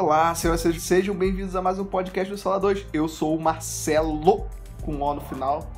Olá, 0.00 0.32
senhoras 0.32 0.64
e 0.64 0.80
sejam 0.80 1.12
bem-vindos 1.12 1.56
a 1.56 1.60
mais 1.60 1.76
um 1.76 1.84
podcast 1.84 2.30
do 2.30 2.38
Sala 2.38 2.60
2. 2.60 2.86
Eu 2.92 3.08
sou 3.08 3.36
o 3.36 3.40
Marcelo, 3.40 4.46
com 4.80 5.00
O 5.00 5.14
no 5.14 5.20
final. 5.20 5.68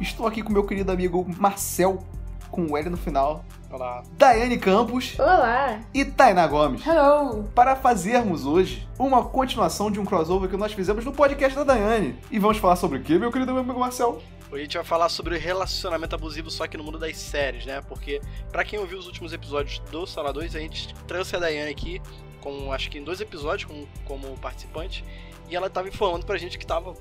Estou 0.00 0.26
aqui 0.26 0.42
com 0.42 0.52
meu 0.52 0.66
querido 0.66 0.90
amigo 0.90 1.24
Marcel, 1.38 2.04
com 2.50 2.66
o 2.66 2.76
L 2.76 2.90
no 2.90 2.96
final. 2.96 3.44
Olá. 3.70 4.02
Daiane 4.14 4.58
Campos 4.58 5.16
Olá! 5.16 5.78
e 5.94 6.04
Tainá 6.04 6.44
Gomes. 6.48 6.84
Hello! 6.84 7.44
Para 7.54 7.76
fazermos 7.76 8.44
hoje 8.44 8.88
uma 8.98 9.24
continuação 9.24 9.92
de 9.92 10.00
um 10.00 10.04
crossover 10.04 10.50
que 10.50 10.56
nós 10.56 10.72
fizemos 10.72 11.04
no 11.04 11.12
podcast 11.12 11.56
da 11.56 11.62
Daiane. 11.62 12.18
E 12.32 12.38
vamos 12.40 12.58
falar 12.58 12.74
sobre 12.74 12.98
o 12.98 13.02
que, 13.02 13.16
meu 13.16 13.30
querido 13.30 13.56
amigo 13.56 13.78
Marcel? 13.78 14.20
Hoje 14.50 14.60
a 14.60 14.64
gente 14.64 14.76
vai 14.76 14.84
falar 14.84 15.08
sobre 15.08 15.38
relacionamento 15.38 16.16
abusivo, 16.16 16.50
só 16.50 16.66
que 16.66 16.76
no 16.76 16.82
mundo 16.82 16.98
das 16.98 17.16
séries, 17.16 17.64
né? 17.64 17.80
Porque, 17.82 18.20
pra 18.50 18.64
quem 18.64 18.80
ouviu 18.80 18.98
os 18.98 19.06
últimos 19.06 19.32
episódios 19.32 19.78
do 19.92 20.04
Sala 20.04 20.32
2, 20.32 20.56
a 20.56 20.58
gente 20.58 20.92
trouxe 21.06 21.36
a 21.36 21.38
Daiane 21.38 21.70
aqui, 21.70 22.02
com, 22.38 22.72
acho 22.72 22.90
que 22.90 22.98
em 22.98 23.04
dois 23.04 23.20
episódios, 23.20 23.70
como, 23.70 23.88
como 24.04 24.38
participante, 24.38 25.04
e 25.48 25.56
ela 25.56 25.68
tava 25.70 25.88
informando 25.88 26.26
pra 26.26 26.36
gente 26.36 26.58
que 26.58 26.66
tava 26.66 26.94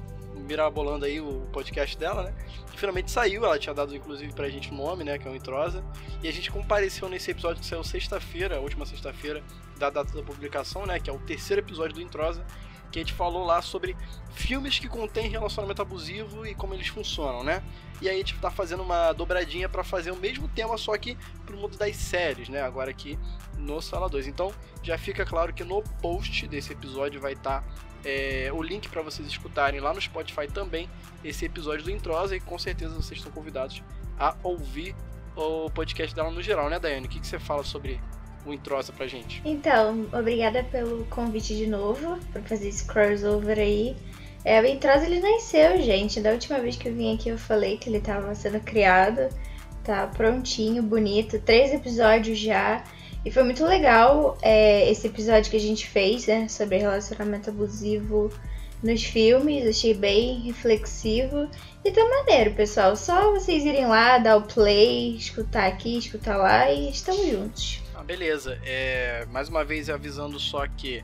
mirabolando 0.48 1.06
aí 1.06 1.20
o 1.20 1.48
podcast 1.52 1.98
dela, 1.98 2.24
né? 2.24 2.34
Que 2.72 2.80
finalmente 2.80 3.12
saiu, 3.12 3.44
ela 3.44 3.60
tinha 3.60 3.74
dado 3.74 3.96
inclusive 3.96 4.34
pra 4.34 4.50
gente 4.50 4.72
o 4.72 4.76
nome, 4.76 5.04
né? 5.04 5.18
Que 5.18 5.28
é 5.28 5.32
o 5.32 5.36
Introsa. 5.36 5.84
E 6.24 6.28
a 6.28 6.32
gente 6.32 6.52
compareceu 6.52 7.10
nesse 7.10 7.32
episódio 7.32 7.62
que 7.62 7.68
saiu 7.68 7.84
sexta-feira, 7.84 8.58
a 8.58 8.60
última 8.60 8.86
sexta-feira 8.86 9.44
da 9.78 9.90
data 9.90 10.16
da 10.16 10.24
publicação, 10.24 10.86
né? 10.86 11.00
Que 11.00 11.10
é 11.10 11.14
o 11.14 11.20
terceiro 11.20 11.62
episódio 11.62 11.96
do 11.96 12.02
Introsa. 12.02 12.46
Que 12.92 13.00
a 13.00 13.02
gente 13.02 13.14
falou 13.14 13.46
lá 13.46 13.62
sobre 13.62 13.96
filmes 14.34 14.80
que 14.80 14.88
contêm 14.88 15.30
relacionamento 15.30 15.82
abusivo 15.82 16.46
e 16.46 16.56
como 16.56 16.74
eles 16.74 16.88
funcionam, 16.88 17.44
né? 17.44 17.64
E 18.02 18.08
aí 18.08 18.16
a 18.16 18.18
gente 18.18 18.38
tá 18.38 18.52
fazendo 18.52 18.84
uma 18.84 19.12
dobradinha 19.14 19.68
para 19.68 19.84
fazer 19.84 20.12
o 20.12 20.16
mesmo 20.16 20.48
tema, 20.48 20.78
só 20.78 20.96
que 20.98 21.18
pro 21.46 21.58
mundo 21.58 21.78
das 21.78 21.96
séries, 21.96 22.48
né? 22.50 22.62
Agora 22.62 22.92
aqui 22.92 23.18
no 23.58 23.82
Sala 23.82 24.08
2. 24.08 24.28
Então 24.28 24.54
já 24.84 24.98
fica 24.98 25.26
claro 25.26 25.54
que 25.54 25.64
no 25.64 25.82
post 26.02 26.48
desse 26.48 26.74
episódio 26.74 27.20
vai 27.20 27.34
estar 27.34 27.64
é, 28.06 28.50
o 28.54 28.62
link 28.62 28.88
para 28.90 29.02
vocês 29.02 29.28
escutarem 29.28 29.80
lá 29.80 29.94
no 29.94 30.00
Spotify 30.00 30.48
também 30.48 30.90
esse 31.24 31.46
episódio 31.46 31.84
do 31.84 31.92
Introsa 31.92 32.36
e 32.36 32.40
com 32.40 32.58
certeza 32.58 32.94
vocês 32.94 33.20
estão 33.20 33.32
convidados 33.32 33.82
a 34.20 34.36
ouvir 34.44 34.96
o 35.36 35.70
podcast 35.70 36.16
dela 36.16 36.32
no 36.32 36.42
geral, 36.42 36.70
né, 36.70 36.80
Daiane? 36.80 37.06
O 37.06 37.10
que, 37.10 37.20
que 37.20 37.28
você 37.28 37.38
fala 37.38 37.64
sobre 37.64 38.00
o 38.48 38.54
Introsa 38.54 38.94
pra 38.94 39.08
gente? 39.08 39.42
Então, 39.44 40.08
obrigada 40.14 40.64
pelo 40.64 41.06
convite 41.06 41.56
de 41.56 41.68
novo, 41.68 42.18
por 42.32 42.42
fazer 42.44 42.70
esse 42.70 42.86
crossover 42.86 43.60
aí. 43.60 43.96
É, 44.46 44.62
o 44.62 44.66
Introsa 44.66 45.06
ele 45.06 45.20
nasceu, 45.20 45.82
gente. 45.82 46.22
Da 46.22 46.32
última 46.32 46.60
vez 46.60 46.78
que 46.78 46.88
eu 46.88 46.96
vim 46.96 47.14
aqui 47.14 47.30
eu 47.30 47.38
falei 47.38 47.78
que 47.78 47.90
ele 47.90 48.00
tava 48.00 48.34
sendo 48.34 48.60
criado. 48.62 49.30
Tá 49.84 50.08
prontinho, 50.08 50.82
bonito. 50.82 51.40
Três 51.42 51.74
episódios 51.74 52.40
já. 52.40 52.84
E 53.26 53.32
foi 53.32 53.44
muito 53.44 53.66
legal 53.66 54.38
é, 54.42 54.90
esse 54.90 55.08
episódio 55.08 55.52
que 55.52 55.58
a 55.58 55.60
gente 55.60 55.86
fez, 55.86 56.28
né? 56.28 56.48
Sobre 56.48 56.78
relacionamento 56.78 57.50
abusivo 57.50 58.32
nos 58.82 59.04
filmes. 59.04 59.68
Achei 59.68 59.94
bem 59.94 60.40
reflexivo. 60.42 61.50
E 61.84 61.92
tá 61.92 62.02
maneiro, 62.06 62.54
pessoal. 62.54 62.96
Só 62.96 63.34
vocês 63.34 63.66
irem 63.66 63.88
lá, 63.88 64.18
dar 64.18 64.38
o 64.38 64.44
play, 64.44 65.16
escutar 65.16 65.68
aqui, 65.68 65.98
escutar 65.98 66.38
lá 66.38 66.72
e 66.72 66.90
estamos 66.90 67.28
juntos. 67.28 67.87
Ah, 67.98 68.04
beleza. 68.04 68.60
É, 68.64 69.26
mais 69.32 69.50
uma 69.50 69.66
vez 69.66 69.90
avisando 69.90 70.40
só 70.40 70.68
que 70.68 71.04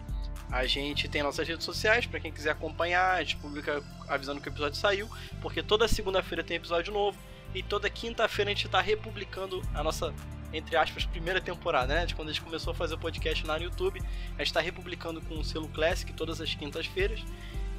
a 0.51 0.67
gente 0.67 1.07
tem 1.07 1.23
nossas 1.23 1.47
redes 1.47 1.65
sociais 1.65 2.05
para 2.05 2.19
quem 2.19 2.31
quiser 2.31 2.51
acompanhar. 2.51 3.15
A 3.15 3.23
gente 3.23 3.37
publica 3.37 3.81
avisando 4.07 4.39
que 4.39 4.47
o 4.47 4.51
episódio 4.51 4.77
saiu, 4.77 5.09
porque 5.41 5.63
toda 5.63 5.87
segunda-feira 5.87 6.43
tem 6.43 6.55
episódio 6.57 6.93
novo 6.93 7.17
e 7.55 7.63
toda 7.63 7.89
quinta-feira 7.89 8.51
a 8.51 8.53
gente 8.53 8.69
tá 8.69 8.79
republicando 8.79 9.59
a 9.73 9.83
nossa 9.83 10.13
entre 10.53 10.75
aspas, 10.75 11.03
primeira 11.03 11.41
temporada, 11.41 11.95
né? 11.95 12.05
De 12.05 12.13
quando 12.13 12.29
a 12.29 12.31
gente 12.31 12.43
começou 12.43 12.73
a 12.73 12.75
fazer 12.75 12.93
o 12.93 12.99
podcast 12.99 13.43
lá 13.47 13.57
no 13.57 13.63
YouTube. 13.63 13.99
A 13.99 14.37
gente 14.37 14.47
está 14.47 14.61
republicando 14.61 15.19
com 15.21 15.39
o 15.39 15.43
selo 15.43 15.67
Classic 15.69 16.13
todas 16.13 16.39
as 16.39 16.53
quintas-feiras. 16.53 17.25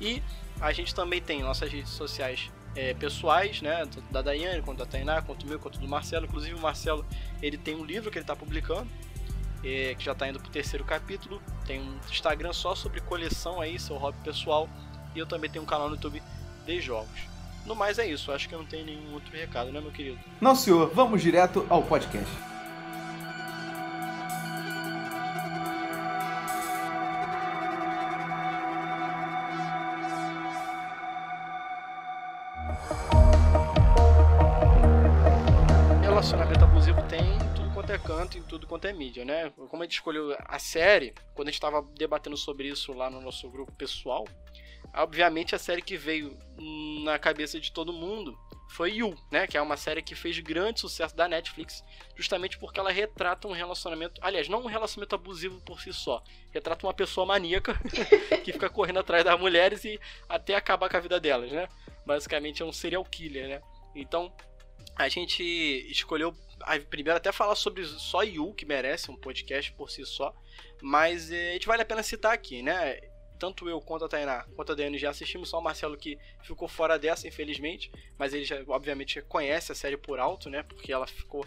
E 0.00 0.20
a 0.60 0.72
gente 0.72 0.92
também 0.92 1.22
tem 1.22 1.40
nossas 1.40 1.70
redes 1.70 1.92
sociais 1.92 2.50
é, 2.76 2.94
pessoais, 2.94 3.62
né? 3.62 3.86
Tanto 3.86 4.12
da 4.12 4.22
Daiane, 4.22 4.62
quanto 4.62 4.78
da 4.78 4.86
Tainá, 4.86 5.22
quanto 5.22 5.46
meu, 5.46 5.58
quanto 5.58 5.78
do 5.78 5.88
Marcelo. 5.88 6.26
Inclusive 6.26 6.54
o 6.54 6.60
Marcelo, 6.60 7.04
ele 7.42 7.56
tem 7.56 7.74
um 7.74 7.84
livro 7.84 8.10
que 8.10 8.18
ele 8.18 8.24
está 8.24 8.36
publicando. 8.36 8.88
É, 9.66 9.94
que 9.94 10.04
já 10.04 10.12
está 10.12 10.28
indo 10.28 10.38
pro 10.38 10.50
terceiro 10.50 10.84
capítulo. 10.84 11.40
Tem 11.66 11.80
um 11.80 11.96
Instagram 12.10 12.52
só 12.52 12.74
sobre 12.74 13.00
coleção 13.00 13.60
aí, 13.60 13.78
seu 13.78 13.96
hobby 13.96 14.18
pessoal. 14.22 14.68
E 15.14 15.18
eu 15.18 15.26
também 15.26 15.48
tenho 15.48 15.64
um 15.64 15.66
canal 15.66 15.88
no 15.88 15.94
YouTube 15.94 16.22
de 16.66 16.80
jogos. 16.80 17.34
No 17.64 17.74
mais 17.74 17.98
é 17.98 18.06
isso, 18.06 18.30
acho 18.30 18.46
que 18.46 18.54
não 18.54 18.64
tem 18.64 18.84
nenhum 18.84 19.14
outro 19.14 19.34
recado, 19.34 19.72
né, 19.72 19.80
meu 19.80 19.90
querido? 19.90 20.18
Não, 20.38 20.54
senhor, 20.54 20.90
vamos 20.94 21.22
direto 21.22 21.66
ao 21.70 21.82
podcast. 21.82 22.30
Mídia, 39.04 39.24
né? 39.24 39.52
Como 39.68 39.82
a 39.82 39.86
gente 39.86 39.94
escolheu 39.94 40.36
a 40.38 40.58
série, 40.58 41.14
quando 41.34 41.48
a 41.48 41.50
gente 41.50 41.58
estava 41.58 41.82
debatendo 41.96 42.36
sobre 42.36 42.68
isso 42.68 42.92
lá 42.92 43.10
no 43.10 43.20
nosso 43.20 43.48
grupo 43.50 43.72
pessoal, 43.72 44.26
obviamente 44.94 45.54
a 45.54 45.58
série 45.58 45.82
que 45.82 45.96
veio 45.96 46.36
na 47.04 47.18
cabeça 47.18 47.60
de 47.60 47.70
todo 47.70 47.92
mundo 47.92 48.38
foi 48.70 48.94
You, 48.94 49.14
né? 49.30 49.46
Que 49.46 49.56
é 49.58 49.62
uma 49.62 49.76
série 49.76 50.02
que 50.02 50.14
fez 50.14 50.38
grande 50.40 50.80
sucesso 50.80 51.14
da 51.14 51.28
Netflix, 51.28 51.84
justamente 52.16 52.58
porque 52.58 52.80
ela 52.80 52.90
retrata 52.90 53.46
um 53.46 53.52
relacionamento, 53.52 54.20
aliás, 54.22 54.48
não 54.48 54.62
um 54.62 54.66
relacionamento 54.66 55.14
abusivo 55.14 55.60
por 55.60 55.80
si 55.80 55.92
só, 55.92 56.22
retrata 56.50 56.86
uma 56.86 56.94
pessoa 56.94 57.26
maníaca 57.26 57.78
que 58.42 58.52
fica 58.52 58.70
correndo 58.70 59.00
atrás 59.00 59.24
das 59.24 59.38
mulheres 59.38 59.84
e 59.84 60.00
até 60.28 60.54
acabar 60.54 60.88
com 60.88 60.96
a 60.96 61.00
vida 61.00 61.20
delas, 61.20 61.52
né? 61.52 61.68
Basicamente 62.06 62.62
é 62.62 62.64
um 62.64 62.72
serial 62.72 63.04
killer, 63.04 63.48
né? 63.48 63.62
Então, 63.94 64.32
a 64.96 65.08
gente 65.08 65.42
escolheu 65.90 66.34
primeiro 66.88 67.16
até 67.16 67.32
falar 67.32 67.54
sobre 67.54 67.84
só 67.84 68.22
You, 68.22 68.54
que 68.54 68.64
merece 68.64 69.10
um 69.10 69.16
podcast 69.16 69.72
por 69.72 69.90
si 69.90 70.04
só, 70.06 70.34
mas 70.80 71.30
eh, 71.30 71.50
a 71.50 71.52
gente 71.54 71.66
vale 71.66 71.82
a 71.82 71.86
pena 71.86 72.02
citar 72.02 72.32
aqui, 72.32 72.62
né? 72.62 73.00
Tanto 73.38 73.68
eu 73.68 73.80
quanto 73.80 74.04
a 74.04 74.08
Tainá, 74.08 74.44
quanto 74.54 74.72
a 74.72 74.74
Dani 74.74 74.96
já 74.96 75.10
assistimos, 75.10 75.48
só 75.48 75.58
o 75.58 75.62
Marcelo 75.62 75.96
que 75.96 76.16
ficou 76.42 76.68
fora 76.68 76.98
dessa, 76.98 77.26
infelizmente, 77.26 77.90
mas 78.16 78.32
ele 78.32 78.44
já, 78.44 78.62
obviamente, 78.68 79.20
conhece 79.22 79.72
a 79.72 79.74
série 79.74 79.96
por 79.96 80.18
alto, 80.18 80.48
né? 80.48 80.62
Porque 80.62 80.92
ela 80.92 81.06
ficou 81.06 81.44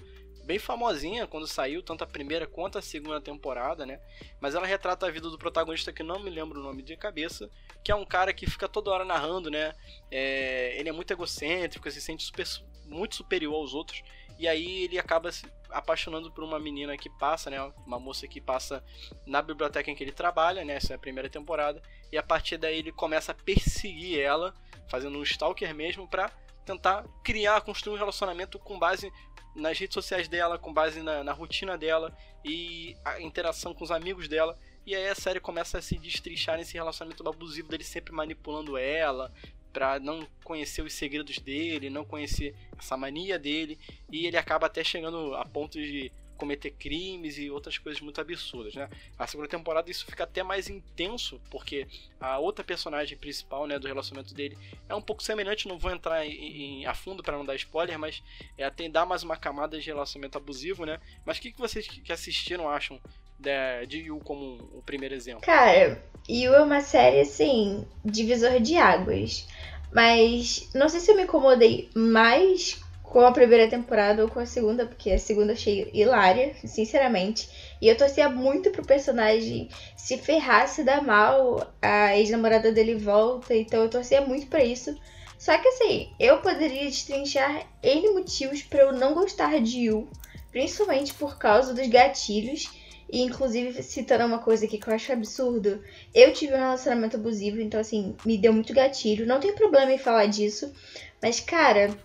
bem 0.48 0.60
famosinha 0.60 1.28
quando 1.28 1.46
saiu, 1.46 1.84
tanto 1.84 2.06
a 2.06 2.08
primeira 2.08 2.48
quanto 2.48 2.78
a 2.78 2.82
segunda 2.82 3.20
temporada, 3.20 3.86
né? 3.86 4.00
Mas 4.40 4.56
ela 4.56 4.66
retrata 4.66 5.06
a 5.06 5.12
vida 5.12 5.30
do 5.30 5.38
protagonista 5.38 5.92
que 5.92 6.02
não 6.02 6.20
me 6.20 6.30
lembro 6.30 6.60
o 6.60 6.64
nome 6.64 6.82
de 6.82 6.96
cabeça, 6.96 7.50
que 7.84 7.92
é 7.92 7.96
um 7.96 8.06
cara 8.06 8.34
que 8.34 8.50
fica 8.50 8.68
toda 8.68 8.92
hora 8.92 9.04
narrando, 9.04 9.50
né? 9.50 9.74
É, 10.10 10.80
ele 10.80 10.88
é 10.88 10.92
muito 10.92 11.12
egocêntrico, 11.12 11.92
se 11.92 12.02
sente 12.02 12.24
super, 12.24 12.46
muito 12.88 13.16
superior 13.16 13.56
aos 13.56 13.74
outros, 13.74 14.04
e 14.40 14.48
aí 14.48 14.84
ele 14.84 15.00
acaba 15.00 15.32
se 15.32 15.46
apaixonando 15.70 16.32
por 16.32 16.44
uma 16.44 16.60
menina 16.60 16.98
que 16.98 17.10
passa, 17.10 17.50
né? 17.50 17.62
Uma 17.86 18.00
moça 18.00 18.28
que 18.28 18.40
passa 18.40 18.84
na 19.26 19.42
biblioteca 19.42 19.90
em 19.90 19.96
que 19.96 20.04
ele 20.04 20.12
trabalha, 20.12 20.64
né? 20.64 20.76
Essa 20.76 20.94
é 20.94 20.96
a 20.96 21.00
primeira 21.00 21.30
temporada. 21.30 21.82
E 22.12 22.18
a 22.18 22.24
partir 22.24 22.58
daí 22.58 22.78
ele 22.78 22.92
começa 22.92 23.32
a 23.32 23.36
perseguir 23.36 24.20
ela, 24.20 24.54
fazendo 24.88 25.18
um 25.18 25.24
stalker 25.24 25.74
mesmo, 25.74 26.08
pra 26.08 26.32
tentar 26.66 27.06
criar, 27.24 27.62
construir 27.62 27.96
um 27.96 28.00
relacionamento 28.00 28.60
com 28.60 28.78
base 28.78 29.12
nas 29.56 29.78
redes 29.78 29.94
sociais 29.96 30.28
dela, 30.28 30.58
com 30.58 30.72
base 30.72 31.02
na, 31.02 31.24
na 31.24 31.34
rotina 31.34 31.78
dela 31.78 32.16
e 32.46 32.96
a 33.04 33.20
interação 33.20 33.74
com 33.74 33.84
os 33.84 33.92
amigos 33.92 34.28
dela. 34.28 34.58
E 34.86 34.96
aí 34.96 35.08
a 35.10 35.16
série 35.16 35.40
começa 35.40 35.80
a 35.80 35.82
se 35.82 35.98
destrinchar 35.98 36.58
nesse 36.58 36.76
relacionamento 36.76 37.28
abusivo 37.28 37.68
dele 37.68 37.84
sempre 37.84 38.14
manipulando 38.14 38.78
ela, 38.78 39.34
para 39.74 40.00
não 40.00 40.28
conhecer 40.44 40.82
os 40.82 40.94
segredos 40.94 41.38
dele, 41.40 41.90
não 41.90 42.06
conhecer 42.06 42.56
essa 42.78 42.98
mania 42.98 43.38
dele, 43.38 43.78
e 44.12 44.26
ele 44.26 44.38
acaba 44.38 44.68
até 44.68 44.84
chegando 44.84 45.36
a 45.36 45.46
ponto 45.46 45.80
de 45.80 46.12
cometer 46.38 46.72
crimes 46.72 47.38
e 47.38 47.50
outras 47.50 47.78
coisas 47.78 48.00
muito 48.00 48.22
absurdas, 48.22 48.76
né? 48.76 48.88
A 49.18 49.28
segunda 49.28 49.50
temporada 49.50 49.90
isso 49.90 50.06
fica 50.06 50.24
até 50.24 50.44
mais 50.44 50.70
intenso, 50.70 51.42
porque 51.50 51.88
a 52.20 52.38
outra 52.38 52.64
personagem 52.64 53.18
principal, 53.18 53.66
né, 53.66 53.78
do 53.80 53.88
relacionamento 53.88 54.34
dele 54.34 54.58
é 54.88 54.96
um 54.96 55.02
pouco 55.02 55.24
semelhante, 55.24 55.68
não 55.68 55.80
vou 55.80 55.92
entrar 55.92 56.26
em, 56.26 56.82
em 56.82 56.86
a 56.86 56.94
fundo 56.94 57.24
para 57.24 57.36
não 57.36 57.46
dar 57.46 57.56
spoiler, 57.56 57.98
mas 57.98 58.24
é 58.58 58.64
até 58.64 58.88
dar 58.88 59.06
mais 59.06 59.24
uma 59.24 59.36
camada 59.36 59.80
de 59.80 59.88
relacionamento 59.88 60.38
abusivo, 60.38 60.86
né? 60.86 61.00
Mas 61.26 61.40
o 61.40 61.42
que, 61.42 61.52
que 61.52 61.60
vocês 61.60 61.88
que 61.88 62.14
assistiram 62.14 62.70
acham 62.70 63.02
de, 63.40 63.86
de 63.88 63.98
Yu 64.08 64.20
como 64.24 64.58
o 64.74 64.82
primeiro 64.86 65.16
exemplo? 65.16 65.42
Cara, 65.42 66.02
Yu 66.28 66.54
é 66.54 66.62
uma 66.62 66.82
série, 66.82 67.22
assim, 67.22 67.86
divisor 68.04 68.60
de 68.60 68.78
águas. 68.78 69.48
Mas 69.92 70.70
não 70.74 70.90
sei 70.90 71.00
se 71.00 71.12
eu 71.12 71.16
me 71.16 71.24
incomodei 71.24 71.90
mais 71.96 72.80
com 73.02 73.22
a 73.22 73.32
primeira 73.32 73.70
temporada 73.70 74.22
ou 74.22 74.30
com 74.30 74.40
a 74.40 74.46
segunda, 74.46 74.86
porque 74.86 75.12
a 75.12 75.20
segunda 75.20 75.54
achei 75.54 75.90
hilária, 75.94 76.54
sinceramente. 76.66 77.50
E 77.82 77.88
eu 77.88 77.96
torcia 77.96 78.28
muito 78.28 78.70
pro 78.72 78.86
personagem 78.86 79.70
se 79.96 80.18
ferrar, 80.18 80.68
se 80.68 80.84
dar 80.84 81.02
mal, 81.02 81.74
a 81.82 82.18
ex-namorada 82.18 82.72
dele 82.72 82.96
volta, 82.96 83.56
então 83.56 83.84
eu 83.84 83.90
torcia 83.90 84.20
muito 84.22 84.48
para 84.48 84.64
isso. 84.64 84.96
Só 85.40 85.58
que 85.58 85.68
assim, 85.70 86.12
eu 86.20 86.42
poderia 86.42 86.86
destrinchar 86.86 87.66
N 87.82 88.10
motivos 88.14 88.62
para 88.64 88.82
eu 88.82 88.92
não 88.92 89.14
gostar 89.14 89.62
de 89.62 89.86
Yu, 89.86 90.08
principalmente 90.52 91.14
por 91.14 91.38
causa 91.38 91.74
dos 91.74 91.88
gatilhos 91.88 92.70
E 93.10 93.22
inclusive, 93.22 93.82
citando 93.82 94.26
uma 94.26 94.40
coisa 94.40 94.66
aqui 94.66 94.78
que 94.78 94.88
eu 94.88 94.94
acho 94.94 95.14
absurdo, 95.14 95.82
eu 96.14 96.34
tive 96.34 96.54
um 96.54 96.58
relacionamento 96.58 97.16
abusivo, 97.16 97.62
então 97.62 97.80
assim, 97.80 98.16
me 98.26 98.38
deu 98.38 98.52
muito 98.52 98.74
gatilho. 98.74 99.26
Não 99.26 99.40
tem 99.40 99.56
problema 99.56 99.94
em 99.94 99.98
falar 99.98 100.26
disso. 100.26 100.74
Mas, 101.22 101.40
cara, 101.40 101.98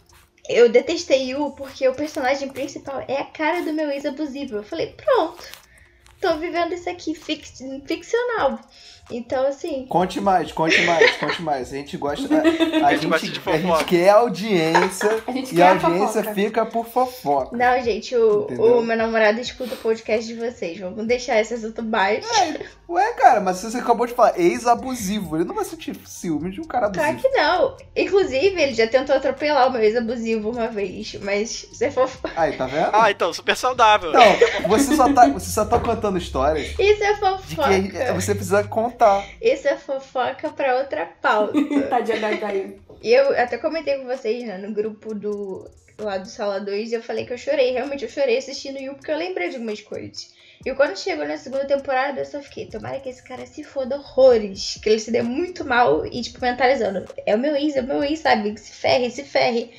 eu 0.48 0.68
detestei 0.70 1.30
Yu 1.30 1.52
porque 1.52 1.86
o 1.88 1.94
personagem 1.94 2.48
principal 2.48 3.04
é 3.08 3.18
a 3.18 3.24
cara 3.24 3.62
do 3.62 3.72
meu 3.72 3.90
ex 3.90 4.04
abusivo. 4.04 4.56
Eu 4.56 4.62
falei, 4.62 4.94
pronto, 4.94 5.44
tô 6.20 6.36
vivendo 6.36 6.72
isso 6.72 6.88
aqui 6.88 7.14
fix, 7.14 7.60
ficcional. 7.86 8.60
Então, 9.10 9.46
assim. 9.46 9.86
Conte 9.88 10.20
mais, 10.20 10.52
conte 10.52 10.80
mais, 10.82 11.10
conte 11.18 11.42
mais. 11.42 11.72
A 11.72 11.76
gente 11.76 11.96
gosta. 11.96 12.34
A, 12.34 12.86
a, 12.86 12.96
gente, 12.96 13.12
a 13.46 13.56
gente 13.58 13.84
quer 13.86 14.10
audiência 14.10 15.22
a 15.26 15.32
gente 15.32 15.54
e 15.54 15.62
a 15.62 15.70
audiência 15.70 16.22
fofoca. 16.22 16.34
fica 16.34 16.66
por 16.66 16.86
fofoca. 16.86 17.56
Não, 17.56 17.82
gente, 17.82 18.14
o, 18.16 18.46
o 18.46 18.82
meu 18.82 18.96
namorado 18.96 19.40
escuta 19.40 19.74
o 19.74 19.78
podcast 19.78 20.26
de 20.26 20.38
vocês. 20.38 20.78
Vamos 20.78 21.06
deixar 21.06 21.40
esse 21.40 21.54
assunto 21.54 21.82
baixo. 21.82 22.28
É, 22.40 22.60
ué, 22.88 23.12
cara, 23.14 23.40
mas 23.40 23.60
você 23.60 23.76
acabou 23.76 24.06
de 24.06 24.14
falar 24.14 24.38
ex-abusivo. 24.38 25.36
Ele 25.36 25.44
não 25.44 25.54
vai 25.54 25.64
sentir 25.64 25.96
ciúme 26.06 26.50
de 26.50 26.60
um 26.60 26.64
cara 26.64 26.86
abusivo. 26.86 27.04
Claro 27.04 27.20
que 27.20 27.28
não. 27.28 27.76
Inclusive, 27.96 28.60
ele 28.60 28.74
já 28.74 28.86
tentou 28.86 29.16
atropelar 29.16 29.68
o 29.68 29.72
meu 29.72 29.82
ex-abusivo 29.82 30.50
uma 30.50 30.68
vez. 30.68 31.16
Mas 31.22 31.66
você 31.70 31.90
for. 31.90 32.08
Aí, 32.36 32.56
tá 32.56 32.66
vendo? 32.66 32.90
Ah, 32.92 33.10
então, 33.10 33.32
super 33.32 33.56
saudável. 33.56 34.12
Não, 34.12 34.68
você 34.68 34.94
só 34.96 35.12
tá, 35.12 35.28
você 35.28 35.50
só 35.50 35.64
tá 35.64 35.78
contando 35.78 36.18
histórias. 36.18 36.74
Isso 36.78 37.02
é 37.02 37.16
fofoca. 37.16 37.80
De 37.80 37.88
que 37.88 38.12
você 38.12 38.34
precisa 38.34 38.64
contar 38.64 38.91
tá. 38.92 39.26
Isso 39.40 39.66
é 39.68 39.76
fofoca 39.76 40.50
pra 40.50 40.78
outra 40.78 41.06
pauta. 41.20 41.52
Tadinha 41.88 42.20
da 42.20 42.30
Gaia. 42.32 42.74
E 43.02 43.12
eu 43.12 43.30
até 43.38 43.58
comentei 43.58 43.98
com 43.98 44.06
vocês, 44.06 44.44
né, 44.44 44.58
no 44.58 44.72
grupo 44.72 45.14
do 45.14 45.68
lá 45.98 46.18
do 46.18 46.28
Sala 46.28 46.60
2, 46.60 46.92
e 46.92 46.94
eu 46.94 47.02
falei 47.02 47.24
que 47.26 47.32
eu 47.32 47.38
chorei. 47.38 47.72
Realmente 47.72 48.04
eu 48.04 48.10
chorei 48.10 48.38
assistindo 48.38 48.78
Yu, 48.78 48.94
porque 48.94 49.10
eu 49.10 49.16
lembrei 49.16 49.48
de 49.48 49.56
algumas 49.56 49.80
coisas. 49.80 50.32
E 50.64 50.72
quando 50.74 50.96
chegou 50.96 51.26
na 51.26 51.36
segunda 51.36 51.64
temporada, 51.64 52.20
eu 52.20 52.24
só 52.24 52.40
fiquei, 52.40 52.66
tomara 52.66 53.00
que 53.00 53.08
esse 53.08 53.22
cara 53.22 53.44
se 53.46 53.64
foda 53.64 53.96
horrores. 53.96 54.78
Que 54.82 54.90
ele 54.90 55.00
se 55.00 55.10
dê 55.10 55.22
muito 55.22 55.64
mal 55.64 56.06
e, 56.06 56.22
tipo, 56.22 56.40
mentalizando. 56.40 57.04
É 57.26 57.34
o 57.34 57.38
meu 57.38 57.56
ex, 57.56 57.76
é 57.76 57.80
o 57.80 57.86
meu 57.86 58.02
ex, 58.04 58.20
sabe? 58.20 58.52
Que 58.52 58.60
se 58.60 58.72
ferre, 58.72 59.10
se 59.10 59.24
ferre. 59.24 59.72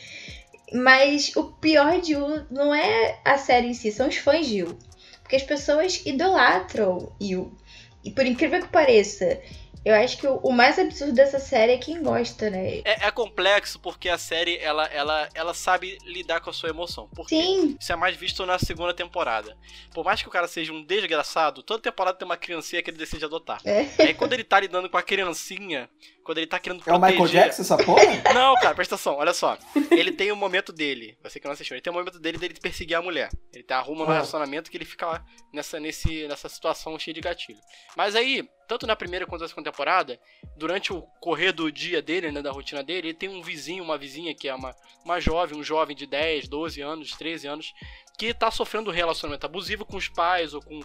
Mas 0.73 1.33
o 1.35 1.43
pior 1.45 2.01
de 2.01 2.13
Yu 2.13 2.45
não 2.51 2.73
é 2.73 3.19
a 3.23 3.37
série 3.37 3.67
em 3.67 3.73
si, 3.73 3.91
são 3.91 4.09
os 4.09 4.17
fãs 4.17 4.45
de 4.45 4.59
Yu. 4.59 4.77
Porque 5.21 5.37
as 5.37 5.43
pessoas 5.43 6.01
idolatram 6.05 7.13
Yu. 7.21 7.55
E 8.03 8.11
por 8.11 8.25
incrível 8.25 8.61
que 8.61 8.67
pareça, 8.67 9.39
eu 9.85 9.93
acho 9.93 10.17
que 10.17 10.25
o, 10.25 10.51
mais 10.51 10.79
absurdo 10.79 11.11
dessa 11.11 11.39
série 11.39 11.73
é 11.73 11.77
quem 11.77 12.01
gosta, 12.01 12.49
né? 12.49 12.77
É, 12.85 13.07
é, 13.07 13.11
complexo 13.11 13.77
porque 13.79 14.07
a 14.07 14.17
série 14.17 14.57
ela, 14.59 14.85
ela, 14.85 15.27
ela 15.33 15.53
sabe 15.53 15.97
lidar 16.05 16.39
com 16.39 16.49
a 16.49 16.53
sua 16.53 16.69
emoção. 16.69 17.09
Porque 17.13 17.35
Sim. 17.35 17.75
Isso 17.77 17.91
é 17.91 17.95
mais 17.95 18.15
visto 18.15 18.45
na 18.45 18.57
segunda 18.57 18.93
temporada. 18.93 19.57
Por 19.93 20.05
mais 20.05 20.21
que 20.21 20.27
o 20.27 20.31
cara 20.31 20.47
seja 20.47 20.71
um 20.71 20.81
desgraçado, 20.81 21.61
toda 21.61 21.81
temporada 21.81 22.17
tem 22.17 22.25
uma 22.25 22.37
criancinha 22.37 22.81
que 22.81 22.89
ele 22.89 22.97
decide 22.97 23.25
adotar. 23.25 23.59
É. 23.65 23.85
Aí 23.99 24.13
quando 24.13 24.31
ele 24.31 24.45
tá 24.45 24.57
lidando 24.57 24.89
com 24.89 24.97
a 24.97 25.03
criancinha, 25.03 25.89
quando 26.23 26.37
ele 26.37 26.47
tá 26.47 26.59
querendo 26.59 26.83
proteger... 26.83 27.03
É 27.03 27.19
o 27.19 27.23
Michael 27.23 27.43
Jackson 27.43 27.61
essa 27.61 27.77
porra? 27.77 28.03
Não, 28.33 28.55
cara, 28.55 28.73
presta 28.73 28.95
atenção, 28.95 29.15
olha 29.15 29.33
só. 29.33 29.57
Ele 29.91 30.11
tem 30.11 30.31
o 30.31 30.35
um 30.35 30.37
momento 30.37 30.71
dele, 30.71 31.17
você 31.21 31.39
que 31.39 31.45
não 31.45 31.53
assistiu, 31.53 31.75
ele 31.75 31.81
tem 31.81 31.91
o 31.91 31.95
um 31.95 31.99
momento 31.99 32.19
dele 32.19 32.37
dele 32.37 32.53
perseguir 32.59 32.95
a 32.95 33.01
mulher. 33.01 33.29
Ele 33.53 33.63
tá 33.63 33.77
arrumando 33.77 34.09
um 34.09 34.13
relacionamento 34.13 34.71
que 34.71 34.77
ele 34.77 34.85
fica 34.85 35.05
lá 35.05 35.25
nessa, 35.51 35.79
nesse, 35.79 36.27
nessa 36.27 36.49
situação 36.49 36.97
cheia 36.97 37.13
de 37.13 37.21
gatilho. 37.21 37.59
Mas 37.95 38.15
aí, 38.15 38.47
tanto 38.67 38.87
na 38.87 38.95
primeira 38.95 39.25
quanto 39.25 39.41
na 39.41 39.47
segunda 39.47 39.71
temporada, 39.71 40.19
durante 40.57 40.93
o 40.93 41.01
correr 41.19 41.51
do 41.51 41.71
dia 41.71 42.01
dele, 42.01 42.31
né, 42.31 42.41
da 42.41 42.51
rotina 42.51 42.83
dele, 42.83 43.09
ele 43.09 43.17
tem 43.17 43.29
um 43.29 43.41
vizinho, 43.41 43.83
uma 43.83 43.97
vizinha 43.97 44.33
que 44.33 44.47
é 44.47 44.55
uma, 44.55 44.75
uma 45.03 45.19
jovem, 45.19 45.57
um 45.57 45.63
jovem 45.63 45.95
de 45.95 46.05
10, 46.05 46.47
12 46.47 46.81
anos, 46.81 47.11
13 47.11 47.47
anos, 47.47 47.73
que 48.17 48.33
tá 48.33 48.49
sofrendo 48.51 48.89
um 48.89 48.93
relacionamento 48.93 49.45
abusivo 49.45 49.85
com 49.85 49.97
os 49.97 50.07
pais 50.07 50.53
ou 50.53 50.61
com, 50.61 50.79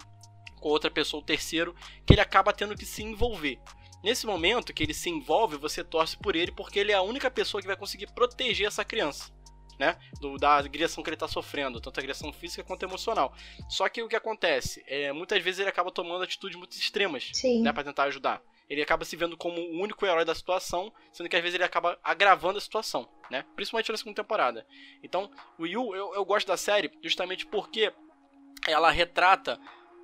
com 0.59 0.69
outra 0.69 0.91
pessoa, 0.91 1.21
o 1.21 1.25
terceiro, 1.25 1.75
que 2.05 2.13
ele 2.13 2.21
acaba 2.21 2.53
tendo 2.53 2.75
que 2.75 2.85
se 2.85 3.03
envolver. 3.03 3.59
Nesse 4.03 4.25
momento 4.25 4.73
que 4.73 4.83
ele 4.83 4.93
se 4.93 5.09
envolve, 5.09 5.57
você 5.57 5.83
torce 5.83 6.17
por 6.17 6.35
ele 6.35 6.51
porque 6.51 6.79
ele 6.79 6.91
é 6.91 6.95
a 6.95 7.01
única 7.01 7.29
pessoa 7.29 7.61
que 7.61 7.67
vai 7.67 7.75
conseguir 7.75 8.07
proteger 8.13 8.67
essa 8.67 8.85
criança. 8.85 9.31
Né? 9.77 9.97
Do, 10.19 10.37
da 10.37 10.57
agressão 10.57 11.01
que 11.01 11.09
ele 11.09 11.15
está 11.15 11.27
sofrendo, 11.27 11.79
tanto 11.79 12.01
agressão 12.01 12.33
física 12.33 12.65
quanto 12.65 12.83
emocional. 12.83 13.33
Só 13.69 13.87
que 13.87 14.03
o 14.03 14.09
que 14.09 14.15
acontece? 14.15 14.83
É, 14.85 15.13
muitas 15.13 15.41
vezes 15.41 15.61
ele 15.61 15.69
acaba 15.69 15.89
tomando 15.89 16.21
atitudes 16.21 16.57
muito 16.57 16.73
extremas 16.73 17.31
né, 17.63 17.71
para 17.71 17.85
tentar 17.85 18.03
ajudar. 18.03 18.41
Ele 18.69 18.81
acaba 18.81 19.05
se 19.05 19.15
vendo 19.15 19.37
como 19.37 19.57
o 19.57 19.81
único 19.81 20.05
herói 20.05 20.25
da 20.25 20.35
situação, 20.35 20.93
sendo 21.13 21.29
que 21.29 21.35
às 21.35 21.41
vezes 21.41 21.55
ele 21.55 21.63
acaba 21.63 21.97
agravando 22.03 22.57
a 22.57 22.61
situação, 22.61 23.09
né? 23.31 23.45
Principalmente 23.55 23.89
na 23.89 23.97
segunda 23.97 24.21
temporada. 24.21 24.67
Então, 25.01 25.31
o 25.57 25.65
Yu, 25.65 25.95
eu, 25.95 26.13
eu 26.13 26.25
gosto 26.25 26.45
da 26.45 26.57
série 26.57 26.91
justamente 27.01 27.45
porque 27.45 27.91
ela 28.67 28.91
retrata 28.91 29.57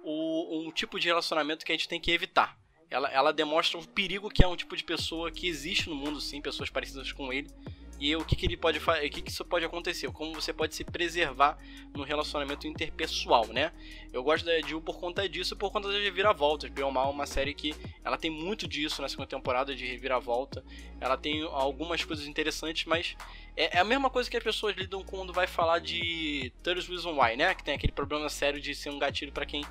o, 0.04 0.68
um 0.68 0.72
tipo 0.72 0.98
de 0.98 1.10
relacionamento 1.10 1.66
que 1.66 1.72
a 1.74 1.76
gente 1.76 1.90
tem 1.90 2.00
que 2.00 2.12
evitar 2.12 2.58
ela, 2.90 3.10
ela 3.10 3.34
demonstra 3.34 3.80
o 3.80 3.88
perigo 3.88 4.30
que 4.30 4.44
é 4.44 4.48
um 4.48 4.56
tipo 4.56 4.76
de 4.76 4.84
pessoa 4.84 5.32
que 5.32 5.48
existe 5.48 5.90
no 5.90 5.96
mundo, 5.96 6.22
sim, 6.22 6.42
pessoas 6.42 6.70
parecidas 6.70 7.12
com 7.12 7.32
ele. 7.32 7.50
E 7.98 8.14
o 8.16 8.26
que, 8.26 8.36
que 8.36 8.46
ele 8.46 8.58
pode 8.58 8.78
fazer, 8.80 9.08
o 9.08 9.10
que, 9.10 9.22
que 9.22 9.32
isso 9.32 9.46
pode 9.46 9.64
acontecer, 9.64 10.12
como 10.12 10.34
você 10.34 10.52
pode 10.52 10.76
se 10.76 10.84
preservar 10.84 11.58
no 11.96 12.04
relacionamento 12.04 12.68
interpessoal, 12.68 13.48
né? 13.48 13.72
Eu 14.12 14.22
gosto 14.22 14.46
da 14.46 14.60
Jill 14.60 14.82
por 14.82 15.00
conta 15.00 15.28
disso, 15.30 15.56
por 15.56 15.72
conta 15.72 15.88
das 15.88 16.02
reviravoltas. 16.02 16.70
Bem 16.70 16.84
ou 16.84 16.92
mal, 16.92 17.10
uma 17.10 17.26
série 17.26 17.54
que 17.54 17.74
ela 18.04 18.18
tem 18.18 18.30
muito 18.30 18.68
disso 18.68 19.02
na 19.02 19.08
segunda 19.08 19.28
temporada 19.28 19.74
de 19.74 19.86
reviravolta. 19.86 20.64
Ela 21.00 21.16
tem 21.16 21.42
algumas 21.44 22.04
coisas 22.04 22.28
interessantes, 22.28 22.84
mas 22.86 23.16
é, 23.56 23.78
é 23.78 23.80
a 23.80 23.86
mesma 23.86 24.10
coisa 24.10 24.30
que 24.30 24.36
as 24.36 24.44
pessoas 24.44 24.76
lidam 24.76 25.02
quando 25.02 25.32
vai 25.32 25.48
falar 25.48 25.80
de 25.80 26.52
30 26.64 26.82
Reason 26.82 27.18
Why, 27.18 27.38
né? 27.38 27.56
Que 27.56 27.64
tem 27.64 27.76
aquele 27.76 27.94
problema 27.94 28.28
sério 28.28 28.60
de 28.60 28.76
ser 28.76 28.90
um 28.90 29.00
gatilho 29.00 29.32
para 29.32 29.46
quem 29.46 29.64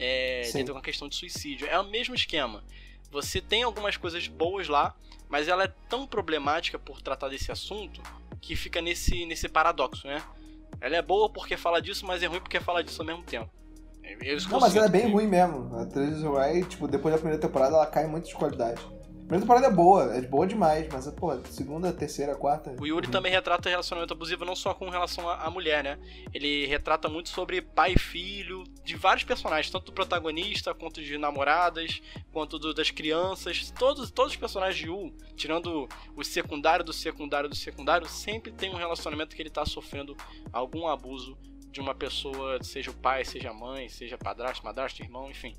é, 0.00 0.42
dentro 0.46 0.64
de 0.64 0.72
uma 0.72 0.82
questão 0.82 1.08
de 1.08 1.14
suicídio. 1.14 1.66
É 1.68 1.78
o 1.78 1.84
mesmo 1.84 2.14
esquema. 2.14 2.64
Você 3.10 3.40
tem 3.40 3.62
algumas 3.62 3.96
coisas 3.96 4.26
boas 4.26 4.68
lá, 4.68 4.94
mas 5.28 5.46
ela 5.46 5.64
é 5.64 5.72
tão 5.88 6.06
problemática 6.06 6.78
por 6.78 7.02
tratar 7.02 7.28
desse 7.28 7.52
assunto 7.52 8.02
que 8.40 8.56
fica 8.56 8.80
nesse, 8.80 9.26
nesse 9.26 9.48
paradoxo, 9.48 10.06
né? 10.06 10.22
Ela 10.80 10.96
é 10.96 11.02
boa 11.02 11.28
porque 11.28 11.56
fala 11.56 11.80
disso, 11.80 12.06
mas 12.06 12.22
é 12.22 12.26
ruim 12.26 12.40
porque 12.40 12.58
fala 12.58 12.82
disso 12.82 13.02
ao 13.02 13.06
mesmo 13.06 13.22
tempo. 13.22 13.50
É, 14.02 14.12
é 14.12 14.36
não, 14.48 14.58
mas 14.58 14.74
ela 14.74 14.86
é 14.86 14.88
bem 14.88 15.10
ruim 15.10 15.26
mesmo. 15.26 15.76
A 15.76 15.84
Travis 15.84 16.22
Wright, 16.22 16.68
tipo, 16.70 16.88
depois 16.88 17.12
da 17.12 17.18
primeira 17.18 17.40
temporada, 17.40 17.76
ela 17.76 17.86
cai 17.86 18.06
muito 18.06 18.28
de 18.28 18.34
qualidade 18.34 18.80
primeira 19.30 19.42
temporada 19.42 19.66
é 19.68 19.70
boa, 19.70 20.16
é 20.16 20.20
boa 20.22 20.44
demais, 20.44 20.88
mas, 20.92 21.06
pô, 21.12 21.32
segunda, 21.44 21.92
terceira, 21.92 22.34
quarta. 22.34 22.74
O 22.80 22.86
Yuri 22.86 23.06
uhum. 23.06 23.12
também 23.12 23.30
retrata 23.30 23.68
relacionamento 23.68 24.12
abusivo 24.12 24.44
não 24.44 24.56
só 24.56 24.74
com 24.74 24.90
relação 24.90 25.28
à 25.28 25.48
mulher, 25.48 25.84
né? 25.84 25.98
Ele 26.34 26.66
retrata 26.66 27.08
muito 27.08 27.28
sobre 27.28 27.62
pai 27.62 27.92
e 27.92 27.98
filho, 27.98 28.64
de 28.84 28.96
vários 28.96 29.22
personagens, 29.22 29.70
tanto 29.70 29.86
do 29.86 29.92
protagonista, 29.92 30.74
quanto 30.74 31.00
de 31.00 31.16
namoradas, 31.16 32.02
quanto 32.32 32.58
do, 32.58 32.74
das 32.74 32.90
crianças. 32.90 33.70
Todos, 33.78 34.10
todos 34.10 34.32
os 34.32 34.36
personagens 34.36 34.76
de 34.76 34.88
Yu, 34.88 35.14
tirando 35.36 35.88
o 36.16 36.24
secundário 36.24 36.84
do 36.84 36.92
secundário 36.92 37.48
do 37.48 37.54
secundário, 37.54 38.08
sempre 38.08 38.50
tem 38.50 38.70
um 38.70 38.76
relacionamento 38.76 39.36
que 39.36 39.42
ele 39.42 39.50
tá 39.50 39.64
sofrendo 39.64 40.16
algum 40.52 40.88
abuso 40.88 41.38
de 41.70 41.80
uma 41.80 41.94
pessoa, 41.94 42.60
seja 42.64 42.90
o 42.90 42.94
pai, 42.94 43.24
seja 43.24 43.50
a 43.50 43.54
mãe, 43.54 43.88
seja 43.88 44.18
padrasto, 44.18 44.64
madrasto, 44.64 45.00
irmão, 45.00 45.30
enfim 45.30 45.54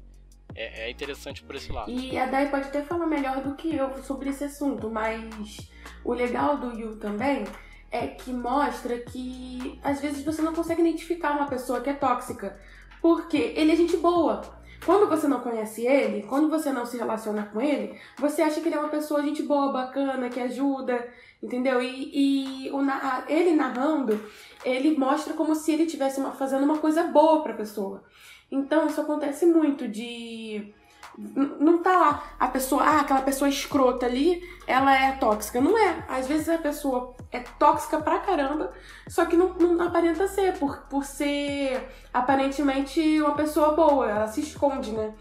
é, 0.55 0.85
é 0.85 0.91
interessante 0.91 1.43
por 1.43 1.55
esse 1.55 1.71
lado. 1.71 1.91
E 1.91 2.17
a 2.17 2.25
Dai 2.25 2.49
pode 2.49 2.67
até 2.67 2.81
falar 2.81 3.07
melhor 3.07 3.41
do 3.41 3.55
que 3.55 3.75
eu 3.75 3.91
sobre 4.03 4.29
esse 4.29 4.43
assunto, 4.43 4.89
mas 4.89 5.69
o 6.03 6.13
legal 6.13 6.57
do 6.57 6.77
Yu 6.79 6.95
também 6.97 7.45
é 7.91 8.07
que 8.07 8.31
mostra 8.31 8.97
que 8.99 9.79
às 9.83 9.99
vezes 9.99 10.23
você 10.23 10.41
não 10.41 10.53
consegue 10.53 10.81
identificar 10.81 11.31
uma 11.31 11.47
pessoa 11.47 11.81
que 11.81 11.89
é 11.89 11.93
tóxica, 11.93 12.57
porque 13.01 13.37
ele 13.37 13.71
é 13.71 13.75
gente 13.75 13.97
boa. 13.97 14.41
Quando 14.85 15.07
você 15.07 15.27
não 15.27 15.41
conhece 15.41 15.85
ele, 15.85 16.23
quando 16.23 16.49
você 16.49 16.71
não 16.71 16.85
se 16.85 16.97
relaciona 16.97 17.43
com 17.43 17.61
ele, 17.61 17.95
você 18.17 18.41
acha 18.41 18.59
que 18.59 18.67
ele 18.67 18.75
é 18.75 18.79
uma 18.79 18.89
pessoa 18.89 19.21
gente 19.21 19.43
boa, 19.43 19.71
bacana, 19.71 20.29
que 20.29 20.39
ajuda, 20.39 21.07
entendeu? 21.41 21.81
E, 21.83 22.65
e 22.65 22.71
o, 22.71 22.79
ele 23.27 23.53
narrando, 23.53 24.19
ele 24.65 24.97
mostra 24.97 25.33
como 25.33 25.53
se 25.53 25.71
ele 25.71 25.83
estivesse 25.83 26.19
fazendo 26.35 26.63
uma 26.63 26.79
coisa 26.79 27.03
boa 27.03 27.43
para 27.43 27.53
a 27.53 27.57
pessoa. 27.57 28.03
Então 28.51 28.87
isso 28.87 28.99
acontece 28.99 29.45
muito 29.45 29.87
de 29.87 30.73
não 31.17 31.79
tá 31.79 31.97
lá 31.97 32.23
a 32.39 32.47
pessoa, 32.47 32.83
ah, 32.83 33.01
aquela 33.01 33.21
pessoa 33.21 33.49
escrota 33.49 34.05
ali, 34.05 34.41
ela 34.65 34.95
é 34.95 35.11
tóxica. 35.13 35.59
Não 35.59 35.77
é. 35.77 36.05
Às 36.07 36.27
vezes 36.27 36.49
a 36.49 36.57
pessoa 36.57 37.15
é 37.31 37.39
tóxica 37.39 37.99
pra 37.99 38.19
caramba, 38.19 38.71
só 39.07 39.25
que 39.25 39.35
não, 39.35 39.53
não 39.53 39.85
aparenta 39.85 40.27
ser, 40.27 40.57
por, 40.57 40.77
por 40.89 41.03
ser 41.03 41.89
aparentemente 42.13 43.21
uma 43.21 43.35
pessoa 43.35 43.73
boa, 43.73 44.09
ela 44.09 44.27
se 44.27 44.41
esconde, 44.41 44.91
né? 44.91 45.13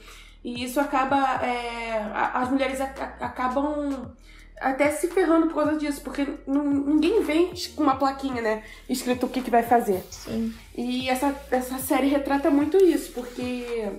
E 0.42 0.64
isso 0.64 0.80
acaba. 0.80 1.44
É, 1.44 2.10
as 2.14 2.48
mulheres 2.50 2.80
acabam 2.80 4.12
até 4.60 4.90
se 4.90 5.08
ferrando 5.08 5.46
por 5.46 5.54
causa 5.54 5.76
disso, 5.76 6.02
porque 6.02 6.26
ninguém 6.46 7.22
vem 7.22 7.52
com 7.74 7.82
uma 7.82 7.96
plaquinha, 7.96 8.42
né? 8.42 8.62
Escrito 8.88 9.26
o 9.26 9.28
que, 9.28 9.40
que 9.40 9.50
vai 9.50 9.62
fazer. 9.62 10.04
Sim. 10.10 10.54
E 10.76 11.08
essa, 11.08 11.34
essa 11.50 11.78
série 11.78 12.08
retrata 12.08 12.50
muito 12.50 12.76
isso, 12.76 13.12
porque 13.12 13.90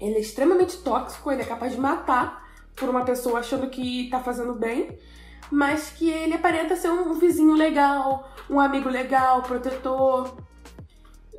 ele 0.00 0.16
é 0.16 0.20
extremamente 0.20 0.78
tóxico, 0.78 1.30
ele 1.30 1.42
é 1.42 1.44
capaz 1.44 1.72
de 1.72 1.80
matar 1.80 2.42
por 2.74 2.88
uma 2.88 3.04
pessoa 3.04 3.40
achando 3.40 3.68
que 3.68 4.08
tá 4.10 4.18
fazendo 4.18 4.54
bem, 4.54 4.98
mas 5.50 5.90
que 5.90 6.08
ele 6.10 6.34
aparenta 6.34 6.74
ser 6.74 6.88
um 6.88 7.12
vizinho 7.14 7.52
legal, 7.52 8.32
um 8.48 8.58
amigo 8.58 8.88
legal, 8.88 9.42
protetor. 9.42 10.34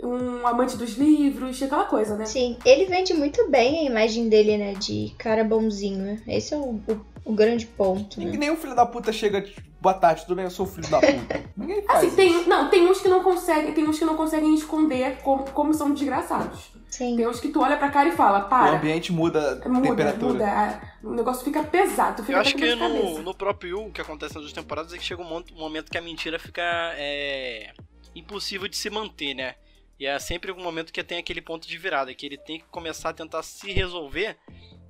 Um 0.03 0.45
amante 0.45 0.75
dos 0.77 0.97
livros, 0.97 1.61
aquela 1.61 1.85
coisa, 1.85 2.15
né? 2.15 2.25
Sim, 2.25 2.57
ele 2.65 2.85
vende 2.85 3.13
muito 3.13 3.49
bem 3.49 3.79
a 3.79 3.89
imagem 3.91 4.29
dele, 4.29 4.57
né? 4.57 4.73
De 4.73 5.13
cara 5.17 5.43
bonzinho. 5.43 6.21
Esse 6.27 6.53
é 6.53 6.57
o, 6.57 6.81
o, 6.87 7.05
o 7.25 7.33
grande 7.33 7.65
ponto. 7.65 8.19
Né? 8.19 8.31
Nenhum 8.37 8.57
filho 8.57 8.75
da 8.75 8.85
puta 8.85 9.11
chega, 9.13 9.41
tipo, 9.41 9.61
boa 9.81 9.93
tarde, 9.93 10.23
tudo 10.23 10.35
bem, 10.35 10.45
eu 10.45 10.51
sou 10.51 10.65
o 10.65 10.69
filho 10.69 10.89
da 10.89 10.99
puta. 10.99 11.43
Ninguém 11.57 11.81
faz 11.83 11.97
Assim, 11.99 12.07
isso. 12.07 12.15
tem, 12.15 12.47
não, 12.47 12.69
tem 12.69 12.87
uns 12.89 13.01
que 13.01 13.07
não 13.07 13.23
conseguem, 13.23 13.73
tem 13.73 13.87
uns 13.87 13.97
que 13.99 14.05
não 14.05 14.15
conseguem 14.17 14.53
esconder 14.55 15.17
como, 15.21 15.43
como 15.51 15.73
são 15.73 15.93
desgraçados. 15.93 16.71
Sim. 16.89 17.15
Tem 17.15 17.27
uns 17.27 17.39
que 17.39 17.47
tu 17.49 17.59
olha 17.59 17.75
pra 17.75 17.89
cara 17.89 18.09
e 18.09 18.11
fala, 18.11 18.45
O 18.45 18.49
para. 18.49 18.77
ambiente 18.77 19.11
muda 19.11 19.61
a 19.65 19.67
Muda, 19.69 19.87
temperatura. 19.89 20.33
muda. 20.33 20.45
a- 20.47 20.93
O 21.03 21.11
negócio 21.13 21.43
fica 21.43 21.63
pesado, 21.63 22.17
tu 22.17 22.21
fica 22.23 22.33
Eu 22.37 22.41
acho 22.41 22.55
que 22.55 22.75
no, 22.75 23.19
no 23.23 23.33
próprio 23.33 23.71
Yu, 23.79 23.87
o 23.87 23.91
que 23.91 23.99
acontece 23.99 24.35
nas 24.35 24.43
duas 24.43 24.53
temporadas 24.53 24.93
é 24.93 24.97
que 24.97 25.03
chega 25.03 25.21
um 25.23 25.25
um 25.37 25.43
momento 25.57 25.89
que 25.91 25.97
a 25.97 26.01
mentira 26.01 26.37
fica 26.37 26.61
é, 26.95 27.71
impossível 28.15 28.67
de 28.67 28.77
se 28.77 28.91
manter, 28.91 29.33
né? 29.33 29.55
E 30.03 30.05
é 30.05 30.19
sempre 30.19 30.51
um 30.51 30.61
momento 30.61 30.91
que 30.91 31.01
tem 31.01 31.17
aquele 31.17 31.41
ponto 31.41 31.65
de 31.65 31.77
virada, 31.77 32.13
que 32.13 32.25
ele 32.25 32.37
tem 32.37 32.59
que 32.59 32.65
começar 32.65 33.11
a 33.11 33.13
tentar 33.13 33.41
se 33.41 33.71
resolver. 33.71 34.37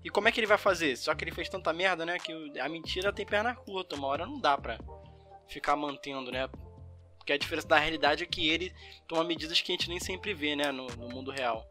E 0.03 0.09
como 0.09 0.27
é 0.27 0.31
que 0.31 0.39
ele 0.39 0.47
vai 0.47 0.57
fazer? 0.57 0.97
Só 0.97 1.13
que 1.13 1.23
ele 1.23 1.31
fez 1.31 1.47
tanta 1.47 1.71
merda, 1.71 2.03
né? 2.03 2.17
Que 2.17 2.59
a 2.59 2.67
mentira 2.67 3.13
tem 3.13 3.23
perna 3.23 3.53
curta, 3.53 3.95
uma 3.95 4.07
hora 4.07 4.25
não 4.25 4.39
dá 4.39 4.57
pra 4.57 4.79
ficar 5.47 5.75
mantendo, 5.75 6.31
né? 6.31 6.49
Porque 7.15 7.31
a 7.31 7.37
diferença 7.37 7.67
da 7.67 7.77
realidade 7.77 8.23
é 8.23 8.25
que 8.25 8.49
ele 8.49 8.73
toma 9.07 9.23
medidas 9.23 9.61
que 9.61 9.71
a 9.71 9.75
gente 9.75 9.87
nem 9.87 9.99
sempre 9.99 10.33
vê, 10.33 10.55
né? 10.55 10.71
No, 10.71 10.87
no 10.87 11.07
mundo 11.07 11.29
real. 11.29 11.63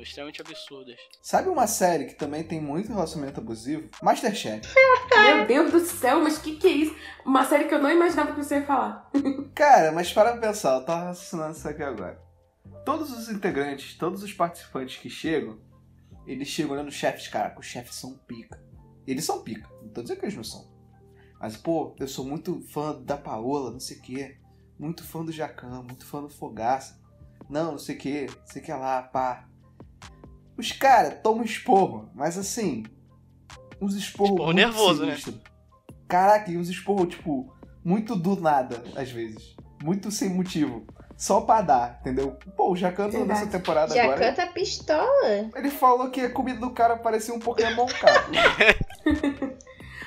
Extremamente 0.00 0.40
absurdas. 0.40 0.96
Sabe 1.20 1.50
uma 1.50 1.66
série 1.66 2.06
que 2.06 2.14
também 2.14 2.42
tem 2.42 2.62
muito 2.62 2.88
relacionamento 2.88 3.40
abusivo? 3.40 3.90
Masterchef. 4.02 4.66
Meu 5.14 5.46
Deus 5.46 5.70
do 5.70 5.80
céu, 5.80 6.20
mas 6.22 6.38
que 6.38 6.56
que 6.56 6.66
é 6.66 6.70
isso? 6.70 6.96
Uma 7.26 7.44
série 7.44 7.64
que 7.64 7.74
eu 7.74 7.78
não 7.78 7.90
imaginava 7.90 8.32
que 8.32 8.42
você 8.42 8.54
ia 8.54 8.64
falar. 8.64 9.10
Cara, 9.54 9.92
mas 9.92 10.10
para 10.10 10.32
pra 10.32 10.40
pensar, 10.40 10.76
eu 10.76 10.84
tava 10.86 11.04
raciocinando 11.04 11.52
isso 11.52 11.68
aqui 11.68 11.82
agora. 11.82 12.25
Todos 12.86 13.10
os 13.10 13.28
integrantes, 13.28 13.98
todos 13.98 14.22
os 14.22 14.32
participantes 14.32 14.96
que 14.96 15.10
chegam, 15.10 15.58
eles 16.24 16.46
chegam 16.46 16.72
olhando 16.72 16.86
os 16.86 16.94
chefes, 16.94 17.26
caraca, 17.26 17.58
os 17.58 17.66
chefes 17.66 17.96
são 17.96 18.16
pica. 18.16 18.62
Eles 19.04 19.24
são 19.24 19.42
pica, 19.42 19.68
não 19.82 19.88
tô 19.88 20.02
dizendo 20.02 20.20
que 20.20 20.26
eles 20.26 20.36
não 20.36 20.44
são. 20.44 20.70
Mas, 21.40 21.56
pô, 21.56 21.96
eu 21.98 22.06
sou 22.06 22.24
muito 22.24 22.60
fã 22.68 23.02
da 23.02 23.16
Paola, 23.16 23.72
não 23.72 23.80
sei 23.80 23.98
o 23.98 24.02
quê. 24.02 24.38
Muito 24.78 25.02
fã 25.02 25.24
do 25.24 25.32
Jacan, 25.32 25.82
muito 25.82 26.06
fã 26.06 26.22
do 26.22 26.28
Fogaça. 26.28 27.02
Não, 27.50 27.72
não 27.72 27.78
sei 27.78 27.96
o 27.96 27.98
quê, 27.98 28.26
não 28.28 28.46
sei 28.46 28.62
o 28.62 28.64
que 28.64 28.72
lá, 28.72 29.02
pá. 29.02 29.48
Os 30.56 30.70
caras 30.70 31.20
tomam 31.24 31.44
esporro, 31.44 32.08
mas 32.14 32.38
assim, 32.38 32.84
uns 33.80 33.96
esporros 33.96 34.30
Esporro 34.30 34.52
nervoso, 34.52 35.04
né? 35.04 35.16
sinistro. 35.16 35.40
Caraca, 36.06 36.52
e 36.52 36.56
uns 36.56 36.68
esporros, 36.68 37.16
tipo, 37.16 37.52
muito 37.84 38.14
do 38.14 38.40
nada, 38.40 38.84
às 38.94 39.10
vezes. 39.10 39.56
Muito 39.82 40.08
sem 40.12 40.30
motivo. 40.30 40.86
Só 41.16 41.40
pra 41.40 41.62
dar, 41.62 41.98
entendeu? 42.00 42.36
Pô, 42.56 42.72
o 42.72 42.76
Jacan 42.76 43.08
nessa 43.24 43.46
temporada 43.46 43.94
Já 43.94 44.02
agora. 44.04 44.18
canta 44.20 44.46
pistola. 44.52 45.50
Ele 45.54 45.70
falou 45.70 46.10
que 46.10 46.20
a 46.20 46.30
comida 46.30 46.60
do 46.60 46.70
cara 46.70 46.96
parecia 46.96 47.32
um 47.34 47.38
Pokémon, 47.40 47.86
cara. 47.86 48.26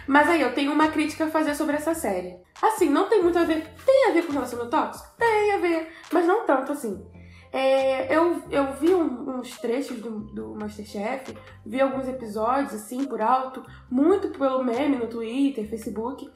Mas 0.08 0.28
aí, 0.28 0.42
eu 0.42 0.54
tenho 0.56 0.72
uma 0.72 0.88
crítica 0.88 1.26
a 1.26 1.30
fazer 1.30 1.54
sobre 1.56 1.76
essa 1.76 1.94
série. 1.94 2.36
Assim, 2.62 2.90
não 2.90 3.08
tem 3.08 3.22
muito 3.22 3.38
a 3.38 3.44
ver. 3.44 3.64
Tem 3.86 4.08
a 4.10 4.12
ver 4.14 4.26
com 4.26 4.34
relacionamento 4.34 4.76
tóxico? 4.76 5.08
Tem 5.18 5.52
a 5.54 5.58
ver, 5.58 5.88
mas 6.12 6.26
não 6.26 6.46
tanto 6.46 6.72
assim. 6.72 7.06
É, 7.52 8.16
eu, 8.16 8.42
eu 8.52 8.74
vi 8.74 8.94
um- 8.94 9.38
uns 9.40 9.58
trechos 9.60 10.00
do, 10.00 10.20
do 10.34 10.56
Masterchef, 10.56 11.36
vi 11.66 11.80
alguns 11.82 12.08
episódios, 12.08 12.74
assim, 12.74 13.06
por 13.06 13.22
alto, 13.22 13.64
muito 13.90 14.30
pelo 14.30 14.64
meme 14.64 14.98
no 14.98 15.08
Twitter, 15.08 15.68
Facebook, 15.70 16.30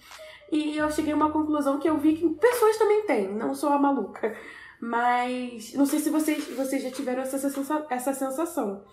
e 0.51 0.77
eu 0.77 0.89
cheguei 0.91 1.13
a 1.13 1.15
uma 1.15 1.31
conclusão 1.31 1.79
que 1.79 1.87
eu 1.89 1.97
vi 1.97 2.15
que 2.15 2.27
pessoas 2.29 2.77
também 2.77 3.05
têm, 3.05 3.27
não 3.33 3.53
sou 3.53 3.69
a 3.69 3.77
maluca. 3.79 4.35
Mas 4.85 5.73
não 5.73 5.85
sei 5.85 5.99
se 5.99 6.09
vocês, 6.09 6.45
vocês 6.57 6.83
já 6.83 6.91
tiveram 6.91 7.21
essa 7.21 7.37
sensação, 7.37 7.85
essa 7.89 8.13
sensação 8.13 8.83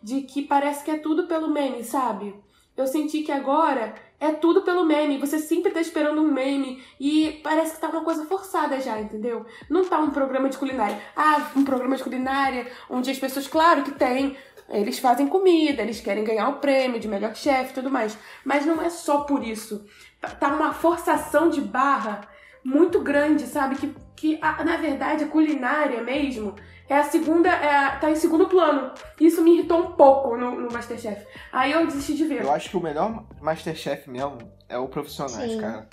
de 0.00 0.22
que 0.22 0.42
parece 0.42 0.84
que 0.84 0.90
é 0.90 0.98
tudo 0.98 1.26
pelo 1.26 1.48
meme, 1.50 1.82
sabe? 1.82 2.32
Eu 2.76 2.86
senti 2.86 3.22
que 3.22 3.32
agora 3.32 3.92
é 4.20 4.30
tudo 4.30 4.62
pelo 4.62 4.84
meme. 4.84 5.18
Você 5.18 5.40
sempre 5.40 5.72
tá 5.72 5.80
esperando 5.80 6.22
um 6.22 6.30
meme 6.32 6.80
e 6.98 7.40
parece 7.42 7.74
que 7.74 7.80
tá 7.80 7.88
uma 7.88 8.04
coisa 8.04 8.24
forçada 8.24 8.80
já, 8.80 9.00
entendeu? 9.00 9.44
Não 9.68 9.84
tá 9.84 9.98
um 9.98 10.10
programa 10.10 10.48
de 10.48 10.56
culinária. 10.56 10.96
Ah, 11.16 11.50
um 11.56 11.64
programa 11.64 11.96
de 11.96 12.04
culinária 12.04 12.70
onde 12.88 13.10
as 13.10 13.18
pessoas, 13.18 13.48
claro 13.48 13.82
que 13.82 13.90
tem, 13.90 14.36
eles 14.68 15.00
fazem 15.00 15.26
comida, 15.26 15.82
eles 15.82 16.00
querem 16.00 16.22
ganhar 16.22 16.48
o 16.50 16.60
prêmio 16.60 17.00
de 17.00 17.08
melhor 17.08 17.34
chefe 17.34 17.72
e 17.72 17.74
tudo 17.74 17.90
mais. 17.90 18.16
Mas 18.44 18.64
não 18.64 18.80
é 18.80 18.88
só 18.88 19.22
por 19.22 19.42
isso. 19.44 19.84
Tá- 20.20 20.28
Tá 20.30 20.48
uma 20.54 20.72
forçação 20.72 21.50
de 21.50 21.60
barra 21.60 22.20
muito 22.64 23.00
grande, 23.00 23.44
sabe? 23.46 23.74
Que, 23.74 23.92
que 24.16 24.38
a- 24.40 24.64
na 24.64 24.76
verdade 24.76 25.24
a 25.24 25.28
culinária 25.28 26.02
mesmo 26.02 26.54
é 26.88 26.96
a 26.98 27.04
segunda, 27.04 27.48
é 27.48 27.96
tá 27.98 28.10
em 28.10 28.16
segundo 28.16 28.48
plano. 28.48 28.92
Isso 29.20 29.42
me 29.42 29.54
irritou 29.58 29.78
um 29.80 29.92
pouco 29.92 30.36
no, 30.36 30.60
no 30.60 30.72
Masterchef. 30.72 31.26
Aí 31.52 31.72
eu 31.72 31.86
desisti 31.86 32.14
de 32.14 32.24
ver. 32.26 32.42
Eu 32.42 32.52
acho 32.52 32.68
que 32.70 32.76
o 32.76 32.80
melhor 32.82 33.24
Masterchef 33.40 34.08
mesmo 34.10 34.38
é 34.68 34.76
o 34.78 34.88
Profissionais, 34.88 35.52
Sim. 35.52 35.58
cara. 35.60 35.88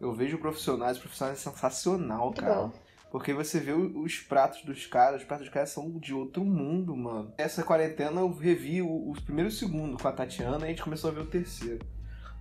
Eu 0.00 0.12
vejo 0.12 0.38
Profissionais, 0.38 0.96
o 0.96 1.00
Profissionais 1.00 1.38
é 1.38 1.50
sensacional, 1.50 2.26
Muito 2.26 2.40
cara. 2.40 2.54
bom. 2.54 2.72
Porque 3.10 3.32
você 3.34 3.58
vê 3.58 3.72
o- 3.72 4.02
os 4.02 4.18
pratos 4.20 4.62
dos 4.64 4.86
caras, 4.86 5.20
os 5.20 5.26
pratos 5.26 5.46
dos 5.46 5.52
caras 5.54 5.70
são 5.70 5.90
de 5.98 6.14
outro 6.14 6.44
mundo, 6.44 6.96
mano. 6.96 7.32
Essa 7.36 7.62
quarentena 7.64 8.20
eu 8.20 8.32
revi 8.32 8.80
o, 8.82 8.86
o 9.10 9.14
primeiro 9.24 9.50
e 9.50 9.52
o 9.52 9.54
segundo 9.54 10.00
com 10.00 10.06
a 10.08 10.12
Tatiana 10.12 10.60
e 10.60 10.64
a 10.64 10.68
gente 10.68 10.82
começou 10.82 11.10
a 11.10 11.12
ver 11.12 11.20
o 11.20 11.26
terceiro. 11.26 11.84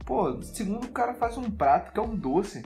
Pô, 0.05 0.41
segundo 0.41 0.86
o 0.86 0.91
cara 0.91 1.13
faz 1.15 1.38
um 1.38 1.50
prato 1.50 1.91
que 1.91 2.00
é 2.00 2.03
um 2.03 2.15
doce. 2.15 2.63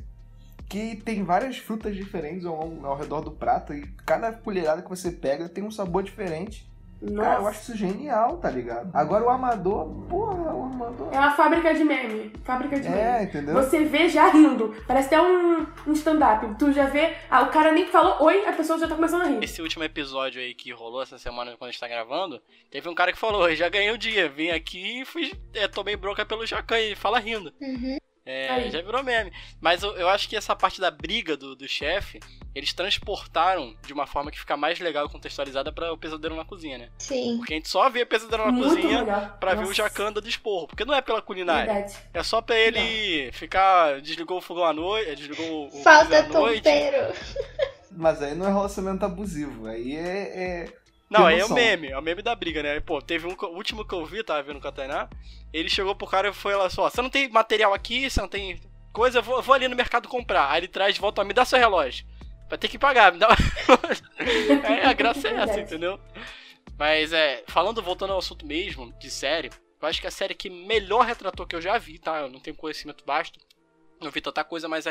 Que 0.69 0.95
tem 0.95 1.23
várias 1.23 1.57
frutas 1.57 1.95
diferentes 1.95 2.45
ao, 2.45 2.85
ao 2.85 2.97
redor 2.97 3.21
do 3.21 3.31
prato. 3.31 3.73
E 3.73 3.85
cada 4.05 4.31
colherada 4.31 4.81
que 4.81 4.89
você 4.89 5.11
pega 5.11 5.47
tem 5.47 5.63
um 5.63 5.71
sabor 5.71 6.03
diferente. 6.03 6.71
Cara, 7.03 7.35
eu 7.35 7.41
Nossa. 7.41 7.49
acho 7.49 7.61
isso 7.63 7.77
genial, 7.77 8.37
tá 8.37 8.49
ligado? 8.49 8.89
Agora 8.93 9.25
o 9.25 9.29
amador, 9.29 9.89
porra, 10.09 10.53
o 10.53 10.63
amador. 10.63 11.09
É 11.11 11.17
uma 11.17 11.35
fábrica 11.35 11.73
de 11.73 11.83
meme. 11.83 12.31
Fábrica 12.45 12.79
de 12.79 12.87
meme. 12.87 13.01
É, 13.01 13.23
entendeu? 13.23 13.53
Você 13.55 13.83
vê 13.83 14.07
já 14.07 14.29
rindo. 14.29 14.73
Parece 14.87 15.07
até 15.07 15.21
um, 15.21 15.67
um 15.85 15.91
stand-up. 15.91 16.55
Tu 16.57 16.71
já 16.71 16.85
vê. 16.85 17.13
Ah, 17.29 17.41
o 17.41 17.51
cara 17.51 17.73
nem 17.73 17.87
falou 17.87 18.23
oi, 18.23 18.45
a 18.45 18.53
pessoa 18.53 18.79
já 18.79 18.87
tá 18.87 18.95
começando 18.95 19.23
a 19.23 19.25
rir. 19.25 19.43
Esse 19.43 19.61
último 19.61 19.83
episódio 19.83 20.41
aí 20.41 20.53
que 20.53 20.71
rolou 20.71 21.03
essa 21.03 21.17
semana 21.17 21.57
quando 21.57 21.67
a 21.67 21.71
gente 21.71 21.81
tá 21.81 21.89
gravando, 21.89 22.41
teve 22.71 22.87
um 22.87 22.95
cara 22.95 23.11
que 23.11 23.19
falou, 23.19 23.49
"Eu 23.49 23.55
já 23.55 23.67
ganhei 23.67 23.91
o 23.91 23.97
dia, 23.97 24.29
vim 24.29 24.49
aqui 24.49 25.01
e 25.01 25.05
fui, 25.05 25.33
é, 25.53 25.67
tomei 25.67 25.97
bronca 25.97 26.25
pelo 26.25 26.45
Jacan 26.45 26.79
e 26.79 26.95
fala 26.95 27.19
rindo. 27.19 27.51
Uhum. 27.59 27.97
É, 28.25 28.49
Aí. 28.49 28.71
já 28.71 28.81
virou 28.81 29.03
meme. 29.03 29.31
Mas 29.59 29.83
eu, 29.83 29.91
eu 29.97 30.07
acho 30.07 30.29
que 30.29 30.35
essa 30.35 30.55
parte 30.55 30.79
da 30.79 30.89
briga 30.89 31.35
do, 31.35 31.55
do 31.55 31.67
chefe, 31.67 32.21
eles 32.55 32.71
transportaram 32.73 33.75
de 33.85 33.91
uma 33.91 34.07
forma 34.07 34.31
que 34.31 34.39
fica 34.39 34.55
mais 34.55 34.79
legal 34.79 35.05
e 35.05 35.09
contextualizada 35.09 35.73
pra 35.73 35.91
o 35.91 35.97
pesadelo 35.97 36.35
na 36.35 36.45
cozinha, 36.45 36.77
né? 36.77 36.89
Sim. 36.97 37.37
Porque 37.37 37.53
a 37.53 37.57
gente 37.57 37.67
só 37.67 37.89
vê 37.89 38.05
pesadelo 38.05 38.45
na 38.45 38.51
Muito 38.51 38.75
cozinha 38.81 39.05
pra 39.39 39.51
ver 39.53 39.59
o 39.59 39.61
Nossa, 39.63 39.73
Jacan 39.73 40.11
dando 40.13 40.29
esporro. 40.29 40.67
Porque 40.67 40.85
não 40.85 40.93
é 40.93 41.01
pela 41.01 41.21
culinária. 41.21 41.73
Verdade. 41.73 41.97
É 42.13 42.23
só 42.23 42.41
pra 42.41 42.55
ele 42.57 43.29
ficar. 43.33 43.99
Desligou 44.01 44.37
o 44.37 44.41
fogão 44.41 44.63
à 44.63 44.71
noite. 44.73 45.15
Desligou 45.15 45.67
o 45.67 45.83
Falta 45.83 46.19
à 46.19 46.27
noite. 46.27 46.63
tompeiro. 46.63 47.13
Mas 47.91 48.21
aí 48.21 48.33
não 48.35 48.47
é 48.47 48.49
relacionamento 48.53 49.05
abusivo. 49.05 49.67
Aí 49.67 49.95
é. 49.97 50.63
é- 50.69 50.82
Não, 51.13 51.21
Que 51.27 51.33
aí 51.33 51.39
é 51.39 51.45
o 51.45 51.49
meme, 51.53 51.87
é 51.89 51.97
o 51.97 52.01
meme 52.01 52.21
da 52.21 52.35
briga, 52.35 52.61
né? 52.63 52.79
Pô, 52.79 53.01
teve 53.01 53.27
um, 53.27 53.35
que- 53.35 53.45
o 53.45 53.49
último 53.55 53.85
que 53.87 53.93
eu 53.93 54.05
vi, 54.05 54.23
tava 54.23 54.41
vendo 54.43 54.59
com 54.59 54.67
a 54.67 54.71
Tainá, 54.71 55.07
ele 55.53 55.69
chegou 55.69 55.95
pro 55.95 56.07
cara 56.07 56.29
e 56.29 56.33
foi 56.33 56.55
lá 56.55 56.69
só, 56.69 56.89
você 56.89 57.01
não 57.01 57.09
tem 57.09 57.29
material 57.29 57.73
aqui, 57.73 58.09
você 58.09 58.19
não 58.19 58.27
tem 58.27 58.59
coisa, 58.91 59.19
eu 59.19 59.23
vou, 59.23 59.41
vou 59.41 59.53
ali 59.55 59.67
no 59.67 59.75
mercado 59.75 60.07
comprar. 60.09 60.49
Aí 60.51 60.59
ele 60.61 60.67
traz 60.67 60.95
de 60.95 61.01
volta, 61.01 61.23
me 61.23 61.33
dá 61.33 61.45
seu 61.45 61.59
relógio. 61.59 62.05
Vai 62.49 62.57
ter 62.57 62.67
que 62.67 62.77
pagar, 62.77 63.11
me 63.11 63.19
dá 63.19 63.27
É, 64.63 64.85
a 64.85 64.93
graça 64.93 65.27
é 65.27 65.35
essa, 65.35 65.59
entendeu? 65.59 65.99
Mas 66.77 67.13
é, 67.13 67.43
falando, 67.47 67.81
voltando 67.81 68.13
ao 68.13 68.19
assunto 68.19 68.45
mesmo, 68.45 68.91
de 68.99 69.09
série, 69.09 69.49
eu 69.81 69.87
acho 69.87 70.01
que 70.01 70.07
a 70.07 70.11
série 70.11 70.33
que 70.35 70.49
melhor 70.49 71.05
retratou 71.05 71.45
que 71.45 71.55
eu 71.55 71.61
já 71.61 71.77
vi, 71.77 71.99
tá? 71.99 72.19
Eu 72.21 72.29
não 72.29 72.39
tenho 72.39 72.55
conhecimento 72.55 73.03
vasto, 73.05 73.39
não 74.01 74.11
vi 74.11 74.21
tanta 74.21 74.43
coisa, 74.43 74.67
mas 74.67 74.87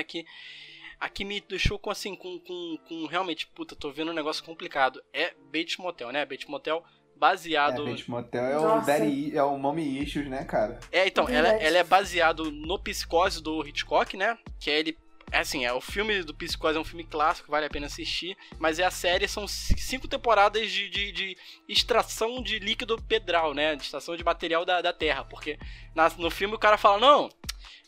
aqui 1.02 1.12
aqui 1.12 1.24
me 1.24 1.40
deixou 1.40 1.78
com 1.78 1.90
assim, 1.90 2.14
com, 2.14 2.38
com, 2.38 2.78
com 2.88 3.06
realmente, 3.06 3.46
puta, 3.48 3.76
tô 3.76 3.90
vendo 3.90 4.10
um 4.10 4.14
negócio 4.14 4.42
complicado. 4.44 5.02
É 5.12 5.34
Bates 5.52 5.76
Motel, 5.76 6.10
né? 6.12 6.24
Bates 6.24 6.46
Motel 6.48 6.82
É, 6.86 7.18
baseado. 7.18 7.84
Bates 7.84 8.06
Motel 8.06 8.44
é 8.46 8.58
o, 8.58 8.62
Nossa. 8.62 8.86
daddy, 8.86 9.36
é 9.36 9.42
o 9.42 9.58
mommy 9.58 10.02
issues, 10.02 10.28
né, 10.28 10.44
cara? 10.44 10.78
É, 10.90 11.06
então, 11.06 11.28
ela, 11.28 11.48
ela 11.48 11.78
é 11.78 11.84
baseado 11.84 12.50
no 12.50 12.78
Psicose 12.78 13.42
do 13.42 13.66
Hitchcock, 13.66 14.16
né? 14.16 14.36
Que 14.60 14.70
é 14.70 14.78
ele. 14.78 14.98
É 15.30 15.38
assim, 15.38 15.64
é, 15.64 15.72
o 15.72 15.80
filme 15.80 16.22
do 16.22 16.34
Psicose 16.34 16.76
é 16.76 16.80
um 16.80 16.84
filme 16.84 17.04
clássico, 17.04 17.50
vale 17.50 17.64
a 17.66 17.70
pena 17.70 17.86
assistir. 17.86 18.36
Mas 18.58 18.78
é 18.78 18.84
a 18.84 18.90
série, 18.90 19.26
são 19.26 19.46
ci- 19.48 19.78
cinco 19.78 20.06
temporadas 20.06 20.70
de, 20.70 20.90
de, 20.90 21.10
de 21.12 21.36
extração 21.68 22.42
de 22.42 22.58
líquido 22.58 23.00
pedral, 23.02 23.54
né? 23.54 23.74
De 23.76 23.82
extração 23.82 24.14
de 24.16 24.22
material 24.24 24.64
da, 24.64 24.82
da 24.82 24.92
Terra. 24.92 25.24
Porque 25.24 25.58
na- 25.94 26.10
no 26.18 26.30
filme 26.30 26.54
o 26.54 26.58
cara 26.58 26.76
fala, 26.76 26.98
não, 26.98 27.28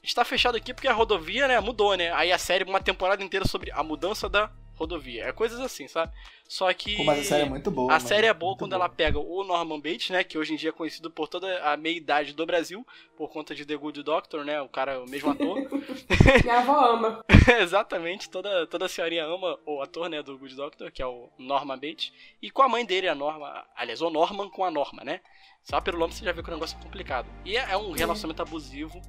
a 0.05 0.07
gente 0.07 0.15
tá 0.15 0.25
fechado 0.25 0.55
aqui 0.55 0.75
porque 0.75 0.87
a 0.87 0.93
rodovia, 0.93 1.49
né, 1.49 1.59
mudou, 1.61 1.97
né? 1.97 2.13
Aí 2.13 2.31
a 2.31 2.37
série, 2.37 2.63
uma 2.63 2.79
temporada 2.79 3.25
inteira 3.25 3.49
sobre 3.49 3.71
a 3.73 3.83
mudança 3.83 4.29
da 4.29 4.51
rodovia. 4.75 5.25
É 5.25 5.33
coisas 5.33 5.59
assim, 5.59 5.89
sabe? 5.89 6.13
Só 6.47 6.71
que. 6.75 6.99
Pô, 6.99 7.05
mas 7.05 7.21
a 7.21 7.25
série 7.25 7.45
é 7.45 7.49
muito 7.49 7.71
boa. 7.71 7.91
A 7.91 7.97
mano. 7.97 8.07
série 8.07 8.27
é 8.27 8.35
boa 8.35 8.51
Muito 8.51 8.59
quando 8.59 8.75
ela 8.75 8.87
pega 8.87 9.19
o 9.19 9.43
Norman 9.45 9.81
Bates, 9.81 10.11
né? 10.11 10.23
Que 10.23 10.37
hoje 10.37 10.53
em 10.53 10.57
dia 10.57 10.69
é 10.69 10.73
conhecido 10.73 11.11
por 11.11 11.27
toda 11.27 11.59
a 11.63 11.75
meia-idade 11.75 12.35
do 12.35 12.45
Brasil, 12.45 12.87
por 13.17 13.31
conta 13.31 13.55
de 13.55 13.65
The 13.65 13.77
Good 13.77 14.03
Doctor, 14.03 14.45
né? 14.45 14.61
O 14.61 14.69
cara, 14.69 15.01
o 15.01 15.09
mesmo 15.09 15.31
ator. 15.31 15.57
Minha 16.45 16.59
avó 16.59 16.85
ama. 16.85 17.25
Exatamente, 17.63 18.29
toda, 18.29 18.67
toda 18.67 18.89
senhorinha 18.89 19.25
ama 19.25 19.59
o 19.65 19.81
ator, 19.81 20.11
né? 20.11 20.23
Do 20.23 20.37
Good 20.37 20.55
Doctor, 20.55 20.93
que 20.93 21.01
é 21.01 21.07
o 21.07 21.31
Norman 21.39 21.79
Bates. 21.79 22.13
E 22.43 22.51
com 22.51 22.61
a 22.61 22.69
mãe 22.69 22.85
dele, 22.85 23.09
a 23.09 23.15
Norma. 23.15 23.65
Aliás, 23.75 24.03
o 24.03 24.11
Norman 24.11 24.51
com 24.51 24.67
a 24.67 24.71
Norma, 24.71 25.03
né? 25.03 25.23
Só 25.63 25.81
pelo 25.81 25.99
nome 25.99 26.13
você 26.13 26.23
já 26.23 26.33
vê 26.33 26.43
que 26.43 26.51
o 26.51 26.53
negócio 26.53 26.77
é 26.79 26.83
complicado. 26.83 27.27
E 27.43 27.57
é, 27.57 27.71
é 27.71 27.77
um 27.79 27.93
relacionamento 27.93 28.43
abusivo, 28.43 29.01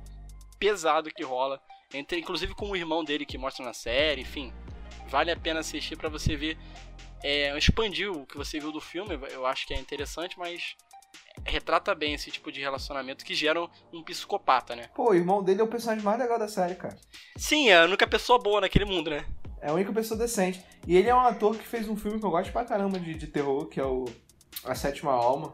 pesado 0.60 1.12
que 1.12 1.24
rola. 1.24 1.62
Entre, 1.94 2.20
inclusive 2.20 2.54
com 2.54 2.70
o 2.70 2.76
irmão 2.76 3.04
dele 3.04 3.26
que 3.26 3.38
mostra 3.38 3.64
na 3.64 3.74
série, 3.74 4.22
enfim. 4.22 4.54
Vale 5.08 5.32
a 5.32 5.38
pena 5.38 5.60
assistir 5.60 5.96
pra 5.96 6.10
você 6.10 6.36
ver. 6.36 6.58
É, 7.24 7.58
expandir 7.58 8.12
o 8.12 8.26
que 8.26 8.38
você 8.38 8.60
viu 8.60 8.72
do 8.72 8.82
filme, 8.82 9.18
eu 9.32 9.46
acho 9.46 9.66
que 9.66 9.74
é 9.74 9.80
interessante, 9.80 10.38
mas 10.38 10.76
retrata 11.44 11.94
bem 11.96 12.14
esse 12.14 12.30
tipo 12.32 12.52
de 12.52 12.60
relacionamento 12.60 13.26
que 13.26 13.34
gera 13.34 13.62
um, 13.92 14.04
psicopata, 14.04 14.76
né? 14.76 14.90
Pô, 14.94 15.12
o 15.12 15.16
irmão 15.16 15.44
dele 15.44 15.62
é 15.62 15.64
o 15.64 15.68
personagem 15.68 16.04
mais 16.04 16.20
legal 16.20 16.38
da 16.38 16.48
série, 16.48 16.76
cara. 16.76 16.96
Sim, 17.36 17.70
é 17.70 17.82
a 17.82 17.86
única 17.86 18.08
pessoa 18.08 18.40
boa 18.40 18.62
naquele 18.62 18.86
mundo, 18.86 19.10
né? 19.10 19.26
É 19.62 19.70
a 19.70 19.74
única 19.74 19.92
pessoa 19.92 20.18
decente. 20.18 20.64
E 20.86 20.96
ele 20.96 21.10
é 21.10 21.16
um 21.16 21.20
ator 21.20 21.58
que 21.58 21.66
fez 21.66 21.90
um 21.90 21.96
filme 21.96 22.20
que 22.20 22.26
eu 22.26 22.32
gosto 22.32 22.52
pra 22.52 22.66
caramba 22.66 23.00
de, 23.00 23.16
de 23.16 23.28
terror, 23.28 23.68
que 23.68 23.80
é 23.80 23.86
o 23.86 24.06
A 24.64 24.76
Sétima 24.76 25.12
Alma. 25.12 25.54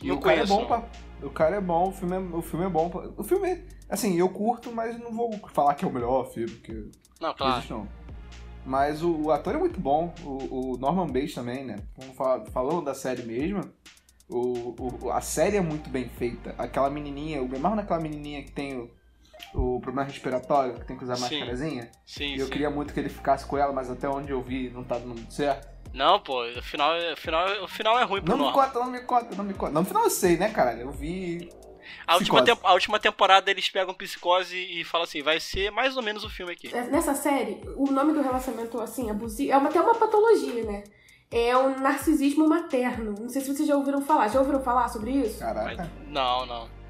E 0.00 0.08
Não 0.08 0.16
o 0.16 0.20
cara 0.20 0.36
conheço, 0.36 0.52
é 0.52 0.56
bom 0.56 0.66
pra. 0.66 0.88
O 1.22 1.30
cara 1.30 1.56
é 1.56 1.60
bom, 1.60 1.88
o 1.88 1.92
filme 1.92 2.16
é, 2.16 2.18
o 2.18 2.42
filme 2.42 2.66
é 2.66 2.68
bom. 2.68 2.90
O 3.16 3.22
filme, 3.22 3.62
assim, 3.88 4.16
eu 4.18 4.28
curto, 4.28 4.72
mas 4.72 4.98
não 4.98 5.12
vou 5.12 5.30
falar 5.52 5.74
que 5.74 5.84
é 5.84 5.88
o 5.88 5.92
melhor 5.92 6.30
filme, 6.30 6.50
porque 6.50 6.72
Não, 7.20 7.32
claro. 7.34 7.52
existe 7.54 7.72
não. 7.72 7.86
Mas 8.64 9.02
o, 9.02 9.10
o 9.22 9.30
ator 9.30 9.54
é 9.54 9.58
muito 9.58 9.80
bom, 9.80 10.12
o, 10.24 10.72
o 10.72 10.76
Norman 10.78 11.06
Bates 11.06 11.34
também, 11.34 11.64
né? 11.64 11.76
Vamos 11.96 12.16
falar- 12.16 12.44
Falando 12.46 12.84
da 12.84 12.94
série 12.94 13.22
mesmo, 13.22 13.60
o, 14.28 14.74
o- 15.06 15.10
a 15.10 15.20
série 15.20 15.56
é 15.56 15.60
muito 15.60 15.90
bem 15.90 16.08
feita. 16.08 16.54
Aquela 16.58 16.88
menininha, 16.90 17.38
eu 17.38 17.48
me 17.48 17.58
naquela 17.58 18.00
menininha 18.00 18.42
que 18.42 18.52
tem 18.52 18.90
o, 19.54 19.80
problema 19.80 20.06
respiratório, 20.06 20.74
que 20.74 20.86
tem 20.86 20.96
que 20.96 21.04
usar 21.04 21.16
Sim. 21.16 21.22
máscarazinha. 21.22 21.90
Sim, 22.06 22.34
E 22.34 22.38
eu 22.38 22.46
sim. 22.46 22.52
queria 22.52 22.70
muito 22.70 22.92
que 22.92 23.00
ele 23.00 23.08
ficasse 23.08 23.44
com 23.46 23.58
ela, 23.58 23.72
mas 23.72 23.90
até 23.90 24.08
onde 24.08 24.30
eu 24.30 24.40
vi 24.40 24.70
não 24.70 24.84
tá 24.84 24.96
dando 24.96 25.14
muito 25.14 25.32
certo. 25.32 25.70
Não, 25.92 26.18
pô, 26.20 26.44
o 26.44 26.62
final, 26.62 26.92
o 27.12 27.16
final, 27.16 27.64
o 27.64 27.68
final 27.68 27.98
é 27.98 28.04
ruim 28.04 28.22
pro 28.22 28.36
Não 28.36 28.46
me 28.46 28.52
conta, 28.52 28.78
não 28.78 28.86
me 28.86 29.00
conta, 29.00 29.36
não 29.36 29.44
me 29.44 29.54
conta. 29.54 29.72
Não, 29.72 29.82
no 29.82 29.86
final 29.86 30.04
eu 30.04 30.10
sei, 30.10 30.36
né, 30.38 30.50
caralho? 30.50 30.80
Eu 30.82 30.90
vi. 30.90 31.50
A 32.06 32.16
última, 32.16 32.42
a 32.62 32.72
última 32.72 32.98
temporada 32.98 33.50
eles 33.50 33.68
pegam 33.68 33.92
psicose 33.92 34.56
e 34.56 34.84
falam 34.84 35.04
assim, 35.04 35.22
vai 35.22 35.38
ser 35.38 35.70
mais 35.70 35.96
ou 35.96 36.02
menos 36.02 36.24
o 36.24 36.30
filme 36.30 36.52
aqui. 36.52 36.72
Nessa 36.72 37.14
série, 37.14 37.60
o 37.76 37.90
nome 37.90 38.12
do 38.12 38.22
relacionamento, 38.22 38.80
assim, 38.80 39.10
abusivo, 39.10 39.52
é 39.52 39.56
uma, 39.56 39.68
até 39.68 39.80
uma 39.80 39.94
patologia, 39.94 40.64
né? 40.64 40.84
É 41.30 41.56
o 41.56 41.78
narcisismo 41.80 42.48
materno. 42.48 43.14
Não 43.18 43.28
sei 43.28 43.40
se 43.42 43.54
vocês 43.54 43.66
já 43.66 43.76
ouviram 43.76 44.02
falar. 44.02 44.28
Já 44.28 44.38
ouviram 44.38 44.62
falar 44.62 44.88
sobre 44.88 45.10
isso? 45.10 45.38
Caraca. 45.38 45.90
não, 46.06 46.46
não. 46.46 46.81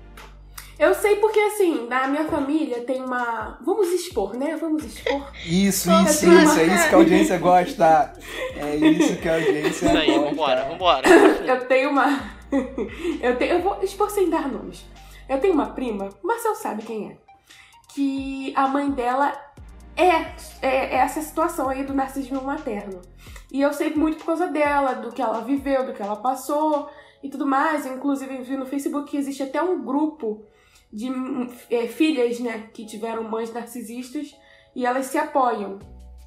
Eu 0.82 0.94
sei 0.94 1.14
porque, 1.14 1.38
assim, 1.38 1.86
na 1.86 2.08
minha 2.08 2.24
família 2.24 2.82
tem 2.82 3.00
uma. 3.00 3.56
Vamos 3.64 3.88
expor, 3.92 4.36
né? 4.36 4.56
Vamos 4.56 4.84
expor. 4.84 5.30
Isso, 5.46 5.88
Pô, 5.88 6.00
isso, 6.00 6.26
isso. 6.28 6.58
É 6.58 6.64
isso 6.64 6.88
que 6.88 6.94
a 6.96 6.98
audiência 6.98 7.38
gosta. 7.38 8.12
É 8.56 8.74
isso 8.74 9.16
que 9.18 9.28
a 9.28 9.34
audiência 9.34 9.86
Isso 9.86 9.96
aí, 9.96 10.08
gosta. 10.08 10.30
vambora, 10.30 10.64
vambora. 10.64 11.08
Eu 11.08 11.68
tenho 11.68 11.90
uma. 11.90 12.20
eu, 13.22 13.36
tenho, 13.36 13.52
eu 13.52 13.62
vou 13.62 13.80
expor 13.80 14.10
sem 14.10 14.28
dar 14.28 14.50
nomes. 14.50 14.84
Eu 15.28 15.38
tenho 15.38 15.54
uma 15.54 15.66
prima, 15.66 16.08
o 16.20 16.26
Marcel 16.26 16.56
sabe 16.56 16.82
quem 16.82 17.12
é. 17.12 17.16
Que 17.94 18.52
a 18.56 18.66
mãe 18.66 18.90
dela 18.90 19.32
é, 19.96 20.08
é, 20.08 20.32
é 20.62 20.94
essa 20.96 21.22
situação 21.22 21.68
aí 21.68 21.84
do 21.84 21.94
narcisismo 21.94 22.42
materno. 22.42 23.00
E 23.52 23.62
eu 23.62 23.72
sei 23.72 23.94
muito 23.94 24.16
por 24.16 24.26
causa 24.26 24.48
dela, 24.48 24.94
do 24.94 25.12
que 25.12 25.22
ela 25.22 25.42
viveu, 25.42 25.86
do 25.86 25.92
que 25.92 26.02
ela 26.02 26.16
passou 26.16 26.90
e 27.22 27.28
tudo 27.28 27.46
mais. 27.46 27.86
Inclusive, 27.86 28.34
eu 28.34 28.42
vi 28.42 28.56
no 28.56 28.66
Facebook 28.66 29.12
que 29.12 29.16
existe 29.16 29.44
até 29.44 29.62
um 29.62 29.80
grupo 29.80 30.44
de 30.92 31.10
é, 31.70 31.86
filhas, 31.86 32.38
né, 32.38 32.68
que 32.72 32.84
tiveram 32.84 33.24
mães 33.24 33.52
narcisistas 33.52 34.36
e 34.74 34.84
elas 34.84 35.06
se 35.06 35.18
apoiam. 35.18 35.78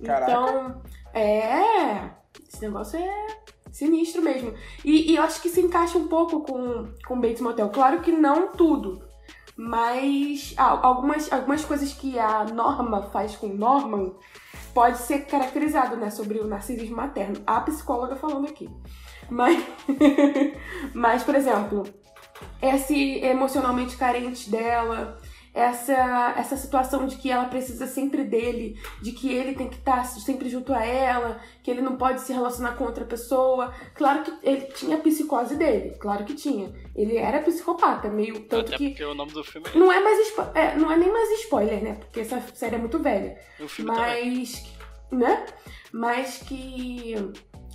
Caraca. 0.04 0.32
Então, 0.32 0.82
é. 1.14 2.10
Esse 2.48 2.62
negócio 2.62 3.00
é 3.00 3.28
sinistro 3.72 4.22
mesmo. 4.22 4.54
E, 4.84 5.12
e 5.12 5.16
eu 5.16 5.24
acho 5.24 5.42
que 5.42 5.50
se 5.50 5.62
encaixa 5.62 5.98
um 5.98 6.08
pouco 6.08 6.42
com, 6.42 6.94
com 7.08 7.20
Bates 7.20 7.42
Motel. 7.42 7.70
Claro 7.70 8.02
que 8.02 8.12
não 8.12 8.52
tudo. 8.52 9.06
Mas 9.58 10.54
ah, 10.58 10.80
algumas, 10.82 11.32
algumas 11.32 11.64
coisas 11.64 11.94
que 11.94 12.20
a 12.20 12.44
Norma 12.44 13.04
faz 13.04 13.36
com 13.36 13.48
o 13.48 13.54
Norman 13.56 14.14
pode 14.74 14.98
ser 14.98 15.26
caracterizado, 15.26 15.96
né? 15.96 16.10
Sobre 16.10 16.40
o 16.40 16.48
narcisismo 16.48 16.98
materno. 16.98 17.42
A 17.48 17.62
psicóloga 17.62 18.16
falando 18.16 18.48
aqui. 18.48 18.70
Mas, 19.30 19.64
mas 20.94 21.24
por 21.24 21.36
exemplo, 21.36 21.84
esse 22.62 23.20
emocionalmente 23.20 23.98
carente 23.98 24.50
dela, 24.50 25.20
essa, 25.56 26.34
essa 26.38 26.58
situação 26.58 27.08
de 27.08 27.16
que 27.16 27.32
ela 27.32 27.46
precisa 27.46 27.88
sempre 27.88 28.26
dele, 28.26 28.78
de 29.02 29.14
que 29.14 29.32
ele 29.32 29.56
tem 29.56 29.70
que 29.70 29.78
estar 29.78 30.04
sempre 30.04 30.50
junto 30.50 30.74
a 30.74 30.86
ela, 30.86 31.40
que 31.64 31.72
ele 31.72 31.82
não 31.82 31.96
pode 31.96 32.20
se 32.22 32.34
relacionar 32.34 32.74
com 32.74 32.84
outra 32.84 33.06
pessoa. 33.06 33.74
Claro 33.94 34.24
que 34.24 34.34
ele 34.44 34.66
tinha 34.74 34.98
a 34.98 35.00
psicose 35.00 35.56
dele, 35.56 35.92
claro 35.98 36.26
que 36.26 36.34
tinha. 36.34 36.74
Ele 36.94 37.16
era 37.16 37.42
psicopata, 37.42 38.10
meio 38.10 38.42
tanto 38.42 38.68
Até 38.68 38.78
que. 38.78 38.90
porque 38.90 39.06
o 39.06 39.14
nome 39.14 39.32
do 39.32 39.44
filme 39.46 39.68
é 39.74 39.78
Não 39.78 39.90
é 39.90 40.02
mais 40.02 40.34
é, 40.54 40.76
não 40.76 40.92
é 40.92 40.98
nem 40.98 41.12
mais 41.12 41.32
spoiler, 41.40 41.82
né? 41.82 41.94
Porque 41.96 42.20
essa 42.20 42.42
série 42.54 42.76
é 42.76 42.80
muito 42.80 43.00
velha. 43.00 43.40
o 43.62 43.68
filme 43.70 43.96
também. 43.96 44.38
Mas. 44.38 44.64
né? 45.10 45.46
Mas 45.94 46.38
que. 46.40 47.16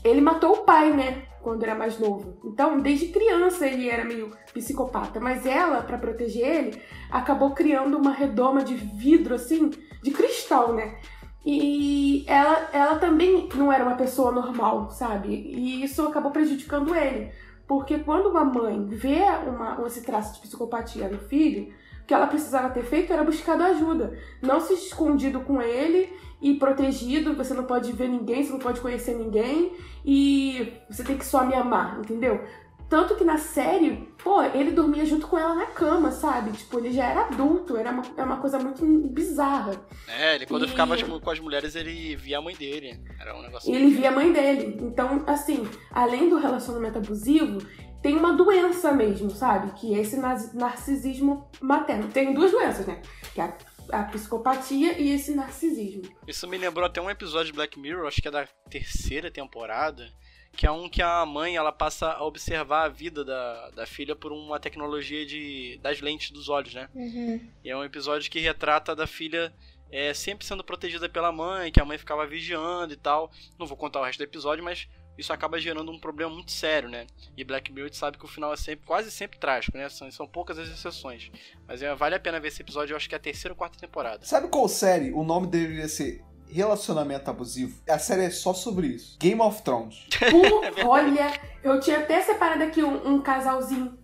Ele 0.04 0.20
matou 0.20 0.52
o 0.52 0.64
pai, 0.64 0.92
né? 0.92 1.29
Quando 1.42 1.62
era 1.62 1.74
mais 1.74 1.98
novo. 1.98 2.38
Então, 2.44 2.80
desde 2.80 3.08
criança 3.08 3.66
ele 3.66 3.88
era 3.88 4.04
meio 4.04 4.30
psicopata. 4.52 5.18
Mas 5.18 5.46
ela, 5.46 5.82
pra 5.82 5.96
proteger 5.96 6.46
ele, 6.46 6.82
acabou 7.10 7.52
criando 7.52 7.96
uma 7.96 8.12
redoma 8.12 8.62
de 8.62 8.74
vidro, 8.74 9.34
assim, 9.34 9.70
de 10.02 10.10
cristal, 10.10 10.74
né? 10.74 10.98
E 11.44 12.24
ela, 12.26 12.68
ela 12.72 12.96
também 12.96 13.48
não 13.54 13.72
era 13.72 13.84
uma 13.84 13.96
pessoa 13.96 14.30
normal, 14.30 14.90
sabe? 14.90 15.28
E 15.28 15.82
isso 15.82 16.06
acabou 16.06 16.30
prejudicando 16.30 16.94
ele. 16.94 17.32
Porque 17.66 17.98
quando 17.98 18.26
uma 18.26 18.44
mãe 18.44 18.84
vê 18.86 19.22
uma, 19.46 19.80
esse 19.86 20.02
traço 20.02 20.34
de 20.34 20.40
psicopatia 20.40 21.08
no 21.08 21.18
filho, 21.18 21.72
que 22.10 22.14
ela 22.14 22.26
precisava 22.26 22.70
ter 22.70 22.82
feito 22.82 23.12
era 23.12 23.22
buscado 23.22 23.62
ajuda. 23.62 24.18
Não 24.42 24.60
se 24.60 24.74
escondido 24.74 25.42
com 25.42 25.62
ele 25.62 26.12
e 26.42 26.54
protegido, 26.54 27.36
você 27.36 27.54
não 27.54 27.62
pode 27.62 27.92
ver 27.92 28.08
ninguém, 28.08 28.42
você 28.42 28.50
não 28.50 28.58
pode 28.58 28.80
conhecer 28.80 29.14
ninguém 29.14 29.70
e 30.04 30.72
você 30.90 31.04
tem 31.04 31.16
que 31.16 31.24
só 31.24 31.44
me 31.46 31.54
amar, 31.54 32.00
entendeu? 32.00 32.42
Tanto 32.88 33.14
que 33.14 33.22
na 33.22 33.38
série, 33.38 34.08
pô, 34.24 34.42
ele 34.42 34.72
dormia 34.72 35.06
junto 35.06 35.28
com 35.28 35.38
ela 35.38 35.54
na 35.54 35.66
cama, 35.66 36.10
sabe? 36.10 36.50
Tipo, 36.50 36.78
ele 36.80 36.90
já 36.90 37.04
era 37.04 37.26
adulto, 37.26 37.76
era 37.76 37.92
uma, 37.92 38.02
era 38.16 38.26
uma 38.26 38.38
coisa 38.38 38.58
muito 38.58 38.84
bizarra. 39.08 39.70
É, 40.08 40.34
ele 40.34 40.46
quando 40.46 40.64
E- 40.64 40.68
ficava 40.68 40.96
as- 40.96 41.02
com 41.04 41.30
as 41.30 41.38
mulheres, 41.38 41.76
ele 41.76 42.16
via 42.16 42.38
a 42.38 42.42
mãe 42.42 42.56
dele. 42.56 42.98
Era 43.20 43.36
um 43.38 43.42
negócio. 43.42 43.72
Ele 43.72 43.90
via 43.90 44.08
a 44.08 44.12
mãe 44.12 44.32
dele. 44.32 44.76
Então, 44.82 45.22
assim, 45.28 45.64
além 45.92 46.28
do 46.28 46.36
relacionamento 46.38 46.98
abusivo, 46.98 47.58
tem 48.02 48.16
uma 48.16 48.32
doença 48.32 48.92
mesmo, 48.92 49.30
sabe? 49.30 49.72
Que 49.78 49.94
é 49.94 49.98
esse 49.98 50.16
narcisismo 50.16 51.48
materno. 51.60 52.08
Tem 52.08 52.32
duas 52.32 52.50
doenças, 52.50 52.86
né? 52.86 53.00
Que 53.34 53.40
é 53.40 53.44
a, 53.44 54.00
a 54.00 54.04
psicopatia 54.04 54.98
e 54.98 55.10
esse 55.10 55.34
narcisismo. 55.34 56.02
Isso 56.26 56.48
me 56.48 56.56
lembrou 56.56 56.86
até 56.86 57.00
um 57.00 57.10
episódio 57.10 57.46
de 57.46 57.52
Black 57.52 57.78
Mirror, 57.78 58.06
acho 58.06 58.22
que 58.22 58.28
é 58.28 58.30
da 58.30 58.46
terceira 58.70 59.30
temporada, 59.30 60.08
que 60.56 60.66
é 60.66 60.70
um 60.70 60.88
que 60.88 61.02
a 61.02 61.24
mãe 61.26 61.56
ela 61.56 61.72
passa 61.72 62.10
a 62.12 62.24
observar 62.24 62.84
a 62.84 62.88
vida 62.88 63.24
da, 63.24 63.70
da 63.70 63.86
filha 63.86 64.16
por 64.16 64.32
uma 64.32 64.58
tecnologia 64.58 65.24
de 65.26 65.78
das 65.82 66.00
lentes 66.00 66.30
dos 66.30 66.48
olhos, 66.48 66.74
né? 66.74 66.88
Uhum. 66.94 67.40
E 67.62 67.70
é 67.70 67.76
um 67.76 67.84
episódio 67.84 68.30
que 68.30 68.40
retrata 68.40 68.96
da 68.96 69.06
filha 69.06 69.52
é, 69.92 70.14
sempre 70.14 70.46
sendo 70.46 70.62
protegida 70.62 71.08
pela 71.08 71.32
mãe, 71.32 71.72
que 71.72 71.80
a 71.80 71.84
mãe 71.84 71.98
ficava 71.98 72.26
vigiando 72.26 72.92
e 72.92 72.96
tal. 72.96 73.30
Não 73.58 73.66
vou 73.66 73.76
contar 73.76 74.00
o 74.00 74.04
resto 74.04 74.18
do 74.18 74.24
episódio, 74.24 74.62
mas 74.64 74.88
isso 75.20 75.32
acaba 75.32 75.60
gerando 75.60 75.90
um 75.90 75.98
problema 75.98 76.32
muito 76.32 76.50
sério, 76.50 76.88
né? 76.88 77.06
E 77.36 77.44
Black 77.44 77.72
Mirror 77.72 77.92
sabe 77.92 78.18
que 78.18 78.24
o 78.24 78.28
final 78.28 78.52
é 78.52 78.56
sempre, 78.56 78.86
quase 78.86 79.10
sempre 79.10 79.38
trágico, 79.38 79.76
né? 79.76 79.88
São, 79.88 80.10
são 80.10 80.26
poucas 80.26 80.58
as 80.58 80.68
exceções. 80.68 81.30
Mas 81.68 81.82
é, 81.82 81.94
vale 81.94 82.14
a 82.14 82.20
pena 82.20 82.40
ver 82.40 82.48
esse 82.48 82.62
episódio, 82.62 82.92
eu 82.92 82.96
acho 82.96 83.08
que 83.08 83.14
é 83.14 83.18
a 83.18 83.20
terceira 83.20 83.52
ou 83.52 83.56
quarta 83.56 83.78
temporada. 83.78 84.24
Sabe 84.24 84.48
qual 84.48 84.68
série 84.68 85.12
o 85.12 85.22
nome 85.22 85.46
deveria 85.46 85.88
ser 85.88 86.24
Relacionamento 86.48 87.30
Abusivo? 87.30 87.80
A 87.88 87.98
série 87.98 88.24
é 88.24 88.30
só 88.30 88.52
sobre 88.52 88.88
isso. 88.88 89.16
Game 89.20 89.40
of 89.40 89.62
Thrones. 89.62 90.06
Pô, 90.30 90.88
olha, 90.88 91.32
eu 91.62 91.78
tinha 91.78 91.98
até 91.98 92.20
separado 92.22 92.64
aqui 92.64 92.82
um, 92.82 93.14
um 93.14 93.22
casalzinho 93.22 93.96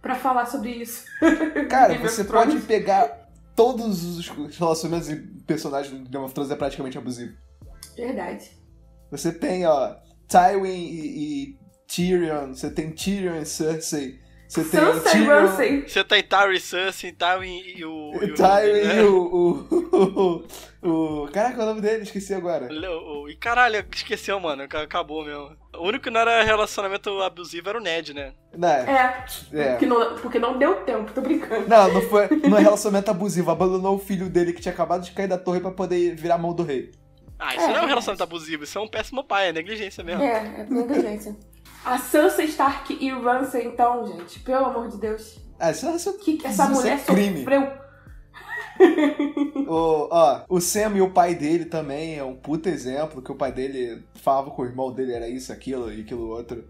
pra 0.00 0.14
falar 0.14 0.46
sobre 0.46 0.70
isso. 0.70 1.04
Cara, 1.68 1.98
você 1.98 2.24
Thrones. 2.24 2.54
pode 2.54 2.66
pegar 2.66 3.28
todos 3.56 4.04
os 4.04 4.28
relacionamentos 4.56 5.10
e 5.10 5.16
personagens 5.46 5.98
do 5.98 6.08
Game 6.08 6.24
of 6.24 6.32
Thrones 6.32 6.50
é 6.50 6.56
praticamente 6.56 6.96
abusivo. 6.96 7.34
Verdade. 7.96 8.50
Você 9.10 9.32
tem, 9.32 9.66
ó, 9.66 9.96
Tywin 10.30 10.68
e, 10.68 11.42
e 11.52 11.56
Tyrion, 11.86 12.54
você 12.54 12.70
tem 12.70 12.90
Tyrion 12.92 13.36
e 13.40 13.44
Cersei, 13.44 14.18
Você 14.48 14.62
tem 14.62 14.80
Sansa 14.80 14.92
o 14.94 14.98
e 14.98 15.02
Tyrion. 15.26 15.82
Você 15.88 16.04
tem 16.04 16.22
Tyrion 16.22 16.60
Sansa, 16.60 17.12
Tywin 17.18 17.62
e 17.76 17.84
o... 17.84 17.90
o 18.12 18.24
e 18.24 18.30
o- 18.30 18.34
Tyrion 18.34 18.86
né? 18.86 18.96
e 18.96 19.04
o, 19.04 20.46
o, 20.82 20.88
o... 20.88 21.28
Caraca, 21.32 21.54
qual 21.56 21.62
é 21.68 21.70
o 21.70 21.74
nome 21.74 21.80
dele? 21.80 22.02
Esqueci 22.04 22.32
agora. 22.32 22.68
O- 22.72 23.22
o- 23.24 23.28
E 23.28 23.36
caralho, 23.36 23.84
esqueceu, 23.92 24.38
mano. 24.40 24.62
ac- 24.62 24.76
Acabou 24.76 25.24
mesmo. 25.24 25.50
O 25.76 25.86
único 25.88 26.04
que 26.04 26.10
não 26.10 26.20
era 26.20 26.42
relacionamento 26.42 27.20
abusivo 27.22 27.68
era 27.68 27.78
o 27.78 27.82
Ned, 27.82 28.12
né? 28.14 28.32
Não, 28.56 28.68
É, 28.68 29.24
é. 29.52 29.70
porque, 29.72 29.86
não, 29.86 30.16
porque 30.16 30.38
não 30.38 30.58
deu 30.58 30.76
tempo, 30.84 31.12
tô 31.12 31.20
brincando. 31.20 31.68
Não, 31.68 31.92
não 31.94 32.02
foi. 32.02 32.28
Não 32.48 32.58
é 32.58 32.60
relacionamento 32.60 33.10
abusivo. 33.10 33.50
Abandonou 33.50 33.94
o 33.96 33.98
filho 33.98 34.28
dele 34.28 34.52
que 34.52 34.60
tinha 34.60 34.72
acabado 34.74 35.02
de 35.02 35.12
cair 35.12 35.28
da 35.28 35.38
torre 35.38 35.60
pra 35.60 35.70
poder 35.70 36.14
virar 36.16 36.38
mão 36.38 36.52
do 36.54 36.62
rei. 36.64 36.90
Ah, 37.40 37.54
isso 37.56 37.64
É, 37.64 37.68
não 37.68 37.76
é 37.76 37.80
um 37.80 37.84
é. 37.84 37.88
relacionamento 37.88 38.22
abusivo, 38.22 38.64
isso 38.64 38.78
é 38.78 38.80
um 38.80 38.88
péssimo 38.88 39.24
pai, 39.24 39.48
é 39.48 39.52
negligência 39.52 40.04
mesmo. 40.04 40.22
É, 40.22 40.60
é 40.60 40.66
negligência. 40.68 41.34
A 41.84 41.98
Sansa 41.98 42.42
Stark 42.44 42.96
e 43.00 43.12
o 43.12 43.22
Ramsay, 43.22 43.66
então, 43.66 44.06
gente, 44.06 44.38
pelo 44.40 44.66
amor 44.66 44.88
de 44.88 44.98
Deus. 44.98 45.38
Ah, 45.58 45.70
isso 45.70 45.84
é 45.86 45.88
relacionamento. 45.88 46.24
Que 46.24 46.36
que 46.36 46.46
essa 46.46 46.64
Isso 46.64 46.72
mulher 46.72 46.98
é 46.98 47.12
crime. 47.12 47.38
sofreu. 47.38 47.80
O, 49.68 50.08
ó, 50.10 50.42
o 50.48 50.60
Sam 50.60 50.96
e 50.96 51.00
o 51.02 51.10
pai 51.10 51.34
dele 51.34 51.66
também 51.66 52.16
é 52.18 52.24
um 52.24 52.34
puta 52.34 52.68
exemplo, 52.70 53.20
que 53.22 53.30
o 53.30 53.34
pai 53.34 53.52
dele 53.52 54.02
falava 54.22 54.50
com 54.50 54.62
o 54.62 54.64
irmão 54.64 54.90
dele 54.92 55.12
era 55.12 55.28
isso, 55.28 55.52
aquilo 55.52 55.92
e 55.92 56.00
aquilo 56.00 56.28
outro. 56.28 56.64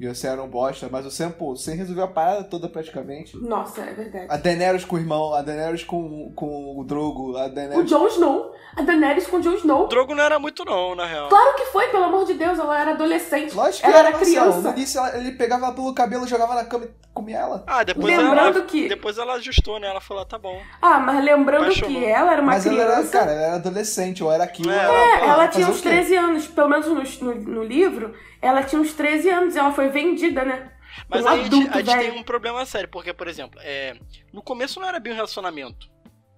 E 0.00 0.08
o 0.08 0.14
Sam 0.14 0.28
era 0.30 0.42
um 0.42 0.48
bosta, 0.48 0.88
mas 0.90 1.04
o 1.04 1.10
Sam, 1.10 1.30
pô, 1.30 1.52
o 1.52 1.56
Sam 1.56 1.72
resolveu 1.74 2.04
a 2.04 2.08
parada 2.08 2.42
toda 2.44 2.70
praticamente. 2.70 3.36
Nossa, 3.36 3.82
é 3.82 3.92
verdade. 3.92 4.26
A 4.30 4.38
Daenerys 4.38 4.82
com 4.82 4.96
o 4.96 4.98
irmão, 4.98 5.34
a 5.34 5.42
Daenerys 5.42 5.84
com, 5.84 6.32
com 6.34 6.80
o 6.80 6.84
Drogo, 6.84 7.36
a 7.36 7.44
O 7.44 7.48
Daenerys... 7.50 7.90
Jon 7.90 8.06
Snow, 8.06 8.50
a 8.76 8.80
Daenerys 8.82 9.26
com 9.26 9.36
o 9.36 9.40
Jon 9.42 9.50
O 9.50 9.54
Snow. 9.56 9.88
Drogo 9.88 10.14
não 10.14 10.24
era 10.24 10.38
muito 10.38 10.64
não, 10.64 10.94
na 10.96 11.04
real. 11.04 11.28
Claro 11.28 11.54
que 11.54 11.66
foi, 11.66 11.88
pelo 11.88 12.04
amor 12.04 12.24
de 12.24 12.32
Deus, 12.32 12.58
ela 12.58 12.80
era 12.80 12.92
adolescente. 12.92 13.54
Lógico 13.54 13.82
que 13.84 13.90
ela 13.90 13.98
era 13.98 14.10
Marcelo. 14.12 14.40
criança. 14.52 14.60
No 14.70 14.76
início 14.78 14.98
ela- 14.98 15.18
ele 15.18 15.32
pegava 15.32 15.66
ela 15.66 15.74
pelo 15.74 15.92
cabelo, 15.92 16.26
jogava 16.26 16.54
na 16.54 16.64
cama 16.64 16.86
e 16.86 16.88
ela. 17.28 17.62
Ah, 17.66 17.82
depois 17.84 18.06
Lembrando 18.16 18.58
ela, 18.58 18.62
que- 18.66 18.88
depois 18.88 19.18
ela 19.18 19.34
ajustou, 19.34 19.78
né? 19.78 19.88
Ela 19.88 20.00
falou, 20.00 20.24
tá 20.24 20.38
bom. 20.38 20.60
Ah, 20.80 20.98
mas 21.00 21.22
lembrando 21.24 21.62
Apaixonou. 21.64 22.00
que 22.00 22.06
ela 22.06 22.32
era 22.32 22.40
uma 22.42 22.52
Mas 22.52 22.64
ela 22.66 22.76
criança. 22.76 22.98
era, 23.00 23.08
cara, 23.08 23.32
ela 23.32 23.42
era 23.42 23.54
adolescente, 23.56 24.24
ou 24.24 24.32
era 24.32 24.44
aquilo. 24.44 24.70
É, 24.70 24.76
É, 24.76 25.18
pô, 25.18 25.24
ela 25.24 25.36
fazer 25.46 25.50
tinha 25.52 25.68
uns 25.68 25.80
quê? 25.80 25.88
13 25.88 26.16
anos, 26.16 26.46
pelo 26.46 26.68
menos 26.68 26.86
no, 27.20 27.34
no, 27.34 27.34
no 27.34 27.64
livro, 27.64 28.14
ela 28.40 28.62
tinha 28.62 28.80
uns 28.80 28.92
13 28.94 29.28
anos 29.28 29.54
e 29.54 29.58
ela 29.58 29.72
foi 29.72 29.88
vendida, 29.88 30.44
né? 30.44 30.70
Mas 31.08 31.24
Um 31.24 31.28
aí 31.28 31.40
a 31.40 31.42
gente, 31.44 31.54
adulto, 31.54 31.78
a 31.78 31.82
gente 31.82 31.98
tem 31.98 32.10
um 32.18 32.22
problema 32.22 32.64
sério, 32.66 32.88
porque, 32.88 33.12
por 33.12 33.28
exemplo, 33.28 33.60
é, 33.62 33.96
no 34.32 34.42
começo 34.42 34.80
não 34.80 34.88
era 34.88 34.98
bem 34.98 35.12
um 35.12 35.16
relacionamento. 35.16 35.88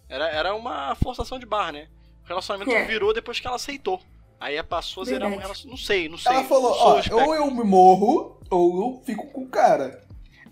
Era, 0.09 0.29
era 0.29 0.55
uma 0.55 0.95
forçação 0.97 1.39
de 1.39 1.47
barra, 1.47 1.73
né? 1.73 1.89
O 2.25 2.29
relacionamento 2.29 2.71
É. 2.71 2.85
virou 2.85 3.15
depois 3.15 3.41
que 3.41 3.47
ela 3.47 3.57
aceitou. 3.57 4.01
Aí 4.39 4.61
passou 4.63 5.05
a 5.05 5.07
zerar 5.07 5.29
um 5.29 5.37
relacionamento. 5.39 5.69
Não 5.71 5.77
sei, 5.77 6.09
não 6.09 6.19
sei. 6.19 6.33
Ela 6.33 6.45
falou, 6.45 6.73
ó, 6.77 7.01
ou 7.25 7.35
eu 7.35 7.51
me 7.51 7.63
morro, 7.65 8.41
ou 8.51 8.77
eu 8.97 9.03
fico 9.07 9.27
com 9.29 9.43
o 9.43 9.49
cara. 9.49 10.03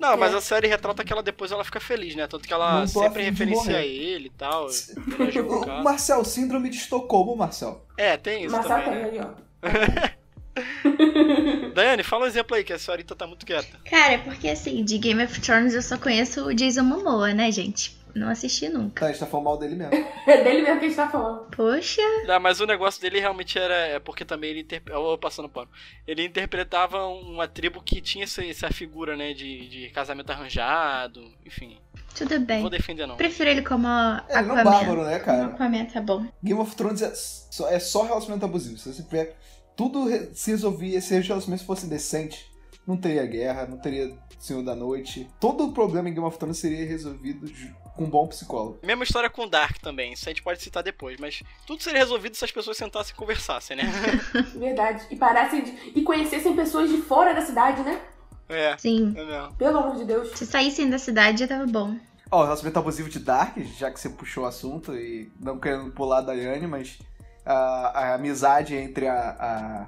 Não, 0.00 0.16
mas 0.16 0.32
É. 0.32 0.36
a 0.38 0.40
série 0.40 0.66
retrata 0.66 1.04
que 1.04 1.12
ela 1.12 1.22
depois 1.22 1.52
ela 1.52 1.62
fica 1.62 1.78
feliz, 1.78 2.14
né? 2.16 2.26
Tanto 2.26 2.48
que 2.48 2.52
ela 2.54 2.80
Não 2.80 2.86
sempre 2.86 3.22
referencia 3.22 3.82
ele 3.84 4.26
e 4.28 4.30
tal. 4.30 4.66
o. 4.66 4.70
Marcel, 5.84 6.24
síndrome 6.24 6.70
de 6.70 6.76
Estocolmo, 6.78 7.36
Marcel. 7.36 7.84
É, 7.98 8.16
tem 8.16 8.44
isso 8.46 8.56
Mas 8.56 8.66
também. 8.66 8.84
tem 8.84 8.94
Né? 8.94 9.10
aí, 9.12 9.20
ó. 9.20 10.20
Daiane, 11.74 12.02
fala 12.02 12.24
um 12.24 12.28
exemplo 12.28 12.56
aí, 12.56 12.64
que 12.64 12.72
a 12.72 12.78
senhorita 12.78 13.14
tá 13.14 13.26
muito 13.26 13.46
quieta. 13.46 13.78
Cara, 13.88 14.14
é 14.14 14.18
porque 14.18 14.48
assim, 14.48 14.82
de 14.84 14.98
Game 14.98 15.22
of 15.22 15.40
Thrones 15.40 15.74
eu 15.74 15.82
só 15.82 15.96
conheço 15.96 16.44
o 16.46 16.54
Jason 16.54 16.82
Momoa, 16.82 17.32
né, 17.32 17.50
gente? 17.52 17.96
Não 18.14 18.28
assisti 18.28 18.68
nunca. 18.68 19.00
Tá, 19.00 19.06
a 19.06 19.08
gente 19.10 19.20
tá 19.20 19.26
falando 19.26 19.44
mal 19.46 19.58
dele 19.58 19.74
mesmo. 19.76 19.92
É 20.26 20.42
dele 20.44 20.62
mesmo 20.62 20.78
que 20.78 20.84
a 20.86 20.88
gente 20.88 20.96
tá 20.96 21.08
falando. 21.08 21.46
Poxa, 21.50 22.02
Não, 22.26 22.38
mas 22.40 22.60
o 22.60 22.66
negócio 22.66 23.00
dele 23.00 23.18
realmente 23.20 23.58
era. 23.58 23.74
É 23.74 23.98
porque 23.98 24.24
também 24.24 24.50
ele. 24.50 24.60
Interpre... 24.60 24.92
Eu 24.92 25.02
vou 25.02 25.18
passando 25.18 25.48
pano. 25.48 25.68
Ele 26.06 26.24
interpretava 26.24 27.06
uma 27.06 27.48
tribo 27.48 27.82
que 27.82 28.00
tinha 28.00 28.24
essa, 28.24 28.44
essa 28.44 28.70
figura, 28.70 29.16
né? 29.16 29.32
De, 29.32 29.68
de 29.68 29.90
casamento 29.90 30.30
arranjado. 30.30 31.20
Enfim. 31.44 31.78
tudo 32.14 32.38
Não 32.38 32.44
bem. 32.44 32.60
vou 32.60 32.70
defender, 32.70 33.06
não. 33.06 33.16
Prefiro 33.16 33.48
ele 33.50 33.62
como 33.62 33.86
Ele 33.88 34.42
não 34.42 34.56
é 34.56 34.60
Aquaman. 34.60 34.64
bárbaro, 34.64 35.02
né, 35.04 35.18
Como 35.18 35.24
cara? 35.38 35.44
Aquaman 35.54 35.84
tá 35.86 36.00
bom. 36.00 36.26
Game 36.42 36.60
of 36.60 36.74
Thrones 36.76 37.02
é 37.02 37.12
só, 37.14 37.68
é 37.68 37.78
só 37.78 38.02
relacionamento 38.02 38.44
abusivo. 38.46 38.78
Se 38.78 38.92
você 38.92 39.02
tiver. 39.02 39.36
Tudo 39.76 40.06
re- 40.06 40.28
se 40.34 40.50
resolvia, 40.50 41.00
se 41.00 41.18
os 41.18 41.26
relacionamentos 41.26 41.64
fossem 41.66 41.88
decentes, 41.88 42.44
não 42.86 42.98
teria 42.98 43.24
guerra, 43.24 43.66
não 43.66 43.78
teria 43.78 44.12
Senhor 44.38 44.62
da 44.62 44.74
Noite. 44.76 45.26
Todo 45.40 45.64
o 45.68 45.72
problema 45.72 46.08
em 46.08 46.12
Game 46.12 46.26
of 46.26 46.36
Thrones 46.38 46.58
seria 46.58 46.84
resolvido 46.86 47.46
com 47.96 48.04
um 48.04 48.10
bom 48.10 48.26
psicólogo. 48.28 48.78
Mesma 48.82 49.04
história 49.04 49.28
com 49.30 49.48
Dark 49.48 49.78
também. 49.78 50.12
Isso 50.12 50.28
a 50.28 50.30
gente 50.32 50.42
pode 50.42 50.62
citar 50.62 50.82
depois. 50.82 51.18
Mas 51.18 51.42
tudo 51.66 51.82
seria 51.82 52.00
resolvido 52.00 52.34
se 52.36 52.44
as 52.44 52.50
pessoas 52.52 52.76
sentassem 52.76 53.12
e 53.14 53.16
conversassem, 53.16 53.76
né? 53.76 53.84
Verdade. 54.56 55.04
E 55.10 55.16
parassem 55.16 55.62
de... 55.62 55.70
E 55.94 56.02
conhecessem 56.02 56.54
pessoas 56.56 56.90
de 56.90 56.98
fora 57.02 57.34
da 57.34 57.42
cidade, 57.42 57.82
né? 57.82 58.00
É. 58.48 58.76
Sim. 58.78 59.12
É 59.16 59.24
mesmo. 59.24 59.54
Pelo 59.54 59.78
amor 59.78 59.96
de 59.96 60.04
Deus. 60.04 60.30
Se 60.36 60.44
saíssem 60.46 60.88
da 60.90 60.98
cidade 60.98 61.40
já 61.40 61.48
tava 61.48 61.66
bom. 61.66 61.96
Ó, 62.32 62.40
o 62.40 62.44
relacionamento 62.44 62.78
abusivo 62.78 63.08
de 63.08 63.18
Dark, 63.18 63.58
já 63.76 63.90
que 63.90 63.98
você 64.00 64.08
puxou 64.08 64.44
o 64.44 64.46
assunto 64.46 64.94
e 64.96 65.30
não 65.40 65.58
querendo 65.58 65.90
pular 65.90 66.18
a 66.18 66.22
Daiane, 66.22 66.66
mas 66.66 66.98
a, 67.44 67.54
a 67.54 68.14
amizade 68.14 68.76
entre 68.76 69.08
a, 69.08 69.86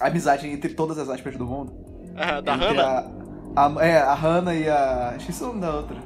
a. 0.00 0.04
a 0.04 0.06
amizade 0.08 0.48
entre 0.48 0.72
todas 0.74 0.98
as 0.98 1.08
aspas 1.10 1.36
do 1.36 1.44
mundo. 1.46 1.74
Ah, 2.16 2.40
da 2.40 2.54
Hannah? 2.54 3.10
A, 3.56 3.66
a- 3.66 3.86
é, 3.86 3.98
a 3.98 4.14
Hannah 4.14 4.54
e 4.54 4.68
a. 4.68 5.14
Esqueci 5.18 5.42
o 5.42 5.48
nome 5.48 5.60
da 5.60 5.74
outra. 5.76 5.96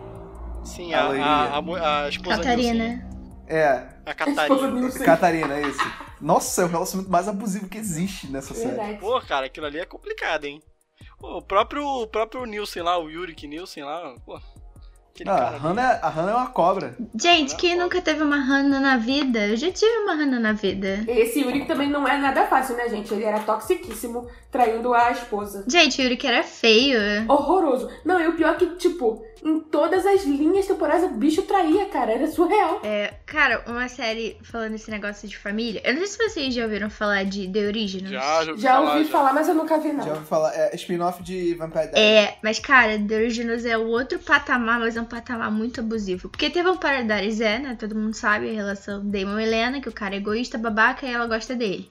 Sim, 0.69 0.95
a 0.95 1.01
a, 1.07 1.59
a, 1.59 2.05
a, 2.05 2.09
esposa 2.09 2.37
Nilce. 2.37 2.49
Catarina. 2.49 3.09
É, 3.47 3.87
A 4.05 4.15
Catarina. 4.15 4.91
Catarina, 5.05 5.55
é 5.59 5.63
esse. 5.63 5.81
Nossa, 6.21 6.63
é 6.63 6.65
o 6.65 6.69
relacionamento 6.69 7.11
mais 7.11 7.29
abusivo 7.29 7.69
que 7.69 7.79
existe 7.79 8.27
nessa 8.31 8.53
série. 8.53 8.69
Verdade. 8.77 8.99
Pô, 8.99 9.21
cara, 9.23 9.47
aquilo 9.47 9.67
ali 9.67 9.79
é 9.79 9.87
complicado, 9.87 10.45
hein? 10.45 10.63
Pô, 11.19 11.39
o 11.39 11.43
próprio, 11.43 11.85
o 11.85 12.07
próprio 12.07 12.45
Nielsen 12.45 12.83
lá, 12.83 12.99
o 12.99 13.09
Yurik 13.09 13.47
Nielsen 13.47 13.85
lá, 13.85 14.15
pô. 14.25 14.39
Não, 15.25 15.33
a 15.33 15.49
ali. 15.49 15.59
Hannah, 15.59 15.93
é- 15.95 16.01
a 16.01 16.09
Hannah 16.09 16.31
é 16.33 16.35
uma 16.35 16.47
cobra. 16.47 16.97
Gente, 17.21 17.57
quem 17.57 17.77
nunca 17.77 18.01
teve 18.01 18.23
uma 18.23 18.37
Hannah 18.37 18.79
na 18.79 18.97
vida? 18.99 19.49
Eu 19.49 19.57
já 19.57 19.71
tive 19.73 19.91
uma 19.99 20.15
Hannah 20.15 20.39
na 20.39 20.53
vida. 20.53 21.05
Esse 21.09 21.41
Yuri 21.41 21.65
também 21.65 21.91
não 21.91 22.07
é 22.07 22.19
nada 22.19 22.47
fácil, 22.47 22.77
né, 22.77 22.89
gente? 22.89 23.13
Ele 23.13 23.25
era 23.25 23.41
toxiquíssimo, 23.41 24.29
traindo 24.51 24.95
a 24.95 25.11
esposa. 25.11 25.65
Gente, 25.67 26.01
o 26.01 26.05
Yuri 26.05 26.17
que 26.17 26.27
era 26.27 26.45
feio. 26.45 27.01
Horroroso. 27.29 27.91
Não, 28.05 28.21
e 28.21 28.29
o 28.29 28.37
pior 28.37 28.55
é 28.55 28.59
que, 28.59 28.67
tipo, 28.77 29.25
em 29.45 29.61
todas 29.61 30.05
as 30.07 30.25
linhas 30.25 30.67
temporais 30.67 31.03
o 31.05 31.09
bicho 31.09 31.43
traía, 31.43 31.87
cara. 31.87 32.13
Era 32.13 32.27
surreal. 32.27 32.81
É, 32.85 33.15
cara, 33.27 33.63
uma 33.67 33.89
série 33.89 34.37
falando 34.43 34.75
esse 34.75 34.91
negócio 34.91 35.29
de 35.29 35.37
família. 35.37 35.81
Eu 35.85 35.95
não 35.95 36.07
sei 36.07 36.09
se 36.09 36.35
vocês 36.35 36.55
já 36.55 36.65
ouviram 36.65 36.91
falar 36.91 37.25
de 37.25 37.49
The 37.49 37.67
Originals. 37.67 38.11
Já, 38.11 38.45
já 38.45 38.51
ouvi 38.51 38.63
Já 38.63 38.73
falar. 38.75 38.93
ouvi 38.93 39.05
já. 39.05 39.11
falar, 39.11 39.33
mas 39.33 39.49
eu 39.49 39.55
nunca 39.55 39.79
vi, 39.79 39.93
não. 39.93 40.05
Já 40.05 40.13
ouvi 40.15 40.27
falar, 40.27 40.53
é 40.55 40.75
spin-off 40.75 41.23
de 41.23 41.55
Vampire 41.55 41.89
Diaries. 41.93 41.99
É, 42.29 42.39
mas 42.43 42.59
cara, 42.59 42.99
The 42.99 43.15
Originals 43.15 43.65
é 43.65 43.77
o 43.79 43.87
outro 43.89 44.19
patamar, 44.19 44.81
mas 44.81 44.97
é 44.97 45.01
um 45.01 45.05
patamar 45.05 45.51
muito 45.51 45.81
abusivo. 45.81 46.29
Porque 46.29 46.51
teve 46.51 46.69
um 46.69 46.77
Paradise, 46.77 47.43
é, 47.43 47.59
né? 47.59 47.77
Todo 47.79 47.95
mundo 47.95 48.15
sabe 48.15 48.49
a 48.51 48.53
relação 48.53 49.05
Damon 49.05 49.39
e 49.39 49.43
Helena, 49.45 49.81
que 49.81 49.89
o 49.89 49.93
cara 49.93 50.15
é 50.15 50.19
egoísta, 50.19 50.59
babaca 50.59 51.07
e 51.07 51.13
ela 51.13 51.27
gosta 51.27 51.55
dele. 51.55 51.89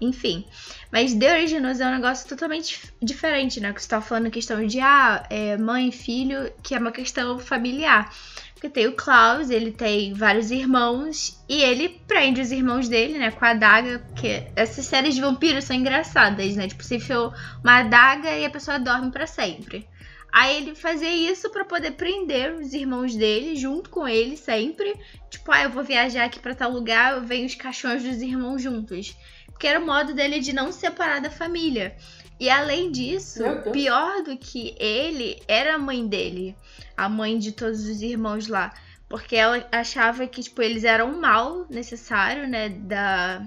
Enfim. 0.00 0.46
Mas 0.92 1.14
The 1.14 1.32
Originals 1.32 1.80
é 1.80 1.86
um 1.86 1.92
negócio 1.94 2.28
totalmente 2.28 2.70
dif- 2.70 2.92
diferente, 3.00 3.60
né? 3.60 3.72
Que 3.72 3.80
você 3.82 3.88
tava 3.88 4.04
falando 4.04 4.30
questão 4.30 4.66
de, 4.66 4.80
ah, 4.80 5.24
é, 5.30 5.56
mãe 5.56 5.90
filho, 5.92 6.52
que 6.62 6.74
é 6.74 6.78
uma 6.78 6.90
questão 6.92 7.38
familiar. 7.38 8.10
Porque 8.54 8.68
tem 8.68 8.86
o 8.88 8.92
Klaus, 8.96 9.48
ele 9.50 9.70
tem 9.72 10.12
vários 10.12 10.50
irmãos, 10.50 11.42
e 11.48 11.62
ele 11.62 11.88
prende 12.06 12.40
os 12.40 12.52
irmãos 12.52 12.88
dele, 12.88 13.18
né, 13.18 13.30
com 13.30 13.44
a 13.44 13.50
adaga, 13.50 14.00
porque 14.00 14.52
essas 14.54 14.84
séries 14.84 15.14
de 15.14 15.20
vampiros 15.20 15.64
são 15.64 15.74
engraçadas, 15.76 16.56
né? 16.56 16.68
Tipo, 16.68 16.82
você 16.84 16.96
enfiou 16.96 17.32
uma 17.64 17.78
adaga 17.78 18.30
e 18.36 18.44
a 18.44 18.50
pessoa 18.50 18.78
dorme 18.78 19.10
pra 19.10 19.26
sempre. 19.26 19.88
Aí 20.32 20.58
ele 20.58 20.74
fazia 20.76 21.10
isso 21.10 21.50
pra 21.50 21.64
poder 21.64 21.92
prender 21.92 22.54
os 22.54 22.72
irmãos 22.72 23.16
dele 23.16 23.56
junto 23.56 23.90
com 23.90 24.06
ele 24.06 24.36
sempre. 24.36 24.94
Tipo, 25.28 25.50
ah, 25.50 25.64
eu 25.64 25.70
vou 25.70 25.82
viajar 25.82 26.24
aqui 26.24 26.38
pra 26.38 26.54
tal 26.54 26.70
lugar, 26.70 27.20
vem 27.20 27.44
os 27.46 27.54
caixões 27.54 28.02
dos 28.04 28.22
irmãos 28.22 28.62
juntos. 28.62 29.16
Porque 29.60 29.68
era 29.68 29.78
o 29.78 29.84
modo 29.84 30.14
dele 30.14 30.40
de 30.40 30.54
não 30.54 30.72
separar 30.72 31.20
da 31.20 31.28
família. 31.28 31.94
E 32.40 32.48
além 32.48 32.90
disso, 32.90 33.44
pior 33.70 34.22
do 34.22 34.34
que 34.34 34.74
ele 34.78 35.38
era 35.46 35.74
a 35.74 35.78
mãe 35.78 36.08
dele, 36.08 36.56
a 36.96 37.10
mãe 37.10 37.38
de 37.38 37.52
todos 37.52 37.86
os 37.86 38.00
irmãos 38.00 38.46
lá, 38.46 38.72
porque 39.06 39.36
ela 39.36 39.68
achava 39.70 40.26
que 40.26 40.42
tipo 40.42 40.62
eles 40.62 40.82
eram 40.82 41.12
o 41.12 41.20
mal 41.20 41.66
necessário, 41.68 42.48
né, 42.48 42.70
da 42.70 43.46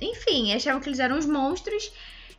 enfim, 0.00 0.54
achavam 0.54 0.80
que 0.80 0.88
eles 0.88 0.98
eram 0.98 1.18
os 1.18 1.26
monstros 1.26 1.92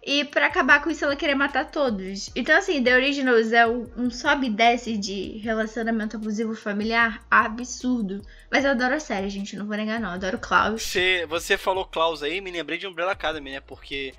e 0.06 0.24
pra 0.24 0.46
acabar 0.46 0.84
com 0.84 0.90
isso 0.92 1.04
ela 1.04 1.16
queria 1.16 1.36
matar 1.36 1.72
todos. 1.72 2.30
Então 2.36 2.56
assim, 2.56 2.84
The 2.84 2.94
Originals 2.96 3.52
é 3.52 3.66
um 3.66 3.90
um 3.98 4.12
sobe 4.12 4.48
e 4.48 4.50
desce 4.50 4.98
de 4.98 5.38
relacionamento 5.40 6.16
abusivo 6.18 6.56
familiar 6.56 7.26
absurdo. 7.30 8.22
Mas 8.52 8.64
eu 8.64 8.72
adoro 8.72 8.94
a 8.94 9.00
série, 9.00 9.30
gente, 9.30 9.56
não 9.56 9.66
vou 9.66 9.76
negar 9.76 10.00
não, 10.00 10.10
eu 10.10 10.16
adoro 10.16 10.38
Klaus. 10.38 10.84
Você, 10.84 11.26
você 11.26 11.58
falou 11.58 11.86
Klaus 11.86 12.22
aí, 12.22 12.40
me 12.40 12.52
lembrei 12.52 12.78
de 12.78 12.86
Umbrella 12.86 13.14
Academy, 13.14 13.52
né? 13.52 13.60
Porque 13.60 14.14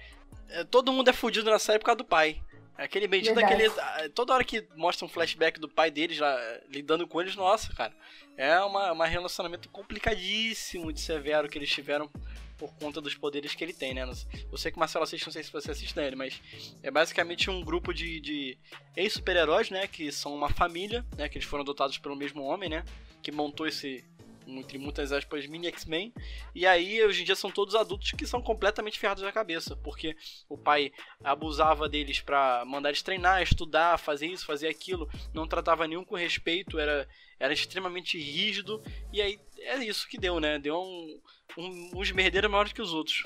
é, 0.48 0.64
todo 0.64 0.92
mundo 0.92 1.08
é 1.08 1.12
fudido 1.12 1.50
na 1.50 1.58
série 1.58 1.78
por 1.78 1.86
causa 1.86 1.98
do 1.98 2.04
pai. 2.04 2.40
Aquele 2.76 3.08
bendito 3.08 3.34
daquele. 3.34 3.66
ah, 3.66 4.08
Toda 4.14 4.34
hora 4.34 4.44
que 4.44 4.66
mostra 4.76 5.06
um 5.06 5.08
flashback 5.08 5.58
do 5.58 5.68
pai 5.68 5.90
deles 5.90 6.18
lá, 6.18 6.38
lidando 6.68 7.06
com 7.06 7.20
eles, 7.20 7.34
nossa, 7.34 7.72
cara. 7.72 7.92
É 8.36 8.58
uma, 8.60 8.92
uma 8.92 9.06
relacionamento 9.06 9.68
complicadíssimo 9.70 10.92
de 10.92 11.00
severo 11.00 11.48
que 11.48 11.56
eles 11.56 11.70
tiveram 11.70 12.10
por 12.56 12.72
conta 12.74 13.00
dos 13.00 13.14
poderes 13.14 13.54
que 13.54 13.62
ele 13.62 13.72
tem, 13.72 13.94
né? 13.94 14.02
Eu 14.50 14.58
sei 14.58 14.70
que 14.70 14.76
o 14.76 14.80
Marcelo 14.80 15.04
assiste, 15.04 15.26
não 15.26 15.32
sei 15.32 15.42
se 15.42 15.52
você 15.52 15.70
assiste 15.70 15.96
nele, 15.96 16.16
mas 16.16 16.40
é 16.82 16.90
basicamente 16.90 17.50
um 17.50 17.62
grupo 17.62 17.92
de, 17.92 18.20
de 18.20 18.58
ex-super-heróis, 18.96 19.70
né? 19.70 19.86
Que 19.86 20.10
são 20.10 20.34
uma 20.34 20.50
família, 20.50 21.04
né? 21.16 21.28
Que 21.28 21.38
eles 21.38 21.48
foram 21.48 21.62
adotados 21.62 21.98
pelo 21.98 22.16
mesmo 22.16 22.42
homem, 22.42 22.68
né? 22.68 22.84
Que 23.22 23.30
montou 23.32 23.66
esse, 23.66 24.04
entre 24.46 24.78
muitas 24.78 25.12
aspas, 25.12 25.46
mini 25.46 25.66
X-Men. 25.68 26.12
E 26.54 26.66
aí, 26.66 27.02
hoje 27.04 27.22
em 27.22 27.24
dia, 27.24 27.34
são 27.34 27.50
todos 27.50 27.74
adultos 27.74 28.12
que 28.12 28.26
são 28.26 28.40
completamente 28.40 28.98
ferrados 28.98 29.22
da 29.22 29.32
cabeça, 29.32 29.76
porque 29.76 30.16
o 30.48 30.56
pai 30.56 30.92
abusava 31.22 31.88
deles 31.88 32.20
para 32.20 32.64
mandar 32.64 32.90
eles 32.90 33.02
treinar, 33.02 33.42
estudar, 33.42 33.98
fazer 33.98 34.26
isso, 34.26 34.46
fazer 34.46 34.68
aquilo, 34.68 35.08
não 35.34 35.46
tratava 35.46 35.86
nenhum 35.86 36.04
com 36.04 36.14
respeito, 36.14 36.78
era, 36.78 37.08
era 37.38 37.52
extremamente 37.52 38.18
rígido, 38.18 38.82
e 39.12 39.20
aí 39.20 39.38
é 39.58 39.76
isso 39.78 40.08
que 40.08 40.18
deu, 40.18 40.38
né? 40.38 40.58
Deu 40.58 40.76
um, 40.76 41.20
um, 41.58 41.90
uns 41.96 42.10
merdeiros 42.12 42.50
maiores 42.50 42.72
que 42.72 42.82
os 42.82 42.92
outros. 42.92 43.24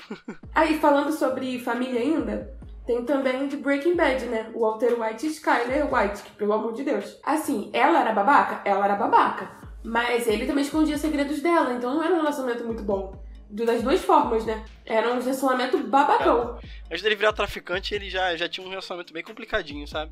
aí, 0.55 0.77
falando 0.81 1.11
sobre 1.11 1.59
família 1.59 1.99
ainda, 1.99 2.57
tem 2.85 3.05
também 3.05 3.47
de 3.47 3.57
Breaking 3.57 3.95
Bad, 3.95 4.25
né? 4.25 4.51
Walter 4.55 4.99
White 4.99 5.25
e 5.25 5.29
Skyler 5.29 5.93
White, 5.93 6.23
que 6.23 6.31
pelo 6.31 6.53
amor 6.53 6.73
de 6.73 6.83
Deus. 6.83 7.19
Assim, 7.23 7.69
ela 7.73 8.01
era 8.01 8.11
babaca? 8.11 8.67
Ela 8.67 8.85
era 8.85 8.95
babaca. 8.95 9.60
Mas 9.83 10.27
ele 10.27 10.45
também 10.45 10.63
escondia 10.63 10.97
segredos 10.97 11.41
dela, 11.41 11.73
então 11.73 11.95
não 11.95 12.03
era 12.03 12.13
um 12.13 12.17
relacionamento 12.17 12.63
muito 12.63 12.83
bom. 12.83 13.21
Das 13.49 13.81
duas 13.81 13.99
formas, 14.01 14.45
né? 14.45 14.63
Era 14.85 15.11
um 15.11 15.19
relacionamento 15.19 15.77
babacão. 15.83 16.57
É. 16.57 16.93
Antes 16.93 17.03
dele 17.03 17.15
virar 17.15 17.33
traficante, 17.33 17.93
ele 17.93 18.09
já, 18.09 18.35
já 18.35 18.47
tinha 18.47 18.65
um 18.65 18.69
relacionamento 18.69 19.11
bem 19.11 19.23
complicadinho, 19.23 19.85
sabe? 19.87 20.11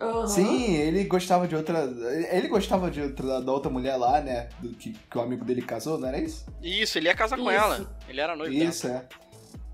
Uhum. 0.00 0.26
Sim, 0.26 0.74
ele 0.74 1.04
gostava 1.04 1.46
de 1.48 1.56
outra. 1.56 1.84
Ele 2.30 2.48
gostava 2.48 2.90
de 2.90 3.00
outra, 3.00 3.40
da 3.40 3.52
outra 3.52 3.70
mulher 3.70 3.96
lá, 3.96 4.20
né? 4.20 4.48
Do, 4.58 4.70
que, 4.70 4.92
que 4.92 5.18
o 5.18 5.20
amigo 5.20 5.44
dele 5.44 5.62
casou, 5.62 5.98
não 5.98 6.08
era 6.08 6.18
isso? 6.18 6.44
Isso, 6.62 6.98
ele 6.98 7.08
ia 7.08 7.14
casar 7.14 7.36
isso. 7.36 7.44
com 7.44 7.50
ela. 7.50 7.96
Ele 8.08 8.20
era 8.20 8.36
noivo 8.36 8.52
Isso, 8.52 8.86
dela. 8.86 9.06
é. 9.20 9.24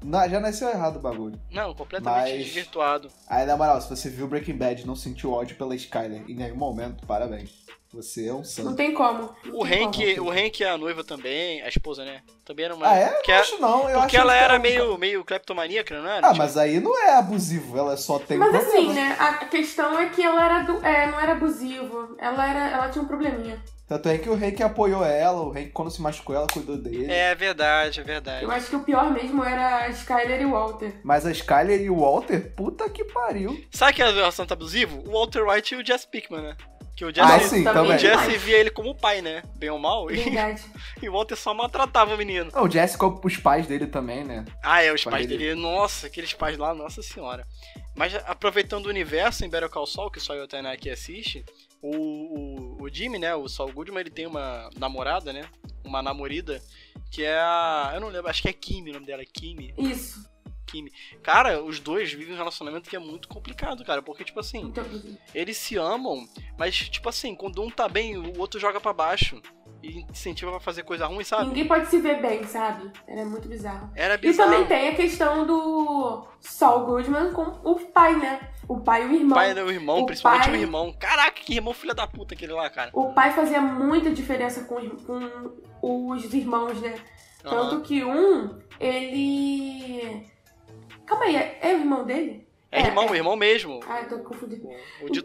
Não, 0.02 0.28
já 0.28 0.40
nasceu 0.40 0.68
errado 0.68 0.96
o 0.96 1.00
bagulho. 1.00 1.38
Não, 1.50 1.74
completamente 1.74 2.32
Mas... 2.32 2.44
desvirtuado. 2.44 3.10
Aí, 3.28 3.44
na 3.44 3.56
moral, 3.56 3.80
se 3.80 3.90
você 3.90 4.08
viu 4.08 4.28
Breaking 4.28 4.56
Bad 4.56 4.82
e 4.82 4.86
não 4.86 4.96
sentiu 4.96 5.32
ódio 5.32 5.56
pela 5.56 5.74
Skyler 5.74 6.24
em 6.28 6.34
nenhum 6.34 6.56
momento, 6.56 7.06
parabéns. 7.06 7.66
Você 7.92 8.28
é 8.28 8.32
um 8.32 8.44
santo. 8.44 8.66
Não 8.66 8.76
tem 8.76 8.94
como. 8.94 9.34
Não 9.44 9.58
o 9.58 9.64
Hank, 9.64 10.20
o 10.20 10.30
Hank 10.30 10.62
é 10.62 10.70
a 10.70 10.78
noiva 10.78 11.02
também, 11.02 11.60
a 11.62 11.68
esposa, 11.68 12.04
né? 12.04 12.22
Também 12.44 12.64
era 12.66 12.74
uma. 12.74 12.88
Ah, 12.88 12.96
é? 12.96 13.20
Não 13.26 13.34
acho 13.34 13.60
não. 13.60 13.90
Eu 13.90 14.00
porque 14.00 14.16
ela 14.16 14.34
era 14.34 14.60
meio, 14.60 14.96
meio 14.96 15.24
cleptomaníaca, 15.24 16.00
não 16.00 16.08
era? 16.08 16.26
Ah, 16.26 16.30
tipo... 16.30 16.38
mas 16.38 16.56
aí 16.56 16.78
não 16.78 16.96
é 16.96 17.16
abusivo, 17.16 17.76
ela 17.76 17.96
só 17.96 18.20
tem 18.20 18.38
Mas 18.38 18.54
assim, 18.54 18.92
né? 18.92 19.16
A 19.18 19.44
questão 19.46 19.98
é 19.98 20.08
que 20.08 20.22
ela 20.22 20.44
era 20.44 20.62
do... 20.62 20.84
é, 20.86 21.10
não 21.10 21.18
era 21.18 21.32
abusivo. 21.32 22.14
Ela 22.18 22.48
era, 22.48 22.70
ela 22.70 22.88
tinha 22.90 23.02
um 23.02 23.08
probleminha. 23.08 23.60
Tanto 23.88 24.08
é 24.08 24.18
que 24.18 24.30
o 24.30 24.34
Hank 24.34 24.62
apoiou 24.62 25.04
ela, 25.04 25.42
o 25.42 25.50
Hank 25.50 25.70
quando 25.70 25.90
se 25.90 26.00
machucou 26.00 26.36
ela 26.36 26.46
cuidou 26.46 26.76
dele. 26.76 27.10
É 27.10 27.34
verdade, 27.34 27.98
é 27.98 28.04
verdade. 28.04 28.44
Eu 28.44 28.50
acho 28.52 28.70
que 28.70 28.76
o 28.76 28.84
pior 28.84 29.10
mesmo 29.10 29.42
era 29.42 29.78
a 29.78 29.88
Skyler 29.88 30.40
e 30.40 30.44
o 30.44 30.52
Walter. 30.52 31.00
Mas 31.02 31.26
a 31.26 31.32
Skyler 31.32 31.80
e 31.80 31.90
o 31.90 31.98
Walter, 31.98 32.54
puta 32.54 32.88
que 32.88 33.04
pariu. 33.04 33.60
Sabe 33.72 33.94
que 33.94 34.02
é 34.02 34.04
a 34.04 34.12
relação 34.12 34.46
tá 34.46 34.54
abusivo? 34.54 35.02
O 35.04 35.10
Walter 35.10 35.44
White 35.44 35.74
e 35.74 35.78
o 35.78 35.84
Jess 35.84 36.04
Pickman, 36.04 36.40
né? 36.40 36.56
Que 37.00 37.04
o 37.06 37.14
Jesse, 37.14 37.32
ah, 37.32 37.40
sim, 37.40 37.64
também. 37.64 37.96
O 37.96 37.98
Jesse 37.98 38.36
via 38.36 38.58
ele 38.58 38.68
como 38.68 38.94
pai, 38.94 39.22
né? 39.22 39.42
Bem 39.56 39.70
ou 39.70 39.78
mal. 39.78 40.04
Verdade. 40.06 40.62
E, 41.02 41.08
o 41.08 41.12
Walter 41.12 41.34
só 41.34 41.54
maltratava 41.54 42.14
o 42.14 42.18
menino. 42.18 42.50
o 42.54 42.68
Jesse 42.68 42.98
com 42.98 43.18
os 43.24 43.38
pais 43.38 43.66
dele 43.66 43.86
também, 43.86 44.22
né? 44.22 44.44
Ah, 44.62 44.82
é, 44.82 44.92
os 44.92 45.02
pais 45.02 45.26
dele. 45.26 45.38
dele. 45.38 45.58
Nossa, 45.58 46.08
aqueles 46.08 46.34
pais 46.34 46.58
lá, 46.58 46.74
nossa 46.74 47.02
senhora. 47.02 47.46
Mas 47.96 48.14
aproveitando 48.26 48.84
o 48.84 48.90
universo 48.90 49.46
em 49.46 49.48
Better 49.48 49.70
Call 49.70 49.86
Saul, 49.86 50.10
que 50.10 50.20
só 50.20 50.34
eu 50.34 50.46
Tainá 50.46 50.72
aqui 50.72 50.90
assiste, 50.90 51.42
o, 51.80 51.96
o, 51.96 52.82
o 52.82 52.88
Jimmy, 52.90 53.18
né, 53.18 53.34
o 53.34 53.48
Saul 53.48 53.72
Goodman, 53.72 54.00
ele 54.00 54.10
tem 54.10 54.26
uma 54.26 54.68
namorada, 54.78 55.32
né? 55.32 55.46
Uma 55.82 56.02
namorida, 56.02 56.60
que 57.10 57.24
é 57.24 57.38
a... 57.38 57.92
Eu 57.94 58.00
não 58.02 58.08
lembro, 58.08 58.28
acho 58.28 58.42
que 58.42 58.48
é 58.50 58.52
Kimi 58.52 58.90
o 58.90 58.92
nome 58.92 59.06
dela, 59.06 59.22
é 59.22 59.24
Kimi. 59.24 59.72
Isso. 59.78 60.22
Kimi. 60.70 60.92
Cara, 61.22 61.62
os 61.62 61.80
dois 61.80 62.12
vivem 62.12 62.34
um 62.34 62.38
relacionamento 62.38 62.88
que 62.88 62.96
é 62.96 62.98
muito 62.98 63.28
complicado, 63.28 63.84
cara. 63.84 64.02
Porque, 64.02 64.24
tipo 64.24 64.40
assim, 64.40 64.60
então, 64.60 64.84
eles 65.34 65.56
se 65.56 65.76
amam, 65.76 66.26
mas, 66.58 66.76
tipo 66.88 67.08
assim, 67.08 67.34
quando 67.34 67.62
um 67.62 67.70
tá 67.70 67.88
bem, 67.88 68.16
o 68.16 68.38
outro 68.38 68.60
joga 68.60 68.80
para 68.80 68.92
baixo. 68.92 69.40
E 69.82 70.04
incentiva 70.10 70.50
pra 70.50 70.60
fazer 70.60 70.82
coisa 70.82 71.06
ruim, 71.06 71.24
sabe? 71.24 71.46
Ninguém 71.46 71.66
pode 71.66 71.86
se 71.86 71.98
ver 71.98 72.20
bem, 72.20 72.44
sabe? 72.44 72.90
Era 73.08 73.24
muito 73.24 73.48
bizarro. 73.48 73.90
Era 73.94 74.18
bizarro. 74.18 74.50
E 74.50 74.52
também 74.52 74.68
tem 74.68 74.88
a 74.90 74.94
questão 74.94 75.46
do 75.46 76.26
Saul 76.38 76.84
Goodman 76.84 77.32
com 77.32 77.44
o 77.64 77.74
pai, 77.86 78.14
né? 78.14 78.50
O 78.68 78.78
pai 78.78 79.04
e 79.04 79.06
o 79.06 79.14
irmão. 79.14 79.30
O 79.30 79.34
pai 79.34 79.52
e 79.52 79.62
o 79.62 79.70
irmão, 79.70 80.00
o 80.00 80.06
principalmente 80.06 80.50
pai... 80.50 80.58
o 80.58 80.60
irmão. 80.60 80.92
Caraca, 80.98 81.32
que 81.32 81.54
irmão 81.54 81.72
filha 81.72 81.94
da 81.94 82.06
puta 82.06 82.34
aquele 82.34 82.52
lá, 82.52 82.68
cara. 82.68 82.90
O 82.92 83.14
pai 83.14 83.32
fazia 83.32 83.60
muita 83.60 84.10
diferença 84.10 84.64
com, 84.64 84.86
com 85.80 86.10
os 86.10 86.34
irmãos, 86.34 86.78
né? 86.82 86.96
Uhum. 87.42 87.50
Tanto 87.50 87.80
que 87.80 88.04
um, 88.04 88.58
ele 88.78 90.29
Calma 91.10 91.24
aí, 91.24 91.34
é, 91.34 91.58
é 91.60 91.74
o 91.74 91.78
irmão 91.80 92.04
dele? 92.04 92.46
É, 92.70 92.82
é 92.82 92.86
irmão, 92.86 93.12
é. 93.12 93.16
irmão 93.16 93.34
mesmo. 93.34 93.80
Ah, 93.84 94.00
eu 94.02 94.08
tô 94.08 94.18
confundindo. 94.20 94.68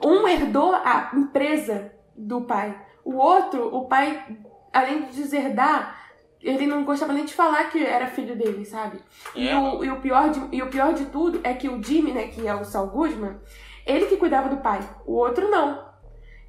Um 0.03 0.27
herdou 0.27 0.73
a 0.73 1.11
empresa 1.13 1.93
do 2.17 2.41
pai. 2.41 2.75
O 3.03 3.13
outro, 3.17 3.67
o 3.67 3.85
pai, 3.85 4.25
além 4.73 5.03
de 5.03 5.15
deserdar, 5.15 6.09
ele 6.41 6.65
não 6.65 6.83
gostava 6.83 7.13
nem 7.13 7.23
de 7.23 7.35
falar 7.35 7.65
que 7.65 7.85
era 7.85 8.07
filho 8.07 8.35
dele, 8.35 8.65
sabe? 8.65 8.97
É. 9.35 9.39
E, 9.39 9.53
o, 9.53 9.83
e, 9.83 9.91
o 9.91 10.01
pior 10.01 10.31
de, 10.31 10.41
e 10.51 10.63
o 10.63 10.71
pior 10.71 10.91
de 10.91 11.05
tudo 11.05 11.39
é 11.43 11.53
que 11.53 11.69
o 11.69 11.81
Jimmy, 11.83 12.13
né, 12.13 12.29
que 12.29 12.47
é 12.47 12.55
o 12.55 12.65
Saul 12.65 12.87
Goodman, 12.87 13.37
ele 13.85 14.07
que 14.07 14.17
cuidava 14.17 14.49
do 14.49 14.57
pai, 14.57 14.79
o 15.05 15.13
outro 15.13 15.51
não. 15.51 15.85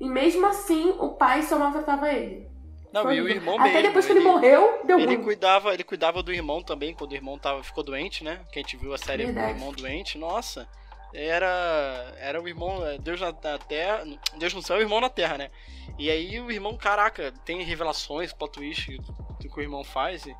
E 0.01 0.09
mesmo 0.09 0.47
assim, 0.47 0.95
o 0.99 1.11
pai 1.11 1.43
só 1.43 1.59
maltratava 1.59 2.11
ele. 2.11 2.46
Não, 2.97 3.03
Foi 3.03 3.17
e 3.17 3.21
o 3.21 3.29
irmão 3.29 3.57
Até 3.61 3.69
mesmo. 3.75 3.83
depois 3.83 4.07
que 4.07 4.13
ele, 4.13 4.21
ele 4.21 4.29
morreu, 4.29 4.81
deu 4.87 4.99
ele 4.99 5.17
ruim. 5.17 5.25
cuidava 5.25 5.75
Ele 5.75 5.85
cuidava 5.85 6.23
do 6.23 6.33
irmão 6.33 6.63
também, 6.63 6.95
quando 6.95 7.13
o 7.13 7.15
irmão 7.15 7.39
tava, 7.39 7.63
ficou 7.63 7.85
doente, 7.85 8.25
né? 8.25 8.41
Que 8.51 8.59
a 8.59 8.63
gente 8.63 8.77
viu 8.79 8.95
a 8.95 8.99
série 8.99 9.27
Verdade. 9.27 9.53
do 9.53 9.59
irmão 9.59 9.73
doente. 9.73 10.17
Nossa, 10.17 10.67
era 11.13 12.15
era 12.19 12.41
o 12.41 12.49
irmão, 12.49 12.87
é, 12.87 12.97
Deus 12.97 13.21
na, 13.21 13.33
na 13.33 13.59
terra, 13.59 14.03
Deus 14.39 14.55
no 14.55 14.63
céu 14.63 14.77
e 14.77 14.81
o 14.81 14.83
irmão 14.83 15.01
na 15.01 15.11
terra, 15.11 15.37
né? 15.37 15.51
E 15.99 16.11
aí 16.11 16.41
o 16.41 16.51
irmão, 16.51 16.77
caraca, 16.77 17.33
tem 17.45 17.63
revelações, 17.63 18.33
plot 18.33 18.53
twist 18.53 18.97
do 18.97 19.49
que 19.49 19.59
o 19.59 19.63
irmão 19.63 19.85
faz. 19.85 20.25
E, 20.27 20.35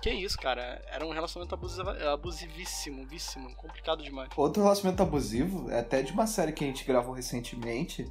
que 0.00 0.10
isso, 0.10 0.38
cara. 0.38 0.80
Era 0.90 1.04
um 1.04 1.10
relacionamento 1.10 1.54
abusivo, 1.54 1.90
abusivíssimo, 1.90 3.06
víssimo, 3.06 3.54
complicado 3.56 4.02
demais. 4.02 4.28
Outro 4.36 4.62
relacionamento 4.62 5.02
abusivo, 5.02 5.70
é 5.70 5.80
até 5.80 6.02
de 6.02 6.12
uma 6.12 6.26
série 6.26 6.52
que 6.52 6.64
a 6.64 6.66
gente 6.66 6.84
gravou 6.84 7.12
recentemente, 7.14 8.10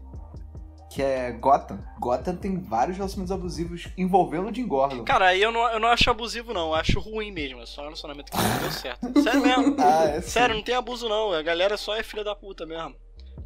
que 0.89 1.02
é 1.02 1.32
Gotham. 1.32 1.80
Gotham 2.00 2.36
tem 2.36 2.58
vários 2.60 2.97
relacionamentos 2.97 3.32
abusivos 3.32 3.88
envolvendo 3.97 4.50
o 4.50 4.54
Jim 4.54 4.67
Gordon. 4.67 5.04
Cara, 5.04 5.28
aí 5.28 5.41
eu 5.41 5.52
não, 5.52 5.69
eu 5.71 5.80
não 5.80 5.89
acho 5.89 6.10
abusivo, 6.10 6.54
não. 6.54 6.67
Eu 6.67 6.76
acho 6.76 7.00
ruim 7.00 7.32
mesmo. 7.32 7.62
É 7.62 7.65
só 7.65 7.82
um 7.82 7.86
relacionamento 7.86 8.32
que 8.32 8.38
não 8.38 8.60
deu 8.60 8.71
certo. 8.71 9.00
Sério 9.21 9.41
mesmo. 9.41 9.76
ah, 9.80 10.04
é 10.06 10.21
Sério, 10.21 10.56
não 10.56 10.63
tem 10.63 10.76
abuso, 10.76 11.10
não. 11.10 11.34
A 11.34 11.41
galera 11.41 11.78
só 11.78 11.95
é 11.95 12.04
filha 12.04 12.23
da 12.23 12.36
puta 12.36 12.65
mesmo. 12.65 12.95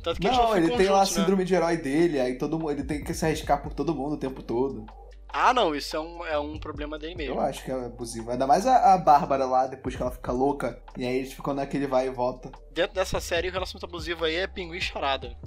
Tanto 0.04 0.20
que 0.20 0.28
não, 0.28 0.58
ele 0.58 0.76
tem 0.76 0.88
lá 0.88 0.98
a 0.98 1.00
né? 1.02 1.06
síndrome 1.06 1.44
né? 1.44 1.44
de 1.44 1.54
herói 1.54 1.78
dele, 1.78 2.20
aí 2.20 2.36
todo 2.36 2.58
mundo, 2.58 2.72
ele 2.72 2.84
tem 2.84 3.04
que 3.04 3.14
se 3.14 3.24
arriscar 3.24 3.62
por 3.62 3.74
todo 3.74 3.94
mundo 3.94 4.14
o 4.14 4.18
tempo 4.18 4.42
todo. 4.42 4.86
Ah, 5.34 5.54
não, 5.54 5.74
isso 5.74 5.96
é 5.96 6.00
um, 6.00 6.26
é 6.26 6.40
um 6.40 6.60
problema 6.60 7.00
dele 7.00 7.16
mesmo. 7.16 7.36
Eu 7.36 7.40
acho 7.40 7.64
que 7.64 7.72
é 7.72 7.74
abusivo. 7.74 8.32
Ainda 8.32 8.46
mais 8.46 8.66
a, 8.66 8.94
a 8.94 8.98
Bárbara 8.98 9.46
lá, 9.46 9.68
depois 9.68 9.96
que 9.96 10.02
ela 10.02 10.12
fica 10.12 10.32
louca, 10.32 10.82
e 10.98 11.06
aí 11.06 11.18
eles 11.18 11.32
ficam 11.32 11.54
naquele 11.54 11.88
vai 11.88 12.08
e 12.08 12.10
volta. 12.10 12.52
Dentro 12.72 12.96
dessa 12.96 13.20
série, 13.20 13.48
o 13.48 13.52
relacionamento 13.52 13.86
abusivo 13.86 14.26
aí 14.26 14.36
é 14.36 14.48
pinguim 14.48 14.82
charada. 14.82 15.38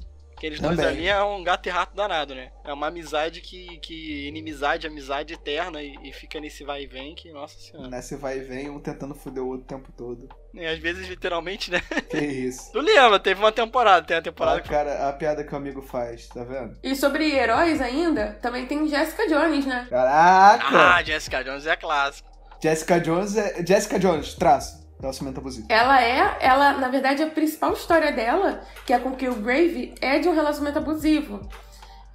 Aqueles 0.45 0.61
dois 0.61 0.79
ali 0.79 1.09
é 1.09 1.23
um 1.23 1.43
gato 1.43 1.67
e 1.67 1.71
rato 1.71 1.97
danado, 1.97 2.35
né? 2.35 2.51
É 2.63 2.71
uma 2.71 2.89
amizade 2.89 3.41
que. 3.41 3.79
que 3.79 4.29
inimizade, 4.29 4.87
amizade 4.87 5.33
eterna 5.33 5.83
e, 5.83 5.97
e 6.03 6.13
fica 6.13 6.39
nesse 6.39 6.63
vai 6.63 6.83
e 6.83 6.87
vem 6.87 7.15
que, 7.15 7.33
nossa 7.33 7.59
senhora. 7.59 7.89
Nesse 7.89 8.15
vai 8.15 8.37
e 8.37 8.41
vem, 8.43 8.69
um 8.69 8.79
tentando 8.79 9.15
foder 9.15 9.43
o 9.43 9.47
outro 9.47 9.65
o 9.65 9.67
tempo 9.67 9.91
todo. 9.97 10.29
E 10.53 10.67
às 10.67 10.79
vezes, 10.79 11.09
literalmente, 11.09 11.71
né? 11.71 11.81
Que 12.11 12.19
isso. 12.19 12.71
Tu 12.73 12.79
lembra, 12.79 13.19
teve 13.19 13.41
uma 13.41 13.53
temporada, 13.53 14.07
tem 14.07 14.19
a 14.19 14.23
temporada. 14.23 14.59
Ah, 14.59 14.61
que... 14.61 14.69
cara, 14.69 15.09
a 15.09 15.13
piada 15.15 15.43
que 15.43 15.55
o 15.55 15.57
amigo 15.57 15.81
faz, 15.81 16.29
tá 16.29 16.45
vendo? 16.45 16.77
E 16.83 16.95
sobre 16.95 17.35
heróis 17.35 17.81
ainda, 17.81 18.39
também 18.43 18.67
tem 18.67 18.87
Jessica 18.87 19.27
Jones, 19.27 19.65
né? 19.65 19.87
Caraca! 19.89 20.77
Ah, 20.77 21.03
Jessica 21.03 21.43
Jones 21.43 21.67
é 21.67 21.75
clássico. 21.75 22.29
Jessica 22.63 23.01
Jones 23.01 23.37
é. 23.37 23.65
Jessica 23.67 23.99
Jones, 23.99 24.35
traço. 24.35 24.84
Relacionamento 25.05 25.41
abusivo. 25.41 25.67
Ela 25.69 26.03
é, 26.03 26.39
ela, 26.41 26.73
na 26.79 26.89
verdade, 26.89 27.23
a 27.23 27.29
principal 27.29 27.75
história 27.75 28.11
dela, 28.11 28.63
que 28.87 28.93
é 28.93 28.99
com 28.99 29.11
o 29.11 29.35
Grave, 29.35 29.95
é 30.01 30.19
de 30.19 30.27
um 30.31 30.35
relacionamento 30.35 30.79
abusivo. 30.79 31.41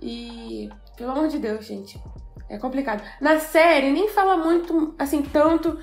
E, 0.02 0.70
pelo 0.98 1.12
amor 1.12 1.28
de 1.28 1.38
Deus, 1.38 1.66
gente, 1.66 2.02
é 2.50 2.58
complicado. 2.58 3.04
Na 3.22 3.40
série 3.40 3.92
nem 3.92 4.10
fala 4.10 4.38
muito, 4.38 4.96
assim, 4.98 5.22
tanto, 5.22 5.78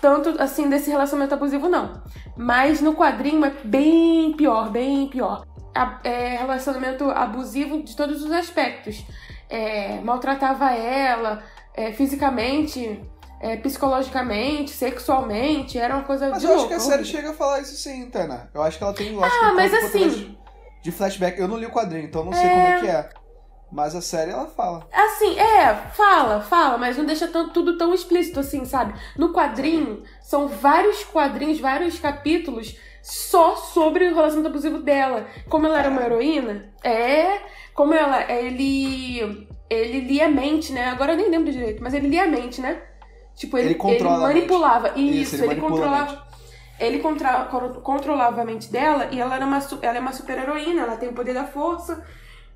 tanto 0.00 0.30
assim 0.42 0.68
desse 0.68 0.90
relacionamento 0.90 1.34
abusivo 1.34 1.68
não. 1.68 2.02
Mas 2.36 2.80
no 2.80 2.96
quadrinho 2.96 3.44
é 3.44 3.50
bem 3.62 4.32
pior, 4.36 4.68
bem 4.70 5.06
pior. 5.06 5.46
É 6.02 6.38
relacionamento 6.38 7.08
abusivo 7.08 7.84
de 7.84 7.94
todos 7.94 8.20
os 8.24 8.32
aspectos. 8.32 9.04
É, 9.48 10.00
maltratava 10.00 10.72
ela 10.72 11.40
é, 11.72 11.92
fisicamente, 11.92 13.00
é, 13.40 13.56
psicologicamente, 13.56 14.70
sexualmente, 14.70 15.78
era 15.78 15.94
uma 15.94 16.04
coisa 16.04 16.28
mas 16.30 16.40
de 16.40 16.46
eu 16.46 16.54
louco, 16.54 16.74
acho 16.74 16.84
que 16.84 16.88
a 16.88 16.92
série 16.92 17.04
chega 17.04 17.30
a 17.30 17.34
falar 17.34 17.60
isso 17.60 17.76
sim, 17.76 18.08
Tana. 18.10 18.50
Eu 18.52 18.62
acho 18.62 18.78
que 18.78 18.84
ela 18.84 18.92
tem, 18.92 19.16
ah, 19.22 19.52
mas 19.54 19.72
assim... 19.74 20.36
De 20.82 20.92
flashback. 20.92 21.38
Eu 21.38 21.48
não 21.48 21.56
li 21.56 21.66
o 21.66 21.70
quadrinho, 21.72 22.04
então 22.04 22.24
não 22.24 22.32
sei 22.32 22.48
como 22.48 22.62
é 22.62 22.80
que 22.80 22.86
é. 22.86 23.08
Mas 23.70 23.94
a 23.94 24.00
série 24.00 24.30
ela 24.30 24.46
fala. 24.46 24.88
Assim, 24.92 25.38
é, 25.38 25.74
fala, 25.92 26.40
fala, 26.40 26.78
mas 26.78 26.96
não 26.96 27.04
deixa 27.04 27.28
tão- 27.28 27.50
tudo 27.50 27.76
tão 27.76 27.92
explícito 27.92 28.40
assim, 28.40 28.64
sabe? 28.64 28.94
No 29.16 29.32
quadrinho, 29.32 30.02
são 30.22 30.48
vários 30.48 31.04
quadrinhos, 31.04 31.60
vários 31.60 31.98
capítulos 31.98 32.76
só 33.02 33.56
sobre 33.56 34.06
o 34.06 34.14
relacionamento 34.14 34.48
abusivo 34.48 34.78
dela. 34.78 35.26
Como 35.48 35.66
ela 35.66 35.80
era 35.80 35.90
uma 35.90 36.02
heroína, 36.02 36.72
é. 36.82 37.40
Como 37.74 37.92
ela. 37.92 38.30
Ele. 38.30 39.46
Ele 39.68 40.00
lia 40.00 40.26
a 40.26 40.30
mente, 40.30 40.72
né? 40.72 40.86
Agora 40.86 41.12
eu 41.12 41.16
nem 41.18 41.28
lembro 41.28 41.52
direito, 41.52 41.82
mas 41.82 41.92
ele 41.92 42.08
lia 42.08 42.24
a 42.24 42.28
mente, 42.28 42.62
né? 42.62 42.80
Tipo, 43.38 43.56
ele, 43.56 43.68
Ele 43.68 43.74
controla 43.76 44.28
mente. 44.28 44.34
manipulava. 44.36 44.88
Isso, 44.96 45.00
Isso, 45.00 45.34
ele 45.36 45.42
ele, 45.52 45.60
manipula 45.60 45.70
controlava. 45.70 46.28
Ele 46.80 46.98
contra- 46.98 47.44
controlava 47.82 48.42
a 48.42 48.44
mente 48.44 48.70
dela 48.70 49.08
e 49.10 49.20
ela, 49.20 49.34
era 49.34 49.44
uma, 49.46 49.58
ela 49.82 49.96
é 49.96 50.00
uma 50.00 50.12
super 50.12 50.38
heroína, 50.38 50.82
ela 50.82 50.96
tem 50.96 51.08
o 51.08 51.12
poder 51.12 51.34
da 51.34 51.44
força. 51.44 52.04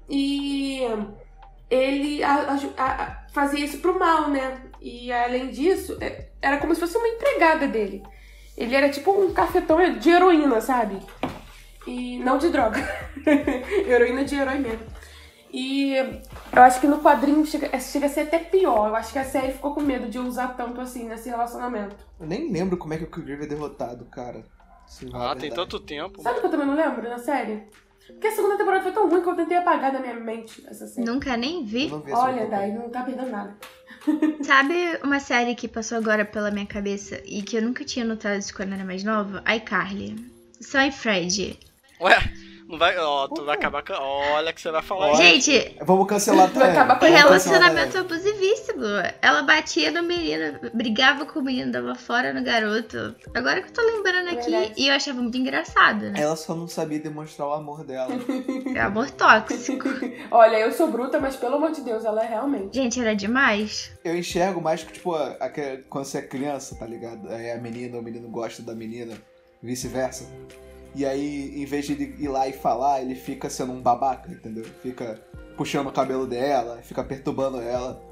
E 0.08 0.82
ele 1.70 2.22
a- 2.22 2.56
a- 2.76 2.84
a- 2.84 3.16
fazia 3.32 3.64
isso 3.64 3.78
pro 3.78 3.98
mal, 3.98 4.28
né? 4.28 4.58
E 4.80 5.12
além 5.12 5.48
disso, 5.50 5.96
é- 6.00 6.26
era 6.40 6.58
como 6.58 6.74
se 6.74 6.80
fosse 6.80 6.96
uma 6.98 7.08
empregada 7.08 7.66
dele. 7.66 8.02
Ele 8.56 8.74
era 8.74 8.88
tipo 8.90 9.10
um 9.10 9.32
cafetão 9.32 9.78
de 9.98 10.10
heroína, 10.10 10.60
sabe? 10.60 10.98
E 11.86 12.18
não 12.18 12.38
de 12.38 12.48
droga. 12.50 12.78
heroína 13.86 14.24
de 14.24 14.34
herói 14.36 14.58
mesmo. 14.58 14.86
E 15.52 15.94
eu 15.94 16.62
acho 16.62 16.80
que 16.80 16.86
no 16.86 17.00
quadrinho 17.00 17.44
chega, 17.44 17.68
é, 17.70 17.78
chega 17.78 18.06
a 18.06 18.08
ser 18.08 18.20
até 18.20 18.38
pior. 18.38 18.88
Eu 18.88 18.96
acho 18.96 19.12
que 19.12 19.18
a 19.18 19.24
série 19.24 19.52
ficou 19.52 19.74
com 19.74 19.82
medo 19.82 20.08
de 20.08 20.18
usar 20.18 20.56
tanto 20.56 20.80
assim 20.80 21.06
nesse 21.06 21.28
relacionamento. 21.28 21.94
Eu 22.18 22.26
nem 22.26 22.50
lembro 22.50 22.78
como 22.78 22.94
é 22.94 22.98
que 22.98 23.04
o 23.04 23.10
Killgrave 23.10 23.44
é 23.44 23.46
derrotado, 23.46 24.06
cara. 24.06 24.42
Ah, 25.12 25.36
tem 25.38 25.50
tanto 25.50 25.78
tempo. 25.78 26.22
Sabe 26.22 26.38
o 26.38 26.40
que 26.40 26.46
eu 26.46 26.50
também 26.50 26.66
não 26.66 26.74
lembro 26.74 27.08
na 27.08 27.18
série? 27.18 27.64
Porque 28.06 28.26
a 28.26 28.32
segunda 28.32 28.56
temporada 28.56 28.82
foi 28.82 28.92
tão 28.92 29.08
ruim 29.08 29.22
que 29.22 29.28
eu 29.28 29.36
tentei 29.36 29.56
apagar 29.56 29.92
da 29.92 30.00
minha 30.00 30.14
mente 30.14 30.64
essa 30.66 30.86
série. 30.86 31.06
Nunca 31.06 31.36
nem 31.36 31.64
vi. 31.64 31.86
vi 31.86 32.12
Olha. 32.12 32.46
Dai, 32.46 32.72
não 32.72 32.90
tá 32.90 33.02
perdendo 33.02 33.30
nada. 33.30 33.56
Sabe 34.42 34.98
uma 35.02 35.20
série 35.20 35.54
que 35.54 35.68
passou 35.68 35.98
agora 35.98 36.24
pela 36.24 36.50
minha 36.50 36.66
cabeça 36.66 37.20
e 37.24 37.42
que 37.42 37.56
eu 37.56 37.62
nunca 37.62 37.84
tinha 37.84 38.04
notado 38.04 38.38
isso 38.38 38.54
quando 38.54 38.72
era 38.72 38.84
mais 38.84 39.04
nova? 39.04 39.42
iCarly. 39.54 40.16
Sam 40.60 40.86
e 40.86 40.92
Fred. 40.92 41.58
Ué, 42.00 42.16
não 42.72 42.78
vai. 42.78 42.96
Ó, 42.98 43.28
tu 43.28 43.44
vai 43.44 43.54
acabar 43.56 43.82
com. 43.84 43.92
Olha 43.92 44.52
que 44.52 44.60
você 44.60 44.70
vai 44.70 44.82
falar. 44.82 45.14
Gente, 45.14 45.76
Vamos 45.82 46.06
cancelar 46.08 46.46
Vai 46.48 46.54
também. 46.54 46.70
acabar 46.70 46.98
com 46.98 47.06
o 47.06 47.08
relacionamento 47.08 47.98
abusivíssimo. 47.98 48.84
Ela 49.20 49.42
batia 49.42 49.90
no 49.90 50.02
menino, 50.02 50.58
brigava 50.74 51.24
com 51.26 51.38
o 51.40 51.42
menino, 51.42 51.70
dava 51.70 51.94
fora 51.94 52.32
no 52.32 52.42
garoto. 52.42 53.14
Agora 53.34 53.62
que 53.62 53.68
eu 53.68 53.72
tô 53.72 53.82
lembrando 53.82 54.28
aqui, 54.30 54.50
Verdade. 54.50 54.74
e 54.76 54.88
eu 54.88 54.94
achava 54.94 55.20
muito 55.20 55.36
engraçado, 55.38 56.10
né? 56.10 56.20
Ela 56.20 56.34
só 56.36 56.54
não 56.54 56.66
sabia 56.66 56.98
demonstrar 56.98 57.48
o 57.48 57.52
amor 57.52 57.84
dela. 57.84 58.10
É 58.74 58.80
amor 58.80 59.10
tóxico. 59.10 59.88
Olha, 60.30 60.56
eu 60.58 60.72
sou 60.72 60.90
bruta, 60.90 61.20
mas 61.20 61.36
pelo 61.36 61.56
amor 61.56 61.72
de 61.72 61.82
Deus, 61.82 62.04
ela 62.04 62.24
é 62.24 62.28
realmente. 62.28 62.74
Gente, 62.74 63.00
era 63.00 63.14
demais. 63.14 63.92
Eu 64.04 64.16
enxergo 64.16 64.60
mais 64.60 64.82
que, 64.82 64.92
tipo, 64.94 65.14
a- 65.14 65.36
a- 65.40 65.50
quando 65.88 66.04
você 66.04 66.18
é 66.18 66.22
criança, 66.22 66.74
tá 66.76 66.86
ligado? 66.86 67.28
Aí 67.28 67.50
a 67.50 67.58
menina, 67.58 67.98
o 67.98 68.02
menino 68.02 68.28
gosta 68.28 68.62
da 68.62 68.74
menina, 68.74 69.14
vice-versa. 69.62 70.26
E 70.94 71.06
aí, 71.06 71.62
em 71.62 71.64
vez 71.64 71.86
de 71.86 71.92
ir 71.92 72.28
lá 72.28 72.46
e 72.46 72.52
falar, 72.52 73.00
ele 73.00 73.14
fica 73.14 73.48
sendo 73.48 73.72
um 73.72 73.80
babaca, 73.80 74.30
entendeu? 74.30 74.64
Fica 74.82 75.20
puxando 75.56 75.86
o 75.86 75.92
cabelo 75.92 76.26
dela, 76.26 76.80
fica 76.82 77.02
perturbando 77.02 77.60
ela. 77.60 78.02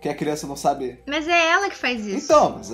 Que 0.00 0.08
a 0.08 0.14
criança 0.14 0.46
não 0.46 0.54
sabe. 0.54 1.02
Mas 1.08 1.26
é 1.26 1.48
ela 1.48 1.68
que 1.68 1.74
faz 1.74 2.06
isso. 2.06 2.26
Então, 2.26 2.56
mas 2.56 2.70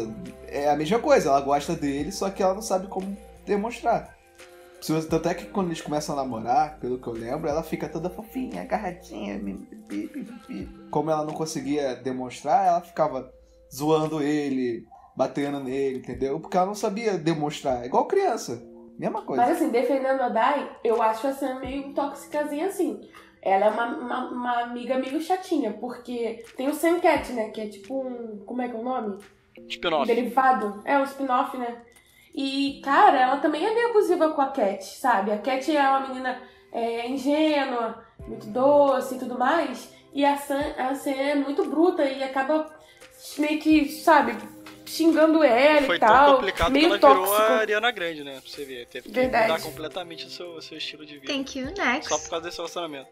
é 0.47 0.69
a 0.69 0.77
mesma 0.77 0.99
coisa, 0.99 1.31
ela 1.31 1.41
gosta 1.41 1.75
dele, 1.75 2.13
só 2.13 2.29
que 2.29 2.43
ela 2.43 2.53
não 2.53 2.61
sabe 2.61 2.87
como 2.87 3.17
demonstrar. 3.47 4.15
Tanto 5.09 5.29
é 5.31 5.35
que 5.35 5.47
quando 5.47 5.69
eles 5.69 5.81
começam 5.81 6.15
a 6.15 6.23
namorar, 6.23 6.79
pelo 6.79 6.99
que 6.99 7.07
eu 7.07 7.15
lembro, 7.15 7.49
ela 7.49 7.63
fica 7.63 7.89
toda 7.89 8.11
fofinha, 8.11 8.61
agarradinha. 8.61 9.41
Como 10.91 11.11
ela 11.11 11.25
não 11.25 11.33
conseguia 11.33 11.97
demonstrar, 11.97 12.67
ela 12.67 12.83
ficava 12.83 13.33
zoando 13.75 14.23
ele, 14.23 14.87
batendo 15.17 15.61
nele, 15.61 16.01
entendeu? 16.01 16.39
Porque 16.39 16.59
ela 16.59 16.67
não 16.67 16.75
sabia 16.75 17.17
demonstrar. 17.17 17.83
É 17.83 17.87
igual 17.87 18.07
criança. 18.07 18.63
Mesma 18.99 19.23
coisa. 19.23 19.43
Mas 19.43 19.57
assim, 19.57 19.71
defendendo 19.71 20.21
a 20.21 20.29
Dai, 20.29 20.77
eu 20.85 21.03
acho 21.03 21.27
essa 21.27 21.55
meio 21.55 21.93
tóxicazinha 21.93 22.67
assim. 22.67 23.09
Ela 23.43 23.67
é 23.67 23.71
uma, 23.71 23.87
uma, 23.87 24.31
uma 24.31 24.63
amiga 24.63 24.99
meio 24.99 25.21
chatinha, 25.21 25.73
porque 25.75 26.45
tem 26.57 26.69
o 26.69 26.75
Sam 26.75 27.01
Cat, 27.01 27.31
né? 27.33 27.51
Que 27.51 27.61
é 27.61 27.67
tipo 27.67 28.01
um. 28.01 28.43
Como 28.47 28.63
é 28.63 28.69
que 28.69 28.75
é 28.75 28.79
o 28.79 28.83
nome? 28.83 29.19
Spin-off. 29.69 30.07
derivado. 30.07 30.83
É, 30.85 30.99
um 30.99 31.05
spin-off, 31.05 31.57
né? 31.57 31.83
E, 32.35 32.81
cara, 32.83 33.21
ela 33.21 33.37
também 33.37 33.65
é 33.65 33.75
meio 33.75 33.91
abusiva 33.91 34.31
com 34.31 34.41
a 34.41 34.49
Cat, 34.49 34.83
sabe? 34.83 35.31
A 35.31 35.39
Cat 35.39 35.75
é 35.75 35.81
uma 35.81 36.09
menina 36.09 36.41
é, 36.73 37.09
ingênua, 37.09 38.03
muito 38.27 38.47
doce 38.47 39.15
e 39.15 39.19
tudo 39.19 39.39
mais. 39.39 39.93
E 40.13 40.25
a 40.25 40.37
Sam, 40.37 40.75
a 40.79 40.95
Sam 40.95 41.11
é 41.11 41.35
muito 41.35 41.65
bruta 41.65 42.03
e 42.05 42.23
acaba 42.23 42.73
meio 43.39 43.61
que, 43.61 43.89
sabe, 43.89 44.37
xingando 44.87 45.43
ela 45.43 45.87
Foi 45.87 45.97
e 45.97 46.01
tal. 46.01 46.37
complicado 46.37 46.67
que 46.67 46.73
meio 46.73 46.87
ela 46.87 46.99
tóxico. 46.99 47.25
virou 47.25 47.37
a 47.37 47.59
Ariana 47.59 47.91
Grande, 47.91 48.25
né? 48.25 48.33
Pra 48.41 48.51
você 48.51 48.65
ver. 48.65 48.87
Teve 48.87 49.09
que 49.09 49.15
Verdade. 49.15 49.53
mudar 49.53 49.63
completamente 49.63 50.27
o 50.27 50.31
seu, 50.31 50.49
o 50.57 50.63
seu 50.63 50.79
estilo 50.79 51.05
de 51.07 51.19
vida. 51.19 51.33
Thank 51.33 51.59
you, 51.59 51.67
next. 51.77 52.09
Só 52.09 52.19
por 52.19 52.31
causa 52.31 52.45
desse 52.47 52.59
relacionamento. 52.59 53.09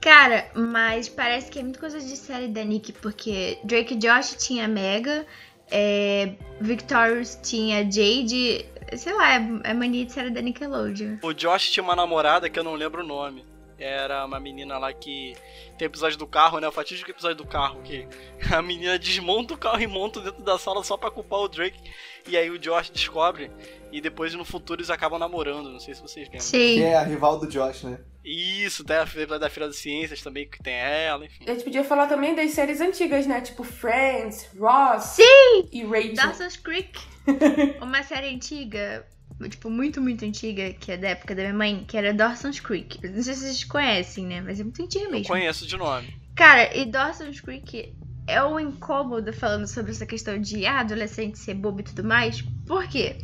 Cara, 0.00 0.50
mas 0.54 1.08
parece 1.08 1.50
que 1.50 1.58
é 1.58 1.62
muito 1.62 1.78
coisa 1.80 1.98
de 2.00 2.16
série 2.16 2.48
da 2.48 2.62
Nick, 2.64 2.92
porque 2.92 3.58
Drake 3.64 3.94
e 3.94 3.96
Josh 3.96 4.36
tinha 4.38 4.68
Mega, 4.68 5.26
é, 5.70 6.34
Victorious 6.60 7.38
tinha 7.42 7.82
Jade, 7.84 8.66
sei 8.96 9.12
lá, 9.14 9.34
é, 9.34 9.48
é 9.64 9.74
mania 9.74 10.04
de 10.04 10.12
série 10.12 10.30
da 10.30 10.40
Nickelodeon. 10.40 11.16
O 11.22 11.32
Josh 11.32 11.70
tinha 11.70 11.82
uma 11.82 11.96
namorada 11.96 12.48
que 12.50 12.58
eu 12.58 12.64
não 12.64 12.74
lembro 12.74 13.02
o 13.02 13.06
nome. 13.06 13.44
Era 13.78 14.24
uma 14.24 14.40
menina 14.40 14.76
lá 14.78 14.92
que. 14.92 15.36
Tem 15.76 15.86
episódio 15.86 16.18
do 16.18 16.26
carro, 16.26 16.58
né? 16.58 16.66
O 16.66 16.72
fatídico 16.72 17.10
episódio 17.10 17.36
do 17.36 17.46
carro. 17.46 17.80
Que 17.82 18.06
a 18.52 18.60
menina 18.60 18.98
desmonta 18.98 19.54
o 19.54 19.58
carro 19.58 19.80
e 19.80 19.86
monta 19.86 20.20
dentro 20.20 20.42
da 20.42 20.58
sala 20.58 20.82
só 20.82 20.96
pra 20.96 21.10
culpar 21.10 21.40
o 21.40 21.48
Drake. 21.48 21.78
E 22.26 22.36
aí 22.36 22.50
o 22.50 22.58
Josh 22.58 22.90
descobre. 22.90 23.50
E 23.92 24.00
depois 24.00 24.34
no 24.34 24.44
futuro 24.44 24.80
eles 24.80 24.90
acabam 24.90 25.18
namorando. 25.18 25.70
Não 25.70 25.80
sei 25.80 25.94
se 25.94 26.02
vocês 26.02 26.26
lembram. 26.26 26.40
Que 26.40 26.44
Sim. 26.44 26.82
é 26.82 26.96
a 26.96 27.02
rival 27.02 27.38
do 27.38 27.46
Josh, 27.46 27.84
né? 27.84 28.00
Isso, 28.24 28.84
tem 28.84 28.96
a 28.96 29.04
da 29.38 29.48
Feira 29.48 29.68
das 29.68 29.76
Ciências 29.76 30.20
também, 30.20 30.46
que 30.46 30.62
tem 30.62 30.74
ela, 30.74 31.24
enfim. 31.24 31.44
A 31.46 31.52
gente 31.52 31.64
podia 31.64 31.82
falar 31.82 32.06
também 32.08 32.34
das 32.34 32.50
séries 32.50 32.78
antigas, 32.78 33.26
né? 33.26 33.40
Tipo 33.40 33.64
Friends, 33.64 34.50
Ross 34.58 35.04
Sim! 35.04 35.68
e 35.72 35.82
Rachel. 35.84 36.14
Dawson's 36.14 36.56
Creek. 36.58 37.00
Uma 37.80 38.02
série 38.02 38.34
antiga, 38.34 39.06
tipo, 39.46 39.70
muito, 39.70 40.00
muito 40.00 40.24
antiga, 40.24 40.72
que 40.72 40.90
é 40.90 40.96
da 40.96 41.10
época 41.10 41.34
da 41.34 41.42
minha 41.42 41.54
mãe, 41.54 41.84
que 41.86 41.96
era 41.96 42.14
Dawson's 42.14 42.60
Creek. 42.60 42.98
Não 43.06 43.22
sei 43.22 43.34
se 43.34 43.40
vocês 43.40 43.64
conhecem, 43.64 44.26
né? 44.26 44.40
Mas 44.40 44.58
é 44.58 44.64
muito 44.64 44.82
antiga 44.82 45.04
Eu 45.04 45.10
mesmo. 45.10 45.28
conheço 45.28 45.66
de 45.66 45.76
nome. 45.76 46.16
Cara, 46.34 46.74
e 46.76 46.84
Dawson's 46.84 47.40
Creek 47.40 47.94
é 48.26 48.42
um 48.44 48.58
incômodo 48.58 49.32
falando 49.32 49.66
sobre 49.66 49.92
essa 49.92 50.06
questão 50.06 50.40
de 50.40 50.66
ah, 50.66 50.80
adolescente 50.80 51.38
ser 51.38 51.54
bobo 51.54 51.80
e 51.80 51.84
tudo 51.84 52.04
mais. 52.04 52.42
Por 52.66 52.86
quê? 52.88 53.18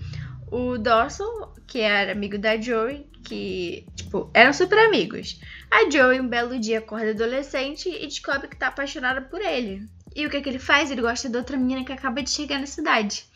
O 0.50 0.78
Dawson, 0.78 1.52
que 1.66 1.80
era 1.80 2.12
amigo 2.12 2.38
da 2.38 2.60
Joey, 2.60 3.06
que, 3.24 3.86
tipo, 3.96 4.30
eram 4.32 4.52
super 4.52 4.78
amigos. 4.78 5.40
A 5.70 5.90
Joey, 5.90 6.20
um 6.20 6.28
belo 6.28 6.58
dia, 6.58 6.78
acorda 6.78 7.10
adolescente 7.10 7.88
e 7.88 8.06
descobre 8.06 8.48
que 8.48 8.56
tá 8.56 8.68
apaixonada 8.68 9.20
por 9.22 9.40
ele. 9.40 9.86
E 10.14 10.24
o 10.26 10.30
que 10.30 10.40
que 10.40 10.48
ele 10.48 10.58
faz? 10.58 10.90
Ele 10.90 11.00
gosta 11.02 11.28
de 11.28 11.36
outra 11.36 11.56
menina 11.56 11.84
que 11.84 11.92
acaba 11.92 12.22
de 12.22 12.30
chegar 12.30 12.60
na 12.60 12.66
cidade. 12.66 13.26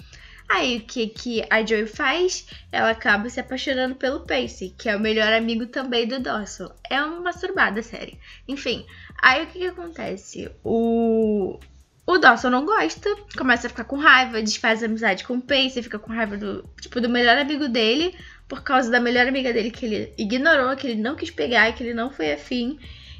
Aí 0.48 0.78
o 0.78 0.80
que 0.80 1.08
que 1.08 1.44
a 1.50 1.64
Joey 1.64 1.86
faz? 1.86 2.46
Ela 2.72 2.90
acaba 2.90 3.28
se 3.28 3.38
apaixonando 3.38 3.94
pelo 3.96 4.26
Pacey, 4.26 4.74
que 4.78 4.88
é 4.88 4.96
o 4.96 5.00
melhor 5.00 5.32
amigo 5.32 5.66
também 5.66 6.06
do 6.06 6.20
Dawson. 6.20 6.70
É 6.88 7.02
uma 7.02 7.20
masturbada 7.20 7.82
série. 7.82 8.18
Enfim, 8.48 8.86
Aí 9.20 9.44
o 9.44 9.46
que, 9.48 9.58
que 9.58 9.66
acontece? 9.66 10.50
O. 10.64 11.58
O 12.06 12.16
Dawson 12.16 12.48
não 12.48 12.64
gosta, 12.64 13.14
começa 13.36 13.66
a 13.66 13.70
ficar 13.70 13.84
com 13.84 13.96
raiva, 13.96 14.40
desfaz 14.40 14.82
amizade 14.82 15.24
com 15.24 15.34
o 15.34 15.42
Pace, 15.42 15.82
fica 15.82 15.98
com 15.98 16.10
raiva 16.10 16.38
do, 16.38 16.64
tipo, 16.80 17.02
do 17.02 17.08
melhor 17.08 17.36
amigo 17.36 17.68
dele, 17.68 18.16
por 18.48 18.62
causa 18.62 18.90
da 18.90 18.98
melhor 18.98 19.26
amiga 19.26 19.52
dele 19.52 19.70
que 19.70 19.84
ele 19.84 20.14
ignorou, 20.16 20.74
que 20.74 20.86
ele 20.86 21.02
não 21.02 21.14
quis 21.14 21.30
pegar, 21.30 21.70
que 21.74 21.82
ele 21.82 21.92
não 21.92 22.10
foi 22.10 22.32
afim. 22.32 22.78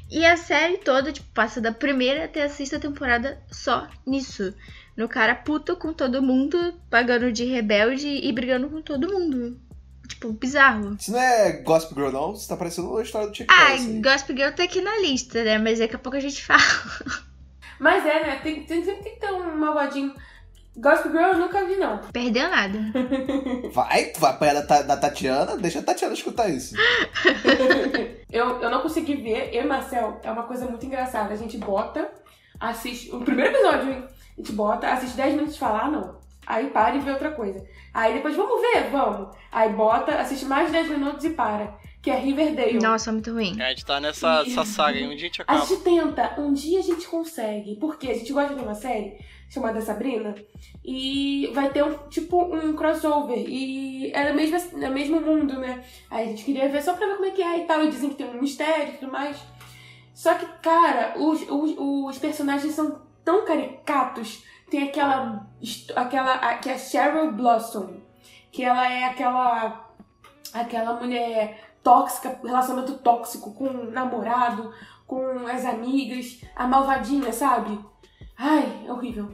E 0.09 0.25
a 0.25 0.35
série 0.35 0.77
toda, 0.77 1.11
tipo, 1.11 1.27
passa 1.35 1.61
da 1.61 1.71
primeira 1.71 2.25
até 2.25 2.41
a 2.41 2.49
sexta 2.49 2.79
temporada 2.79 3.39
só 3.51 3.87
nisso. 4.07 4.55
No 4.99 5.07
cara 5.07 5.33
puto 5.33 5.77
com 5.77 5.93
todo 5.93 6.21
mundo, 6.21 6.73
pagando 6.89 7.31
de 7.31 7.45
rebelde 7.45 8.05
e 8.05 8.33
brigando 8.33 8.69
com 8.69 8.81
todo 8.81 9.07
mundo. 9.07 9.57
Tipo, 10.05 10.33
bizarro. 10.33 10.97
Isso 10.99 11.13
não 11.13 11.19
é 11.21 11.53
Gossip 11.61 11.95
Girl, 11.95 12.11
não? 12.11 12.33
Isso 12.33 12.49
tá 12.49 12.57
parecendo 12.57 12.97
a 12.97 13.01
história 13.01 13.29
do 13.29 13.33
Chico 13.33 13.49
Ah, 13.49 13.67
aí. 13.67 14.01
Gossip 14.01 14.35
Girl 14.35 14.51
tá 14.51 14.63
aqui 14.63 14.81
na 14.81 14.97
lista, 14.97 15.41
né? 15.41 15.57
Mas 15.57 15.79
daqui 15.79 15.95
a 15.95 15.99
pouco 15.99 16.17
a 16.17 16.19
gente 16.19 16.43
fala. 16.45 16.61
Mas 17.79 18.05
é, 18.05 18.27
né? 18.27 18.39
Tem, 18.43 18.65
tem, 18.65 18.83
sempre 18.83 19.03
tem 19.03 19.13
que 19.13 19.21
ter 19.21 19.31
um 19.31 19.55
malvadinho. 19.55 20.13
Gospel 20.75 21.11
Girl 21.13 21.27
eu 21.27 21.37
nunca 21.37 21.63
vi, 21.63 21.77
não. 21.77 21.99
Perdeu 22.11 22.49
nada. 22.49 22.77
Vai, 23.71 24.07
tu 24.07 24.19
vai 24.19 24.31
apanhar 24.31 24.61
da, 24.65 24.81
da 24.81 24.97
Tatiana? 24.97 25.55
Deixa 25.55 25.79
a 25.79 25.83
Tatiana 25.83 26.13
escutar 26.13 26.49
isso. 26.49 26.75
Eu, 28.29 28.61
eu 28.61 28.69
não 28.69 28.81
consegui 28.81 29.15
ver. 29.15 29.49
Eu 29.53 29.63
e 29.63 29.67
Marcel, 29.67 30.19
é 30.21 30.29
uma 30.29 30.43
coisa 30.43 30.65
muito 30.67 30.85
engraçada. 30.85 31.33
A 31.33 31.37
gente 31.37 31.57
bota, 31.57 32.11
assiste. 32.59 33.09
O 33.15 33.21
primeiro 33.21 33.55
episódio, 33.55 33.91
hein? 33.91 34.18
A 34.39 34.41
gente 34.41 34.53
bota, 34.53 34.87
assiste 34.87 35.17
10 35.17 35.33
minutos 35.33 35.55
e 35.55 35.59
fala, 35.59 35.81
ah, 35.83 35.91
não. 35.91 36.17
Aí 36.47 36.67
para 36.67 36.95
e 36.95 36.99
vê 36.99 37.11
outra 37.11 37.31
coisa. 37.31 37.63
Aí 37.93 38.13
depois, 38.13 38.35
vamos 38.35 38.61
ver? 38.61 38.89
Vamos. 38.89 39.35
Aí 39.51 39.69
bota, 39.73 40.13
assiste 40.15 40.45
mais 40.45 40.71
10 40.71 40.89
minutos 40.89 41.25
e 41.25 41.31
para. 41.31 41.77
que 42.01 42.09
é 42.09 42.15
Riverdale. 42.15 42.79
Nossa, 42.79 43.11
muito 43.11 43.31
ruim. 43.33 43.59
É, 43.59 43.65
a 43.65 43.69
gente 43.69 43.85
tá 43.85 43.99
nessa, 43.99 44.43
E- 44.45 44.51
essa 44.51 44.63
saga 44.63 44.97
aí, 44.97 45.05
um 45.05 45.09
dia 45.09 45.17
a 45.17 45.19
gente 45.19 45.41
A 45.41 45.43
acaba. 45.43 45.65
gente 45.65 45.81
tenta, 45.81 46.35
um 46.39 46.53
dia 46.53 46.79
a 46.79 46.81
gente 46.81 47.05
consegue. 47.07 47.75
Porque 47.75 48.09
a 48.09 48.13
gente 48.13 48.31
gosta 48.31 48.55
de 48.55 48.61
uma 48.63 48.73
série 48.73 49.19
chamada 49.49 49.81
Sabrina 49.81 50.33
e 50.85 51.51
vai 51.53 51.69
ter 51.71 51.83
um 51.83 51.93
tipo 52.07 52.41
um 52.55 52.73
crossover 52.73 53.37
e 53.47 54.11
é 54.13 54.29
no 54.29 54.35
mesmo, 54.35 54.79
no 54.79 54.91
mesmo 54.91 55.19
mundo, 55.21 55.59
né? 55.59 55.83
Aí 56.09 56.25
a 56.25 56.29
gente 56.29 56.45
queria 56.45 56.69
ver 56.69 56.81
só 56.81 56.93
pra 56.93 57.05
ver 57.05 57.15
como 57.15 57.25
é 57.25 57.31
que 57.31 57.41
é 57.43 57.57
e 57.59 57.65
tal. 57.65 57.83
E 57.83 57.89
dizem 57.89 58.09
que 58.09 58.15
tem 58.15 58.27
um 58.29 58.39
mistério 58.41 58.93
e 58.93 58.97
tudo 58.97 59.11
mais. 59.11 59.37
Só 60.13 60.33
que, 60.35 60.45
cara, 60.61 61.13
os, 61.17 61.41
os, 61.49 61.75
os 61.77 62.17
personagens 62.17 62.73
são 62.73 63.01
tão 63.23 63.45
caricatos. 63.45 64.43
Tem 64.69 64.83
aquela. 64.83 65.47
aquela 65.95 66.33
a- 66.35 66.57
que 66.57 66.69
é 66.69 66.77
Cheryl 66.77 67.31
Blossom. 67.31 68.01
Que 68.51 68.63
ela 68.63 68.91
é 68.91 69.05
aquela. 69.05 69.89
aquela 70.53 70.93
mulher 70.99 71.69
tóxica, 71.83 72.39
relacionamento 72.43 72.97
tóxico 72.99 73.53
com 73.53 73.65
o 73.65 73.91
namorado, 73.91 74.71
com 75.07 75.47
as 75.47 75.65
amigas, 75.65 76.41
a 76.55 76.67
malvadinha, 76.67 77.31
sabe? 77.31 77.79
Ai, 78.37 78.83
é 78.85 78.91
horrível. 78.91 79.29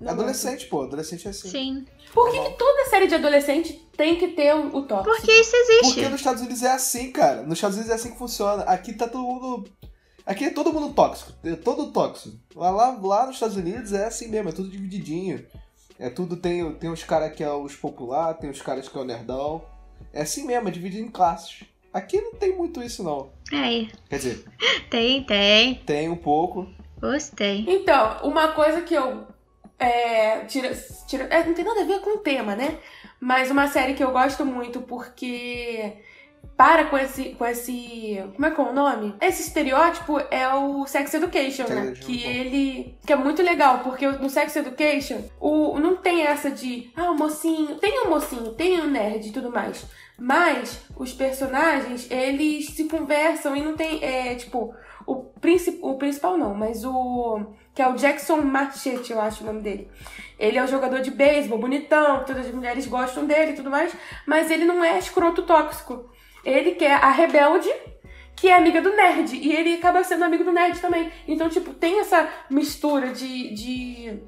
Não 0.00 0.12
Adolescente, 0.12 0.66
pô, 0.66 0.82
adolescente 0.84 1.26
é 1.26 1.30
assim. 1.30 1.48
Sim. 1.48 1.74
gosto. 1.84 2.12
Por 2.14 2.30
que, 2.30 2.40
que 2.40 2.56
toda 2.56 2.84
série 2.86 3.08
de 3.08 3.16
adolescente 3.16 3.72
tem 3.96 4.14
que 4.16 4.28
ter 4.28 4.54
o, 4.54 4.76
o 4.76 4.82
tóxico? 4.86 5.16
Porque 5.16 5.32
isso 5.32 5.56
existe. 5.56 5.86
Porque 5.94 6.08
nos 6.08 6.20
Estados 6.20 6.40
Unidos 6.40 6.62
é 6.62 6.70
assim, 6.72 7.10
cara. 7.10 7.42
Nos 7.42 7.54
Estados 7.54 7.76
Unidos 7.76 7.92
é 7.92 7.96
assim 7.96 8.12
que 8.12 8.18
funciona. 8.18 8.62
Aqui 8.62 8.92
tá 8.92 9.08
todo 9.08 9.22
mundo. 9.24 9.64
Aqui 10.28 10.44
é 10.44 10.50
todo 10.50 10.74
mundo 10.74 10.92
tóxico. 10.92 11.32
É 11.42 11.56
todo 11.56 11.90
tóxico. 11.90 12.36
Lá, 12.54 12.68
lá, 12.68 12.98
lá 13.00 13.26
nos 13.26 13.36
Estados 13.36 13.56
Unidos 13.56 13.94
é 13.94 14.04
assim 14.04 14.28
mesmo, 14.28 14.50
é 14.50 14.52
tudo 14.52 14.68
divididinho. 14.68 15.42
É 15.98 16.10
tudo, 16.10 16.36
tem, 16.36 16.70
tem 16.74 16.90
os 16.90 17.02
caras 17.02 17.34
que 17.34 17.42
é 17.42 17.50
os 17.50 17.74
popular, 17.74 18.34
tem 18.34 18.50
os 18.50 18.60
caras 18.60 18.86
que 18.86 18.98
é 18.98 19.00
o 19.00 19.04
nerdão. 19.04 19.64
É 20.12 20.20
assim 20.20 20.46
mesmo, 20.46 20.68
é 20.68 20.70
dividido 20.70 21.02
em 21.02 21.10
classes. 21.10 21.64
Aqui 21.94 22.20
não 22.20 22.34
tem 22.34 22.54
muito 22.54 22.82
isso, 22.82 23.02
não. 23.02 23.30
É, 23.50 23.86
Quer 24.10 24.16
dizer, 24.16 24.44
tem, 24.90 25.24
tem. 25.24 25.76
tem 25.76 26.10
um 26.10 26.16
pouco. 26.16 26.68
Gostei. 27.00 27.64
Então, 27.66 28.18
uma 28.22 28.48
coisa 28.48 28.82
que 28.82 28.92
eu. 28.92 29.26
É, 29.78 30.40
tira, 30.44 30.74
tira, 31.06 31.24
é, 31.24 31.42
não 31.42 31.54
tem 31.54 31.64
nada 31.64 31.80
a 31.80 31.86
ver 31.86 32.00
com 32.00 32.18
o 32.18 32.20
tema, 32.20 32.54
né? 32.54 32.78
Mas 33.18 33.50
uma 33.50 33.66
série 33.66 33.94
que 33.94 34.04
eu 34.04 34.10
gosto 34.10 34.44
muito 34.44 34.82
porque. 34.82 35.94
Para 36.56 36.86
com 36.86 36.98
esse. 36.98 37.30
com 37.30 37.46
esse. 37.46 38.20
Como 38.34 38.46
é 38.46 38.50
que 38.50 38.60
é 38.60 38.64
o 38.64 38.72
nome? 38.72 39.14
Esse 39.20 39.42
estereótipo 39.42 40.18
é 40.30 40.48
o 40.54 40.84
Sex 40.86 41.14
Education, 41.14 41.68
né? 41.68 41.92
Que 42.00 42.24
bom. 42.24 42.28
ele. 42.28 42.98
Que 43.06 43.12
é 43.12 43.16
muito 43.16 43.42
legal, 43.42 43.78
porque 43.78 44.06
no 44.08 44.28
Sex 44.28 44.56
Education 44.56 45.22
o, 45.40 45.78
não 45.78 45.96
tem 45.96 46.22
essa 46.22 46.50
de. 46.50 46.90
Ah, 46.96 47.12
o 47.12 47.16
mocinho. 47.16 47.76
Tem 47.76 48.04
o 48.04 48.10
mocinho, 48.10 48.54
tem 48.54 48.80
o 48.80 48.88
nerd 48.88 49.28
e 49.28 49.32
tudo 49.32 49.52
mais. 49.52 49.86
Mas 50.18 50.84
os 50.96 51.12
personagens, 51.12 52.10
eles 52.10 52.70
se 52.70 52.84
conversam 52.84 53.54
e 53.54 53.62
não 53.62 53.76
tem. 53.76 54.02
É, 54.02 54.34
tipo, 54.34 54.74
o, 55.06 55.16
princip, 55.40 55.78
o 55.80 55.94
principal 55.94 56.36
não, 56.36 56.54
mas 56.54 56.84
o. 56.84 57.40
Que 57.72 57.80
é 57.80 57.88
o 57.88 57.94
Jackson 57.94 58.38
Machete, 58.38 59.12
eu 59.12 59.20
acho 59.20 59.44
o 59.44 59.46
nome 59.46 59.62
dele. 59.62 59.88
Ele 60.36 60.58
é 60.58 60.64
um 60.64 60.66
jogador 60.66 61.00
de 61.00 61.12
beisebol, 61.12 61.58
bonitão, 61.58 62.24
todas 62.24 62.46
as 62.46 62.52
mulheres 62.52 62.86
gostam 62.88 63.24
dele 63.24 63.52
e 63.52 63.54
tudo 63.54 63.70
mais. 63.70 63.94
Mas 64.26 64.50
ele 64.50 64.64
não 64.64 64.82
é 64.82 64.98
escroto 64.98 65.42
tóxico. 65.42 66.10
Ele 66.48 66.72
quer 66.72 66.94
a 66.94 67.10
rebelde, 67.10 67.68
que 68.34 68.48
é 68.48 68.54
amiga 68.54 68.80
do 68.80 68.94
nerd. 68.94 69.36
E 69.36 69.52
ele 69.52 69.74
acaba 69.74 70.02
sendo 70.04 70.24
amigo 70.24 70.44
do 70.44 70.52
nerd 70.52 70.80
também. 70.80 71.10
Então, 71.26 71.48
tipo, 71.48 71.74
tem 71.74 72.00
essa 72.00 72.28
mistura 72.50 73.12
de. 73.12 73.54
de 73.54 74.20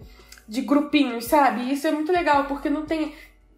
de 0.50 0.62
grupinhos, 0.62 1.26
sabe? 1.26 1.60
E 1.60 1.74
isso 1.74 1.86
é 1.86 1.92
muito 1.92 2.10
legal, 2.10 2.46
porque 2.46 2.68
não 2.68 2.84
tem 2.84 3.14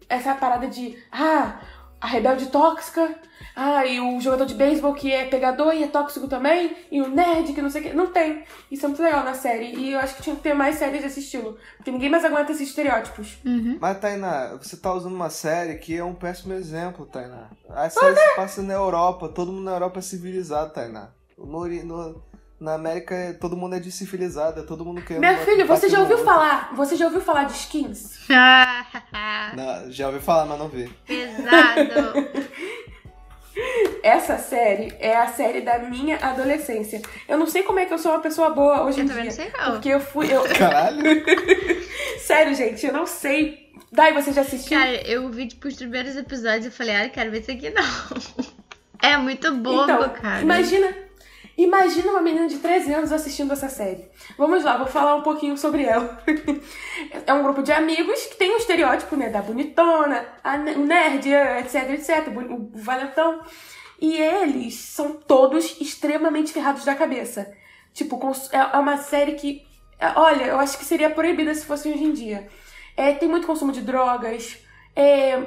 essa 0.07 0.35
parada 0.35 0.67
de, 0.67 0.95
ah, 1.11 1.59
a 2.03 2.07
rebelde 2.07 2.47
tóxica, 2.47 3.15
ah, 3.55 3.85
e 3.85 3.99
o 3.99 4.19
jogador 4.19 4.45
de 4.45 4.55
beisebol 4.55 4.93
que 4.93 5.09
é 5.11 5.25
pegador 5.25 5.73
e 5.73 5.83
é 5.83 5.87
tóxico 5.87 6.27
também, 6.27 6.75
e 6.91 7.01
o 7.01 7.07
nerd 7.07 7.53
que 7.53 7.61
não 7.61 7.69
sei 7.69 7.81
o 7.81 7.83
que. 7.85 7.93
Não 7.93 8.07
tem. 8.07 8.43
Isso 8.69 8.85
é 8.85 8.89
muito 8.89 9.01
legal 9.01 9.23
na 9.23 9.33
série. 9.33 9.73
E 9.75 9.93
eu 9.93 9.99
acho 9.99 10.15
que 10.15 10.21
tinha 10.23 10.35
que 10.35 10.41
ter 10.41 10.53
mais 10.53 10.75
séries 10.75 11.01
desse 11.01 11.21
estilo. 11.21 11.57
Porque 11.77 11.91
ninguém 11.91 12.09
mais 12.09 12.25
aguenta 12.25 12.51
esses 12.51 12.67
estereótipos. 12.69 13.37
Uhum. 13.45 13.77
Mas, 13.79 13.99
Tainá, 13.99 14.57
você 14.61 14.75
tá 14.75 14.91
usando 14.93 15.13
uma 15.15 15.29
série 15.29 15.75
que 15.75 15.95
é 15.95 16.03
um 16.03 16.13
péssimo 16.13 16.53
exemplo, 16.53 17.05
Tainá. 17.05 17.47
A 17.69 17.89
série 17.89 18.15
se 18.17 18.35
passa 18.35 18.61
na 18.61 18.73
Europa, 18.73 19.29
todo 19.29 19.51
mundo 19.53 19.63
na 19.63 19.71
Europa 19.71 19.99
é 19.99 20.01
civilizado, 20.01 20.73
Tainá. 20.73 21.09
No, 21.37 21.65
no- 21.67 22.21
na 22.63 22.75
América 22.75 23.37
todo 23.41 23.57
mundo 23.57 23.75
é 23.75 23.83
civilizado, 23.83 24.61
é 24.61 24.63
todo 24.63 24.85
mundo 24.85 25.01
querendo. 25.01 25.21
Meu 25.21 25.37
filho, 25.39 25.67
você 25.67 25.89
já 25.89 25.99
ouviu 25.99 26.17
outro. 26.17 26.31
falar? 26.31 26.73
Você 26.75 26.95
já 26.95 27.05
ouviu 27.05 27.19
falar 27.19 27.43
de 27.43 27.51
skins? 27.53 28.19
Não, 29.53 29.91
já 29.91 30.07
ouvi 30.07 30.19
falar, 30.19 30.45
mas 30.45 30.57
não 30.57 30.69
vi. 30.69 30.87
Pesado. 31.05 32.13
Essa 34.01 34.37
série 34.37 34.95
é 34.99 35.15
a 35.15 35.27
série 35.27 35.61
da 35.61 35.77
minha 35.77 36.17
adolescência. 36.17 37.01
Eu 37.27 37.37
não 37.37 37.45
sei 37.45 37.61
como 37.61 37.77
é 37.79 37.85
que 37.85 37.93
eu 37.93 37.99
sou 37.99 38.11
uma 38.11 38.19
pessoa 38.19 38.49
boa 38.49 38.83
hoje 38.83 38.99
Eu 38.99 39.05
em 39.05 39.07
dia. 39.07 39.23
não 39.25 39.31
sei 39.31 39.51
não. 39.55 39.71
Porque 39.73 39.89
eu 39.89 39.99
fui. 39.99 40.33
Eu... 40.33 40.41
Caralho? 40.57 41.03
Sério, 42.17 42.55
gente, 42.55 42.83
eu 42.85 42.91
não 42.91 43.05
sei. 43.05 43.71
Dai, 43.91 44.11
você 44.13 44.33
já 44.33 44.41
assistiu? 44.41 44.77
Cara, 44.77 45.07
eu 45.07 45.29
vi 45.29 45.47
tipo 45.47 45.67
os 45.67 45.75
primeiros 45.75 46.15
episódios 46.15 46.65
e 46.65 46.71
falei, 46.71 46.95
ai, 46.95 47.09
quero 47.09 47.29
ver 47.29 47.41
isso 47.41 47.51
aqui 47.51 47.69
não. 47.69 47.83
É 48.99 49.17
muito 49.17 49.53
bobo, 49.55 49.83
então, 49.83 50.09
cara. 50.09 50.41
imagina. 50.41 51.02
Imagina 51.57 52.11
uma 52.11 52.21
menina 52.21 52.47
de 52.47 52.57
13 52.57 52.93
anos 52.93 53.11
assistindo 53.11 53.53
essa 53.53 53.69
série. 53.69 54.09
Vamos 54.37 54.63
lá, 54.63 54.77
vou 54.77 54.87
falar 54.87 55.15
um 55.15 55.21
pouquinho 55.21 55.55
sobre 55.57 55.83
ela. 55.83 56.19
é 57.25 57.33
um 57.33 57.43
grupo 57.43 57.61
de 57.61 57.71
amigos 57.71 58.25
que 58.25 58.35
tem 58.35 58.51
um 58.51 58.57
estereótipo, 58.57 59.15
né? 59.15 59.29
Da 59.29 59.41
bonitona, 59.41 60.25
o 60.75 60.79
nerd, 60.79 61.29
etc, 61.31 61.91
etc, 61.91 62.27
o 62.27 62.53
o 62.53 62.71
valentão. 62.73 63.41
E 64.01 64.17
eles 64.17 64.73
são 64.75 65.13
todos 65.13 65.79
extremamente 65.79 66.51
ferrados 66.51 66.83
da 66.83 66.95
cabeça. 66.95 67.53
Tipo, 67.93 68.19
é 68.51 68.57
é 68.57 68.79
uma 68.79 68.97
série 68.97 69.33
que. 69.33 69.63
é, 69.99 70.07
Olha, 70.15 70.45
eu 70.45 70.59
acho 70.59 70.77
que 70.77 70.85
seria 70.85 71.09
proibida 71.11 71.53
se 71.53 71.65
fosse 71.65 71.87
hoje 71.87 72.03
em 72.03 72.13
dia. 72.13 72.49
É, 72.97 73.13
tem 73.13 73.29
muito 73.29 73.45
consumo 73.45 73.71
de 73.71 73.81
drogas. 73.81 74.57
É, 74.95 75.39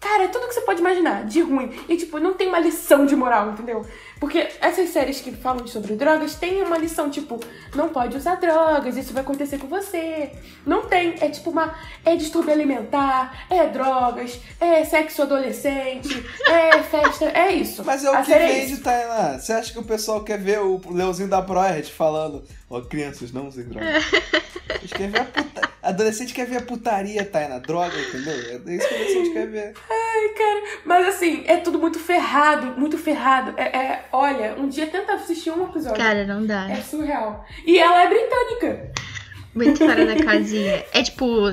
Cara, 0.00 0.24
é 0.24 0.28
tudo 0.28 0.46
que 0.46 0.54
você 0.54 0.60
pode 0.60 0.80
imaginar, 0.80 1.24
de 1.26 1.40
ruim. 1.40 1.72
E, 1.88 1.96
tipo, 1.96 2.20
não 2.20 2.34
tem 2.34 2.48
uma 2.48 2.60
lição 2.60 3.04
de 3.04 3.16
moral, 3.16 3.50
entendeu? 3.50 3.84
Porque 4.20 4.48
essas 4.60 4.90
séries 4.90 5.20
que 5.20 5.30
falam 5.32 5.66
sobre 5.66 5.94
drogas 5.94 6.34
têm 6.34 6.62
uma 6.62 6.76
lição, 6.76 7.08
tipo, 7.10 7.38
não 7.74 7.88
pode 7.88 8.16
usar 8.16 8.34
drogas, 8.36 8.96
isso 8.96 9.12
vai 9.12 9.22
acontecer 9.22 9.58
com 9.58 9.68
você. 9.68 10.32
Não 10.66 10.86
tem. 10.86 11.14
É 11.20 11.28
tipo 11.28 11.50
uma. 11.50 11.74
É 12.04 12.16
distúrbio 12.16 12.52
alimentar, 12.52 13.46
é 13.48 13.66
drogas, 13.66 14.40
é 14.60 14.84
sexo 14.84 15.22
adolescente, 15.22 16.24
é 16.48 16.82
festa, 16.82 17.26
é 17.26 17.52
isso. 17.52 17.84
Mas 17.84 18.04
é 18.04 18.10
o 18.10 18.14
A 18.14 18.22
que 18.22 18.32
é 18.32 18.38
vende, 18.38 18.72
isso. 18.72 18.82
Tainá. 18.82 19.38
Você 19.38 19.52
acha 19.52 19.72
que 19.72 19.78
o 19.78 19.84
pessoal 19.84 20.22
quer 20.24 20.38
ver 20.38 20.60
o 20.60 20.80
Leozinho 20.90 21.28
da 21.28 21.40
Proerd 21.42 21.90
falando, 21.92 22.42
ó, 22.68 22.80
crianças, 22.80 23.32
não 23.32 23.46
usem 23.48 23.64
droga. 23.64 23.86
Eles 24.80 24.92
querem 24.92 25.10
ver 25.10 25.20
a 25.20 25.24
puta... 25.24 25.68
Adolescente 25.82 26.34
quer 26.34 26.46
ver 26.46 26.58
a 26.58 26.62
putaria, 26.62 27.24
Tainá, 27.24 27.58
droga, 27.58 27.94
entendeu? 27.98 28.34
É 28.34 28.74
isso 28.74 28.86
que 28.88 28.94
adolescente 28.94 29.32
quer 29.32 29.46
ver. 29.46 29.74
Ai, 29.88 30.28
cara. 30.36 30.80
Mas 30.84 31.08
assim, 31.08 31.44
é 31.46 31.56
tudo 31.56 31.78
muito 31.78 31.98
ferrado, 31.98 32.78
muito 32.78 32.98
ferrado. 32.98 33.54
É, 33.56 33.62
é- 33.76 34.04
olha, 34.12 34.54
um 34.58 34.68
dia 34.68 34.86
tenta 34.86 35.12
assistir 35.14 35.50
um 35.50 35.64
episódio. 35.64 35.96
Cara, 36.02 36.24
não 36.26 36.44
dá. 36.46 36.70
É 36.70 36.76
surreal. 36.76 37.44
E 37.66 37.78
ela 37.78 38.02
é 38.02 38.08
britânica. 38.08 38.92
Muito 39.54 39.78
fora 39.78 40.04
da 40.06 40.16
casinha. 40.24 40.84
É 40.92 41.02
tipo, 41.02 41.48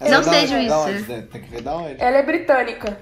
É, 0.00 0.10
Não 0.10 0.22
seja 0.22 0.56
onde? 0.56 0.68
Da 0.68 0.76
isso. 0.76 0.88
onde? 1.00 1.02
né? 1.12 1.28
Tem 1.30 1.40
que 1.42 1.50
ver 1.50 1.62
da 1.62 1.76
onde? 1.76 1.96
Ela 2.02 2.16
é 2.18 2.22
britânica. 2.22 3.00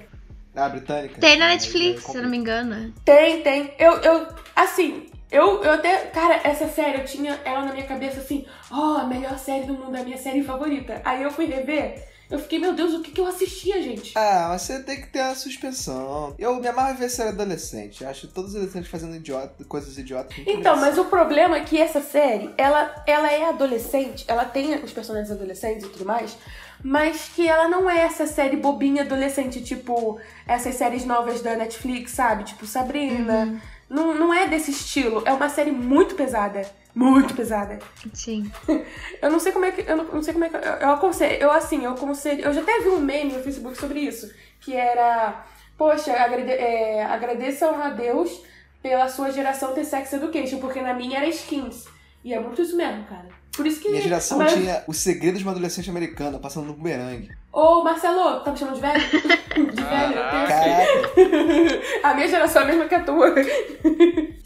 Ah, 0.57 0.69
britânica? 0.69 1.21
tem 1.21 1.37
na 1.39 1.47
Ah, 1.47 1.49
Netflix, 1.51 2.05
aí 2.07 2.11
se 2.13 2.17
eu 2.19 2.23
não 2.23 2.31
me 2.31 2.37
engano. 2.37 2.93
Tem, 3.05 3.43
tem. 3.43 3.73
Eu, 3.79 3.93
eu, 3.99 4.27
assim, 4.57 5.07
eu, 5.31 5.63
eu 5.63 5.73
até. 5.75 5.99
Cara, 6.07 6.41
essa 6.43 6.67
série, 6.67 6.99
eu 6.99 7.05
tinha 7.05 7.39
ela 7.45 7.65
na 7.65 7.73
minha 7.73 7.87
cabeça 7.87 8.19
assim, 8.21 8.45
ó, 8.71 8.99
a 8.99 9.05
melhor 9.05 9.39
série 9.39 9.67
do 9.67 9.75
mundo, 9.75 9.97
a 9.97 10.03
minha 10.03 10.19
série 10.19 10.43
favorita. 10.43 11.01
Aí 11.05 11.23
eu 11.23 11.31
fui 11.31 11.45
rever, 11.47 12.03
eu 12.31 12.39
fiquei, 12.39 12.59
meu 12.59 12.75
Deus, 12.75 12.93
o 12.93 13.01
que, 13.01 13.11
que 13.11 13.21
eu 13.21 13.27
assistia, 13.27 13.81
gente? 13.83 14.13
Ah, 14.17 14.49
mas 14.51 14.63
você 14.63 14.83
tem 14.83 15.01
que 15.01 15.07
ter 15.09 15.21
a 15.21 15.35
suspensão. 15.35 16.35
Eu 16.39 16.61
me 16.61 16.69
amarro 16.69 16.97
ver 16.97 17.09
série 17.09 17.31
adolescente. 17.31 18.05
Acho 18.05 18.29
todos 18.29 18.51
os 18.51 18.57
adolescentes 18.57 18.91
fazendo 18.91 19.17
idiota, 19.17 19.65
coisas 19.65 19.97
idiotas. 19.97 20.37
Então, 20.47 20.77
mas 20.77 20.99
o 20.99 21.07
problema 21.07 21.57
é 21.57 21.65
que 21.65 21.81
essa 21.81 22.03
série, 22.03 22.51
ela, 22.59 23.03
ela 23.07 23.33
é 23.33 23.49
adolescente, 23.49 24.25
ela 24.29 24.45
tem 24.45 24.75
os 24.77 24.93
personagens 24.93 25.31
adolescentes 25.31 25.87
e 25.87 25.89
tudo 25.89 26.05
mais, 26.05 26.37
mas 26.85 27.31
que 27.35 27.49
ela 27.49 27.69
não 27.69 27.89
é 27.89 28.01
essa 28.01 28.27
série 28.27 28.57
bobinha 28.57 29.03
adolescente, 29.03 29.63
tipo 29.63 30.21
essas 30.47 30.75
séries 30.75 31.05
novas 31.05 31.41
da 31.41 31.57
Netflix, 31.57 32.13
sabe? 32.13 32.45
Tipo 32.45 32.67
Sabrina. 32.67 33.61
Não, 33.89 34.15
não 34.15 34.35
é 34.35 34.47
desse 34.47 34.71
estilo. 34.71 35.23
É 35.25 35.33
uma 35.33 35.49
série 35.49 35.71
muito 35.71 36.15
pesada. 36.15 36.63
Muito 36.99 37.33
pesada. 37.33 37.79
Sim. 38.13 38.51
Eu 39.23 39.31
não 39.31 39.39
sei 39.39 39.53
como 39.53 39.65
é 39.65 39.71
que. 39.71 39.89
Eu 39.89 39.97
não, 39.97 40.05
não 40.05 40.23
sei 40.23 40.33
como 40.33 40.45
é 40.45 40.49
que. 40.49 40.57
Eu, 40.57 40.61
eu 40.61 40.91
aconselho. 40.91 41.37
Eu 41.41 41.51
assim, 41.53 41.85
eu 41.85 41.93
aconselho. 41.93 42.43
Eu 42.45 42.53
já 42.53 42.61
até 42.61 42.81
vi 42.81 42.89
um 42.89 42.99
meme 42.99 43.33
no 43.33 43.43
Facebook 43.43 43.79
sobre 43.79 44.01
isso. 44.01 44.29
Que 44.61 44.75
era. 44.75 45.45
Poxa, 45.77 46.13
agrade, 46.13 46.51
é, 46.51 47.05
agradeçam 47.05 47.81
a 47.81 47.91
Deus 47.91 48.43
pela 48.83 49.09
sua 49.09 49.31
geração 49.31 49.73
ter 49.73 49.85
sex 49.85 50.13
education, 50.13 50.59
porque 50.59 50.81
na 50.81 50.93
minha 50.93 51.19
era 51.19 51.29
skins. 51.29 51.85
E 52.25 52.35
é 52.35 52.41
muito 52.41 52.61
isso 52.63 52.77
mesmo, 52.77 53.05
cara. 53.05 53.29
Por 53.57 53.65
isso 53.65 53.81
que. 53.81 53.89
Minha 53.91 54.03
geração 54.03 54.39
mas- 54.39 54.53
tinha 54.55 54.83
os 54.89 54.97
segredos 54.97 55.39
de 55.39 55.45
uma 55.45 55.53
adolescente 55.53 55.89
americana 55.89 56.41
passando 56.41 56.67
no 56.67 56.73
bumerangue. 56.73 57.31
Ô, 57.53 57.85
Marcelo, 57.85 58.41
tá 58.41 58.51
me 58.51 58.59
chamando 58.59 58.75
de 58.75 58.81
velho? 58.81 59.01
De 59.73 59.83
velho? 59.83 60.15
Eu 60.19 61.15
tenho-. 61.15 61.83
A 62.03 62.15
minha 62.15 62.29
geração 62.29 62.63
é 62.63 62.65
a 62.65 62.69
mesma 62.69 62.87
que 62.87 62.95
a 62.95 63.03
tua. 63.03 63.35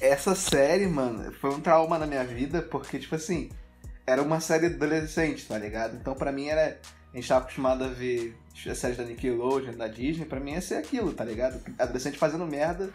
Essa 0.02 0.34
série, 0.34 0.88
mano, 0.88 1.32
foi 1.34 1.50
um 1.50 1.60
trauma 1.60 1.96
na 1.96 2.06
minha 2.06 2.24
vida, 2.24 2.60
porque, 2.60 2.98
tipo 2.98 3.14
assim, 3.14 3.50
era 4.04 4.20
uma 4.20 4.40
série 4.40 4.66
adolescente, 4.66 5.46
tá 5.46 5.56
ligado? 5.56 5.96
Então, 5.96 6.12
pra 6.12 6.32
mim, 6.32 6.48
era. 6.48 6.80
A 7.12 7.16
gente 7.16 7.28
tava 7.28 7.42
acostumado 7.42 7.84
a 7.84 7.88
ver 7.88 8.36
as 8.68 8.78
séries 8.78 8.96
da 8.96 9.04
Nickelodeon, 9.04 9.76
da 9.76 9.86
Disney, 9.86 10.24
pra 10.24 10.40
mim 10.40 10.52
ia 10.52 10.60
ser 10.60 10.74
aquilo, 10.74 11.12
tá 11.12 11.24
ligado? 11.24 11.60
Adolescente 11.78 12.18
fazendo 12.18 12.44
merda 12.46 12.90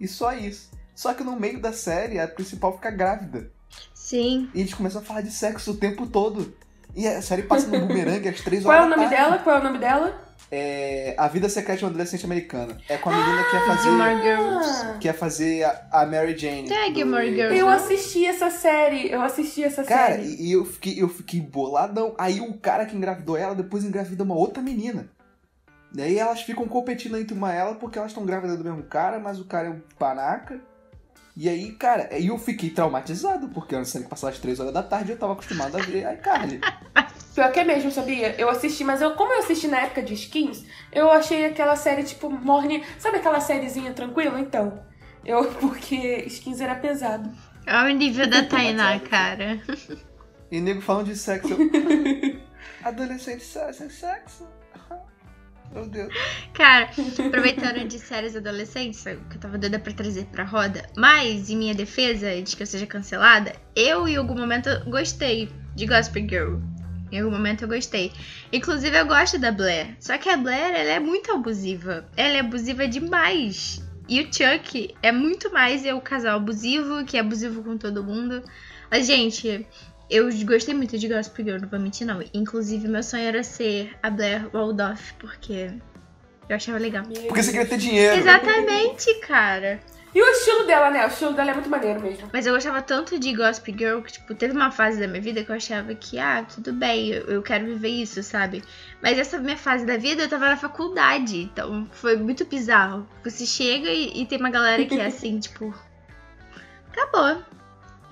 e 0.00 0.08
só 0.08 0.32
isso. 0.32 0.70
Só 0.94 1.12
que 1.12 1.24
no 1.24 1.38
meio 1.38 1.60
da 1.60 1.72
série, 1.72 2.18
a 2.18 2.26
principal 2.28 2.74
fica 2.74 2.90
grávida. 2.90 3.50
Sim. 3.92 4.48
E 4.54 4.60
a 4.60 4.62
gente 4.64 4.76
começa 4.76 5.00
a 5.00 5.02
falar 5.02 5.20
de 5.22 5.30
sexo 5.32 5.72
o 5.72 5.76
tempo 5.76 6.06
todo. 6.06 6.54
E 6.94 7.06
a 7.08 7.20
série 7.20 7.42
passa 7.42 7.66
no 7.66 7.86
bumerangue 7.86 8.28
às 8.28 8.40
três 8.40 8.62
Qual 8.62 8.72
é 8.72 8.76
horas 8.80 8.86
o 8.86 8.96
nome 8.96 9.08
tarde. 9.10 9.16
dela? 9.22 9.38
Qual 9.42 9.56
é 9.56 9.60
o 9.60 9.64
nome 9.64 9.78
dela? 9.78 10.23
É 10.50 11.14
A 11.18 11.26
Vida 11.26 11.48
Secreta 11.48 11.78
de 11.78 11.84
uma 11.84 11.90
Adolescente 11.90 12.24
Americana. 12.24 12.76
É 12.88 12.96
com 12.96 13.10
a 13.10 13.12
menina 13.16 13.42
que 13.44 13.56
ia 13.56 13.66
fazer. 13.66 13.82
Gilmore 13.82 14.22
Girls. 14.22 14.68
Ah, 14.84 14.96
Que 15.00 15.08
ia 15.08 15.14
fazer 15.14 15.64
a, 15.64 15.86
a 15.90 16.06
Mary 16.06 16.36
Jane. 16.38 16.72
É, 16.72 16.90
do- 16.90 16.94
Gilmore 16.94 17.34
Girls. 17.34 17.56
eu 17.58 17.68
assisti 17.68 18.24
essa 18.26 18.50
série. 18.50 19.10
Eu 19.10 19.22
assisti 19.22 19.64
essa 19.64 19.82
Cara, 19.82 20.14
série. 20.14 20.26
e 20.26 20.48
e 20.48 20.52
eu 20.52 20.64
fiquei, 20.64 21.02
eu 21.02 21.08
fiquei 21.08 21.40
boladão. 21.40 22.14
Aí 22.18 22.40
o 22.40 22.54
cara 22.54 22.84
que 22.86 22.96
engravidou 22.96 23.36
ela 23.36 23.54
depois 23.54 23.84
engravida 23.84 24.22
uma 24.22 24.34
outra 24.36 24.62
menina. 24.62 25.08
E 25.96 26.02
aí 26.02 26.18
elas 26.18 26.42
ficam 26.42 26.66
competindo 26.68 27.16
entre 27.16 27.34
uma 27.36 27.52
ela 27.52 27.74
porque 27.76 27.98
elas 27.98 28.10
estão 28.10 28.24
grávidas 28.26 28.58
do 28.58 28.64
mesmo 28.64 28.82
cara, 28.82 29.18
mas 29.18 29.40
o 29.40 29.44
cara 29.44 29.68
é 29.68 29.70
um 29.70 29.80
panaca. 29.98 30.60
E 31.36 31.48
aí, 31.48 31.72
cara, 31.72 32.08
eu 32.16 32.38
fiquei 32.38 32.70
traumatizado, 32.70 33.48
porque 33.48 33.74
série 33.84 34.04
que 34.04 34.10
passava 34.10 34.32
às 34.32 34.38
3 34.38 34.60
horas 34.60 34.72
da 34.72 34.82
tarde 34.84 35.10
e 35.10 35.14
eu 35.14 35.18
tava 35.18 35.32
acostumado 35.32 35.76
a 35.76 35.80
ver 35.80 36.04
a 36.06 36.14
iCarly. 36.14 36.60
Pior 37.34 37.50
que 37.50 37.58
é 37.58 37.64
mesmo, 37.64 37.90
sabia? 37.90 38.36
Eu 38.40 38.48
assisti, 38.48 38.84
mas 38.84 39.02
eu, 39.02 39.14
como 39.16 39.32
eu 39.32 39.40
assisti 39.40 39.66
na 39.66 39.80
época 39.80 40.00
de 40.02 40.14
skins, 40.14 40.64
eu 40.92 41.10
achei 41.10 41.44
aquela 41.46 41.74
série 41.74 42.04
tipo 42.04 42.30
morne. 42.30 42.84
Sabe 43.00 43.16
aquela 43.16 43.40
sériezinha 43.40 43.92
tranquila? 43.92 44.38
Então. 44.38 44.80
Eu, 45.24 45.44
porque 45.58 46.22
skins 46.28 46.60
era 46.60 46.76
pesado. 46.76 47.28
Olha 47.66 47.92
o 47.92 47.96
nível 47.96 48.28
da 48.30 48.44
Tainá, 48.46 49.00
cara. 49.00 49.60
E 50.52 50.60
nego 50.60 50.80
falando 50.80 51.06
de 51.06 51.16
sexo. 51.16 51.48
eu- 51.52 52.40
Adolescente 52.84 53.42
sem 53.42 53.90
sexo. 53.90 54.46
Meu 55.72 55.86
Deus. 55.86 56.12
Cara, 56.52 56.88
aproveitando 57.26 57.86
de 57.86 57.98
séries 57.98 58.36
adolescentes, 58.36 59.02
que 59.02 59.36
eu 59.36 59.40
tava 59.40 59.58
doida 59.58 59.78
pra 59.78 59.92
trazer 59.92 60.26
pra 60.26 60.44
roda, 60.44 60.88
mas 60.96 61.50
em 61.50 61.56
minha 61.56 61.74
defesa, 61.74 62.28
antes 62.28 62.54
que 62.54 62.62
eu 62.62 62.66
seja 62.66 62.86
cancelada, 62.86 63.54
eu 63.74 64.06
em 64.06 64.16
algum 64.16 64.36
momento 64.36 64.68
gostei 64.88 65.48
de 65.74 65.86
Gossip 65.86 66.20
Girl. 66.28 66.58
Em 67.10 67.20
algum 67.20 67.30
momento 67.30 67.62
eu 67.62 67.68
gostei. 67.68 68.12
Inclusive 68.52 68.98
eu 68.98 69.06
gosto 69.06 69.38
da 69.38 69.52
Blair. 69.52 69.96
Só 70.00 70.18
que 70.18 70.28
a 70.28 70.36
Blair, 70.36 70.74
ela 70.74 70.90
é 70.90 71.00
muito 71.00 71.30
abusiva. 71.32 72.08
Ela 72.16 72.36
é 72.36 72.40
abusiva 72.40 72.88
demais. 72.88 73.82
E 74.08 74.20
o 74.20 74.24
Chuck 74.24 74.94
é 75.02 75.12
muito 75.12 75.52
mais 75.52 75.84
é 75.84 75.94
o 75.94 76.00
casal 76.00 76.36
abusivo, 76.36 77.04
que 77.04 77.16
é 77.16 77.20
abusivo 77.20 77.62
com 77.62 77.76
todo 77.76 78.04
mundo. 78.04 78.42
Mas, 78.90 79.06
gente, 79.06 79.66
eu 80.10 80.28
gostei 80.44 80.74
muito 80.74 80.98
de 80.98 81.08
Gossip 81.08 81.42
Girl, 81.42 81.60
não 81.60 81.68
vou 81.68 81.78
mentir 81.78 82.06
não. 82.06 82.22
Inclusive, 82.32 82.88
meu 82.88 83.02
sonho 83.02 83.24
era 83.24 83.42
ser 83.42 83.96
a 84.02 84.10
Blair 84.10 84.48
Waldorf, 84.52 85.14
porque 85.18 85.70
eu 86.48 86.56
achava 86.56 86.78
legal. 86.78 87.04
Porque 87.04 87.42
você 87.42 87.52
queria 87.52 87.66
ter 87.66 87.78
dinheiro. 87.78 88.16
Exatamente, 88.16 89.14
cara. 89.20 89.80
E 90.14 90.22
o 90.22 90.26
estilo 90.28 90.64
dela, 90.64 90.90
né? 90.90 91.04
O 91.04 91.08
estilo 91.08 91.32
dela 91.32 91.50
é 91.50 91.54
muito 91.54 91.68
maneiro 91.68 92.00
mesmo. 92.00 92.30
Mas 92.32 92.46
eu 92.46 92.54
gostava 92.54 92.80
tanto 92.80 93.18
de 93.18 93.34
Gossip 93.34 93.74
Girl 93.76 94.00
que, 94.00 94.12
tipo, 94.12 94.32
teve 94.32 94.54
uma 94.54 94.70
fase 94.70 95.00
da 95.00 95.08
minha 95.08 95.20
vida 95.20 95.42
que 95.42 95.50
eu 95.50 95.56
achava 95.56 95.92
que, 95.92 96.20
ah, 96.20 96.44
tudo 96.44 96.72
bem, 96.72 97.08
eu, 97.10 97.42
quero 97.42 97.66
viver 97.66 97.88
isso, 97.88 98.22
sabe? 98.22 98.62
Mas 99.02 99.18
essa 99.18 99.38
minha 99.38 99.56
fase 99.56 99.84
da 99.84 99.96
vida 99.96 100.22
eu 100.22 100.28
tava 100.28 100.46
na 100.46 100.56
faculdade, 100.56 101.42
então 101.42 101.88
foi 101.90 102.16
muito 102.16 102.44
bizarro. 102.44 103.08
Você 103.24 103.44
chega 103.44 103.88
e, 103.88 104.22
e 104.22 104.26
tem 104.26 104.38
uma 104.38 104.50
galera 104.50 104.84
que 104.84 105.00
é 105.00 105.06
assim, 105.06 105.40
tipo. 105.40 105.74
Acabou. 106.92 107.42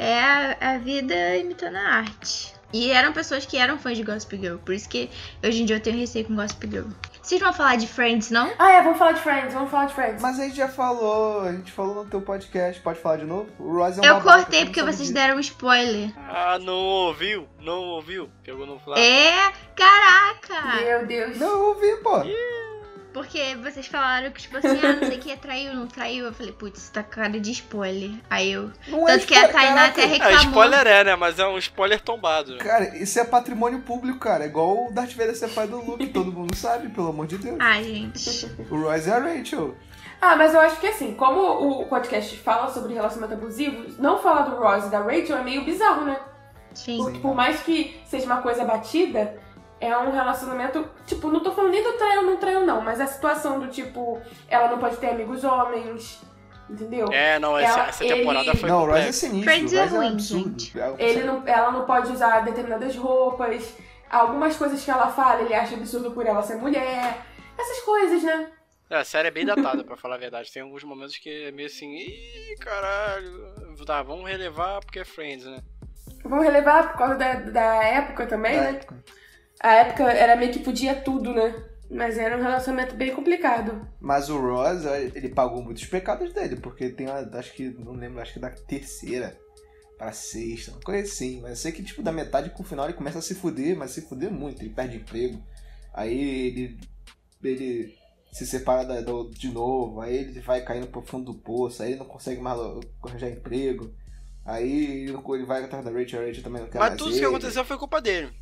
É 0.02 0.20
a, 0.20 0.56
a 0.74 0.78
vida 0.78 1.36
imitando 1.36 1.76
a 1.76 1.80
arte. 1.96 2.52
E 2.72 2.90
eram 2.90 3.12
pessoas 3.12 3.44
que 3.44 3.58
eram 3.58 3.78
fãs 3.78 3.98
de 3.98 4.02
Gossip 4.02 4.34
Girl, 4.38 4.56
por 4.56 4.74
isso 4.74 4.88
que 4.88 5.10
hoje 5.44 5.62
em 5.62 5.66
dia 5.66 5.76
eu 5.76 5.80
tenho 5.80 5.98
receio 5.98 6.24
com 6.24 6.34
Gossip 6.34 6.66
Girl. 6.70 6.86
Vocês 7.22 7.38
vão 7.40 7.52
falar 7.52 7.76
de 7.76 7.86
Friends, 7.86 8.30
não? 8.30 8.50
Ah, 8.58 8.72
é, 8.72 8.82
vamos 8.82 8.98
falar 8.98 9.12
de 9.12 9.20
Friends, 9.20 9.52
vamos 9.52 9.70
falar 9.70 9.84
de 9.84 9.94
Friends. 9.94 10.22
Mas 10.22 10.40
a 10.40 10.44
gente 10.44 10.56
já 10.56 10.68
falou, 10.68 11.42
a 11.42 11.52
gente 11.52 11.70
falou 11.70 11.96
no 12.02 12.06
teu 12.10 12.20
podcast, 12.22 12.80
pode 12.80 12.98
falar 12.98 13.18
de 13.18 13.24
novo? 13.26 13.48
O 13.58 13.76
Ross 13.76 13.98
é 13.98 14.00
um 14.00 14.04
Eu 14.04 14.14
babaca, 14.14 14.38
cortei 14.38 14.64
porque 14.64 14.82
vocês 14.82 15.00
disso. 15.00 15.14
deram 15.14 15.38
spoiler. 15.38 16.10
Ah, 16.28 16.58
não 16.58 16.74
ouviu? 16.78 17.46
Não 17.60 17.78
ouviu? 17.90 18.28
Pegou 18.42 18.66
no 18.66 18.80
flávio. 18.80 19.04
É, 19.04 19.52
caraca! 19.76 20.82
Meu 20.82 21.06
Deus. 21.06 21.36
Não, 21.38 21.68
ouvi, 21.68 21.94
pô. 22.02 22.22
Porque 23.12 23.54
vocês 23.56 23.86
falaram 23.86 24.30
que, 24.30 24.40
tipo 24.42 24.56
assim, 24.56 24.78
ah, 24.82 24.92
não 24.94 25.06
sei 25.06 25.18
o 25.18 25.20
que, 25.20 25.36
traiu, 25.36 25.74
não 25.74 25.86
traiu. 25.86 26.26
Eu 26.26 26.32
falei, 26.32 26.52
putz, 26.52 26.88
tá 26.88 27.02
com 27.02 27.10
cara 27.10 27.38
de 27.38 27.50
spoiler. 27.52 28.10
Aí 28.30 28.52
eu. 28.52 28.70
Não 28.88 29.04
Tanto 29.04 29.26
que 29.26 29.34
a 29.34 29.48
Tainá 29.48 29.86
até 29.86 30.04
Ah, 30.04 30.06
reclamou. 30.06 30.38
spoiler 30.40 30.86
é, 30.86 31.04
né? 31.04 31.16
Mas 31.16 31.38
é 31.38 31.46
um 31.46 31.58
spoiler 31.58 32.00
tombado. 32.00 32.56
Cara, 32.58 32.96
isso 32.96 33.18
é 33.20 33.24
patrimônio 33.24 33.80
público, 33.80 34.18
cara. 34.18 34.44
É 34.44 34.46
igual 34.46 34.86
o 34.86 34.92
Darth 34.92 35.12
Vader 35.12 35.36
ser 35.36 35.48
pai 35.50 35.66
do 35.68 35.84
Luke, 35.84 36.06
todo 36.08 36.32
mundo 36.32 36.54
sabe, 36.56 36.88
pelo 36.88 37.08
amor 37.08 37.26
de 37.26 37.38
Deus. 37.38 37.56
Ai, 37.60 37.84
gente. 37.84 38.46
O 38.70 38.80
Royce 38.80 39.10
é 39.10 39.12
a 39.12 39.18
Rachel. 39.18 39.74
Ah, 40.20 40.36
mas 40.36 40.54
eu 40.54 40.60
acho 40.60 40.78
que 40.78 40.86
assim, 40.86 41.14
como 41.14 41.80
o 41.80 41.86
podcast 41.86 42.36
fala 42.38 42.70
sobre 42.72 42.94
relacionamento 42.94 43.34
abusivo, 43.34 43.86
não 43.98 44.18
falar 44.18 44.42
do 44.42 44.54
Ross 44.56 44.86
e 44.86 44.88
da 44.88 45.00
Rachel 45.00 45.36
é 45.36 45.42
meio 45.42 45.64
bizarro, 45.64 46.04
né? 46.04 46.16
Sim. 46.72 46.96
Porque 46.98 47.18
por 47.18 47.34
mais 47.34 47.60
que 47.60 48.00
seja 48.06 48.24
uma 48.26 48.40
coisa 48.40 48.64
batida, 48.64 49.36
é 49.84 49.98
um 49.98 50.10
relacionamento. 50.12 50.88
Tipo, 51.06 51.28
não 51.28 51.40
tô 51.40 51.52
falando 51.52 51.72
nem 51.72 51.82
do 51.82 51.92
traiu 51.94 52.20
ou 52.20 52.26
não 52.26 52.36
traiu, 52.36 52.64
não, 52.64 52.80
mas 52.80 53.00
a 53.00 53.06
situação 53.06 53.58
do 53.60 53.66
tipo, 53.68 54.20
ela 54.48 54.68
não 54.68 54.78
pode 54.78 54.96
ter 54.96 55.10
amigos 55.10 55.42
homens, 55.44 56.20
entendeu? 56.70 57.08
É, 57.12 57.38
não, 57.38 57.58
essa, 57.58 57.78
Ela- 57.80 57.88
essa 57.88 58.04
temporada 58.04 58.50
ele- 58.50 58.58
foi 58.58 58.68
não, 58.68 58.84
o 58.86 58.94
é 58.96 59.10
sinistro. 59.12 59.44
Friends 59.50 59.72
o 59.72 59.76
é 59.76 59.80
Royce 59.80 59.94
é 59.94 59.98
um 59.98 60.12
absurdo. 60.12 60.78
É 60.78 60.82
algo 60.84 60.96
Ele 61.02 61.24
não, 61.24 61.42
ela 61.46 61.70
não 61.72 61.84
pode 61.84 62.12
usar 62.12 62.40
determinadas 62.40 62.96
roupas. 62.96 63.74
Algumas 64.08 64.56
coisas 64.56 64.84
que 64.84 64.90
ela 64.90 65.08
fala, 65.10 65.40
ele 65.42 65.54
acha 65.54 65.74
absurdo 65.74 66.10
por 66.10 66.24
ela 66.26 66.42
ser 66.42 66.56
mulher. 66.56 67.18
Essas 67.58 67.80
coisas, 67.80 68.22
né? 68.22 68.50
É, 68.90 68.96
a 68.98 69.04
série 69.04 69.28
é 69.28 69.30
bem 69.30 69.46
datada, 69.46 69.82
pra 69.82 69.96
falar 69.96 70.16
a 70.16 70.18
verdade. 70.18 70.52
Tem 70.52 70.62
alguns 70.62 70.84
momentos 70.84 71.16
que 71.16 71.44
é 71.44 71.50
meio 71.50 71.66
assim, 71.66 71.96
ih, 71.96 72.54
caralho. 72.60 73.52
Tá, 73.86 74.02
vamos 74.02 74.28
relevar 74.30 74.80
porque 74.84 74.98
é 75.00 75.04
Friends, 75.04 75.46
né? 75.46 75.58
Vamos 76.24 76.44
relevar 76.44 76.90
por 76.90 76.98
causa 76.98 77.14
da, 77.16 77.32
da 77.34 77.82
época 77.84 78.26
também, 78.26 78.54
Da 78.56 78.62
né? 78.64 78.70
época. 78.70 78.94
A 79.62 79.74
época 79.74 80.04
era 80.10 80.36
meio 80.36 80.52
que 80.52 80.58
podia 80.58 80.94
tudo, 80.94 81.32
né? 81.32 81.54
Mas 81.90 82.16
era 82.18 82.36
um 82.38 82.42
relacionamento 82.42 82.94
bem 82.96 83.14
complicado. 83.14 83.86
Mas 84.00 84.28
o 84.30 84.38
Ross, 84.40 84.84
ele 85.14 85.28
pagou 85.28 85.62
muitos 85.62 85.84
pecados 85.84 86.32
dele, 86.32 86.56
porque 86.56 86.88
tem 86.88 87.06
uma, 87.06 87.20
acho 87.38 87.52
que, 87.52 87.68
não 87.68 87.92
lembro, 87.92 88.20
acho 88.20 88.32
que 88.32 88.38
da 88.40 88.48
terceira 88.50 89.38
pra 89.98 90.10
sexta, 90.10 90.72
uma 90.72 90.80
coisa 90.80 91.02
assim. 91.06 91.40
Mas 91.42 91.50
eu 91.50 91.56
sei 91.56 91.72
que, 91.72 91.82
tipo, 91.82 92.02
da 92.02 92.10
metade 92.10 92.50
pro 92.50 92.64
final 92.64 92.86
ele 92.86 92.94
começa 92.94 93.18
a 93.18 93.22
se 93.22 93.34
fuder, 93.34 93.76
mas 93.76 93.90
se 93.92 94.00
fuder 94.02 94.30
muito, 94.32 94.62
ele 94.62 94.70
perde 94.70 94.96
emprego. 94.96 95.40
Aí 95.92 96.18
ele, 96.48 96.80
ele 97.44 97.94
se 98.32 98.46
separa 98.46 98.84
da- 98.84 99.02
do- 99.02 99.28
de 99.30 99.48
novo, 99.52 100.00
aí 100.00 100.16
ele 100.16 100.40
vai 100.40 100.62
caindo 100.62 100.86
pro 100.86 101.02
fundo 101.02 101.30
do 101.32 101.38
poço, 101.38 101.82
aí 101.82 101.90
ele 101.90 101.98
não 101.98 102.06
consegue 102.06 102.40
mais 102.40 102.58
arranjar 103.04 103.28
emprego. 103.28 103.94
Aí 104.44 105.04
ele 105.06 105.44
vai 105.44 105.62
atrás 105.62 105.84
da 105.84 105.90
Rachel, 105.90 106.22
a 106.22 106.26
Rachel 106.26 106.42
também 106.42 106.62
não 106.62 106.68
quer 106.70 106.78
Mas 106.78 106.88
mais 106.88 106.98
tudo 106.98 107.10
que 107.12 107.18
ele. 107.18 107.26
aconteceu 107.26 107.64
foi 107.64 107.76
culpa 107.78 108.00
dele. 108.00 108.32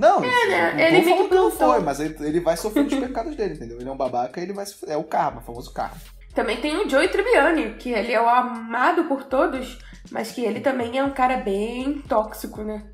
Não, 0.00 0.20
né? 0.20 0.72
não 0.72 0.80
Ele 0.80 1.04
meio 1.04 1.28
que 1.28 1.34
não 1.34 1.50
foi, 1.50 1.80
mas 1.80 2.00
ele, 2.00 2.16
ele 2.20 2.40
vai 2.40 2.56
sofrer 2.56 2.86
os 2.86 2.94
pecados 2.94 3.36
dele, 3.36 3.54
entendeu? 3.54 3.78
Ele 3.78 3.88
é 3.88 3.92
um 3.92 3.96
babaca, 3.96 4.40
ele 4.40 4.54
vai 4.54 4.64
sofrer. 4.64 4.92
É 4.92 4.96
o 4.96 5.04
karma, 5.04 5.40
o 5.40 5.44
famoso 5.44 5.72
karma. 5.72 5.96
Também 6.34 6.60
tem 6.60 6.76
o 6.76 6.88
Joey 6.88 7.08
Tribbiani, 7.08 7.74
que 7.74 7.90
ele 7.90 8.12
é 8.12 8.20
o 8.20 8.28
amado 8.28 9.04
por 9.04 9.24
todos, 9.24 9.78
mas 10.10 10.32
que 10.32 10.44
ele 10.44 10.60
também 10.60 10.96
é 10.96 11.04
um 11.04 11.10
cara 11.10 11.36
bem 11.36 12.00
tóxico, 12.08 12.62
né? 12.62 12.84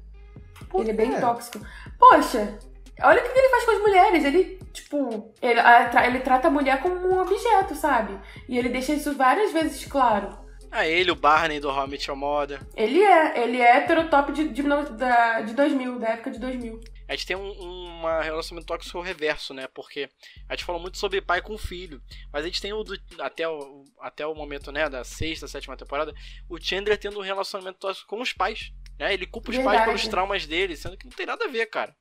Por 0.69 0.81
ele 0.81 0.91
é 0.91 0.95
quê? 0.95 1.03
bem 1.03 1.21
tóxico. 1.21 1.65
Poxa, 1.99 2.59
olha 3.03 3.21
o 3.21 3.23
que 3.23 3.39
ele 3.39 3.49
faz 3.51 3.65
com 3.65 3.71
as 3.71 3.79
mulheres. 3.79 4.25
Ele, 4.25 4.59
tipo, 4.73 5.33
ele, 5.41 5.61
ele 6.07 6.21
trata 6.21 6.49
a 6.49 6.51
mulher 6.51 6.81
como 6.81 6.97
um 6.97 7.21
objeto, 7.21 7.75
sabe? 7.75 8.19
E 8.49 8.59
ele 8.59 8.71
deixa 8.71 8.95
isso 8.95 9.15
várias 9.15 9.53
vezes 9.53 9.85
claro. 9.85 10.31
Ah, 10.71 10.87
ele, 10.87 11.11
o 11.11 11.17
Barney 11.17 11.61
do 11.61 11.69
How 11.69 11.87
I 11.87 11.91
Met 11.91 12.09
Your 12.09 12.19
Mother. 12.19 12.61
Ele 12.77 13.03
é, 13.03 13.43
ele 13.43 13.61
é 13.61 13.77
heterotop 13.77 14.33
de, 14.33 14.49
de, 14.49 14.63
da, 14.63 15.41
de 15.43 15.55
2000, 15.55 15.99
da 15.99 16.09
época 16.09 16.31
de 16.31 16.39
2000. 16.39 16.81
A 17.09 17.13
gente 17.15 17.27
tem 17.27 17.37
um, 17.37 17.51
uma 17.53 18.21
relacionamento 18.23 18.67
tóxico 18.67 19.01
reverso, 19.01 19.55
né? 19.55 19.69
Porque 19.73 20.09
a 20.49 20.55
gente 20.55 20.65
falou 20.65 20.81
muito 20.81 20.99
sobre 20.99 21.21
pai 21.21 21.41
com 21.41 21.57
filho. 21.57 22.03
Mas 22.33 22.43
a 22.45 22.47
gente 22.49 22.61
tem 22.61 22.73
o 22.73 22.83
do, 22.83 22.99
até, 23.21 23.49
o 23.49 23.85
até 24.01 24.27
o 24.27 24.35
momento, 24.35 24.73
né, 24.73 24.89
da 24.89 25.05
sexta, 25.05 25.47
sétima 25.47 25.77
temporada, 25.77 26.13
o 26.49 26.59
Chandler 26.61 26.99
tendo 26.99 27.19
um 27.19 27.23
relacionamento 27.23 27.79
tóxico 27.79 28.09
com 28.09 28.21
os 28.21 28.33
pais. 28.33 28.73
Né? 28.99 29.15
Ele 29.15 29.27
culpa 29.27 29.51
os 29.51 29.57
pais 29.57 29.67
Verdade. 29.69 29.87
pelos 29.87 30.09
traumas 30.09 30.47
dele, 30.47 30.77
sendo 30.77 30.97
que 30.97 31.07
não 31.07 31.13
tem 31.13 31.27
nada 31.27 31.45
a 31.45 31.49
ver, 31.49 31.67
cara. 31.67 31.95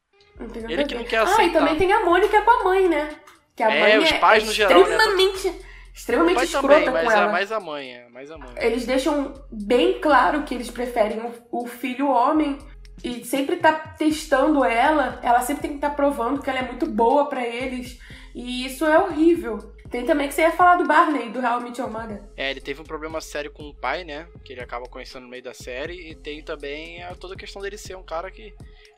Ele 0.67 0.83
que 0.85 0.95
não 0.95 1.03
quer 1.03 1.17
Ah, 1.17 1.23
aceitar. 1.23 1.45
e 1.47 1.51
também 1.51 1.75
tem 1.77 1.93
a 1.93 2.03
Mônica 2.03 2.41
com 2.41 2.51
a 2.51 2.63
mãe, 2.63 2.89
né? 2.89 3.19
Que 3.55 3.63
a 3.63 3.71
É, 3.71 3.79
mãe 3.79 3.97
os 3.99 4.11
é, 4.11 4.17
pais 4.19 4.43
é 4.43 4.45
no 4.47 4.51
geral, 4.53 4.83
né? 4.83 4.95
extremamente, 4.97 5.61
extremamente 5.93 6.43
escrota 6.43 6.67
também, 6.67 6.85
com 6.87 6.91
mas 6.91 7.13
ela. 7.13 7.27
é 7.27 7.31
mais 7.31 7.51
a 7.53 7.59
mãe, 7.59 7.91
é 7.95 8.09
mais 8.09 8.31
a 8.31 8.37
mãe. 8.37 8.53
Eles 8.57 8.85
deixam 8.85 9.33
bem 9.51 9.99
claro 10.01 10.43
que 10.43 10.53
eles 10.53 10.69
preferem 10.69 11.19
o, 11.21 11.63
o 11.63 11.67
filho 11.67 12.09
homem 12.09 12.57
e 13.03 13.23
sempre 13.25 13.57
tá 13.57 13.73
testando 13.73 14.63
ela. 14.63 15.19
Ela 15.21 15.41
sempre 15.41 15.61
tem 15.63 15.71
que 15.71 15.77
estar 15.77 15.91
provando 15.91 16.41
que 16.41 16.49
ela 16.49 16.59
é 16.59 16.67
muito 16.67 16.85
boa 16.85 17.27
pra 17.27 17.45
eles. 17.45 17.99
E 18.33 18.65
isso 18.65 18.85
é 18.85 18.99
horrível. 18.99 19.73
Tem 19.89 20.05
também 20.05 20.27
que 20.27 20.33
você 20.33 20.41
ia 20.41 20.51
falar 20.51 20.75
do 20.75 20.87
Barney, 20.87 21.29
do 21.29 21.39
Your 21.39 21.89
Mother. 21.89 22.21
É, 22.35 22.49
ele 22.49 22.59
teve 22.59 22.81
um 22.81 22.85
problema 22.85 23.21
sério 23.21 23.51
com 23.51 23.63
o 23.63 23.73
pai, 23.73 24.03
né? 24.03 24.27
Que 24.43 24.53
ele 24.53 24.61
acaba 24.61 24.87
conhecendo 24.87 25.23
no 25.23 25.29
meio 25.29 25.43
da 25.43 25.53
série. 25.53 26.09
E 26.09 26.15
tem 26.15 26.43
também 26.43 27.03
a, 27.03 27.15
toda 27.15 27.35
a 27.35 27.37
questão 27.37 27.61
dele 27.61 27.77
ser 27.77 27.95
um 27.95 28.03
cara 28.03 28.29
que 28.31 28.53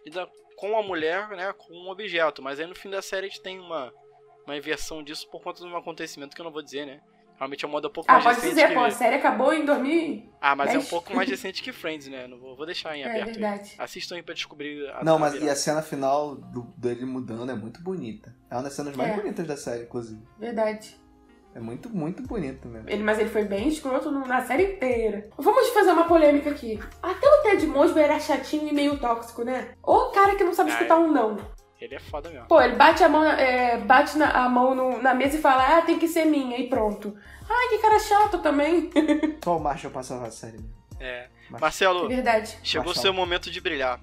lida 0.05 0.27
com 0.55 0.77
a 0.77 0.81
mulher, 0.81 1.27
né? 1.29 1.53
Com 1.53 1.73
um 1.73 1.89
objeto. 1.89 2.41
Mas 2.41 2.59
aí 2.59 2.65
no 2.65 2.75
fim 2.75 2.89
da 2.89 3.01
série 3.01 3.27
a 3.27 3.29
gente 3.29 3.41
tem 3.41 3.59
uma, 3.59 3.93
uma 4.45 4.57
inversão 4.57 5.03
disso 5.03 5.29
por 5.29 5.41
conta 5.41 5.61
de 5.61 5.67
um 5.67 5.77
acontecimento 5.77 6.35
que 6.35 6.41
eu 6.41 6.45
não 6.45 6.51
vou 6.51 6.63
dizer, 6.63 6.85
né? 6.85 7.01
Realmente 7.37 7.63
é 7.63 7.67
um 7.67 7.71
modo 7.71 7.87
um 7.87 7.91
pouco 7.91 8.09
Ah, 8.09 8.13
mais 8.13 8.23
pode 8.25 8.35
recente 8.37 8.55
dizer, 8.55 8.67
que... 8.69 8.73
pô, 8.73 8.79
a 8.81 8.89
série 8.91 9.15
acabou 9.15 9.53
em 9.53 9.63
2000. 9.63 10.23
Ah, 10.41 10.55
mas 10.55 10.73
é 10.73 10.79
um 10.79 10.83
pouco 10.83 11.15
mais 11.15 11.29
recente 11.29 11.61
que 11.61 11.71
Friends, 11.71 12.07
né? 12.07 12.27
Não 12.27 12.37
vou, 12.39 12.55
vou 12.55 12.65
deixar 12.65 12.95
em 12.97 13.03
É 13.03 13.05
aberto. 13.09 13.27
aí. 13.27 13.33
verdade. 13.33 13.75
Assistam 13.77 14.15
aí 14.15 14.23
pra 14.23 14.33
descobrir 14.33 14.89
a 14.89 15.03
Não, 15.03 15.19
mas 15.19 15.33
e 15.33 15.37
virada. 15.39 15.53
a 15.53 15.55
cena 15.55 15.81
final 15.83 16.33
do, 16.35 16.63
dele 16.75 17.05
mudando 17.05 17.51
é 17.51 17.55
muito 17.55 17.81
bonita. 17.81 18.35
É 18.49 18.55
uma 18.55 18.63
das 18.63 18.73
cenas 18.73 18.95
mais 18.95 19.11
É. 19.11 19.15
bonitas 19.15 19.45
da 19.45 19.55
série, 19.55 19.83
inclusive. 19.83 20.19
Verdade. 20.39 20.97
É 21.53 21.59
muito, 21.59 21.89
muito 21.89 22.21
bonito 22.23 22.67
mesmo. 22.67 22.87
Ele, 22.89 23.01
mas 23.03 23.17
ele 23.19 23.29
foi 23.29 23.43
bem 23.43 23.67
escroto 23.67 24.11
na 24.11 24.41
série 24.41 24.73
inteira. 24.73 25.27
Vamos 25.37 25.69
fazer 25.69 25.91
uma 25.91 26.03
polêmica 26.05 26.51
aqui. 26.51 26.79
Até 27.01 27.27
o 27.27 27.41
Ted 27.43 27.65
Mosby 27.65 27.99
era 27.99 28.19
chatinho 28.19 28.67
e 28.67 28.73
meio 28.73 28.99
tóxico, 28.99 29.43
né? 29.43 29.69
O 29.83 30.11
cara 30.11 30.35
que 30.35 30.43
não 30.43 30.53
sabe 30.53 30.69
Ah, 30.69 30.73
escutar 30.73 30.99
um 30.99 31.11
não. 31.11 31.37
Ele 31.79 31.95
é 31.95 31.99
foda 31.99 32.29
mesmo. 32.29 32.47
Pô, 32.47 32.59
ele 32.61 32.75
bate 32.75 33.03
a 33.03 33.09
mão, 33.09 33.23
na- 33.23 33.39
é, 33.39 33.77
bate 33.77 34.17
na, 34.17 34.31
a 34.31 34.49
mão 34.49 34.73
no- 34.73 35.01
na 35.01 35.13
mesa 35.13 35.37
e 35.37 35.41
fala, 35.41 35.77
ah, 35.77 35.81
tem 35.83 35.99
que 35.99 36.07
ser 36.07 36.25
minha, 36.25 36.57
e 36.57 36.67
pronto. 36.69 37.15
Ai, 37.49 37.67
que 37.69 37.77
cara 37.79 37.99
chato 37.99 38.39
também. 38.39 38.89
Só 39.43 39.57
o 39.57 39.59
Marshall 39.59 39.91
passava 39.93 40.25
a 40.27 40.31
série. 40.31 40.53
mesmo. 40.57 40.73
É. 40.99 41.27
Mas- 41.49 41.61
Marcelo, 41.61 42.07
verdade. 42.07 42.57
chegou 42.63 42.91
o 42.91 42.95
seu 42.95 43.13
momento 43.13 43.49
de 43.51 43.61
brilhar. 43.61 43.99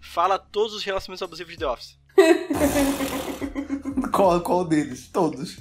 Fala 0.00 0.38
todos 0.38 0.72
os 0.74 0.84
relacionamentos 0.84 1.22
abusivos 1.22 1.52
de 1.52 1.58
The 1.58 1.66
Office. 1.66 1.98
Qual, 4.12 4.40
qual 4.40 4.64
deles? 4.64 5.08
Todos. 5.08 5.58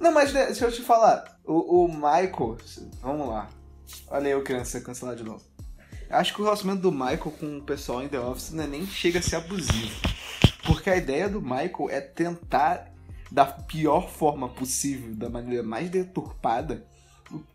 Não, 0.00 0.12
mas 0.12 0.32
né, 0.32 0.46
deixa 0.46 0.66
eu 0.66 0.72
te 0.72 0.82
falar. 0.82 1.38
O, 1.44 1.84
o 1.84 1.88
Michael. 1.88 2.56
Vamos 3.02 3.28
lá. 3.28 3.48
Olha 4.08 4.28
eu 4.28 4.64
ser 4.64 4.82
cancelado 4.82 5.18
de 5.18 5.24
novo. 5.24 5.42
Acho 6.10 6.34
que 6.34 6.40
o 6.40 6.44
relacionamento 6.44 6.82
do 6.82 6.92
Michael 6.92 7.34
com 7.38 7.58
o 7.58 7.62
pessoal 7.62 8.02
em 8.02 8.08
The 8.08 8.18
Office 8.20 8.50
não 8.52 8.64
é 8.64 8.66
nem 8.66 8.86
chega 8.86 9.18
a 9.18 9.22
ser 9.22 9.36
abusivo. 9.36 9.94
Porque 10.68 10.88
a 10.90 10.96
ideia 10.96 11.28
do 11.28 11.40
Michael 11.42 11.88
é 11.90 12.00
tentar, 12.00 12.88
da 13.32 13.44
pior 13.46 14.08
forma 14.08 14.48
possível, 14.48 15.14
da 15.14 15.28
maneira 15.28 15.62
mais 15.62 15.90
deturpada, 15.90 16.84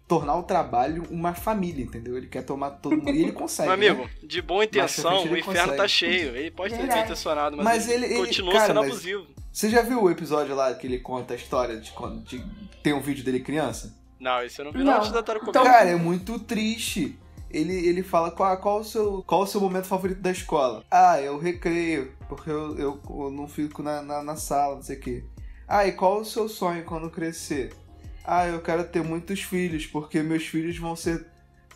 tornar 0.08 0.36
o 0.38 0.44
trabalho 0.44 1.04
uma 1.10 1.34
família, 1.34 1.84
entendeu? 1.84 2.18
Ele 2.18 2.28
quer 2.28 2.44
tomar 2.44 2.72
todo 2.72 2.96
mundo. 2.98 3.10
E 3.10 3.22
ele 3.24 3.32
consegue. 3.34 3.70
Meu 3.70 3.78
né? 3.78 4.02
amigo, 4.04 4.10
de 4.28 4.42
boa 4.42 4.64
intenção, 4.66 5.24
o 5.24 5.38
inferno 5.38 5.44
consegue. 5.46 5.78
tá 5.78 5.88
cheio. 5.88 6.36
Ele 6.36 6.52
pode 6.52 6.76
ter 6.76 6.88
bem 6.88 7.04
intencionado, 7.04 7.56
mas, 7.58 7.66
Mas 7.66 7.90
ele, 7.90 8.06
ele- 8.06 8.16
continua 8.16 8.54
cara, 8.54 8.66
sendo 8.68 8.80
mas- 8.82 8.90
abusivo. 8.92 9.28
Você 9.52 9.70
já 9.70 9.82
viu 9.84 10.02
o 10.02 10.10
episódio 10.10 10.56
lá 10.56 10.74
que 10.74 10.88
ele 10.88 10.98
conta 10.98 11.34
a 11.36 11.38
história 11.38 11.78
de 11.80 11.92
quando 11.92 12.24
de- 12.24 12.44
tem 12.82 12.92
um 12.92 13.00
vídeo 13.00 13.24
dele 13.24 13.40
criança? 13.40 13.96
Não, 14.20 14.44
isso 14.44 14.62
eu 14.62 14.66
não 14.66 14.72
vi. 14.72 14.84
Não. 14.84 14.98
Antes 14.98 15.12
da 15.12 15.20
Então- 15.20 15.64
Cara, 15.64 15.90
é 15.90 15.96
muito 15.96 16.40
triste. 16.40 17.18
Ele, 17.52 17.72
ele 17.88 18.02
fala 18.02 18.32
qual, 18.32 18.58
qual, 18.58 18.80
o 18.80 18.84
seu, 18.84 19.24
qual 19.28 19.42
o 19.42 19.46
seu 19.46 19.62
momento 19.62 19.86
favorito 19.86 20.20
da 20.22 20.32
escola. 20.32 20.84
Ah, 20.90 21.20
é 21.20 21.30
o 21.30 21.38
recreio, 21.38 22.12
porque 22.36 22.50
eu, 22.50 22.78
eu, 22.78 23.02
eu 23.10 23.32
não 23.32 23.48
fico 23.48 23.82
na, 23.84 24.02
na, 24.02 24.24
na 24.24 24.36
sala, 24.36 24.76
não 24.76 24.82
sei 24.82 24.98
o 24.98 25.00
quê. 25.00 25.26
Ah, 25.68 25.88
e 25.88 25.94
qual 25.94 26.20
o 26.20 26.26
seu 26.26 26.50
sonho 26.50 26.84
quando 26.84 27.10
crescer? 27.10 27.74
Ah, 28.24 28.48
eu 28.48 28.62
quero 28.62 28.84
ter 28.86 29.04
muitos 29.04 29.42
filhos, 29.42 29.86
porque 29.86 30.22
meus 30.22 30.46
filhos 30.46 30.78
vão 30.78 30.96
ser, 30.96 31.26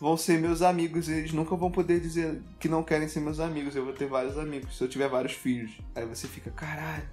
vão 0.00 0.16
ser 0.16 0.38
meus 0.38 0.62
amigos. 0.62 1.08
E 1.08 1.12
eles 1.12 1.32
nunca 1.32 1.56
vão 1.56 1.70
poder 1.70 2.00
dizer 2.00 2.42
que 2.58 2.68
não 2.68 2.82
querem 2.82 3.08
ser 3.08 3.20
meus 3.20 3.40
amigos. 3.40 3.74
Eu 3.76 3.84
vou 3.84 3.92
ter 3.92 4.06
vários 4.06 4.38
amigos 4.38 4.76
se 4.76 4.84
eu 4.84 4.88
tiver 4.88 5.08
vários 5.08 5.32
filhos. 5.32 5.72
Aí 5.94 6.06
você 6.06 6.26
fica, 6.26 6.50
caralho. 6.50 7.08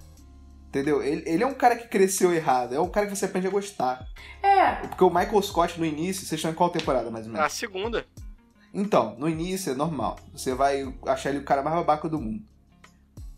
Entendeu? 0.68 1.02
Ele, 1.02 1.22
ele 1.26 1.42
é 1.42 1.46
um 1.46 1.54
cara 1.54 1.76
que 1.76 1.88
cresceu 1.88 2.32
errado. 2.32 2.74
É 2.74 2.80
um 2.80 2.88
cara 2.88 3.06
que 3.06 3.16
você 3.16 3.24
aprende 3.24 3.46
a 3.46 3.50
gostar. 3.50 4.06
É, 4.42 4.86
Porque 4.86 5.04
o 5.04 5.08
Michael 5.08 5.42
Scott 5.42 5.78
no 5.78 5.86
início, 5.86 6.26
vocês 6.26 6.38
estão 6.38 6.50
em 6.50 6.54
qual 6.54 6.70
temporada 6.70 7.10
mais 7.10 7.26
ou 7.26 7.32
menos? 7.32 7.46
A 7.46 7.48
segunda. 7.48 8.04
Então, 8.72 9.16
no 9.18 9.28
início 9.28 9.72
é 9.72 9.74
normal. 9.74 10.18
Você 10.32 10.54
vai 10.54 10.92
achar 11.06 11.30
ele 11.30 11.38
o 11.38 11.44
cara 11.44 11.62
mais 11.62 11.76
babaca 11.76 12.08
do 12.08 12.20
mundo. 12.20 12.44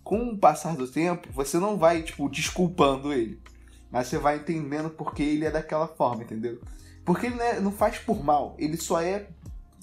Com 0.09 0.31
o 0.31 0.39
passar 0.39 0.75
do 0.75 0.89
tempo, 0.89 1.29
você 1.31 1.59
não 1.59 1.77
vai, 1.77 2.01
tipo, 2.01 2.31
desculpando 2.31 3.13
ele. 3.13 3.43
Mas 3.91 4.07
você 4.07 4.17
vai 4.17 4.37
entendendo 4.37 4.89
porque 4.89 5.23
ele 5.23 5.45
é 5.45 5.51
daquela 5.51 5.87
forma, 5.87 6.23
entendeu? 6.23 6.63
Porque 7.05 7.27
ele 7.27 7.35
não, 7.35 7.45
é- 7.45 7.61
não 7.61 7.71
faz 7.71 7.99
por 7.99 8.25
mal, 8.25 8.57
ele 8.59 8.79
só 8.79 9.03
é 9.03 9.27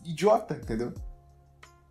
idiota, 0.04 0.56
entendeu? 0.56 0.92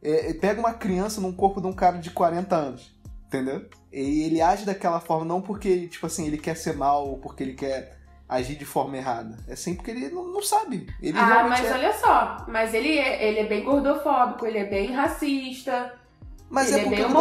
É, 0.02 0.30
é, 0.30 0.34
pega 0.34 0.58
uma 0.58 0.74
criança 0.74 1.20
num 1.20 1.32
corpo 1.32 1.60
de 1.60 1.68
um 1.68 1.72
cara 1.72 1.98
de 1.98 2.10
40 2.10 2.56
anos, 2.56 2.92
entendeu? 3.24 3.68
E 3.92 4.24
ele 4.24 4.42
age 4.42 4.66
daquela 4.66 4.98
forma 4.98 5.24
não 5.24 5.40
porque, 5.40 5.86
tipo 5.86 6.04
assim, 6.04 6.26
ele 6.26 6.38
quer 6.38 6.56
ser 6.56 6.74
mal 6.76 7.06
ou 7.06 7.18
porque 7.18 7.44
ele 7.44 7.54
quer 7.54 8.00
agir 8.28 8.56
de 8.56 8.64
forma 8.64 8.96
errada. 8.96 9.38
É 9.46 9.54
sempre 9.54 9.76
porque 9.76 9.92
ele 9.92 10.08
não, 10.08 10.26
não 10.32 10.42
sabe. 10.42 10.88
Ele 11.00 11.16
ah, 11.16 11.46
mas 11.48 11.64
é. 11.64 11.72
olha 11.72 11.92
só, 11.92 12.44
mas 12.48 12.74
ele 12.74 12.98
é, 12.98 13.28
ele 13.28 13.38
é 13.38 13.46
bem 13.46 13.62
gordofóbico, 13.62 14.44
ele 14.44 14.58
é 14.58 14.64
bem 14.64 14.90
racista. 14.90 16.02
Mas 16.54 16.68
Ele 16.68 16.76
é 16.76 16.80
é 16.80 16.84
porque 16.84 17.02
bem 17.02 17.10
falando, 17.12 17.18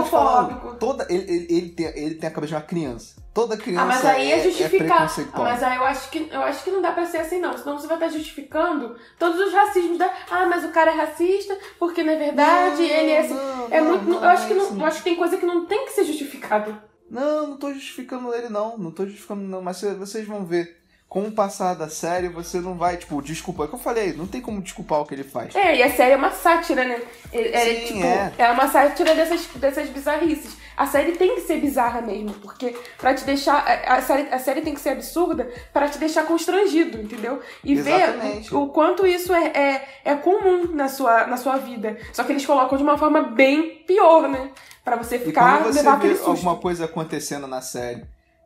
homofóbico. 0.51 0.75
Toda, 0.75 1.07
ele, 1.09 1.23
ele, 1.23 1.47
ele 1.49 1.69
tem, 1.69 1.85
ele 1.87 2.15
tem 2.15 2.29
a 2.29 2.31
cabeça 2.31 2.49
de 2.51 2.55
uma 2.55 2.61
criança. 2.61 3.15
Toda 3.33 3.57
criança 3.57 3.81
Ah, 3.81 3.85
mas 3.87 4.05
aí 4.05 4.31
é 4.31 4.37
é, 4.39 4.43
justificar. 4.43 4.85
Ah, 4.91 4.95
preconceituosa. 4.95 5.43
mas 5.43 5.63
aí 5.63 5.75
eu 5.77 5.83
acho 5.85 6.09
que 6.11 6.29
eu 6.31 6.41
acho 6.43 6.63
que 6.63 6.69
não 6.71 6.81
dá 6.83 6.91
pra 6.91 7.05
ser 7.07 7.17
assim, 7.17 7.39
não. 7.39 7.57
Senão 7.57 7.79
você 7.79 7.87
vai 7.87 7.97
estar 7.97 8.09
justificando 8.09 8.95
todos 9.17 9.39
os 9.39 9.51
racismos 9.51 9.97
da. 9.97 10.05
Ah, 10.29 10.45
mas 10.45 10.63
o 10.63 10.69
cara 10.69 10.91
é 10.91 10.95
racista, 10.95 11.57
porque 11.79 12.03
na 12.03 12.15
verdade 12.15 12.83
ele 12.83 13.11
é 13.11 13.19
assim. 13.21 13.33
Não, 13.33 13.67
É 13.71 13.81
não, 13.81 13.87
muito. 13.89 14.05
não 14.05 14.23
eu 14.23 14.29
acho 14.29 14.45
que 14.45 14.53
é 14.53 14.55
não. 14.55 14.63
isso, 14.65 14.79
Eu 14.79 14.85
acho 14.85 14.97
que 14.99 15.03
tem 15.03 15.15
coisa 15.15 15.37
que 15.37 15.45
não 15.47 15.65
tem 15.65 15.85
que 15.85 15.93
ser 15.93 16.03
justificado. 16.03 16.77
Não, 17.09 17.47
não 17.47 17.57
tô 17.57 17.73
justificando 17.73 18.33
ele, 18.33 18.49
não. 18.49 18.77
Não 18.77 18.91
tô 18.91 19.03
justificando, 19.05 19.41
não. 19.41 19.61
Mas 19.63 19.77
cê- 19.77 19.93
vocês 19.95 20.27
vão 20.27 20.45
ver. 20.45 20.82
Com 21.13 21.25
o 21.27 21.31
passar 21.31 21.75
da 21.75 21.87
série, 21.89 22.27
você 22.27 22.59
não 22.59 22.73
vai, 22.73 22.97
tipo, 22.97 23.21
desculpar. 23.21 23.65
É 23.65 23.67
o 23.67 23.69
que 23.69 23.75
eu 23.75 23.79
falei, 23.79 24.13
não 24.13 24.25
tem 24.25 24.41
como 24.41 24.59
desculpar 24.59 24.99
o 24.99 25.05
que 25.05 25.13
ele 25.13 25.23
faz. 25.23 25.55
É, 25.55 25.75
e 25.75 25.83
a 25.83 25.95
série 25.95 26.13
é 26.13 26.15
uma 26.15 26.31
sátira, 26.31 26.83
né? 26.83 26.99
É, 27.31 27.49
é, 27.49 27.59
Sim, 27.59 27.85
tipo, 27.85 28.03
é. 28.03 28.33
é. 28.35 28.49
uma 28.51 28.67
sátira 28.67 29.13
dessas, 29.13 29.45
dessas 29.53 29.87
bizarrices. 29.89 30.57
A 30.75 30.87
série 30.87 31.11
tem 31.11 31.35
que 31.35 31.41
ser 31.41 31.57
bizarra 31.61 32.01
mesmo, 32.01 32.33
porque 32.41 32.75
pra 32.97 33.13
te 33.13 33.23
deixar. 33.25 33.57
A 33.87 33.97
a 33.97 34.01
série, 34.01 34.27
a 34.33 34.39
série 34.39 34.61
tem 34.61 34.73
que 34.73 34.81
ser 34.81 34.89
absurda 34.89 35.47
pra 35.71 35.87
te 35.87 35.99
deixar 35.99 36.25
constrangido, 36.25 36.99
entendeu? 36.99 37.39
E 37.63 37.73
Exatamente. 37.73 38.49
ver 38.49 38.55
o, 38.55 38.63
o 38.63 38.69
quanto 38.69 39.05
isso 39.05 39.31
é, 39.35 39.45
é, 39.49 39.87
é 40.03 40.15
comum 40.15 40.73
na 40.73 40.87
sua, 40.87 41.27
na 41.27 41.37
sua 41.37 41.57
vida. 41.57 41.95
Só 42.11 42.23
que 42.23 42.31
eles 42.31 42.43
colocam 42.43 42.75
de 42.75 42.83
uma 42.83 42.97
forma 42.97 43.21
bem 43.21 43.83
pior, 43.85 44.27
né? 44.27 44.49
Pra 44.83 44.95
você 44.95 45.17
E 45.17 45.19
ficar, 45.19 45.59
quando 45.59 45.71
você 45.73 45.77
levar 45.77 45.91
vê 45.91 45.97
aquele 45.97 46.15
susto. 46.15 46.31
alguma 46.31 46.55
coisa 46.55 46.85
acontecendo 46.85 47.45
na 47.45 47.61
série 47.61 48.03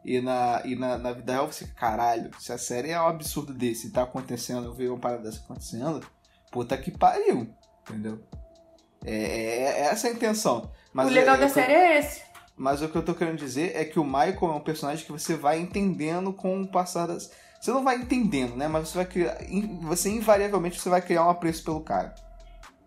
e 0.07 0.21
na, 0.21 0.61
e 0.63 0.75
na, 0.75 0.97
na 0.97 1.11
vida 1.11 1.33
real, 1.33 1.51
você 1.51 1.67
caralho, 1.67 2.31
se 2.39 2.53
a 2.53 2.57
série 2.57 2.91
é 2.91 2.99
um 3.01 3.07
absurdo 3.07 3.53
desse 3.53 3.87
e 3.87 3.89
tá 3.91 4.03
acontecendo, 4.03 4.65
eu 4.65 4.73
ver 4.73 4.89
uma 4.89 4.97
parada 4.99 5.23
dessa 5.23 5.39
acontecendo, 5.41 6.05
puta 6.51 6.77
que 6.77 6.89
pariu, 6.91 7.49
entendeu? 7.81 8.23
É, 9.05 9.13
é- 9.13 9.63
é 9.63 9.79
essa 9.87 10.07
a 10.07 10.11
intenção. 10.11 10.71
Mas 10.93 11.07
o 11.07 11.11
legal 11.11 11.35
é- 11.35 11.39
da 11.39 11.43
é 11.43 11.47
eu- 11.47 11.53
série 11.53 11.73
é 11.73 11.99
esse. 11.99 12.21
Mas 12.55 12.81
o 12.81 12.89
que 12.89 12.95
eu 12.97 13.05
tô 13.05 13.13
querendo 13.13 13.37
dizer 13.37 13.75
é 13.75 13.85
que 13.85 13.99
o 13.99 14.03
Michael 14.03 14.37
é 14.41 14.55
um 14.55 14.59
personagem 14.61 15.05
que 15.05 15.11
você 15.11 15.35
vai 15.35 15.59
entendendo 15.59 16.33
com 16.33 16.61
o 16.61 16.67
passar 16.67 17.05
das. 17.05 17.29
Você 17.61 17.69
não 17.71 17.83
vai 17.83 17.97
entendendo, 17.97 18.55
né? 18.55 18.67
Mas 18.67 18.89
você 18.89 18.95
vai 18.97 19.05
criar. 19.05 19.37
Você 19.83 20.09
invariavelmente 20.09 20.79
você 20.79 20.89
vai 20.89 21.01
criar 21.01 21.25
um 21.25 21.29
apreço 21.29 21.63
pelo 21.63 21.81
cara. 21.81 22.15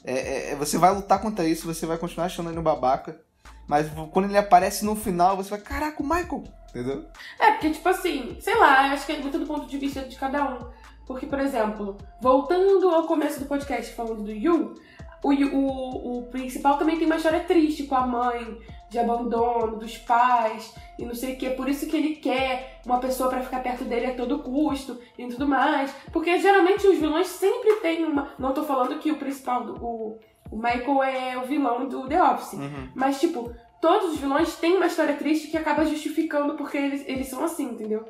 É, 0.02 0.12
é- 0.14 0.50
é- 0.50 0.56
você 0.56 0.76
vai 0.78 0.92
lutar 0.92 1.20
contra 1.20 1.44
isso, 1.46 1.66
você 1.66 1.86
vai 1.86 1.98
continuar 1.98 2.26
achando 2.26 2.50
ele 2.50 2.58
um 2.58 2.62
babaca. 2.62 3.20
Mas 3.68 3.86
quando 4.10 4.24
ele 4.24 4.36
aparece 4.38 4.84
no 4.84 4.96
final, 4.96 5.36
você 5.36 5.50
vai, 5.50 5.60
caraca, 5.60 6.02
o 6.02 6.06
Michael! 6.06 6.42
Entendeu? 6.70 7.04
É, 7.38 7.50
porque, 7.52 7.70
tipo 7.70 7.88
assim, 7.88 8.36
sei 8.40 8.56
lá, 8.56 8.86
eu 8.88 8.94
acho 8.94 9.04
que 9.06 9.12
é 9.12 9.18
muito 9.18 9.38
do 9.38 9.46
ponto 9.46 9.66
de 9.66 9.76
vista 9.78 10.00
de 10.02 10.16
cada 10.16 10.44
um. 10.54 10.58
Porque, 11.06 11.26
por 11.26 11.40
exemplo, 11.40 11.96
voltando 12.20 12.88
ao 12.88 13.04
começo 13.04 13.40
do 13.40 13.46
podcast 13.46 13.92
falando 13.94 14.22
do 14.22 14.30
Yu, 14.30 14.74
o, 15.22 15.28
o, 15.32 16.18
o 16.18 16.22
principal 16.30 16.78
também 16.78 16.96
tem 16.96 17.06
uma 17.06 17.16
história 17.16 17.40
triste 17.40 17.82
com 17.84 17.96
a 17.96 18.06
mãe, 18.06 18.56
de 18.88 18.98
abandono, 18.98 19.76
dos 19.76 19.98
pais, 19.98 20.72
e 20.98 21.04
não 21.04 21.14
sei 21.14 21.34
o 21.34 21.36
que. 21.36 21.50
Por 21.50 21.68
isso 21.68 21.86
que 21.88 21.96
ele 21.96 22.16
quer 22.16 22.80
uma 22.86 22.98
pessoa 22.98 23.28
pra 23.28 23.42
ficar 23.42 23.60
perto 23.60 23.84
dele 23.84 24.06
a 24.06 24.14
todo 24.14 24.38
custo 24.40 24.98
e 25.18 25.26
tudo 25.28 25.46
mais. 25.48 25.92
Porque 26.12 26.38
geralmente 26.38 26.86
os 26.86 26.98
vilões 26.98 27.26
sempre 27.26 27.74
têm 27.76 28.04
uma. 28.04 28.28
Não 28.38 28.52
tô 28.52 28.62
falando 28.64 28.98
que 28.98 29.10
o 29.12 29.16
principal, 29.16 29.64
do- 29.64 29.84
o, 29.84 30.18
o 30.50 30.56
Michael 30.56 31.02
é 31.02 31.38
o 31.38 31.42
vilão 31.42 31.86
do 31.88 32.08
The 32.08 32.22
Office. 32.22 32.58
Mas, 32.94 33.20
tipo, 33.20 33.52
todos 33.80 34.14
os 34.14 34.18
vilões 34.18 34.54
têm 34.56 34.76
uma 34.76 34.86
história 34.86 35.14
triste 35.16 35.48
que 35.48 35.56
acaba 35.56 35.84
justificando 35.84 36.54
porque 36.54 36.76
eles, 36.76 37.04
eles 37.06 37.28
são 37.28 37.44
assim, 37.44 37.64
entendeu? 37.64 38.04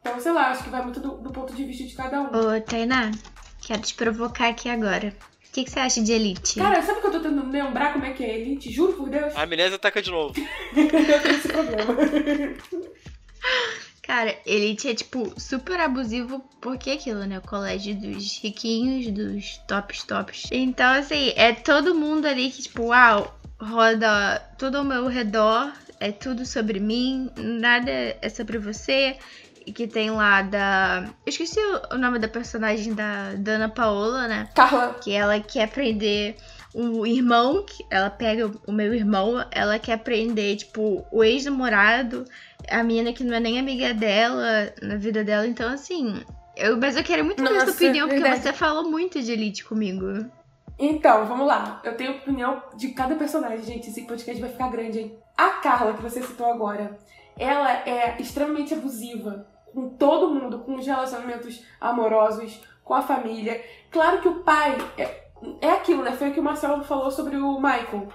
Então, 0.00 0.20
sei 0.20 0.32
lá, 0.32 0.50
acho 0.50 0.64
que 0.64 0.70
vai 0.70 0.82
muito 0.82 1.00
do, 1.00 1.16
do 1.16 1.30
ponto 1.30 1.54
de 1.54 1.64
vista 1.64 1.84
de 1.84 1.94
cada 1.94 2.20
um. 2.20 2.26
Ô, 2.26 2.60
Tainá, 2.60 3.10
quero 3.60 3.82
te 3.82 3.94
provocar 3.94 4.48
aqui 4.48 4.68
agora. 4.68 5.14
O 5.48 5.52
que, 5.54 5.64
que 5.64 5.70
você 5.70 5.80
acha 5.80 6.02
de 6.02 6.12
Elite? 6.12 6.58
Cara, 6.58 6.82
sabe 6.82 7.00
que 7.00 7.06
eu 7.06 7.12
tô 7.12 7.20
tentando 7.20 7.50
lembrar 7.50 7.92
como 7.92 8.04
é 8.04 8.12
que 8.12 8.24
é 8.24 8.38
Elite? 8.38 8.72
Juro 8.72 8.92
por 8.94 9.08
Deus. 9.08 9.34
A 9.36 9.42
amnésia 9.42 9.76
ataca 9.76 10.02
de 10.02 10.10
novo. 10.10 10.34
eu 10.76 10.88
tenho 10.88 11.36
esse 11.36 11.48
problema. 11.48 11.94
Cara, 14.02 14.36
Elite 14.44 14.88
é, 14.88 14.94
tipo, 14.94 15.32
super 15.40 15.80
abusivo 15.80 16.40
porque 16.60 16.90
é 16.90 16.94
aquilo, 16.94 17.24
né? 17.24 17.38
O 17.38 17.42
colégio 17.42 17.94
dos 17.94 18.38
riquinhos, 18.38 19.10
dos 19.10 19.56
tops 19.66 20.02
tops. 20.02 20.48
Então, 20.52 20.92
assim, 20.92 21.32
é 21.36 21.54
todo 21.54 21.94
mundo 21.94 22.26
ali 22.26 22.50
que, 22.50 22.62
tipo, 22.62 22.88
uau, 22.88 23.34
roda 23.64 24.40
tudo 24.58 24.78
ao 24.78 24.84
meu 24.84 25.06
redor, 25.06 25.72
é 25.98 26.12
tudo 26.12 26.44
sobre 26.44 26.78
mim, 26.78 27.30
nada 27.36 27.90
é 27.90 28.28
sobre 28.28 28.58
você. 28.58 29.16
que 29.74 29.86
tem 29.86 30.10
lá 30.10 30.42
da. 30.42 31.06
Eu 31.24 31.30
esqueci 31.30 31.58
o 31.90 31.96
nome 31.96 32.18
da 32.18 32.28
personagem 32.28 32.92
da 32.92 33.32
Dana 33.34 33.68
Paola, 33.68 34.28
né? 34.28 34.48
Carla. 34.54 34.94
Que 35.02 35.12
ela 35.12 35.40
quer 35.40 35.70
prender 35.70 36.36
o 36.74 37.06
irmão, 37.06 37.64
que 37.64 37.84
ela 37.88 38.10
pega 38.10 38.50
o 38.66 38.72
meu 38.72 38.92
irmão, 38.92 39.44
ela 39.52 39.78
quer 39.78 39.98
prender, 39.98 40.56
tipo, 40.56 41.06
o 41.10 41.22
ex-namorado, 41.22 42.24
a 42.68 42.82
menina 42.82 43.12
que 43.12 43.22
não 43.22 43.34
é 43.34 43.40
nem 43.40 43.58
amiga 43.58 43.94
dela 43.94 44.72
na 44.82 44.96
vida 44.96 45.22
dela. 45.22 45.46
Então, 45.46 45.72
assim. 45.72 46.22
Eu, 46.56 46.76
mas 46.76 46.96
eu 46.96 47.02
quero 47.02 47.24
muito 47.24 47.42
ver 47.42 47.60
sua 47.62 47.70
opinião, 47.70 48.06
porque 48.06 48.22
verdade. 48.22 48.42
você 48.42 48.52
falou 48.52 48.88
muito 48.88 49.20
de 49.20 49.32
Elite 49.32 49.64
comigo. 49.64 50.26
Então, 50.78 51.24
vamos 51.26 51.46
lá. 51.46 51.80
Eu 51.84 51.96
tenho 51.96 52.16
opinião 52.16 52.62
de 52.74 52.88
cada 52.88 53.14
personagem, 53.14 53.62
gente. 53.62 53.90
Esse 53.90 54.02
podcast 54.02 54.40
vai 54.40 54.50
ficar 54.50 54.70
grande, 54.70 55.00
hein? 55.00 55.18
A 55.36 55.50
Carla, 55.50 55.94
que 55.94 56.02
você 56.02 56.22
citou 56.22 56.46
agora, 56.46 56.98
ela 57.38 57.72
é 57.88 58.16
extremamente 58.20 58.74
abusiva 58.74 59.46
com 59.72 59.88
todo 59.90 60.32
mundo, 60.32 60.60
com 60.60 60.76
os 60.76 60.86
relacionamentos 60.86 61.64
amorosos, 61.80 62.60
com 62.84 62.94
a 62.94 63.02
família. 63.02 63.62
Claro 63.90 64.20
que 64.20 64.28
o 64.28 64.42
pai 64.42 64.76
é, 64.96 65.24
é 65.60 65.70
aquilo, 65.70 66.02
né? 66.02 66.12
Foi 66.12 66.30
o 66.30 66.32
que 66.32 66.40
o 66.40 66.44
Marcelo 66.44 66.84
falou 66.84 67.10
sobre 67.10 67.36
o 67.36 67.56
Michael. 67.56 68.08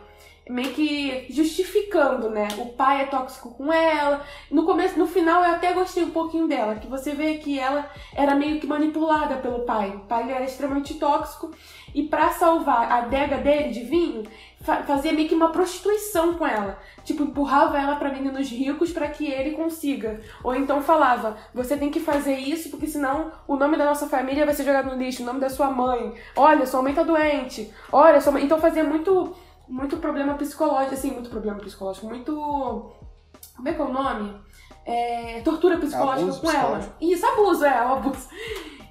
Meio 0.50 0.74
que 0.74 1.28
justificando, 1.30 2.28
né? 2.30 2.48
O 2.58 2.66
pai 2.70 3.04
é 3.04 3.06
tóxico 3.06 3.52
com 3.52 3.72
ela. 3.72 4.26
No 4.50 4.66
começo, 4.66 4.98
no 4.98 5.06
final, 5.06 5.44
eu 5.44 5.52
até 5.52 5.74
gostei 5.74 6.04
um 6.04 6.10
pouquinho 6.10 6.48
dela, 6.48 6.74
que 6.76 6.88
você 6.88 7.12
vê 7.14 7.36
que 7.36 7.60
ela 7.60 7.88
era 8.16 8.34
meio 8.34 8.60
que 8.60 8.66
manipulada 8.66 9.36
pelo 9.36 9.60
pai. 9.60 9.90
O 9.90 10.00
pai 10.00 10.32
era 10.32 10.44
extremamente 10.44 10.96
tóxico 10.96 11.52
e 11.94 12.02
pra 12.04 12.30
salvar 12.32 12.92
a 12.92 12.98
adega 12.98 13.38
dele 13.38 13.70
de 13.70 13.82
vinho, 13.82 14.24
fa- 14.62 14.84
fazia 14.84 15.14
meio 15.14 15.28
que 15.30 15.36
uma 15.36 15.52
prostituição 15.52 16.34
com 16.34 16.48
ela. 16.48 16.80
Tipo, 17.04 17.24
empurrava 17.24 17.78
ela 17.80 17.96
pra 17.98 18.12
meninos 18.12 18.50
ricos 18.50 18.92
pra 18.92 19.08
que 19.08 19.28
ele 19.28 19.52
consiga. 19.52 20.20
Ou 20.44 20.56
então 20.56 20.82
falava: 20.82 21.38
"Você 21.54 21.78
tem 21.78 21.92
que 21.92 22.00
fazer 22.00 22.38
isso 22.38 22.70
porque 22.72 22.88
senão 22.88 23.32
o 23.48 23.56
nome 23.56 23.78
da 23.78 23.86
nossa 23.86 24.08
família 24.08 24.46
vai 24.48 24.56
ser 24.56 24.64
jogado 24.66 24.90
no 24.90 24.98
lixo, 24.98 25.22
o 25.22 25.26
nome 25.28 25.40
da 25.40 25.50
sua 25.50 25.70
mãe. 25.70 26.16
Olha, 26.36 26.66
sua 26.66 26.82
mãe 26.82 26.94
tá 26.96 27.04
doente. 27.04 27.72
Olha, 27.92 28.20
sua 28.20 28.32
mãe... 28.32 28.44
Então 28.44 28.60
fazia 28.60 28.84
muito 28.84 29.36
muito 29.70 29.98
problema 29.98 30.34
psicológico, 30.34 30.96
assim, 30.96 31.12
muito 31.12 31.30
problema 31.30 31.60
psicológico, 31.60 32.08
muito 32.08 32.34
como 33.56 33.68
é 33.70 33.74
que 33.74 33.82
é 33.82 33.84
o 33.86 33.94
nome? 33.94 34.36
É, 34.86 35.42
tortura 35.42 35.78
psicológica 35.78 36.24
Abuso 36.30 36.42
com 36.42 36.52
ela. 36.52 36.96
Isso, 37.00 37.26
abuso, 37.26 37.64
é, 37.66 37.86
o 37.86 37.94
abuso. 37.94 38.28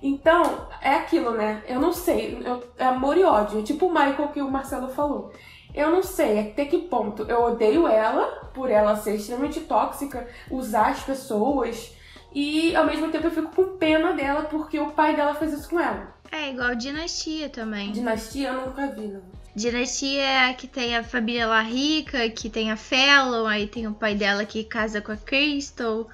Então, 0.01 0.69
é 0.81 0.95
aquilo, 0.95 1.33
né? 1.33 1.63
Eu 1.67 1.81
não 1.81 1.93
sei. 1.93 2.41
eu- 2.45 2.63
é 2.79 2.85
amor 2.85 3.17
e 3.17 3.25
ódio. 3.25 3.59
É 3.59 3.63
tipo 3.63 3.87
o 3.87 3.91
Michael 3.93 4.29
que 4.29 4.41
o 4.41 4.51
Marcelo 4.51 4.89
falou. 4.89 5.33
Eu 5.75 5.91
não 5.91 6.03
sei 6.03 6.39
até 6.51 6.65
que 6.65 6.79
ponto. 6.79 7.25
Eu 7.25 7.43
odeio 7.43 7.87
ela 7.89 8.27
por 8.55 8.71
ela 8.71 8.95
ser 8.97 9.17
extremamente 9.17 9.61
tóxica, 9.61 10.29
usar 10.51 10.91
as 10.91 11.03
pessoas. 11.03 11.93
E 12.33 12.77
ao 12.77 12.85
mesmo 12.87 13.11
tempo 13.11 13.27
eu 13.27 13.31
fico 13.31 13.55
com 13.55 13.77
pena 13.77 14.13
dela 14.13 14.43
porque 14.43 14.79
o 14.79 14.91
pai 14.91 15.17
dela 15.17 15.35
fez 15.35 15.53
isso 15.53 15.69
com 15.71 15.81
ela. 15.81 16.15
É 16.31 16.51
igual 16.51 16.75
Dinastia 16.75 17.49
também. 17.49 17.91
Dinastia 17.91 18.49
eu 18.51 18.67
nunca 18.67 18.87
vi, 18.89 19.09
não. 19.09 19.23
Dinastia 19.59 20.23
é 20.23 20.51
a 20.51 20.55
que 20.55 20.69
tem 20.69 20.97
a 20.97 21.03
família 21.03 21.47
lá 21.47 21.61
rica, 21.61 22.31
que 22.31 22.49
tem 22.49 22.71
a 22.71 22.77
Fellow, 22.77 23.45
aí 23.47 23.67
tem 23.67 23.89
o 23.89 23.93
pai 23.93 24.15
dela 24.15 24.45
que 24.45 24.63
casa 24.63 25.01
com 25.01 25.11
a 25.11 25.17
Crystal. 25.17 26.09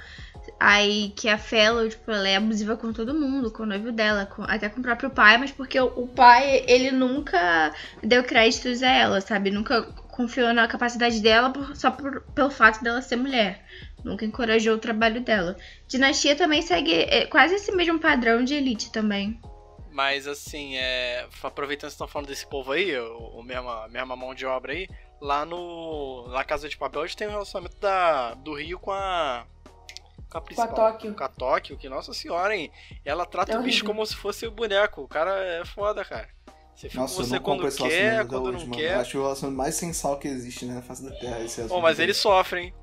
Aí 0.59 1.12
que 1.16 1.28
a 1.28 1.36
Fellow, 1.36 1.86
tipo, 1.88 2.11
ela 2.11 2.26
é 2.28 2.36
abusiva 2.36 2.74
com 2.76 2.92
todo 2.92 3.14
mundo, 3.14 3.51
com 3.51 3.62
o 3.62 3.66
noivo 3.66 3.92
dela, 3.92 4.24
com- 4.26 4.45
até 4.45 4.68
com 4.68 4.80
o 4.80 4.82
próprio 4.82 5.11
pai, 5.11 5.36
mas 5.36 5.51
porque 5.51 5.78
o, 5.78 5.86
o 5.95 6.07
pai, 6.09 6.64
ele 6.66 6.90
nunca 6.90 7.72
deu 8.03 8.22
créditos 8.24 8.82
a 8.82 8.90
ela, 8.90 9.20
sabe? 9.20 9.51
Nunca 9.51 9.82
confiou 9.82 10.53
na 10.55 10.66
capacidade 10.66 11.20
dela 11.20 11.51
por- 11.51 11.76
só 11.76 11.90
por- 11.90 12.22
pelo 12.34 12.51
fato 12.51 12.82
dela 12.82 13.03
ser 13.03 13.16
mulher. 13.16 13.62
Nunca 14.03 14.24
encorajou 14.24 14.74
o 14.74 14.78
trabalho 14.78 15.20
dela. 15.20 15.57
Dinastia 15.88 16.34
também 16.36 16.62
segue 16.62 16.92
é, 16.92 17.26
quase 17.26 17.55
esse 17.57 17.72
mesmo 17.72 17.99
padrão 17.99 18.42
de 18.45 18.55
elite 18.55 18.90
também. 18.92 19.38
Mas 19.95 20.26
assim, 20.26 20.76
é, 20.76 21.24
aproveitando 21.40 21.78
que 21.78 21.80
vocês 21.82 21.92
estão 21.92 22.09
falando 22.09 22.26
desse 22.26 22.45
povo 22.45 22.72
aí, 22.72 22.99
o, 22.99 23.16
o 23.38 23.42
mesma, 23.45 23.86
mesma 23.86 24.16
mão 24.16 24.34
de 24.34 24.45
obra 24.45 24.72
aí, 24.72 24.88
lá 25.20 25.45
no. 25.47 26.26
Na 26.32 26.42
Casa 26.42 26.68
de 26.68 26.76
Papel 26.76 27.03
a 27.03 27.07
gente 27.07 27.16
tem 27.16 27.28
um 27.28 27.30
relacionamento 27.30 27.76
da, 27.76 28.34
do 28.34 28.55
Rio 28.55 28.80
com 28.80 28.90
a. 28.90 29.47
Com 29.55 30.11
a 30.20 30.30
Com 30.32 30.38
a 30.38 30.40
principal. 30.40 30.74
Tóquio. 30.74 31.14
Com 31.14 31.22
a 31.22 31.28
Tóquio, 31.28 31.78
que, 31.78 31.88
nossa 31.88 32.12
senhora, 32.12 32.57
hein? 32.57 32.72
Ela 33.05 33.24
trata 33.24 33.53
É 33.53 33.59
o 33.59 33.62
bicho 33.62 33.84
como 33.84 34.05
se 34.05 34.16
fosse 34.16 34.45
o 34.49 34.51
boneco. 34.51 35.03
O 35.03 35.07
cara 35.07 35.30
é 35.61 35.64
foda, 35.64 36.05
cara. 36.05 36.28
Você 36.74 36.88
fica 36.88 37.01
Nossa, 37.01 37.14
com 37.14 37.20
eu 37.22 37.26
você 37.26 37.38
quando 37.40 37.88
quer, 37.88 38.26
quando 38.26 38.51
não 38.51 38.61
mano. 38.62 38.72
quer. 38.72 38.95
Eu 38.97 39.01
acho 39.01 39.16
o 39.16 39.22
relacionamento 39.22 39.59
mais 39.62 39.76
sensal 39.76 40.18
que 40.18 40.26
existe, 40.26 40.66
né, 40.66 40.74
na 40.74 40.82
face 40.82 41.05
da 41.09 41.14
Terra. 41.14 41.38
Esse 41.40 41.62
Bom, 41.68 41.80
mas 41.80 41.99
dele. 41.99 42.07
eles 42.11 42.16
sofrem, 42.16 42.66
hein? 42.66 42.74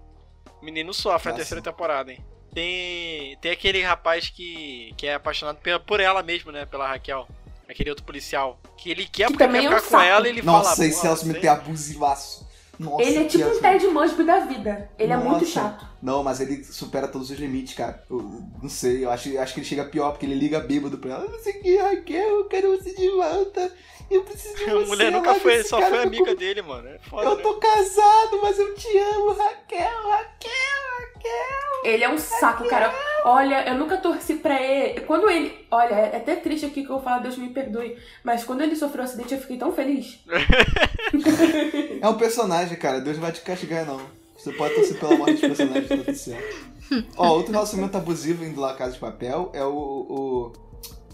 O 0.62 0.64
menino 0.64 0.94
sofre 0.94 1.28
a 1.28 1.32
Nossa. 1.34 1.42
terceira 1.44 1.62
temporada, 1.62 2.10
hein? 2.14 2.24
Tem, 2.54 3.38
tem 3.38 3.52
aquele 3.52 3.82
rapaz 3.82 4.30
que, 4.30 4.94
que 4.98 5.08
é 5.08 5.14
apaixonado 5.14 5.58
pela- 5.58 5.80
por 5.80 6.00
ela 6.00 6.22
mesmo, 6.22 6.52
né? 6.52 6.66
Pela 6.66 6.88
Raquel. 6.88 7.28
Aquele 7.70 7.90
outro 7.90 8.04
policial. 8.06 8.60
Que 8.78 8.92
ele 8.92 9.06
quer 9.06 9.28
Que 9.28 9.34
porque 9.34 9.46
também 9.46 9.62
quer 9.62 9.68
é 9.68 9.70
um 9.70 9.74
ficar 9.80 9.86
com 9.90 9.92
saco. 9.98 10.04
ela 10.04 10.28
e 10.28 10.30
ele 10.32 10.42
fala. 10.42 10.58
Nossa, 10.58 10.86
esse 10.86 10.96
"Porra, 10.96 11.04
relacionamento 11.04 11.42
você- 11.42 11.48
é 11.48 11.50
abusivaço. 11.50 12.52
Nossa, 12.80 13.04
Ele 13.04 13.18
é 13.20 13.26
tipo 13.26 13.46
um 13.48 13.62
Ted 13.62 13.88
Mosby 13.88 14.24
da 14.24 14.40
vida. 14.40 14.90
Ele 14.98 15.14
é 15.14 15.18
muito 15.18 15.34
Nossa. 15.42 15.46
chato. 15.46 15.86
Não, 16.02 16.24
mas 16.24 16.40
ele 16.42 16.64
supera 16.64 17.08
todos 17.08 17.30
os 17.30 17.38
limites, 17.40 17.76
cara. 17.76 18.04
Eu, 18.10 18.18
não 18.62 18.70
sei, 18.70 19.06
eu 19.06 19.12
acho, 19.12 19.30
eu 19.30 19.42
acho 19.42 19.54
que 19.54 19.60
ele 19.60 19.68
chega 19.68 19.86
pior, 19.86 20.12
porque 20.12 20.26
ele 20.26 20.34
liga 20.36 20.60
bêbado 20.60 20.98
pra 20.98 21.12
ela. 21.12 21.28
Não 21.30 21.40
sei 21.40 21.54
o 21.54 21.62
que, 21.62 21.78
Raquel, 21.78 22.30
eu 22.40 22.46
quero 22.46 22.76
você 22.78 22.94
de 22.96 23.10
volta. 23.12 23.72
Eu 24.10 24.24
preciso 24.24 24.56
de 24.58 24.64
A 24.72 24.74
você. 24.74 24.86
mulher 24.88 25.12
nunca 25.12 25.36
foi, 25.36 25.64
só 25.64 25.80
cara 25.80 25.90
foi 25.90 26.00
que 26.00 26.04
eu 26.04 26.08
amiga 26.08 26.32
com- 26.34 26.40
dele, 26.40 26.62
mano. 26.64 26.88
É 26.88 26.98
foda, 27.00 27.28
Eu 27.30 27.36
né? 27.38 27.44
tô 27.44 27.54
casado, 27.56 28.40
mas 28.42 28.58
eu 28.60 28.74
te 28.76 28.98
amo, 28.98 29.30
Raquel, 29.34 30.10
Raquel, 30.10 30.82
Raquel. 31.00 31.84
Ele 31.84 32.04
é 32.04 32.10
um 32.10 32.18
saco, 32.18 32.68
cara. 32.68 32.94
Olha, 33.24 33.68
eu 33.70 33.76
nunca 33.76 33.98
torci 33.98 34.36
pra 34.36 34.60
ele. 34.62 35.02
Quando 35.02 35.30
ele. 35.30 35.66
Olha, 35.72 35.94
é 35.94 36.18
até 36.18 36.36
triste 36.36 36.66
aqui 36.66 36.84
que 36.84 36.90
eu 36.92 37.02
falo, 37.02 37.22
Deus 37.24 37.38
me 37.38 37.50
perdoe. 37.50 37.96
Mas 38.24 38.44
quando 38.44 38.62
ele 38.62 38.76
sofreu 38.76 39.02
um 39.02 39.06
acidente, 39.06 39.34
eu 39.36 39.40
fiquei 39.42 39.58
tão 39.58 39.72
feliz. 39.72 40.20
É 42.02 42.08
um 42.08 42.18
personagem, 42.18 42.78
cara. 42.78 43.00
Deus 43.02 43.18
não 43.18 43.24
vai 43.24 43.32
te 43.32 43.42
castigar, 43.42 43.86
não. 43.86 44.02
Você 44.42 44.52
pode 44.54 44.74
torcer 44.74 45.00
pela 45.00 45.16
morte 45.18 45.34
dos 45.34 45.42
personagens, 45.42 45.88
tudo 45.88 46.16
certo. 46.16 46.72
Ó, 47.16 47.28
outro 47.30 47.52
relacionamento 47.52 47.96
abusivo 47.98 48.44
indo 48.44 48.60
lá 48.60 48.74
Casa 48.74 48.94
de 48.94 49.00
Papel 49.00 49.52
é 49.54 49.64
o, 49.64 50.52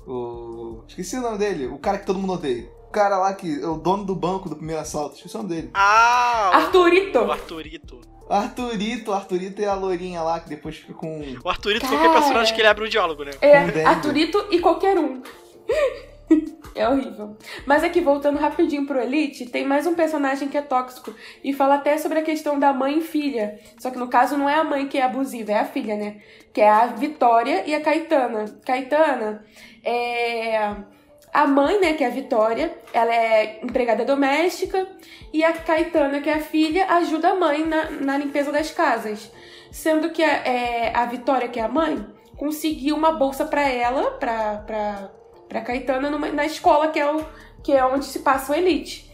o. 0.08 0.10
o. 0.12 0.84
Esqueci 0.88 1.18
o 1.18 1.22
nome 1.22 1.38
dele. 1.38 1.68
O 1.68 1.78
cara 1.78 1.98
que 1.98 2.06
todo 2.06 2.18
mundo 2.20 2.34
odeia. 2.34 2.70
O 2.88 2.92
cara 2.92 3.18
lá 3.18 3.34
que 3.34 3.62
é 3.62 3.68
o 3.68 3.76
dono 3.76 4.06
do 4.06 4.16
banco 4.16 4.48
do 4.50 4.56
primeiro 4.56 4.82
assalto. 4.82 5.16
Esqueci 5.18 5.36
o 5.36 5.40
nome 5.40 5.50
dele. 5.54 5.70
Ah! 5.74 6.52
o- 6.54 6.56
Arthurito! 6.56 7.20
O 7.20 7.32
Arthurito. 7.32 8.00
Arthurito. 8.30 9.14
Arthurito 9.14 9.62
é 9.62 9.66
a 9.66 9.74
loirinha 9.76 10.22
lá 10.24 10.40
que 10.40 10.50
depois 10.50 10.78
fica 10.78 10.94
com. 10.94 11.22
O 11.44 11.50
Arthurito 11.50 11.86
foi 11.86 11.98
Cara. 11.98 12.10
aquele 12.10 12.22
personagem 12.22 12.56
que 12.56 12.62
ele 12.62 12.68
abre 12.70 12.86
um 12.86 12.90
diálogo, 12.90 13.24
né? 13.26 13.32
É. 13.42 13.84
Arthurito 13.86 14.48
e 14.50 14.60
qualquer 14.60 14.98
um. 14.98 15.22
É 16.78 16.88
horrível. 16.88 17.36
Mas 17.66 17.84
aqui, 17.84 18.00
voltando 18.00 18.38
rapidinho 18.38 18.86
pro 18.86 19.02
Elite, 19.02 19.48
tem 19.48 19.66
mais 19.66 19.88
um 19.88 19.96
personagem 19.96 20.48
que 20.48 20.58
é 20.58 20.62
tóxico. 20.62 21.14
E 21.44 21.52
fala 21.52 21.76
até 21.76 21.98
sobre 21.98 22.20
a 22.20 22.24
questão 22.24 22.60
da 22.60 22.72
mãe 22.72 23.00
e 23.00 23.02
filha. 23.02 23.60
Só 23.80 23.90
que 23.90 23.98
no 23.98 24.08
caso 24.08 24.38
não 24.38 24.48
é 24.48 24.56
a 24.56 24.64
mãe 24.64 24.88
que 24.88 25.00
é 25.00 25.02
abusiva, 25.02 25.52
é 25.52 25.60
a 25.60 25.66
filha, 25.66 25.96
né? 25.96 26.18
Que 26.54 26.62
é 26.62 26.70
a 26.70 26.86
Vitória 26.88 27.64
e 27.66 27.74
a 27.74 27.82
Caetana. 27.82 28.46
Caetana 28.64 29.44
é. 29.84 30.76
A 31.34 31.46
mãe, 31.46 31.80
né, 31.80 31.94
que 31.94 32.04
é 32.04 32.08
a 32.08 32.12
Vitória, 32.12 32.76
ela 32.94 33.14
é 33.14 33.60
empregada 33.64 34.06
doméstica. 34.06 34.88
E 35.34 35.44
a 35.44 35.54
Caetana, 35.54 36.22
que 36.22 36.30
é 36.30 36.36
a 36.36 36.40
filha, 36.40 36.86
ajuda 36.90 37.30
a 37.30 37.36
mãe 37.36 37.66
na, 37.66 37.90
na 37.92 38.18
limpeza 38.18 38.52
das 38.52 38.72
casas. 38.72 39.32
Sendo 39.72 40.10
que 40.12 40.24
a, 40.24 40.32
é, 40.48 40.92
a 40.96 41.06
Vitória, 41.06 41.50
que 41.50 41.60
é 41.60 41.64
a 41.64 41.68
mãe, 41.68 42.06
conseguiu 42.38 42.96
uma 42.96 43.12
bolsa 43.12 43.46
pra 43.46 43.68
ela, 43.68 44.12
pra, 44.12 44.58
pra, 44.66 45.12
pra 45.48 45.62
Caetana, 45.62 46.10
numa- 46.10 46.30
na 46.32 46.46
escola 46.46 46.90
que 46.90 47.00
é, 47.00 47.10
o, 47.12 47.26
que 47.64 47.72
é 47.74 47.84
onde 47.86 48.06
se 48.06 48.20
passa 48.20 48.52
o 48.52 48.56
Elite. 48.56 49.10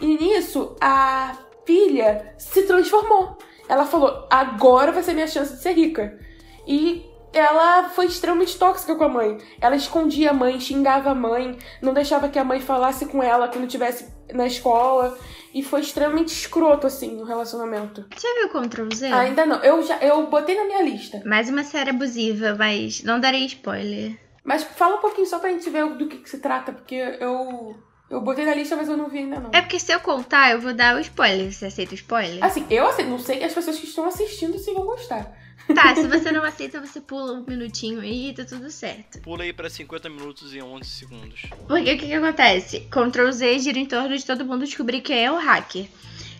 E 0.00 0.06
nisso, 0.18 0.76
a 0.80 1.36
filha 1.66 2.34
se 2.38 2.62
transformou. 2.64 3.38
Ela 3.68 3.86
falou: 3.86 4.26
agora 4.30 4.92
vai 4.92 5.02
ser 5.02 5.14
minha 5.14 5.26
chance 5.28 5.54
de 5.54 5.62
ser 5.62 5.72
rica. 5.72 6.18
E 6.66 7.04
ela 7.32 7.88
foi 7.90 8.06
extremamente 8.06 8.58
tóxica 8.58 8.94
com 8.94 9.04
a 9.04 9.08
mãe. 9.08 9.38
Ela 9.60 9.76
escondia 9.76 10.30
a 10.30 10.34
mãe, 10.34 10.60
xingava 10.60 11.10
a 11.10 11.14
mãe, 11.14 11.56
não 11.82 11.92
deixava 11.94 12.28
que 12.28 12.38
a 12.38 12.44
mãe 12.44 12.60
falasse 12.60 13.06
com 13.06 13.22
ela 13.22 13.48
quando 13.48 13.64
estivesse 13.66 14.12
na 14.32 14.46
escola. 14.46 15.16
E 15.54 15.62
foi 15.62 15.80
extremamente 15.82 16.28
escroto, 16.28 16.84
assim, 16.86 17.14
no 17.16 17.24
relacionamento. 17.24 18.04
Já 18.20 18.28
viu 18.40 18.48
Ctrl 18.62 18.88
Z? 18.92 19.06
Ainda 19.12 19.46
não. 19.46 19.62
Eu 19.62 19.82
já 19.84 19.96
eu 19.98 20.26
botei 20.26 20.56
na 20.56 20.64
minha 20.64 20.82
lista. 20.82 21.22
Mais 21.24 21.48
uma 21.48 21.62
série 21.62 21.90
abusiva, 21.90 22.56
mas 22.58 23.02
não 23.04 23.20
darei 23.20 23.46
spoiler. 23.46 24.18
Mas 24.44 24.62
fala 24.62 24.96
um 24.96 25.00
pouquinho 25.00 25.26
só 25.26 25.38
pra 25.38 25.50
gente 25.50 25.68
ver 25.70 25.88
do 25.96 26.06
que, 26.06 26.18
que 26.18 26.28
se 26.28 26.38
trata, 26.38 26.72
porque 26.72 26.94
eu. 26.94 27.76
Eu 28.10 28.20
botei 28.20 28.44
na 28.44 28.54
lista, 28.54 28.76
mas 28.76 28.86
eu 28.86 28.98
não 28.98 29.08
vi 29.08 29.18
ainda 29.18 29.40
não. 29.40 29.50
É 29.52 29.62
porque 29.62 29.80
se 29.80 29.90
eu 29.90 29.98
contar, 29.98 30.52
eu 30.52 30.60
vou 30.60 30.74
dar 30.74 30.94
o 30.94 31.00
spoiler. 31.00 31.50
Você 31.50 31.66
aceita 31.66 31.92
o 31.92 31.94
spoiler? 31.94 32.44
Assim, 32.44 32.64
eu 32.68 32.86
assim, 32.86 33.04
não 33.04 33.18
sei 33.18 33.42
as 33.42 33.54
pessoas 33.54 33.78
que 33.78 33.86
estão 33.86 34.04
assistindo 34.04 34.58
se 34.58 34.72
vão 34.72 34.84
gostar. 34.84 35.32
Tá, 35.74 35.94
se 35.96 36.06
você 36.06 36.30
não 36.30 36.44
aceita, 36.44 36.80
você 36.80 37.00
pula 37.00 37.32
um 37.32 37.44
minutinho 37.44 38.00
aí 38.00 38.28
e 38.28 38.34
tá 38.34 38.44
tudo 38.44 38.70
certo. 38.70 39.20
Pula 39.22 39.42
aí 39.42 39.54
pra 39.54 39.70
50 39.70 40.10
minutos 40.10 40.54
e 40.54 40.62
11 40.62 40.84
segundos. 40.86 41.42
Porque 41.66 41.94
o 41.94 41.98
que, 41.98 42.06
que 42.06 42.12
acontece? 42.12 42.80
Ctrl 42.90 43.30
Z 43.30 43.58
gira 43.60 43.78
em 43.78 43.86
torno 43.86 44.16
de 44.16 44.24
todo 44.24 44.44
mundo 44.44 44.66
descobrir 44.66 45.00
quem 45.00 45.24
é 45.24 45.32
o 45.32 45.36
hacker. 45.36 45.86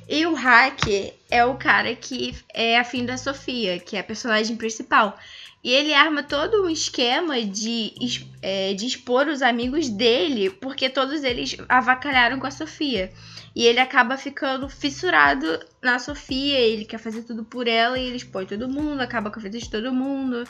E 0.07 0.27
o 0.27 0.35
hacker 0.35 1.15
é 1.31 1.45
o 1.47 1.57
cara 1.57 1.95
que 1.97 2.37
é 2.53 2.79
afim 2.79 3.07
da 3.07 3.17
Sofia, 3.17 3.81
que 3.81 3.97
é 3.97 4.01
a 4.01 4.05
personagem 4.05 4.55
principal. 4.55 5.19
E 5.65 5.73
ele 5.73 5.95
arma 5.95 6.23
todo 6.23 6.63
um 6.63 6.69
esquema 6.69 7.41
de, 7.43 7.95
é, 8.43 8.75
de 8.75 8.87
expor 8.87 9.27
os 9.29 9.41
amigos 9.41 9.89
dele, 9.89 10.51
porque 10.51 10.91
todos 10.91 11.25
eles 11.25 11.57
avacalharam 11.69 12.39
com 12.39 12.47
a 12.47 12.51
Sofia. 12.51 13.11
E 13.57 13.65
ele 13.65 13.81
acaba 13.81 14.19
ficando 14.19 14.69
fissurado 14.69 15.47
na 15.83 15.99
Sofia, 15.99 16.59
ele 16.59 16.85
quer 16.85 16.99
fazer 16.99 17.23
tudo 17.23 17.45
por 17.45 17.67
ela 17.67 17.99
e 17.99 18.05
ele 18.07 18.17
expõe 18.17 18.45
todo 18.47 18.69
mundo, 18.69 19.01
acaba 19.01 19.31
com 19.31 19.41
a 19.41 19.43
vida 19.43 19.59
de 19.59 19.71
todo 19.71 19.93
mundo. 19.95 20.45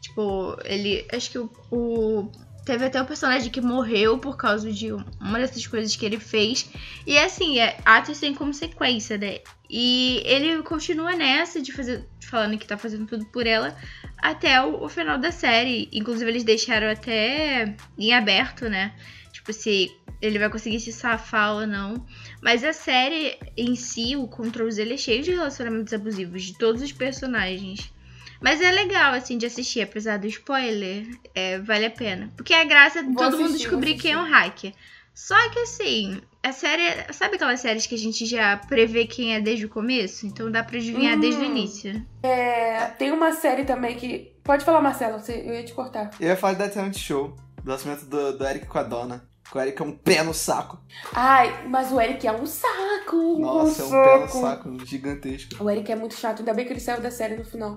Tipo, 0.00 0.56
ele. 0.64 1.06
Acho 1.12 1.30
que 1.30 1.38
o. 1.38 1.50
o- 1.70 2.30
teve 2.64 2.86
até 2.86 3.00
um 3.02 3.04
personagem 3.04 3.50
que 3.50 3.60
morreu 3.60 4.18
por 4.18 4.36
causa 4.38 4.72
de 4.72 4.90
uma 4.92 5.38
dessas 5.38 5.66
coisas 5.66 5.94
que 5.96 6.06
ele 6.06 6.18
fez. 6.18 6.66
E 7.06 7.18
assim, 7.18 7.58
é 7.58 7.76
atos 7.84 8.16
sem 8.16 8.34
consequência, 8.34 9.18
né? 9.18 9.40
E 9.76 10.22
ele 10.24 10.62
continua 10.62 11.16
nessa 11.16 11.60
de 11.60 11.72
fazer. 11.72 12.06
falando 12.20 12.56
que 12.56 12.64
tá 12.64 12.78
fazendo 12.78 13.08
tudo 13.08 13.26
por 13.26 13.44
ela 13.44 13.76
até 14.18 14.62
o, 14.62 14.84
o 14.84 14.88
final 14.88 15.18
da 15.18 15.32
série. 15.32 15.88
Inclusive, 15.92 16.30
eles 16.30 16.44
deixaram 16.44 16.88
até 16.88 17.74
em 17.98 18.14
aberto, 18.14 18.68
né? 18.68 18.94
Tipo, 19.32 19.52
se 19.52 19.90
ele 20.22 20.38
vai 20.38 20.48
conseguir 20.48 20.78
se 20.78 20.92
safar 20.92 21.54
ou 21.54 21.66
não. 21.66 22.06
Mas 22.40 22.62
a 22.62 22.72
série 22.72 23.36
em 23.56 23.74
si, 23.74 24.14
o 24.14 24.28
Controls, 24.28 24.78
ele 24.78 24.94
é 24.94 24.96
cheio 24.96 25.24
de 25.24 25.32
relacionamentos 25.32 25.92
abusivos 25.92 26.44
de 26.44 26.56
todos 26.56 26.80
os 26.80 26.92
personagens. 26.92 27.92
Mas 28.40 28.60
é 28.60 28.70
legal, 28.70 29.12
assim, 29.12 29.36
de 29.36 29.46
assistir, 29.46 29.80
apesar 29.80 30.20
do 30.20 30.28
spoiler, 30.28 31.04
é, 31.34 31.58
vale 31.58 31.86
a 31.86 31.90
pena. 31.90 32.32
Porque 32.36 32.54
a 32.54 32.62
graça 32.62 33.00
é 33.00 33.02
Vou 33.02 33.16
todo 33.16 33.32
mundo 33.32 33.46
assistir, 33.46 33.64
descobrir 33.64 33.94
vou 33.94 34.02
quem 34.02 34.12
é 34.12 34.18
um 34.18 34.30
hacker. 34.30 34.72
Só 35.12 35.50
que 35.50 35.58
assim, 35.58 36.20
a 36.44 36.52
série. 36.52 37.12
Sabe 37.12 37.36
aquelas 37.36 37.60
séries 37.60 37.86
que 37.86 37.94
a 37.94 37.98
gente 37.98 38.24
já 38.26 38.56
prevê 38.56 39.06
quem 39.06 39.34
é 39.34 39.40
desde 39.40 39.66
o 39.66 39.68
começo? 39.68 40.26
Então 40.26 40.50
dá 40.50 40.62
pra 40.62 40.76
adivinhar 40.76 41.16
Hum. 41.16 41.20
desde 41.20 41.40
o 41.40 41.44
início. 41.44 42.06
É, 42.22 42.86
tem 42.98 43.10
uma 43.12 43.32
série 43.32 43.64
também 43.64 43.96
que. 43.96 44.32
Pode 44.44 44.64
falar, 44.64 44.80
Marcelo, 44.82 45.18
eu 45.28 45.54
ia 45.54 45.64
te 45.64 45.72
cortar. 45.72 46.10
Eu 46.20 46.28
ia 46.28 46.36
falar 46.36 46.52
de 46.52 46.58
Death 46.60 46.74
Talent 46.74 46.98
Show, 46.98 47.34
do 47.62 47.70
lançamento 47.70 48.04
do, 48.04 48.36
do 48.36 48.44
Eric 48.46 48.66
com 48.66 48.78
a 48.78 48.82
Donna. 48.82 49.26
Que 49.50 49.58
o 49.58 49.60
Eric 49.60 49.80
é 49.80 49.84
um 49.84 49.92
pé 49.92 50.22
no 50.22 50.32
saco. 50.34 50.78
Ai, 51.12 51.66
mas 51.68 51.92
o 51.92 52.00
Eric 52.00 52.26
é 52.26 52.32
um 52.32 52.46
saco! 52.46 53.38
Nossa, 53.38 53.82
é 53.82 53.84
um 53.84 53.88
um 53.88 53.90
pé 53.90 54.14
no 54.20 54.28
saco. 54.28 54.40
saco 54.40 54.86
gigantesco. 54.86 55.62
O 55.62 55.70
Eric 55.70 55.92
é 55.92 55.96
muito 55.96 56.14
chato, 56.14 56.38
ainda 56.40 56.54
bem 56.54 56.64
que 56.66 56.72
ele 56.72 56.80
saiu 56.80 57.00
da 57.02 57.10
série 57.10 57.36
no 57.36 57.44
final. 57.44 57.76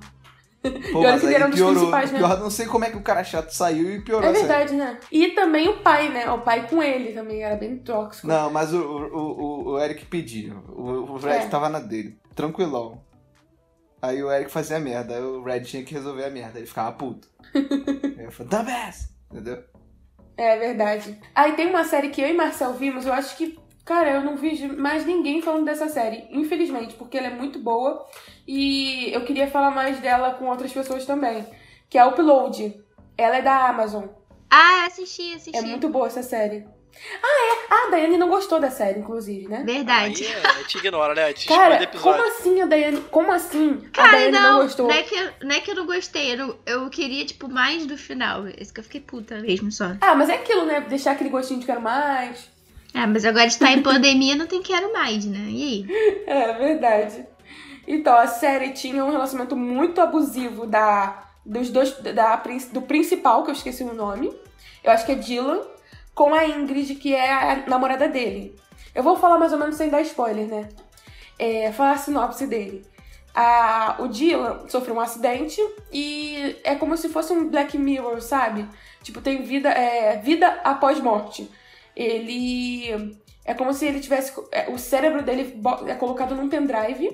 Pô, 0.91 1.03
E 1.03 1.05
olha 1.05 1.20
que 1.20 1.34
era 1.34 1.45
um 1.45 1.49
dos 1.49 1.58
piorou. 1.60 1.76
principais, 1.76 2.12
né? 2.12 2.20
Pior, 2.20 2.39
não 2.39 2.49
sei 2.49 2.66
como 2.66 2.84
é 2.86 2.89
que 2.89 2.97
o 2.97 3.01
cara 3.03 3.24
chato 3.24 3.51
saiu 3.51 3.91
e 3.93 4.01
piorou 4.01 4.30
É 4.30 4.34
verdade, 4.34 4.74
né? 4.76 4.99
E 5.12 5.30
também 5.30 5.70
o 5.70 5.78
pai, 5.82 6.10
né? 6.10 6.30
O 6.32 6.41
pai 6.41 6.68
com 6.68 6.82
ele 6.82 7.14
também 7.14 7.43
era 7.43 7.55
bem 7.55 7.78
tóxico. 7.78 8.28
Não, 8.28 8.49
mas 8.49 8.74
o, 8.74 8.80
o, 8.80 9.70
o, 9.72 9.80
Eric 9.80 10.05
pedia. 10.05 10.53
O, 10.70 11.14
o 11.14 11.18
Red 11.18 11.32
É. 11.32 11.47
tava 11.47 11.70
na 11.70 11.80
dele. 11.80 12.18
Tranquilão. 12.36 13.01
Aí 14.01 14.22
o 14.22 14.32
Eric 14.32 14.51
fazia 14.51 14.80
merda. 14.80 15.16
Aí 15.16 15.22
o 15.22 15.43
Red 15.43 15.62
tinha 15.62 15.84
que 15.84 15.93
resolver 15.93 16.26
a 16.26 16.30
merda. 16.30 16.60
Ele 16.60 16.68
ficava 16.68 16.91
puto. 16.91 17.28
aí 17.55 18.26
eu 18.26 18.32
falei, 18.32 18.49
dumbass! 18.49 19.10
Entendeu? 19.32 19.64
É 20.38 20.58
verdade. 20.58 21.20
Aí 21.34 21.53
tem 21.53 21.68
uma 21.68 21.84
série 21.84 22.10
que 22.10 22.22
eu 22.22 22.28
e 22.28 22.34
Marcel 22.34 22.74
vimos, 22.74 23.05
eu 23.08 23.14
acho 23.14 23.36
que, 23.36 23.58
cara, 23.88 24.11
eu 24.11 24.21
não 24.21 24.35
vi 24.35 24.67
mais 24.77 25.05
ninguém 25.05 25.41
falando 25.41 25.65
dessa 25.65 25.88
série, 25.88 26.27
infelizmente, 26.29 26.93
porque 26.95 27.17
ela 27.17 27.27
é 27.27 27.33
muito 27.33 27.57
boa 27.57 28.05
e 28.47 29.11
eu 29.13 29.23
queria 29.25 29.47
falar 29.47 29.71
mais 29.71 29.99
dela 29.99 30.31
com 30.35 30.45
outras 30.49 30.71
pessoas 30.71 31.05
também, 31.05 31.45
que 31.89 31.97
é 31.97 32.01
a 32.01 32.07
Upload. 32.07 32.83
Ela 33.17 33.38
é 33.38 33.41
da 33.41 33.67
Amazon. 33.69 34.05
Ah, 34.49 34.85
assisti, 34.85 35.33
assisti. 35.33 35.57
É 35.57 35.61
muito 35.61 35.89
boa 35.89 36.07
essa 36.07 36.21
série. 36.21 36.65
Ah, 37.23 37.53
é? 37.53 37.67
Ah, 37.73 37.88
a 37.88 37.91
Daiane 37.91 38.17
não 38.17 38.27
gostou 38.29 38.59
da 38.59 38.71
série, 38.71 38.99
inclusive, 38.99 39.47
né? 39.47 39.63
Verdade. 39.63 40.25
Aí 40.25 40.31
é, 40.61 40.63
te 40.63 40.77
ignora, 40.79 41.13
né? 41.13 41.31
Te 41.33 41.47
Cara, 41.47 41.85
como 41.88 42.23
assim 42.27 42.61
a 42.61 42.65
Daiane. 42.65 43.01
Como 43.11 43.31
assim? 43.31 43.81
a 43.88 43.89
Cara, 43.91 44.11
Daiane 44.13 44.31
não, 44.31 44.53
não, 44.53 44.63
gostou? 44.63 44.88
não, 44.88 44.95
é 44.95 45.03
que, 45.03 45.15
eu- 45.15 45.31
não 45.43 45.55
é 45.55 45.59
que 45.61 45.71
eu 45.71 45.75
não 45.75 45.85
gostei, 45.85 46.33
eu, 46.33 46.38
não- 46.38 46.57
eu 46.65 46.89
queria, 46.89 47.23
tipo, 47.25 47.47
mais 47.49 47.85
do 47.85 47.97
final. 47.97 48.47
Esse 48.47 48.73
que 48.73 48.79
eu 48.79 48.83
fiquei 48.83 49.01
puta 49.01 49.39
mesmo 49.39 49.71
só. 49.71 49.95
Ah, 50.01 50.15
mas 50.15 50.29
é 50.29 50.35
aquilo, 50.35 50.65
né? 50.65 50.81
Deixar 50.81 51.11
aquele 51.11 51.29
gostinho 51.29 51.59
de 51.59 51.65
quero 51.65 51.81
mais. 51.81 52.49
Ah, 52.98 53.06
mas 53.06 53.24
agora 53.26 53.45
estar 53.45 53.72
em 53.72 53.84
pandemia 53.84 54.36
não 54.36 54.48
tem 54.48 54.60
quero 54.64 54.91
mais, 54.91 55.24
né? 55.24 55.45
E 55.50 55.64
aí? 55.64 56.24
É 56.26 56.54
verdade. 56.54 57.28
Então, 57.88 58.18
a 58.18 58.26
série 58.26 58.72
tinha 58.72 59.06
um 59.06 59.12
relacionamento 59.12 59.56
muito 59.56 60.02
abusivo 60.02 60.66
da, 60.66 61.30
dos 61.45 61.70
dois, 61.70 61.91
da, 62.00 62.41
do 62.72 62.82
principal, 62.82 63.43
que 63.43 63.52
eu 63.52 63.54
esqueci 63.54 63.84
o 63.84 63.93
nome. 63.93 64.36
Eu 64.84 64.91
acho 64.91 65.06
que 65.06 65.12
é 65.12 65.16
Dylan, 65.16 65.62
com 66.16 66.34
a 66.34 66.48
Ingrid, 66.48 66.95
que 66.95 67.14
é 67.14 67.32
a 67.32 67.68
namorada 67.68 68.08
dele. 68.08 68.56
Eu 68.95 69.04
vou 69.04 69.16
falar 69.16 69.38
mais 69.38 69.54
ou 69.54 69.60
menos 69.60 69.76
sem 69.76 69.89
dar 69.89 70.02
spoiler, 70.02 70.48
né? 70.48 70.68
É, 71.38 71.72
falar 71.72 71.91
a 71.91 71.98
sinopse 71.98 72.48
dele. 72.48 72.84
A, 73.36 73.98
o 74.00 74.08
Dylan 74.08 74.68
sofreu 74.68 74.95
um 74.95 75.00
acidente 75.00 75.62
e 75.93 76.56
é 76.64 76.74
como 76.74 76.98
se 76.98 77.10
fosse 77.10 77.32
um 77.32 77.48
Black 77.48 77.78
Mirror, 77.78 78.20
sabe? 78.22 78.68
Tipo, 79.04 79.22
tem 79.22 79.43
vida, 79.43 79.70
é, 79.70 80.18
vida 80.18 80.48
após 80.64 81.00
morte. 81.00 81.48
Ele 81.98 83.18
é 83.43 83.54
como 83.56 83.74
se 83.74 83.88
ele 83.88 84.00
tivesse. 84.00 84.32
é, 84.52 84.70
O 84.70 84.78
cérebro 84.78 85.24
dele 85.24 85.60
é 85.88 85.95
colocado 85.95 86.36
num 86.36 86.48
pendrive 86.48 87.10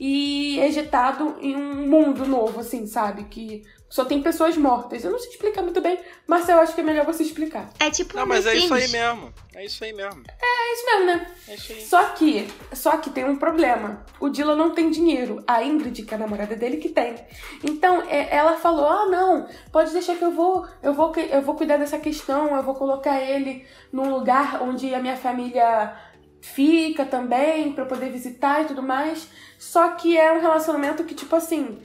e 0.00 0.58
ejetado 0.60 1.36
em 1.40 1.54
um 1.56 1.86
mundo 1.88 2.26
novo, 2.26 2.60
assim, 2.60 2.86
sabe? 2.86 3.24
Que 3.24 3.62
só 3.88 4.04
tem 4.04 4.20
pessoas 4.20 4.56
mortas. 4.56 5.04
Eu 5.04 5.12
não 5.12 5.18
sei 5.20 5.30
explicar 5.30 5.62
muito 5.62 5.80
bem, 5.80 6.00
mas 6.26 6.48
eu 6.48 6.58
acho 6.58 6.74
que 6.74 6.80
é 6.80 6.84
melhor 6.84 7.04
você 7.06 7.22
explicar. 7.22 7.70
É 7.78 7.90
tipo 7.90 8.16
Não, 8.16 8.24
um 8.24 8.26
mas 8.26 8.44
é 8.44 8.56
isso 8.56 8.74
aí 8.74 8.88
mesmo. 8.88 9.32
É 9.54 9.64
isso 9.64 9.84
aí 9.84 9.92
mesmo. 9.92 10.22
É 10.42 10.72
isso 10.72 10.86
mesmo, 10.86 11.06
né? 11.06 11.26
É 11.46 11.54
isso 11.54 11.72
aí. 11.72 11.80
Só 11.84 12.02
que, 12.06 12.48
só 12.72 12.96
que 12.96 13.10
tem 13.10 13.24
um 13.24 13.36
problema. 13.36 14.04
O 14.18 14.28
Dylan 14.28 14.56
não 14.56 14.70
tem 14.74 14.90
dinheiro. 14.90 15.44
A 15.46 15.62
Ingrid, 15.62 16.02
que 16.02 16.12
é 16.12 16.16
a 16.16 16.20
namorada 16.20 16.56
dele, 16.56 16.78
que 16.78 16.88
tem. 16.88 17.14
Então, 17.62 18.02
é- 18.08 18.34
ela 18.36 18.56
falou: 18.56 18.88
"Ah, 18.88 19.06
não, 19.06 19.46
pode 19.70 19.92
deixar 19.92 20.16
que 20.16 20.24
eu 20.24 20.32
vou, 20.32 20.66
eu 20.82 20.92
vou, 20.92 21.12
que- 21.12 21.28
eu 21.30 21.42
vou 21.42 21.54
cuidar 21.54 21.76
dessa 21.76 21.98
questão. 21.98 22.56
Eu 22.56 22.64
vou 22.64 22.74
colocar 22.74 23.20
ele 23.20 23.64
num 23.92 24.10
lugar 24.10 24.60
onde 24.60 24.92
a 24.92 24.98
minha 25.00 25.16
família 25.16 25.94
fica 26.44 27.06
também 27.06 27.72
pra 27.72 27.84
eu 27.84 27.88
poder 27.88 28.10
visitar 28.10 28.62
e 28.62 28.66
tudo 28.66 28.82
mais". 28.82 29.28
Só 29.58 29.92
que 29.92 30.16
é 30.16 30.32
um 30.32 30.40
relacionamento 30.40 31.04
que 31.04 31.14
tipo 31.14 31.34
assim, 31.34 31.80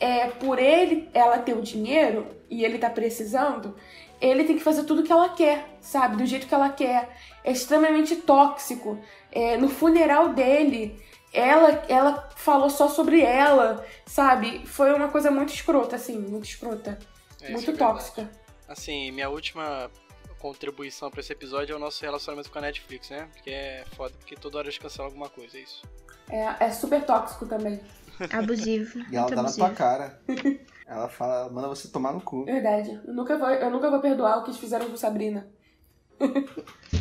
é 0.00 0.28
por 0.28 0.58
ele 0.58 1.08
ela 1.12 1.38
ter 1.38 1.54
o 1.56 1.62
dinheiro 1.62 2.26
e 2.50 2.64
ele 2.64 2.78
tá 2.78 2.88
precisando, 2.88 3.76
ele 4.20 4.44
tem 4.44 4.56
que 4.56 4.62
fazer 4.62 4.84
tudo 4.84 5.02
que 5.02 5.12
ela 5.12 5.28
quer, 5.28 5.76
sabe? 5.80 6.16
Do 6.16 6.26
jeito 6.26 6.46
que 6.46 6.54
ela 6.54 6.70
quer. 6.70 7.16
É 7.44 7.52
extremamente 7.52 8.16
tóxico. 8.16 8.98
É, 9.30 9.56
no 9.56 9.68
funeral 9.68 10.30
dele, 10.30 11.00
ela, 11.32 11.84
ela 11.88 12.28
falou 12.34 12.70
só 12.70 12.88
sobre 12.88 13.20
ela, 13.20 13.84
sabe? 14.06 14.66
Foi 14.66 14.92
uma 14.92 15.08
coisa 15.08 15.30
muito 15.30 15.52
escrota, 15.52 15.96
assim, 15.96 16.18
muito 16.18 16.46
escrota. 16.46 16.98
É, 17.40 17.50
muito 17.50 17.70
é 17.70 17.74
tóxica. 17.74 18.28
Assim, 18.66 19.12
minha 19.12 19.28
última 19.28 19.90
contribuição 20.38 21.10
pra 21.10 21.20
esse 21.20 21.32
episódio 21.32 21.72
é 21.72 21.76
o 21.76 21.78
nosso 21.78 22.02
relacionamento 22.02 22.50
com 22.50 22.58
a 22.58 22.62
Netflix, 22.62 23.10
né? 23.10 23.28
Porque 23.34 23.50
é 23.50 23.84
foda, 23.96 24.14
porque 24.18 24.36
toda 24.36 24.58
hora 24.58 24.66
eles 24.66 24.78
cancelam 24.78 25.06
alguma 25.06 25.28
coisa, 25.28 25.56
é 25.56 25.60
isso. 25.60 25.82
É, 26.30 26.66
é 26.66 26.70
super 26.70 27.04
tóxico 27.04 27.46
também. 27.46 27.80
Abusivo. 28.32 28.98
E 29.10 29.16
ela 29.16 29.28
dá 29.28 29.36
na 29.36 29.42
abusivo. 29.42 29.66
tua 29.66 29.74
cara. 29.74 30.20
Ela 30.86 31.08
fala, 31.08 31.50
manda 31.50 31.68
você 31.68 31.88
tomar 31.88 32.12
no 32.12 32.20
cu. 32.20 32.44
Verdade. 32.46 32.98
Eu 33.06 33.12
nunca 33.12 33.36
vou, 33.36 33.50
eu 33.50 33.70
nunca 33.70 33.90
vou 33.90 34.00
perdoar 34.00 34.38
o 34.38 34.42
que 34.42 34.50
eles 34.50 34.60
fizeram 34.60 34.88
com 34.88 34.96
Sabrina. 34.96 35.46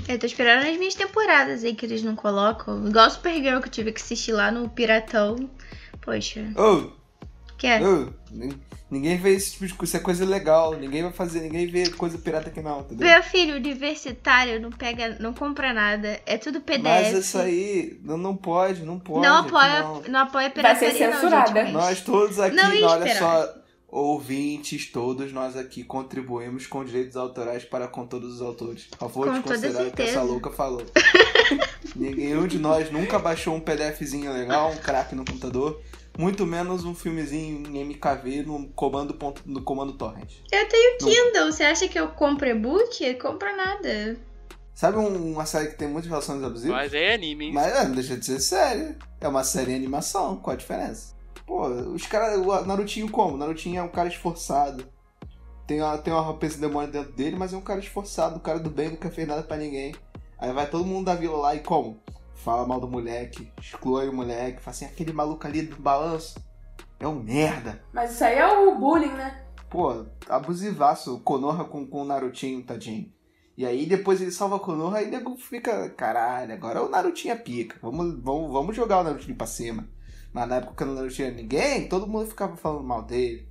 Eu 0.07 0.19
tô 0.19 0.25
esperando 0.25 0.67
as 0.67 0.77
minhas 0.77 0.93
temporadas 0.93 1.63
aí 1.63 1.73
que 1.73 1.85
eles 1.85 2.03
não 2.03 2.15
colocam. 2.15 2.85
Igual 2.87 3.09
Supergirl 3.09 3.59
que 3.61 3.67
eu 3.67 3.71
tive 3.71 3.91
que 3.91 4.01
assistir 4.01 4.33
lá 4.33 4.51
no 4.51 4.69
Piratão. 4.69 5.49
Poxa, 6.01 6.41
Ô, 6.55 6.91
quer? 7.57 7.81
ô, 7.83 8.09
nin- 8.31 8.59
ninguém 8.89 9.17
vê 9.17 9.31
esse 9.31 9.51
tipo 9.53 9.67
de 9.67 9.73
coisa. 9.73 9.89
Isso 9.89 9.97
é 9.97 9.99
coisa 9.99 10.25
legal. 10.25 10.73
Ninguém 10.75 11.03
vai 11.03 11.11
fazer, 11.11 11.41
ninguém 11.41 11.67
vê 11.67 11.89
coisa 11.89 12.17
pirata 12.17 12.49
aqui 12.49 12.61
não, 12.61 12.81
entendeu? 12.81 13.07
Meu 13.07 13.23
filho 13.23 13.55
universitário 13.55 14.59
não 14.61 14.71
pega, 14.71 15.17
não 15.19 15.33
compra 15.33 15.73
nada. 15.73 16.19
É 16.25 16.37
tudo 16.37 16.61
PDF. 16.61 16.83
Mas 16.83 17.11
isso 17.17 17.37
aí 17.37 17.99
não, 18.03 18.17
não 18.17 18.35
pode, 18.35 18.83
não 18.83 18.99
pode. 18.99 19.25
não 19.27 19.37
apoia, 19.37 19.81
não. 19.83 20.01
não. 20.07 20.19
apoia 20.21 20.51
Vai 20.55 20.75
ser 20.75 20.91
pirataria, 20.93 21.07
não, 21.09 21.13
censurada. 21.15 21.47
gente, 21.61 21.73
mas- 21.73 21.73
Nós 21.73 22.01
todos 22.01 22.39
aqui, 22.39 22.55
Não 22.55 22.83
olha 22.83 23.15
só, 23.17 23.53
ouvintes, 23.89 24.91
todos 24.91 25.31
nós 25.33 25.55
aqui 25.57 25.83
contribuímos 25.83 26.67
com 26.67 26.83
direitos 26.83 27.15
autorais 27.17 27.63
para 27.63 27.87
com 27.87 28.05
todos 28.05 28.35
os 28.35 28.41
autores. 28.41 28.85
Por 28.85 28.97
favor, 28.99 29.27
Com 29.27 29.33
de 29.33 29.41
toda 29.41 29.55
considerar 29.55 29.87
o 29.87 29.91
que 29.91 30.01
essa 30.03 30.21
louca 30.21 30.51
falou. 30.51 30.83
Nenhum 31.95 32.47
de 32.47 32.59
nós 32.59 32.91
nunca 32.91 33.17
baixou 33.17 33.55
um 33.55 33.59
PDFzinho 33.59 34.31
legal, 34.31 34.71
um 34.71 34.77
crack 34.77 35.15
no 35.15 35.25
computador, 35.25 35.81
muito 36.17 36.45
menos 36.45 36.83
um 36.85 36.95
filmezinho 36.95 37.67
em 37.67 37.79
MKV 37.81 38.43
no 38.43 38.67
comando, 38.69 39.13
ponto, 39.13 39.41
no 39.45 39.61
comando 39.61 39.93
torrent. 39.93 40.33
Eu 40.51 40.67
tenho 40.67 40.97
Kindle. 40.97 41.51
Você 41.51 41.63
acha 41.63 41.87
que 41.87 41.99
eu 41.99 42.07
compro 42.09 42.47
e-book? 42.47 43.13
Compra 43.15 43.55
nada. 43.55 44.17
Sabe 44.73 44.97
um- 44.97 45.33
uma 45.33 45.45
série 45.45 45.69
que 45.69 45.75
tem 45.75 45.87
muitas 45.87 46.09
relações 46.09 46.43
abusivas? 46.43 46.75
Mas 46.77 46.93
é 46.93 47.13
anime, 47.13 47.45
hein? 47.45 47.53
Mas 47.53 47.67
é, 47.75 47.83
não 47.87 47.95
deixa 47.95 48.15
de 48.17 48.25
ser 48.25 48.39
série. 48.39 48.95
É 49.19 49.27
uma 49.27 49.43
série 49.43 49.71
em 49.71 49.75
animação, 49.75 50.37
qual 50.37 50.53
a 50.53 50.57
diferença? 50.57 51.15
Pô, 51.45 51.67
os 51.67 52.05
caras. 52.05 52.37
O 52.39 52.65
Narutinho 52.65 53.09
como? 53.09 53.33
O 53.35 53.37
Narutinho 53.37 53.79
é 53.79 53.83
um 53.83 53.87
cara 53.89 54.07
esforçado. 54.09 54.85
Tem 55.65 55.81
uma, 55.81 55.97
tem 55.97 56.13
uma 56.13 56.21
roupa 56.21 56.47
de 56.47 56.57
demônio 56.57 56.91
dentro 56.91 57.11
dele, 57.13 57.35
mas 57.35 57.53
é 57.53 57.57
um 57.57 57.61
cara 57.61 57.79
esforçado, 57.79 58.35
um 58.35 58.39
cara 58.39 58.59
do 58.59 58.69
bem, 58.69 58.89
nunca 58.89 59.09
fez 59.09 59.27
nada 59.27 59.43
pra 59.43 59.57
ninguém. 59.57 59.93
Aí 60.39 60.51
vai 60.53 60.69
todo 60.69 60.85
mundo 60.85 61.05
da 61.05 61.15
vila 61.15 61.37
lá 61.37 61.55
e 61.55 61.59
como? 61.59 61.99
Fala 62.37 62.65
mal 62.65 62.79
do 62.79 62.87
moleque, 62.87 63.51
exclui 63.59 64.07
o 64.07 64.13
moleque, 64.13 64.61
fala 64.61 64.75
assim, 64.75 64.85
aquele 64.85 65.11
maluco 65.11 65.45
ali 65.45 65.63
do 65.63 65.75
balanço 65.75 66.39
é 66.99 67.07
um 67.07 67.21
merda. 67.21 67.83
Mas 67.93 68.11
isso 68.11 68.23
aí 68.23 68.37
é 68.37 68.47
o 68.47 68.75
bullying, 68.75 69.13
né? 69.13 69.47
pô, 69.69 70.05
abusivaço, 70.29 71.15
o 71.15 71.19
Konoha 71.19 71.65
com, 71.65 71.85
com 71.85 72.01
o 72.01 72.05
Narutinho, 72.05 72.63
tadinho. 72.63 73.11
E 73.57 73.65
aí 73.65 73.85
depois 73.85 74.21
ele 74.21 74.31
salva 74.31 74.57
a 74.57 74.59
Konoha 74.59 75.01
e 75.01 75.07
o 75.07 75.11
nego 75.11 75.35
fica, 75.37 75.89
caralho, 75.89 76.53
agora 76.53 76.83
o 76.83 76.89
Narutinho 76.89 77.33
é 77.33 77.37
pica. 77.37 77.77
Vamos, 77.81 78.21
vamos, 78.21 78.51
vamos 78.51 78.75
jogar 78.75 78.99
o 78.99 79.03
Narutinho 79.03 79.35
pra 79.35 79.47
cima. 79.47 79.87
Mas 80.31 80.47
na 80.47 80.57
época 80.57 80.75
que 80.75 80.83
o 80.83 80.93
Naruto 80.93 81.15
tinha 81.15 81.31
ninguém, 81.31 81.89
todo 81.89 82.07
mundo 82.07 82.27
ficava 82.27 82.55
falando 82.55 82.83
mal 82.83 83.01
dele. 83.01 83.47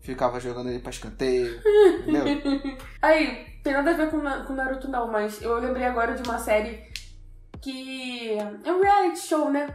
Ficava 0.00 0.40
jogando 0.40 0.70
ele 0.70 0.80
pra 0.80 0.90
escanteio. 0.90 1.60
entendeu? 2.00 2.24
Aí, 3.00 3.46
tem 3.62 3.72
nada 3.72 3.90
a 3.90 3.94
ver 3.94 4.10
com, 4.10 4.20
com 4.20 4.52
Naruto 4.52 4.88
não, 4.88 5.10
mas 5.10 5.40
eu 5.40 5.58
lembrei 5.58 5.84
agora 5.84 6.14
de 6.14 6.28
uma 6.28 6.38
série 6.38 6.82
que 7.60 8.36
é 8.64 8.72
um 8.72 8.80
reality 8.82 9.18
show, 9.20 9.50
né? 9.50 9.74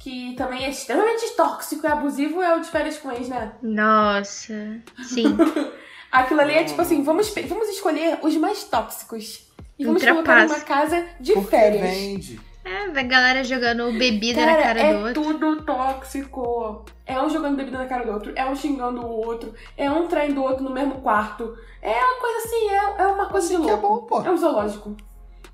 Que 0.00 0.34
também 0.36 0.64
é 0.64 0.70
extremamente 0.70 1.28
tóxico 1.36 1.84
e 1.86 1.90
abusivo, 1.90 2.40
é 2.42 2.54
o 2.56 2.60
de 2.60 2.68
férias 2.68 2.98
com 2.98 3.10
ex, 3.10 3.28
né? 3.28 3.52
Nossa. 3.62 4.80
Sim. 5.02 5.36
Aquilo 6.10 6.40
ali 6.40 6.54
é 6.54 6.64
tipo 6.64 6.80
assim, 6.80 7.02
vamos, 7.02 7.28
vamos 7.48 7.68
escolher 7.68 8.18
os 8.22 8.36
mais 8.36 8.64
tóxicos. 8.64 9.46
E 9.78 9.84
vamos 9.84 10.02
colocar 10.04 10.46
numa 10.46 10.60
casa 10.60 11.04
de 11.20 11.32
Porque 11.34 11.50
férias. 11.50 11.82
vende. 11.82 12.40
É, 12.64 12.84
a 13.00 13.02
galera 13.02 13.42
jogando 13.44 13.90
bebida 13.98 14.40
Cara, 14.44 14.52
na 14.56 14.62
cara 14.62 14.80
é 14.80 14.92
do 14.92 15.06
outro. 15.06 15.22
tudo 15.22 15.62
tóxico. 15.64 16.84
É 17.06 17.20
um 17.20 17.28
jogando 17.30 17.56
bebida 17.56 17.78
na 17.78 17.86
cara 17.86 18.04
do 18.04 18.12
outro, 18.12 18.32
é 18.36 18.44
um 18.44 18.54
xingando 18.54 19.00
o 19.00 19.26
outro, 19.26 19.54
é 19.76 19.90
um 19.90 20.06
traindo 20.06 20.40
o 20.40 20.44
outro 20.44 20.62
no 20.64 20.70
mesmo 20.70 21.00
quarto. 21.00 21.56
É 21.80 21.90
uma 21.92 22.20
coisa 22.20 22.38
assim, 22.46 22.68
é, 22.68 23.02
é 23.02 23.06
uma 23.06 23.26
coisa 23.26 23.46
Assim 23.46 23.56
de 23.56 23.64
que 23.64 23.70
é 23.70 23.74
louco. 23.76 24.00
bom, 24.00 24.06
pô. 24.22 24.22
É 24.28 24.30
um 24.30 24.36
zoológico. 24.36 24.96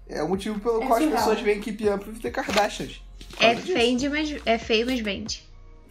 É 0.09 0.23
o 0.23 0.29
motivo 0.29 0.61
pelo 0.61 0.83
É 0.83 0.87
qual 0.87 0.99
as 0.99 1.05
surreal. 1.05 1.19
pessoas 1.19 1.41
veem 1.41 1.61
Keep 1.61 1.89
Up 1.89 2.09
with 2.09 2.19
the 2.21 2.31
Kardashians. 2.31 3.01
É 3.41 3.57
feio, 3.57 4.11
mas, 4.11 4.37
é 4.45 4.59
feio, 4.59 4.87
mas 4.87 5.01
vende. 5.01 5.43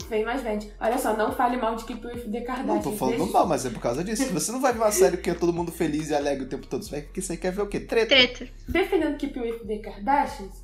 Vem 0.10 0.24
mais 0.26 0.42
vende. 0.42 0.72
Olha 0.80 0.98
só, 0.98 1.16
não 1.16 1.32
fale 1.32 1.58
mal 1.58 1.76
de 1.76 1.86
Keep 1.86 2.06
With 2.06 2.32
The 2.32 2.42
Kardashians. 2.42 2.68
Não 2.68 2.82
tô 2.82 2.92
falando 2.92 3.18
Deixa- 3.18 3.32
mal, 3.34 3.48
mas 3.48 3.66
é 3.66 3.70
por 3.70 3.80
causa 3.82 4.04
disso. 4.04 4.26
Você 4.34 4.52
não 4.52 4.60
vai 4.62 4.74
ver 4.74 4.80
uma 4.80 4.92
série 4.92 5.18
que 5.18 5.30
é 5.30 5.34
todo 5.34 5.52
mundo 5.54 5.72
feliz 5.72 6.10
e 6.10 6.16
alegre 6.16 6.46
o 6.46 6.50
tempo 6.50 6.68
todo. 6.68 6.84
Você 6.84 6.92
vai 6.92 7.08
você 7.16 7.38
quer 7.38 7.52
ver 7.52 7.62
o 7.62 7.68
quê? 7.68 7.80
Treta. 7.80 8.10
Treta. 8.16 8.48
Defendendo 8.68 9.18
Keep 9.18 9.40
With 9.40 9.60
The 9.66 9.78
Kardashians, 9.78 10.64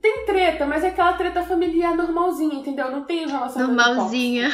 tem 0.00 0.24
treta, 0.26 0.66
mas 0.66 0.82
é 0.84 0.88
aquela 0.88 1.12
treta 1.14 1.42
familiar 1.44 1.94
normalzinha, 1.96 2.54
entendeu? 2.54 2.90
Não 2.90 3.04
tem 3.04 3.26
relacionamento 3.26 3.76
Normalzinha. 3.76 4.50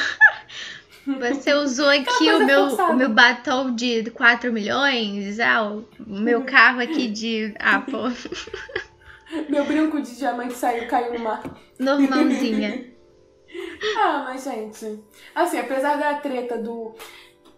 Você 1.17 1.55
usou 1.55 1.89
aqui 1.89 2.31
o 2.31 2.45
meu, 2.45 2.69
forçada. 2.69 2.93
o 2.93 2.97
meu 2.97 3.09
batom 3.09 3.75
de 3.75 4.11
4 4.11 4.53
milhões, 4.53 5.41
ah, 5.41 5.73
o 5.73 5.85
meu 6.07 6.43
carro 6.43 6.81
aqui 6.81 7.09
de 7.09 7.55
Apple. 7.59 8.15
Meu 9.47 9.63
brinco 9.67 10.01
de 10.01 10.17
diamante 10.17 10.55
saiu, 10.55 10.89
caiu 10.89 11.13
no 11.13 11.19
mar. 11.21 11.43
Normalzinha. 11.79 12.87
Ah, 13.97 14.27
mas 14.29 14.45
gente, 14.45 15.03
assim, 15.35 15.59
apesar 15.59 15.97
da 15.97 16.15
treta 16.15 16.59
do. 16.59 16.95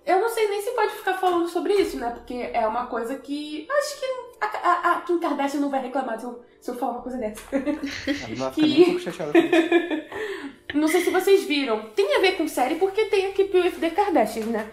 Eu 0.06 0.20
não 0.20 0.28
sei 0.30 0.48
nem 0.48 0.62
se 0.62 0.70
pode 0.72 0.92
ficar 0.94 1.14
falando 1.14 1.48
sobre 1.48 1.74
isso, 1.74 1.98
né? 1.98 2.10
Porque 2.10 2.34
é 2.52 2.66
uma 2.66 2.86
coisa 2.86 3.16
que. 3.16 3.66
Acho 3.70 4.00
que 4.00 4.06
a, 4.40 4.46
a, 4.46 4.92
a 4.92 5.00
Kim 5.02 5.18
Kardashian 5.18 5.60
não 5.60 5.70
vai 5.70 5.82
reclamar 5.82 6.18
se 6.18 6.24
eu, 6.26 6.42
se 6.60 6.70
eu 6.70 6.74
falar 6.74 6.92
uma 6.92 7.02
coisa 7.02 7.18
dessa. 7.18 7.42
Ela 7.52 8.50
ficar 8.52 8.66
nem 8.66 8.80
um 8.82 8.84
pouco 8.86 9.00
chateada 9.00 9.32
com 9.32 9.38
isso. 9.38 10.20
Não 10.72 10.86
sei 10.86 11.00
se 11.00 11.10
vocês 11.10 11.44
viram. 11.46 11.82
Tem 11.96 12.16
a 12.16 12.20
ver 12.20 12.36
com 12.36 12.46
série 12.46 12.76
porque 12.76 13.06
tem 13.06 13.26
a 13.26 13.32
Keep 13.32 13.56
With 13.58 13.72
The 13.72 13.90
Kardashians, 13.90 14.46
né? 14.46 14.70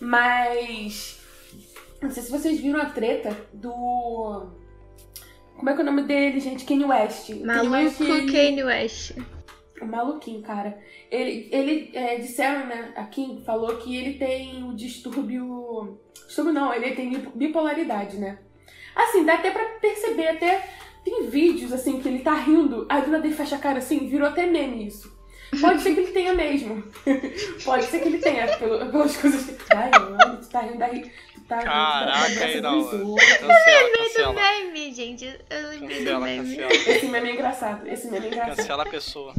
Mas. 0.00 1.20
Não 2.00 2.10
sei 2.10 2.22
se 2.22 2.30
vocês 2.30 2.60
viram 2.60 2.80
a 2.80 2.86
treta 2.86 3.36
do. 3.52 4.46
Como 5.56 5.70
é 5.70 5.74
que 5.74 5.80
é 5.80 5.82
o 5.82 5.86
nome 5.86 6.02
dele, 6.02 6.40
gente? 6.40 6.64
Kanye 6.64 6.84
West. 6.86 7.26
Kanye 7.28 7.68
West, 7.68 8.00
Maluco 8.00 8.02
ele- 8.22 8.32
Kanye 8.32 8.64
West. 8.64 9.12
O 9.84 9.88
maluquinho, 9.88 10.42
cara. 10.42 10.78
Ele, 11.10 11.48
ele 11.52 11.90
é, 11.94 12.16
disseram, 12.16 12.66
né? 12.66 12.92
A 12.96 13.04
Kim 13.04 13.42
falou 13.44 13.76
que 13.76 13.96
ele 13.96 14.14
tem 14.18 14.64
o 14.64 14.74
distúrbio. 14.74 16.00
Distúrbio 16.26 16.52
não, 16.52 16.72
ele 16.74 16.94
tem 16.94 17.10
bipolaridade, 17.34 18.16
né? 18.18 18.38
Assim, 18.96 19.24
dá 19.24 19.34
até 19.34 19.50
pra 19.50 19.64
perceber, 19.80 20.28
até. 20.28 20.68
Tem 21.04 21.26
vídeos 21.26 21.70
assim 21.70 22.00
que 22.00 22.08
ele 22.08 22.20
tá 22.20 22.32
rindo, 22.34 22.86
aí 22.88 23.02
do 23.02 23.10
nada 23.10 23.26
ele 23.26 23.36
fecha 23.36 23.56
a 23.56 23.58
cara 23.58 23.76
assim, 23.78 24.08
virou 24.08 24.26
até 24.26 24.46
meme 24.46 24.86
isso. 24.86 25.12
Pode 25.60 25.82
ser 25.82 25.94
que 25.94 26.00
ele 26.00 26.12
tenha 26.12 26.32
mesmo. 26.32 26.82
Pode 27.62 27.84
ser 27.84 28.00
que 28.00 28.08
ele 28.08 28.18
tenha, 28.18 28.46
pelo- 28.56 28.90
pelas 28.90 29.14
coisas 29.16 29.44
que. 29.44 29.56
Ai, 29.76 29.90
mano, 29.90 30.38
tu 30.40 30.48
tá 30.48 30.60
rindo 30.62 30.78
daí. 30.78 31.02
Tu 31.34 31.40
tá 31.46 31.56
rindo 31.58 31.66
da- 31.66 32.04
da 32.06 32.12
Caraca, 32.12 32.44
aí 32.46 32.54
do 32.56 32.62
não. 32.62 32.78
Isola. 32.80 33.20
Cancela, 33.20 33.88
Do 33.90 33.98
cancela. 33.98 34.32
meme, 34.32 34.94
gente. 34.94 35.24
Eu 35.50 35.68
lembrei 35.68 35.98
do 35.98 36.04
Cancela, 36.04 36.24
meme. 36.26 36.56
cancela. 36.56 36.72
Esse 36.96 37.06
meme 37.06 37.28
é 37.28 37.32
engraçado. 37.34 37.86
Esse 37.88 38.06
meme 38.10 38.24
é 38.26 38.28
engraçado. 38.30 38.56
Cancela 38.56 38.82
a 38.82 38.88
pessoa. 38.88 39.34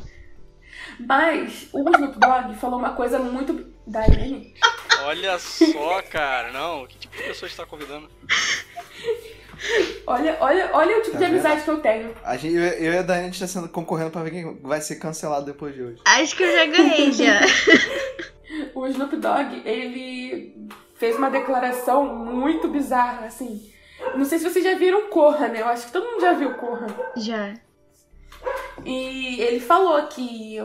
Mas 1.00 1.68
o 1.74 1.80
Snoop 1.90 2.20
Dogg 2.20 2.56
falou 2.60 2.80
uma 2.80 2.94
coisa 2.94 3.20
muito. 3.20 3.74
Da 3.88 4.04
Irene. 4.08 4.54
Olha 5.04 5.38
só, 5.38 6.02
cara. 6.10 6.52
Não, 6.52 6.88
que 6.88 6.98
tipo 6.98 7.16
de 7.16 7.22
pessoa 7.24 7.48
você 7.48 7.56
tá 7.56 7.66
convidando? 7.68 8.10
Olha, 10.08 10.38
olha, 10.40 10.70
olha 10.74 10.98
o 10.98 11.02
tipo 11.02 11.12
Tá 11.14 11.18
de 11.20 11.26
vendo? 11.26 11.34
amizade 11.36 11.64
que 11.64 11.70
eu 11.70 11.80
tenho. 11.80 12.16
A 12.24 12.36
gente, 12.36 12.56
eu, 12.56 12.94
e 12.94 12.98
a 12.98 13.02
Dani 13.02 13.30
está 13.30 13.46
sendo 13.48 13.70
concorrendo 13.70 14.10
pra 14.12 14.24
ver 14.24 14.32
quem 14.32 14.60
vai 14.62 14.82
ser 14.82 14.96
cancelado 14.96 15.46
depois 15.46 15.74
de 15.76 15.84
hoje. 15.84 16.02
Acho 16.06 16.36
que 16.36 16.44
eu 16.44 16.52
já 16.52 16.66
ganhei 16.66 17.12
já. 17.12 17.42
O 18.74 18.86
Snoop 18.88 19.16
Dogg, 19.18 19.62
ele 19.66 20.70
fez 20.96 21.16
uma 21.18 21.30
declaração 21.30 22.06
muito 22.16 22.68
bizarra, 22.68 23.26
assim. 23.26 23.72
Não 24.16 24.24
sei 24.24 24.38
se 24.38 24.50
vocês 24.50 24.64
já 24.64 24.76
viram 24.76 25.10
Corra, 25.10 25.48
né? 25.48 25.62
Eu 25.62 25.68
acho 25.68 25.88
que 25.88 25.92
todo 25.92 26.06
mundo 26.10 26.22
já 26.22 26.34
viu 26.34 26.54
Corra. 26.56 26.88
Já. 27.18 27.54
E 28.86 29.42
ele 29.42 29.60
falou 29.60 30.02
que 30.08 30.58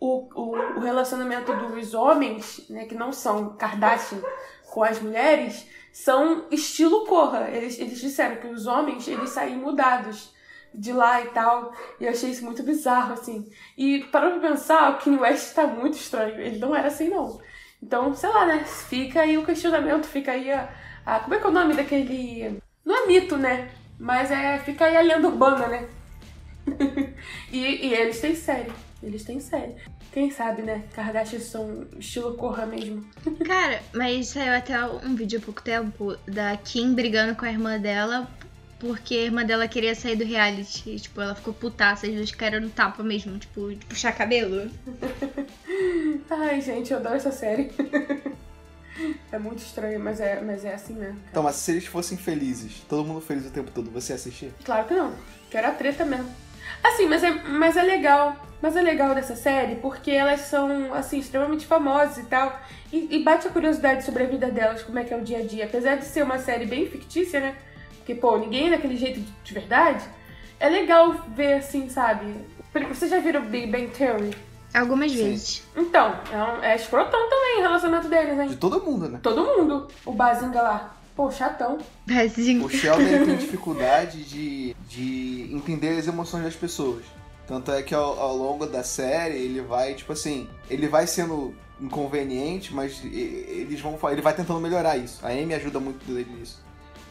o, 0.00 0.28
o, 0.34 0.56
o 0.78 0.80
relacionamento 0.80 1.54
dos 1.54 1.92
homens, 1.92 2.66
né, 2.70 2.86
que 2.86 2.94
não 2.94 3.12
são 3.12 3.54
Kardashian 3.56 4.22
com 4.70 4.82
as 4.82 5.00
mulheres, 5.00 5.68
são 5.92 6.46
estilo 6.50 7.04
Corra. 7.04 7.48
Eles, 7.50 7.78
eles 7.78 8.00
disseram 8.00 8.36
que 8.36 8.46
os 8.46 8.66
homens, 8.66 9.06
eles 9.06 9.30
saem 9.30 9.56
mudados 9.58 10.34
de 10.72 10.92
lá 10.92 11.20
e 11.20 11.26
tal. 11.28 11.74
E 12.00 12.04
eu 12.04 12.10
achei 12.10 12.30
isso 12.30 12.44
muito 12.44 12.62
bizarro, 12.62 13.12
assim. 13.12 13.46
E 13.76 14.04
parando 14.04 14.40
pra 14.40 14.50
pensar, 14.50 14.92
o 14.92 14.98
Kanye 14.98 15.18
West 15.18 15.54
tá 15.54 15.66
muito 15.66 15.94
estranho. 15.94 16.40
Ele 16.40 16.58
não 16.58 16.74
era 16.74 16.88
assim, 16.88 17.08
não. 17.08 17.38
Então, 17.82 18.14
sei 18.14 18.30
lá, 18.30 18.46
né? 18.46 18.64
Fica 18.64 19.20
aí 19.20 19.36
o 19.36 19.44
questionamento, 19.44 20.06
fica 20.06 20.32
aí 20.32 20.50
a... 20.50 20.68
a 21.04 21.20
como 21.20 21.34
é 21.34 21.38
que 21.38 21.44
é 21.44 21.48
o 21.48 21.52
nome 21.52 21.74
daquele... 21.74 22.58
Não 22.84 23.04
é 23.04 23.06
mito, 23.06 23.36
né? 23.36 23.70
Mas 23.98 24.30
é... 24.30 24.58
Fica 24.60 24.86
aí 24.86 24.96
a 24.96 25.02
lenda 25.02 25.28
urbana, 25.28 25.66
né? 25.66 25.88
e, 27.50 27.88
e 27.88 27.94
eles 27.94 28.20
têm 28.20 28.34
série. 28.34 28.70
Eles 29.02 29.24
têm 29.24 29.40
série. 29.40 29.76
Quem 30.12 30.30
sabe, 30.30 30.62
né? 30.62 30.84
Kardashian 30.94 31.40
são 31.40 31.86
estilo 31.98 32.34
Corra 32.34 32.66
mesmo. 32.66 33.04
Cara, 33.46 33.80
mas 33.94 34.28
saiu 34.28 34.52
até 34.52 34.84
um 34.86 35.14
vídeo 35.14 35.38
há 35.38 35.42
pouco 35.42 35.62
tempo 35.62 36.16
da 36.26 36.56
Kim 36.56 36.94
brigando 36.94 37.34
com 37.34 37.44
a 37.44 37.50
irmã 37.50 37.78
dela 37.78 38.28
porque 38.80 39.14
a 39.14 39.22
irmã 39.24 39.44
dela 39.44 39.68
queria 39.68 39.94
sair 39.94 40.16
do 40.16 40.24
reality. 40.24 40.90
E, 40.90 40.98
tipo, 40.98 41.20
ela 41.20 41.34
ficou 41.34 41.52
putaça, 41.52 42.06
as 42.06 42.14
duas 42.14 42.32
caíram 42.32 42.60
no 42.60 42.70
tapa 42.70 43.02
mesmo, 43.02 43.38
tipo, 43.38 43.72
de 43.72 43.84
puxar 43.84 44.12
cabelo. 44.12 44.70
Ai, 46.30 46.60
gente, 46.62 46.90
eu 46.90 46.98
adoro 46.98 47.16
essa 47.16 47.30
série. 47.30 47.70
é 49.30 49.38
muito 49.38 49.58
estranho, 49.58 50.00
mas 50.00 50.18
é, 50.18 50.40
mas 50.40 50.64
é 50.64 50.74
assim 50.74 50.94
mesmo. 50.94 51.20
Então, 51.30 51.42
mas 51.42 51.56
se 51.56 51.72
eles 51.72 51.86
fossem 51.86 52.16
felizes, 52.16 52.82
todo 52.88 53.06
mundo 53.06 53.20
feliz 53.20 53.46
o 53.46 53.50
tempo 53.50 53.70
todo, 53.70 53.90
você 53.90 54.12
ia 54.12 54.16
assistir? 54.16 54.52
Claro 54.64 54.88
que 54.88 54.94
não. 54.94 55.14
Quero 55.50 55.68
a 55.68 55.72
treta 55.72 56.04
mesmo. 56.04 56.30
Assim, 56.82 57.06
mas 57.06 57.22
é, 57.22 57.30
mas 57.30 57.76
é 57.76 57.82
legal. 57.82 58.36
Mas 58.62 58.76
é 58.76 58.82
legal 58.82 59.14
dessa 59.14 59.34
série 59.34 59.76
porque 59.76 60.10
elas 60.10 60.40
são, 60.40 60.92
assim, 60.92 61.18
extremamente 61.18 61.66
famosas 61.66 62.18
e 62.18 62.24
tal. 62.24 62.60
E, 62.92 63.16
e 63.16 63.22
bate 63.22 63.46
a 63.46 63.50
curiosidade 63.50 64.04
sobre 64.04 64.24
a 64.24 64.26
vida 64.26 64.50
delas, 64.50 64.82
como 64.82 64.98
é 64.98 65.04
que 65.04 65.14
é 65.14 65.16
o 65.16 65.22
dia 65.22 65.38
a 65.38 65.42
dia. 65.42 65.64
Apesar 65.64 65.96
de 65.96 66.04
ser 66.04 66.22
uma 66.22 66.38
série 66.38 66.66
bem 66.66 66.86
fictícia, 66.86 67.40
né? 67.40 67.54
Porque, 67.96 68.14
pô, 68.14 68.36
ninguém 68.36 68.66
é 68.66 68.70
daquele 68.70 68.96
jeito 68.96 69.20
de, 69.20 69.32
de 69.42 69.54
verdade. 69.54 70.04
É 70.58 70.68
legal 70.68 71.12
ver, 71.28 71.54
assim, 71.54 71.88
sabe? 71.88 72.34
Vocês 72.88 73.10
já 73.10 73.18
viram 73.18 73.42
Big 73.46 73.66
Bang 73.66 73.88
Theory? 73.88 74.36
Algumas 74.74 75.10
Sim. 75.10 75.24
vezes. 75.24 75.66
Então, 75.74 76.14
é, 76.30 76.36
um, 76.36 76.62
é 76.62 76.76
escrotão 76.76 77.28
também 77.28 77.58
o 77.58 77.62
relacionamento 77.62 78.08
deles, 78.08 78.38
hein? 78.38 78.48
De 78.48 78.56
todo 78.56 78.82
mundo, 78.82 79.08
né? 79.08 79.18
Todo 79.22 79.42
mundo. 79.42 79.88
O 80.04 80.12
Bazinga 80.12 80.60
lá. 80.60 80.96
Pô, 81.14 81.30
chatão. 81.30 81.78
O 82.64 82.68
Sheldon 82.68 83.24
tem 83.26 83.36
dificuldade 83.36 84.24
de, 84.24 84.74
de 84.88 85.48
entender 85.52 85.98
as 85.98 86.06
emoções 86.06 86.44
das 86.44 86.54
pessoas. 86.54 87.04
Tanto 87.46 87.72
é 87.72 87.82
que 87.82 87.94
ao, 87.94 88.18
ao 88.18 88.36
longo 88.36 88.64
da 88.66 88.84
série 88.84 89.36
ele 89.36 89.60
vai, 89.60 89.94
tipo 89.94 90.12
assim, 90.12 90.48
ele 90.68 90.86
vai 90.86 91.06
sendo 91.06 91.54
inconveniente, 91.80 92.72
mas 92.72 93.02
eles 93.04 93.80
vão, 93.80 93.98
ele 94.10 94.22
vai 94.22 94.34
tentando 94.34 94.60
melhorar 94.60 94.96
isso. 94.96 95.24
A 95.24 95.30
Amy 95.30 95.54
ajuda 95.54 95.80
muito 95.80 96.04
dele 96.04 96.30
nisso. 96.38 96.62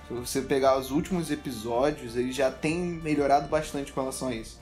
Se 0.07 0.13
você 0.13 0.41
pegar 0.41 0.77
os 0.77 0.91
últimos 0.91 1.29
episódios, 1.29 2.15
ele 2.15 2.31
já 2.31 2.49
tem 2.49 2.79
melhorado 2.79 3.47
bastante 3.47 3.91
com 3.91 3.99
relação 3.99 4.29
a 4.29 4.33
isso. 4.33 4.59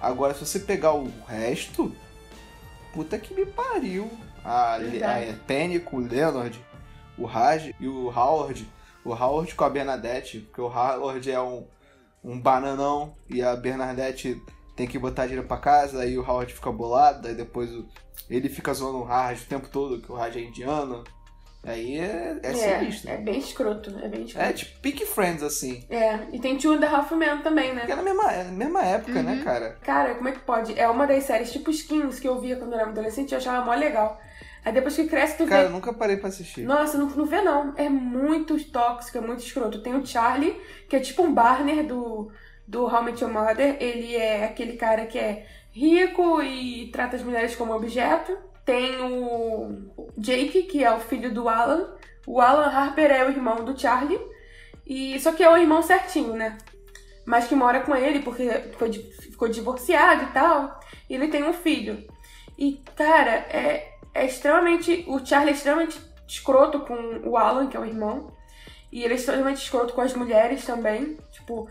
Agora, 0.00 0.34
se 0.34 0.40
você 0.40 0.60
pegar 0.60 0.92
o 0.92 1.12
resto, 1.26 1.94
puta 2.92 3.18
que 3.18 3.34
me 3.34 3.46
pariu. 3.46 4.10
A, 4.44 4.78
Verdade. 4.78 5.30
a 5.30 5.96
o 5.96 5.98
Leonard, 6.00 6.58
o 7.18 7.26
Raj 7.26 7.74
e 7.78 7.86
o 7.86 8.06
Howard. 8.06 8.66
O 9.08 9.14
Howard 9.14 9.54
com 9.54 9.64
a 9.64 9.70
Bernadette, 9.70 10.40
porque 10.40 10.60
o 10.60 10.66
Howard 10.66 11.30
é 11.30 11.40
um, 11.40 11.66
um 12.22 12.38
bananão 12.40 13.14
e 13.28 13.42
a 13.42 13.56
Bernadette 13.56 14.40
tem 14.76 14.86
que 14.86 14.98
botar 14.98 15.26
dinheiro 15.26 15.46
pra 15.48 15.56
casa, 15.56 16.00
aí 16.02 16.18
o 16.18 16.22
Howard 16.28 16.52
fica 16.52 16.70
bolado, 16.70 17.26
aí 17.26 17.34
depois 17.34 17.70
o- 17.72 17.86
ele 18.28 18.48
fica 18.48 18.72
zoando 18.74 18.98
o 18.98 19.04
Raj 19.04 19.42
o 19.42 19.46
tempo 19.46 19.68
todo, 19.68 20.00
que 20.00 20.12
o 20.12 20.14
Raj 20.14 20.36
é 20.36 20.40
indiano. 20.40 21.02
Aí 21.64 21.98
é, 21.98 22.38
é, 22.42 22.50
É, 22.52 22.78
sinistro. 22.78 23.10
é 23.10 23.16
bem 23.16 23.38
escroto, 23.38 23.90
é 23.98 24.08
bem 24.08 24.22
escroto. 24.24 24.48
É 24.48 24.52
tipo 24.52 24.80
Peak 24.80 25.04
Friends, 25.06 25.42
assim. 25.42 25.84
É, 25.90 26.20
e 26.32 26.38
tem 26.38 26.56
Two 26.56 26.72
and 26.72 26.84
a 26.86 26.96
Half 26.96 27.10
Men 27.12 27.38
também, 27.42 27.74
né? 27.74 27.84
Que 27.84 27.92
é 27.92 27.96
na 27.96 28.02
mesma, 28.02 28.32
é 28.32 28.44
mesma 28.44 28.82
época, 28.84 29.22
né, 29.22 29.32
Uhum. 29.32 29.44
cara? 29.44 29.76
Cara, 29.82 30.14
como 30.14 30.28
é 30.28 30.32
que 30.32 30.38
pode? 30.40 30.78
É 30.78 30.88
uma 30.88 31.06
das 31.06 31.24
séries 31.24 31.50
tipo 31.50 31.70
Skins 31.70 32.20
que 32.20 32.28
eu 32.28 32.40
via 32.40 32.56
quando 32.56 32.74
eu 32.74 32.78
era 32.78 32.90
adolescente 32.90 33.32
e 33.32 33.34
eu 33.34 33.38
achava 33.38 33.64
mó 33.66 33.74
legal. 33.74 34.20
Aí 34.68 34.74
depois 34.74 34.94
que 34.94 35.06
cresce, 35.08 35.38
tu 35.38 35.46
Cara, 35.46 35.62
vê. 35.62 35.68
eu 35.68 35.72
nunca 35.72 35.94
parei 35.94 36.18
pra 36.18 36.28
assistir. 36.28 36.60
Nossa, 36.60 36.98
não, 36.98 37.06
não 37.06 37.24
vê 37.24 37.40
não. 37.40 37.72
É 37.74 37.88
muito 37.88 38.62
tóxico, 38.70 39.16
é 39.16 39.20
muito 39.22 39.42
escroto. 39.42 39.80
Tem 39.80 39.94
o 39.94 40.04
Charlie, 40.04 40.60
que 40.86 40.94
é 40.94 41.00
tipo 41.00 41.22
um 41.22 41.32
Barner 41.32 41.86
do, 41.86 42.30
do 42.66 42.84
How 42.84 43.00
I 43.00 43.04
Met 43.06 43.24
Your 43.24 43.32
Mother. 43.32 43.78
Ele 43.80 44.14
é 44.14 44.44
aquele 44.44 44.74
cara 44.74 45.06
que 45.06 45.18
é 45.18 45.46
rico 45.72 46.42
e 46.42 46.90
trata 46.92 47.16
as 47.16 47.22
mulheres 47.22 47.56
como 47.56 47.72
objeto. 47.72 48.36
Tem 48.62 49.00
o 49.00 49.90
Jake, 50.18 50.64
que 50.64 50.84
é 50.84 50.92
o 50.92 51.00
filho 51.00 51.32
do 51.32 51.48
Alan. 51.48 51.88
O 52.26 52.38
Alan 52.38 52.68
Harper 52.68 53.10
é 53.10 53.24
o 53.24 53.30
irmão 53.30 53.64
do 53.64 53.74
Charlie. 53.80 54.20
E 54.86 55.18
só 55.18 55.32
que 55.32 55.42
é 55.42 55.48
o 55.50 55.56
irmão 55.56 55.80
certinho, 55.80 56.34
né? 56.34 56.58
Mas 57.24 57.46
que 57.46 57.54
mora 57.54 57.80
com 57.80 57.96
ele 57.96 58.18
porque 58.20 58.50
ficou, 58.50 58.92
ficou 58.92 59.48
divorciado 59.48 60.24
e 60.24 60.26
tal. 60.26 60.78
E 61.08 61.14
ele 61.14 61.28
tem 61.28 61.42
um 61.42 61.54
filho. 61.54 62.06
E, 62.58 62.82
cara, 62.94 63.30
é, 63.48 63.94
é 64.22 64.26
extremamente. 64.26 65.04
O 65.06 65.24
Charlie 65.24 65.52
é 65.52 65.56
extremamente 65.56 65.98
escroto 66.26 66.80
com 66.80 66.94
o 67.24 67.36
Alan, 67.36 67.66
que 67.68 67.76
é 67.76 67.80
o 67.80 67.84
irmão. 67.84 68.32
E 68.92 69.02
ele 69.04 69.14
é 69.14 69.16
extremamente 69.16 69.62
escroto 69.62 69.92
com 69.94 70.00
as 70.00 70.14
mulheres 70.14 70.64
também. 70.64 71.16
Tipo, 71.32 71.68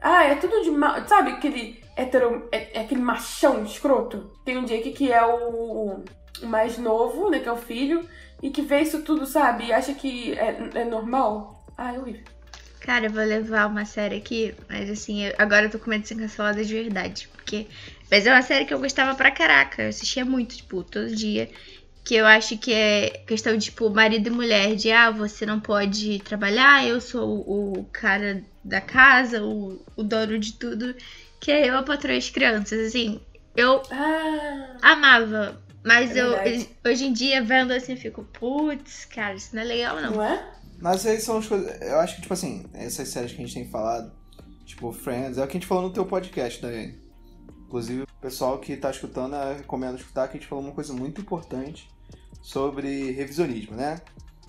ah, 0.00 0.24
é 0.24 0.34
tudo 0.36 0.62
de 0.62 0.70
mal. 0.70 1.06
Sabe 1.08 1.32
aquele 1.32 1.82
hetero. 1.96 2.48
É, 2.52 2.78
é 2.78 2.80
aquele 2.82 3.00
machão 3.00 3.64
escroto? 3.64 4.30
Tem 4.44 4.58
o 4.58 4.64
Jake 4.64 4.92
que 4.92 5.10
é 5.12 5.24
o, 5.24 6.02
o 6.42 6.46
mais 6.46 6.76
novo, 6.78 7.30
né? 7.30 7.40
Que 7.40 7.48
é 7.48 7.52
o 7.52 7.56
filho. 7.56 8.06
E 8.42 8.50
que 8.50 8.62
vê 8.62 8.80
isso 8.80 9.02
tudo, 9.02 9.26
sabe? 9.26 9.66
E 9.66 9.72
acha 9.72 9.92
que 9.92 10.32
é, 10.38 10.70
é 10.74 10.84
normal. 10.84 11.64
Ah, 11.76 11.94
é 11.94 11.98
horrível. 11.98 12.22
Cara, 12.80 13.06
eu 13.06 13.10
vou 13.10 13.22
levar 13.22 13.66
uma 13.66 13.84
série 13.84 14.16
aqui, 14.16 14.54
mas 14.68 14.88
assim, 14.88 15.26
eu- 15.26 15.34
agora 15.38 15.66
eu 15.66 15.70
tô 15.70 15.78
com 15.78 15.90
medo 15.90 16.00
de 16.02 16.08
ser 16.08 16.14
cancelada 16.14 16.64
de 16.64 16.74
verdade. 16.74 17.28
Porque. 17.28 17.66
Mas 18.10 18.26
é 18.26 18.32
uma 18.32 18.40
série 18.42 18.64
que 18.64 18.72
eu 18.72 18.78
gostava 18.80 19.14
pra 19.14 19.30
caraca. 19.30 19.82
Eu 19.82 19.88
assistia 19.90 20.24
muito, 20.24 20.56
tipo, 20.56 20.82
todo 20.82 21.14
dia. 21.14 21.50
Que 22.04 22.14
eu 22.14 22.26
acho 22.26 22.56
que 22.58 22.72
é 22.72 23.10
questão 23.26 23.56
de, 23.56 23.66
tipo, 23.66 23.88
marido 23.90 24.26
e 24.28 24.30
mulher. 24.30 24.74
De, 24.74 24.90
ah, 24.90 25.10
você 25.10 25.44
não 25.46 25.60
pode 25.60 26.18
trabalhar, 26.20 26.86
eu 26.86 27.00
sou 27.00 27.40
o 27.40 27.84
cara 27.92 28.42
da 28.64 28.80
casa, 28.80 29.42
o, 29.44 29.80
o 29.96 30.02
dono 30.02 30.38
de 30.38 30.54
tudo. 30.54 30.94
Que 31.38 31.52
é 31.52 31.68
eu 31.68 31.76
a 31.78 31.82
patroa 31.82 32.16
as 32.16 32.30
crianças. 32.30 32.88
Assim, 32.88 33.20
eu 33.56 33.82
Ah, 33.90 34.76
amava. 34.82 35.60
Mas 35.84 36.14
É 36.16 36.20
eu, 36.22 36.30
verdade. 36.32 36.68
hoje 36.86 37.06
em 37.06 37.12
dia, 37.12 37.42
vendo 37.42 37.72
assim, 37.72 37.92
eu 37.92 37.98
fico, 37.98 38.22
putz, 38.24 39.04
cara, 39.06 39.34
isso 39.34 39.54
não 39.54 39.62
é 39.62 39.64
legal, 39.64 40.00
não. 40.00 40.10
não 40.12 40.22
é? 40.22 40.46
Mas 40.78 41.06
aí 41.06 41.18
são 41.20 41.38
as 41.38 41.46
coisas. 41.46 41.80
Eu 41.80 41.98
acho 42.00 42.16
que, 42.16 42.22
tipo 42.22 42.34
assim, 42.34 42.66
essas 42.74 43.08
séries 43.08 43.32
que 43.32 43.42
a 43.42 43.46
gente 43.46 43.54
tem 43.54 43.68
falado, 43.68 44.12
tipo 44.64 44.92
Friends, 44.92 45.38
é 45.38 45.44
o 45.44 45.46
que 45.46 45.56
a 45.56 45.60
gente 45.60 45.66
falou 45.66 45.84
no 45.84 45.92
teu 45.92 46.04
podcast, 46.06 46.60
Daiane. 46.60 46.98
Inclusive, 47.70 48.02
o 48.02 48.06
pessoal 48.20 48.58
que 48.58 48.76
tá 48.76 48.90
escutando, 48.90 49.36
eu 49.36 49.54
recomendo 49.58 49.96
escutar, 49.96 50.26
que 50.26 50.36
a 50.36 50.40
gente 50.40 50.48
falou 50.48 50.64
uma 50.64 50.72
coisa 50.72 50.92
muito 50.92 51.20
importante 51.20 51.88
sobre 52.42 53.12
revisionismo, 53.12 53.76
né? 53.76 54.00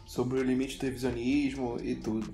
Sobre 0.07 0.39
o 0.39 0.43
limite 0.43 0.79
do 0.79 0.85
revisionismo 0.87 1.77
e 1.83 1.93
tudo. 1.93 2.33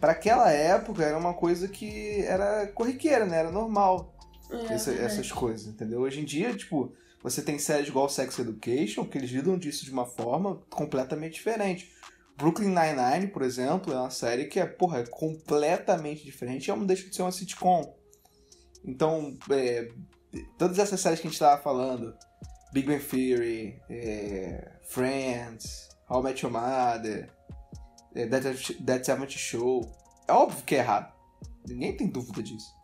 Pra 0.00 0.10
aquela 0.10 0.50
época 0.50 1.04
era 1.04 1.16
uma 1.16 1.32
coisa 1.32 1.68
que 1.68 2.22
era 2.22 2.66
corriqueira, 2.74 3.24
né? 3.24 3.38
Era 3.38 3.52
normal 3.52 4.12
É, 4.50 4.74
essa- 4.74 4.90
verdade. 4.90 5.12
essas 5.12 5.30
coisas, 5.30 5.68
entendeu? 5.68 6.00
Hoje 6.00 6.18
em 6.20 6.24
dia, 6.24 6.52
tipo, 6.56 6.92
você 7.22 7.40
tem 7.40 7.56
séries 7.60 7.86
igual 7.86 8.08
Sex 8.08 8.36
Education, 8.36 9.04
que 9.04 9.16
eles 9.16 9.30
lidam 9.30 9.56
disso 9.56 9.84
de 9.84 9.92
uma 9.92 10.06
forma 10.06 10.60
completamente 10.70 11.34
diferente. 11.34 11.88
Brooklyn 12.36 12.74
Nine-Nine, 12.74 13.28
por 13.28 13.42
exemplo, 13.42 13.92
é 13.92 13.96
uma 13.96 14.10
série 14.10 14.46
que 14.46 14.58
é, 14.58 14.66
porra, 14.66 14.98
é 14.98 15.06
completamente 15.06 16.24
diferente 16.24 16.66
e 16.66 16.70
não 16.74 16.84
deixa 16.84 17.08
de 17.08 17.14
ser 17.14 17.22
uma 17.22 17.30
sitcom. 17.30 17.94
Então, 18.84 19.36
é, 19.50 19.88
todas 20.58 20.78
essas 20.78 21.00
séries 21.00 21.20
que 21.20 21.26
a 21.26 21.30
gente 21.30 21.38
tava 21.38 21.60
falando, 21.60 22.14
Big 22.72 22.86
Bang 22.86 23.02
Theory, 23.02 23.80
é, 23.88 24.72
Friends, 24.88 25.88
How 26.08 26.20
I 26.20 26.24
Met 26.24 26.44
Your 26.44 26.52
Mother, 26.52 27.32
é, 28.14 28.26
That, 28.26 28.84
That 28.84 29.06
70 29.06 29.30
Show, 29.30 29.80
é 30.26 30.32
óbvio 30.32 30.64
que 30.64 30.76
é 30.76 30.78
errado. 30.78 31.12
Ninguém 31.66 31.96
tem 31.96 32.08
dúvida 32.08 32.42
disso. 32.42 32.74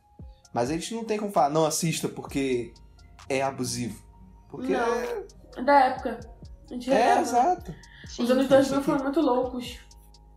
Mas 0.52 0.70
a 0.70 0.72
gente 0.72 0.94
não 0.94 1.04
tem 1.04 1.18
como 1.18 1.32
falar, 1.32 1.50
não 1.50 1.66
assista 1.66 2.08
porque 2.08 2.72
é 3.28 3.42
abusivo. 3.42 4.02
Porque 4.48 4.72
Não. 4.72 4.94
é, 4.94 5.62
Da 5.62 5.80
época. 5.86 6.20
A 6.70 6.74
gente 6.74 6.92
é 6.92 7.20
exato. 7.20 7.74
Os 8.18 8.30
anos 8.30 8.48
2000 8.48 8.82
foram 8.82 9.04
muito 9.04 9.20
loucos. 9.20 9.78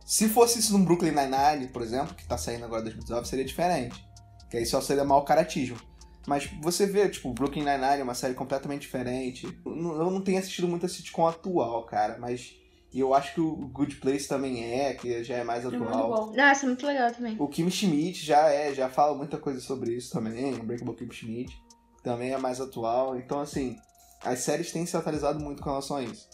Se 0.04 0.28
fosse 0.28 0.58
isso 0.58 0.76
num 0.76 0.84
Brooklyn 0.84 1.12
Nine-Nine, 1.12 1.68
por 1.68 1.82
exemplo, 1.82 2.14
que 2.14 2.26
tá 2.26 2.36
saindo 2.36 2.64
agora 2.64 2.82
em 2.82 2.84
2019, 2.84 3.28
seria 3.28 3.44
diferente. 3.44 4.04
Que 4.50 4.56
aí 4.58 4.66
só 4.66 4.80
seria 4.80 5.04
mau 5.04 5.24
caratismo. 5.24 5.78
Mas 6.26 6.46
você 6.60 6.86
vê, 6.86 7.08
tipo, 7.08 7.32
Brooklyn 7.32 7.64
Nine-Nine 7.64 8.00
é 8.00 8.02
uma 8.02 8.14
série 8.14 8.34
completamente 8.34 8.82
diferente. 8.82 9.46
Eu 9.64 10.10
não 10.10 10.20
tenho 10.20 10.38
assistido 10.38 10.68
muita 10.68 10.86
sitcom 10.88 11.26
atual, 11.26 11.84
cara, 11.86 12.18
mas 12.18 12.54
eu 12.92 13.14
acho 13.14 13.34
que 13.34 13.40
o 13.40 13.54
Good 13.68 13.96
Place 13.96 14.28
também 14.28 14.62
é, 14.64 14.92
que 14.94 15.24
já 15.24 15.36
é 15.36 15.44
mais 15.44 15.64
É 15.64 15.68
muito 15.68 15.84
atual. 15.84 16.26
bom. 16.26 16.36
Nossa, 16.36 16.66
muito 16.66 16.86
legal 16.86 17.10
também. 17.12 17.36
O 17.38 17.48
Kim 17.48 17.70
Schmidt 17.70 18.24
já 18.24 18.48
é, 18.50 18.74
já 18.74 18.88
fala 18.90 19.16
muita 19.16 19.38
coisa 19.38 19.60
sobre 19.60 19.94
isso 19.94 20.12
também, 20.12 20.54
o 20.54 20.62
Breakable 20.62 20.94
Kim 20.94 21.10
Schmidt 21.10 21.56
também 22.02 22.32
é 22.32 22.38
mais 22.38 22.60
atual. 22.60 23.16
Então, 23.16 23.40
assim, 23.40 23.76
as 24.22 24.40
séries 24.40 24.72
têm 24.72 24.84
se 24.84 24.96
atualizado 24.96 25.42
muito 25.42 25.62
com 25.62 25.70
relação 25.70 25.96
a 25.96 26.02
isso. 26.02 26.28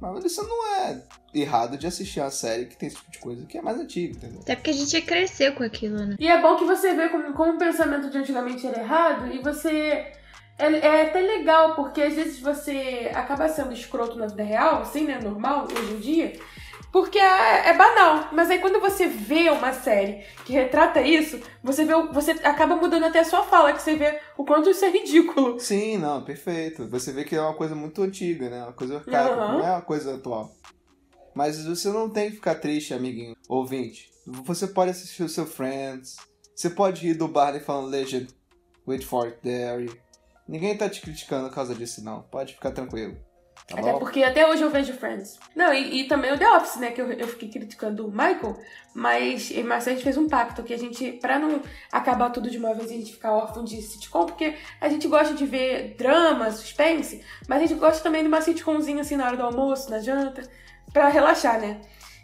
Mas 0.00 0.24
isso 0.24 0.42
não 0.42 0.76
é 0.76 1.02
errado 1.34 1.76
de 1.76 1.86
assistir 1.86 2.20
uma 2.20 2.30
série 2.30 2.66
que 2.66 2.76
tem 2.76 2.88
esse 2.88 2.96
tipo 2.96 3.10
de 3.10 3.18
coisa 3.18 3.46
que 3.46 3.58
é 3.58 3.62
mais 3.62 3.78
antiga, 3.78 4.16
entendeu? 4.16 4.40
Até 4.40 4.56
porque 4.56 4.70
a 4.70 4.74
gente 4.74 5.02
cresceu 5.02 5.52
com 5.54 5.62
aquilo, 5.62 5.96
né? 5.96 6.16
E 6.18 6.26
é 6.26 6.40
bom 6.40 6.56
que 6.56 6.64
você 6.64 6.94
vê 6.94 7.08
como, 7.08 7.32
como 7.34 7.54
o 7.54 7.58
pensamento 7.58 8.10
de 8.10 8.18
antigamente 8.18 8.66
era 8.66 8.80
errado 8.80 9.32
e 9.32 9.38
você. 9.42 10.12
É, 10.58 10.66
é 10.66 11.02
até 11.06 11.20
legal, 11.20 11.74
porque 11.74 12.02
às 12.02 12.14
vezes 12.14 12.38
você 12.38 13.10
acaba 13.14 13.48
sendo 13.48 13.72
escroto 13.72 14.18
na 14.18 14.26
vida 14.26 14.42
real, 14.42 14.82
assim, 14.82 15.04
né? 15.04 15.18
Normal, 15.22 15.66
hoje 15.70 15.92
em 15.94 16.00
dia. 16.00 16.32
Porque 16.92 17.18
é, 17.18 17.68
é 17.68 17.76
banal. 17.76 18.28
Mas 18.32 18.50
aí 18.50 18.58
quando 18.58 18.80
você 18.80 19.06
vê 19.06 19.48
uma 19.50 19.72
série 19.72 20.24
que 20.44 20.52
retrata 20.52 21.00
isso, 21.00 21.40
você 21.62 21.84
vê. 21.84 21.94
Você 22.12 22.32
acaba 22.42 22.76
mudando 22.76 23.04
até 23.04 23.20
a 23.20 23.24
sua 23.24 23.44
fala, 23.44 23.72
que 23.72 23.82
você 23.82 23.94
vê 23.94 24.20
o 24.36 24.44
quanto 24.44 24.70
isso 24.70 24.84
é 24.84 24.90
ridículo. 24.90 25.60
Sim, 25.60 25.98
não, 25.98 26.22
perfeito. 26.22 26.88
Você 26.88 27.12
vê 27.12 27.24
que 27.24 27.36
é 27.36 27.40
uma 27.40 27.54
coisa 27.54 27.74
muito 27.74 28.02
antiga, 28.02 28.50
né? 28.50 28.62
Uma 28.62 28.72
coisa 28.72 28.96
arcaica, 28.96 29.34
Aham. 29.34 29.52
não 29.58 29.66
é 29.66 29.70
uma 29.70 29.82
coisa 29.82 30.16
atual. 30.16 30.50
Mas 31.34 31.64
você 31.64 31.88
não 31.90 32.10
tem 32.10 32.30
que 32.30 32.36
ficar 32.36 32.56
triste, 32.56 32.92
amiguinho, 32.92 33.36
ouvinte. 33.48 34.10
Você 34.26 34.66
pode 34.66 34.90
assistir 34.90 35.22
o 35.22 35.28
seu 35.28 35.46
Friends. 35.46 36.16
Você 36.54 36.68
pode 36.68 37.06
rir 37.06 37.14
do 37.14 37.28
Barney 37.28 37.60
falando 37.60 37.88
Legend, 37.88 38.28
Wait 38.86 39.04
for 39.04 39.26
it, 39.26 39.38
There. 39.42 39.88
Ninguém 40.46 40.76
tá 40.76 40.88
te 40.90 41.00
criticando 41.00 41.48
por 41.48 41.54
causa 41.54 41.74
disso, 41.74 42.02
não. 42.04 42.22
Pode 42.22 42.54
ficar 42.54 42.72
tranquilo. 42.72 43.16
Tá 43.70 43.80
Até 43.80 43.92
bom? 43.92 44.00
porque 44.00 44.24
até 44.24 44.44
hoje 44.48 44.62
eu 44.62 44.70
vejo 44.70 44.92
Friends. 44.94 45.38
Não, 45.54 45.72
e, 45.72 46.00
e 46.00 46.08
também 46.08 46.32
o 46.32 46.38
The 46.38 46.56
Office, 46.56 46.76
né? 46.76 46.90
Que 46.90 47.00
eu, 47.00 47.12
eu 47.12 47.28
fiquei 47.28 47.48
criticando 47.48 48.04
o 48.04 48.10
Michael, 48.10 48.58
mas, 48.92 49.52
mas 49.64 49.86
a 49.86 49.92
gente 49.92 50.02
fez 50.02 50.16
um 50.16 50.28
pacto 50.28 50.64
que 50.64 50.74
a 50.74 50.76
gente, 50.76 51.12
pra 51.12 51.38
não 51.38 51.62
acabar 51.92 52.30
tudo 52.30 52.50
de 52.50 52.58
uma 52.58 52.74
vez 52.74 52.90
e 52.90 52.94
a 52.94 52.96
gente 52.96 53.12
ficar 53.12 53.32
órfão 53.32 53.62
de 53.62 53.80
sitcom, 53.80 54.26
porque 54.26 54.56
a 54.80 54.88
gente 54.88 55.06
gosta 55.06 55.34
de 55.34 55.46
ver 55.46 55.94
drama, 55.96 56.50
suspense, 56.50 57.24
mas 57.46 57.62
a 57.62 57.66
gente 57.66 57.78
gosta 57.78 58.02
também 58.02 58.22
de 58.22 58.28
uma 58.28 58.42
sitcomzinha 58.42 59.02
assim 59.02 59.14
na 59.14 59.26
hora 59.26 59.36
do 59.36 59.44
almoço, 59.44 59.88
na 59.88 60.00
janta, 60.00 60.42
pra 60.92 61.08
relaxar, 61.08 61.60
né? 61.60 61.80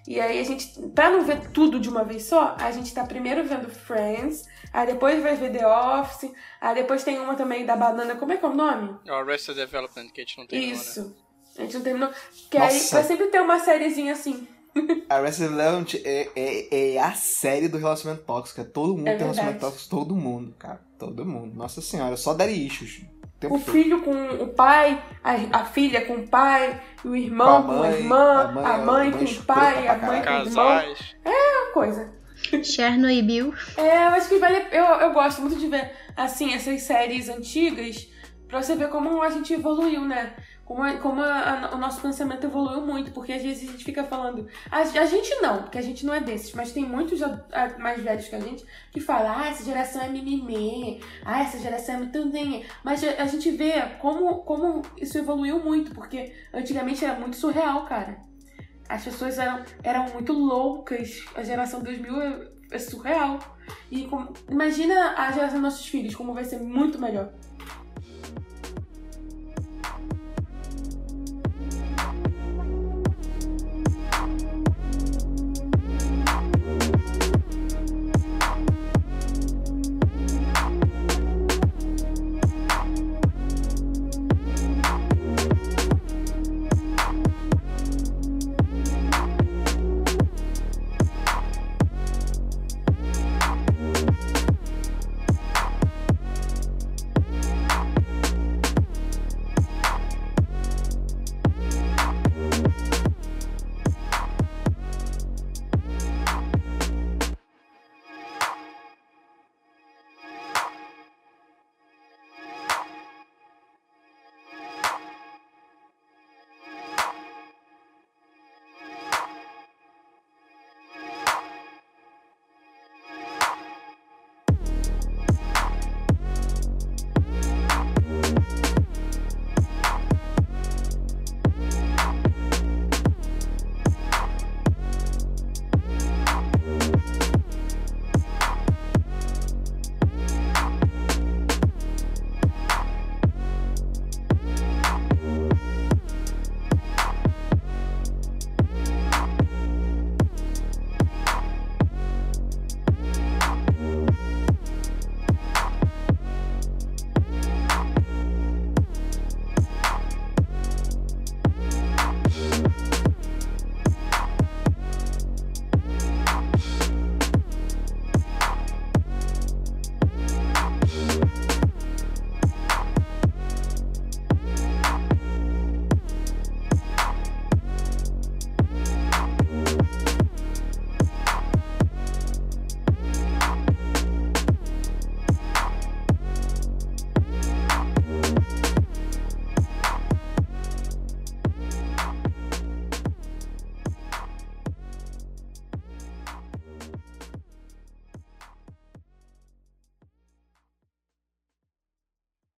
E 0.08 0.20
aí 0.20 0.40
a 0.40 0.44
gente, 0.44 0.66
pra 0.94 1.10
não 1.10 1.24
ver 1.24 1.48
tudo 1.50 1.78
de 1.78 1.88
uma 1.88 2.02
vez 2.02 2.24
só, 2.24 2.56
a 2.58 2.72
gente 2.72 2.92
tá 2.92 3.04
primeiro 3.04 3.44
vendo 3.44 3.68
Friends, 3.68 4.48
aí 4.72 4.86
depois 4.86 5.22
vai 5.22 5.36
ver 5.36 5.52
The 5.52 5.66
Office, 5.66 6.32
aí 6.60 6.74
depois 6.74 7.04
tem 7.04 7.20
uma 7.20 7.36
também 7.36 7.64
da 7.64 7.76
banana, 7.76 8.16
como 8.16 8.32
é 8.32 8.36
que 8.36 8.44
é 8.44 8.48
o 8.48 8.54
nome? 8.54 8.96
É 9.06 9.12
o 9.12 9.14
Arrested 9.14 9.56
Development, 9.56 10.08
que 10.08 10.20
a 10.20 10.24
gente 10.24 10.38
não 10.38 10.46
tem 10.46 10.70
Isso. 10.70 11.14
A 11.58 11.62
gente 11.62 11.74
não 11.74 11.82
terminou. 11.82 12.10
Que 12.50 12.58
aí 12.58 12.78
vai 12.90 13.02
sempre 13.04 13.26
ter 13.28 13.40
uma 13.40 13.58
sériezinha 13.58 14.12
assim. 14.12 14.46
Arrested 15.08 15.48
Development 15.48 16.00
é, 16.04 16.28
é, 16.36 16.94
é 16.94 16.98
a 17.00 17.12
série 17.12 17.66
do 17.68 17.78
relacionamento 17.78 18.24
tóxico. 18.26 18.60
É 18.60 18.64
todo 18.64 18.94
mundo 18.96 19.08
É 19.08 19.12
tem 19.12 19.20
relacionamento 19.20 19.60
verdade. 19.60 19.72
tóxico. 19.74 19.90
Todo 19.96 20.14
mundo, 20.14 20.54
cara. 20.58 20.80
Todo 20.98 21.24
mundo. 21.24 21.54
Nossa 21.56 21.80
senhora, 21.80 22.16
só 22.16 22.34
daddy 22.34 22.66
issues. 22.66 23.02
O 23.24 23.38
tempo 23.40 23.54
O 23.56 23.58
todo. 23.60 23.72
filho 23.72 24.02
com 24.02 24.12
o 24.42 24.48
pai, 24.48 25.02
a, 25.24 25.32
a 25.60 25.64
filha 25.64 26.04
com 26.06 26.14
o 26.16 26.28
pai, 26.28 26.80
o 27.04 27.14
irmão 27.16 27.62
Com 27.64 27.72
a 27.72 27.74
com 27.74 27.82
a 27.82 27.88
mãe, 27.88 27.92
irmã, 27.98 28.40
a 28.42 28.52
mãe- 28.52 28.64
a 28.64 28.74
a 28.74 28.78
mãe 28.78 29.10
mãe 29.10 29.12
com 29.12 29.24
o 29.32 29.44
pai, 29.44 29.88
a 29.88 29.96
mãe 29.96 30.22
com 30.22 30.28
o 30.30 30.32
irmão. 30.34 30.44
Casais. 30.66 31.16
Uma 31.24 31.72
coisa. 31.72 32.12
Chernobyl. 32.62 33.54
É, 33.76 34.04
eu 34.04 34.08
acho 34.10 34.28
que 34.28 34.38
vale. 34.38 34.62
Eu, 34.72 34.84
eu 34.84 35.12
gosto 35.12 35.40
muito 35.42 35.56
de 35.56 35.68
ver, 35.68 35.90
assim, 36.16 36.52
essas 36.54 36.82
séries 36.82 37.28
antigas, 37.28 38.08
pra 38.48 38.62
você 38.62 38.74
ver 38.74 38.88
como 38.88 39.22
a 39.22 39.30
gente 39.30 39.52
evoluiu, 39.52 40.02
né? 40.02 40.34
Como, 40.66 40.82
a- 40.82 40.94
como 40.98 41.22
a- 41.22 41.68
a- 41.70 41.74
o 41.76 41.78
nosso 41.78 42.00
pensamento 42.02 42.44
evoluiu 42.44 42.80
muito, 42.84 43.12
porque 43.12 43.32
às 43.32 43.40
vezes 43.40 43.68
a 43.68 43.72
gente 43.72 43.84
fica 43.84 44.02
falando. 44.02 44.48
A, 44.68 44.84
gente 45.06 45.32
não, 45.36 45.62
porque 45.62 45.78
a 45.78 45.82
gente 45.82 46.04
não 46.04 46.12
é 46.12 46.20
desses, 46.20 46.52
mas 46.54 46.72
tem 46.72 46.84
muitos 46.84 47.20
mais 47.78 48.02
velhos 48.02 48.26
que 48.28 48.34
a 48.34 48.40
gente 48.40 48.66
que 48.90 48.98
falam, 49.00 49.32
ah, 49.38 49.46
essa 49.48 49.64
geração 49.64 50.02
é 50.02 50.08
mimimi, 50.08 51.00
ah, 51.24 51.40
essa 51.40 51.58
geração 51.60 51.94
é 51.94 51.98
muito. 51.98 52.24
nem-". 52.26 52.64
Mas 52.82 53.04
a, 53.04 53.26
gente 53.26 53.48
vê 53.52 53.80
como, 54.00 54.38
como 54.42 54.82
isso 55.00 55.16
evoluiu 55.16 55.60
muito, 55.62 55.94
porque 55.94 56.32
antigamente 56.52 57.04
era 57.04 57.14
muito 57.18 57.36
surreal, 57.36 57.84
cara. 57.86 58.18
As 58.88 59.04
pessoas 59.04 59.38
eram, 59.38 59.62
eram 59.84 60.06
muito 60.12 60.32
loucas. 60.32 61.24
A 61.36 61.44
geração 61.44 61.80
2000 61.80 62.20
é, 62.20 62.48
é 62.72 62.78
surreal. 62.80 63.38
E 63.90 64.08
imagina 64.50 65.14
a 65.16 65.30
geração 65.30 65.54
dos 65.60 65.62
nossos 65.70 65.86
filhos, 65.86 66.14
como 66.16 66.34
vai 66.34 66.44
ser 66.44 66.58
muito 66.58 66.98
melhor. 67.00 67.30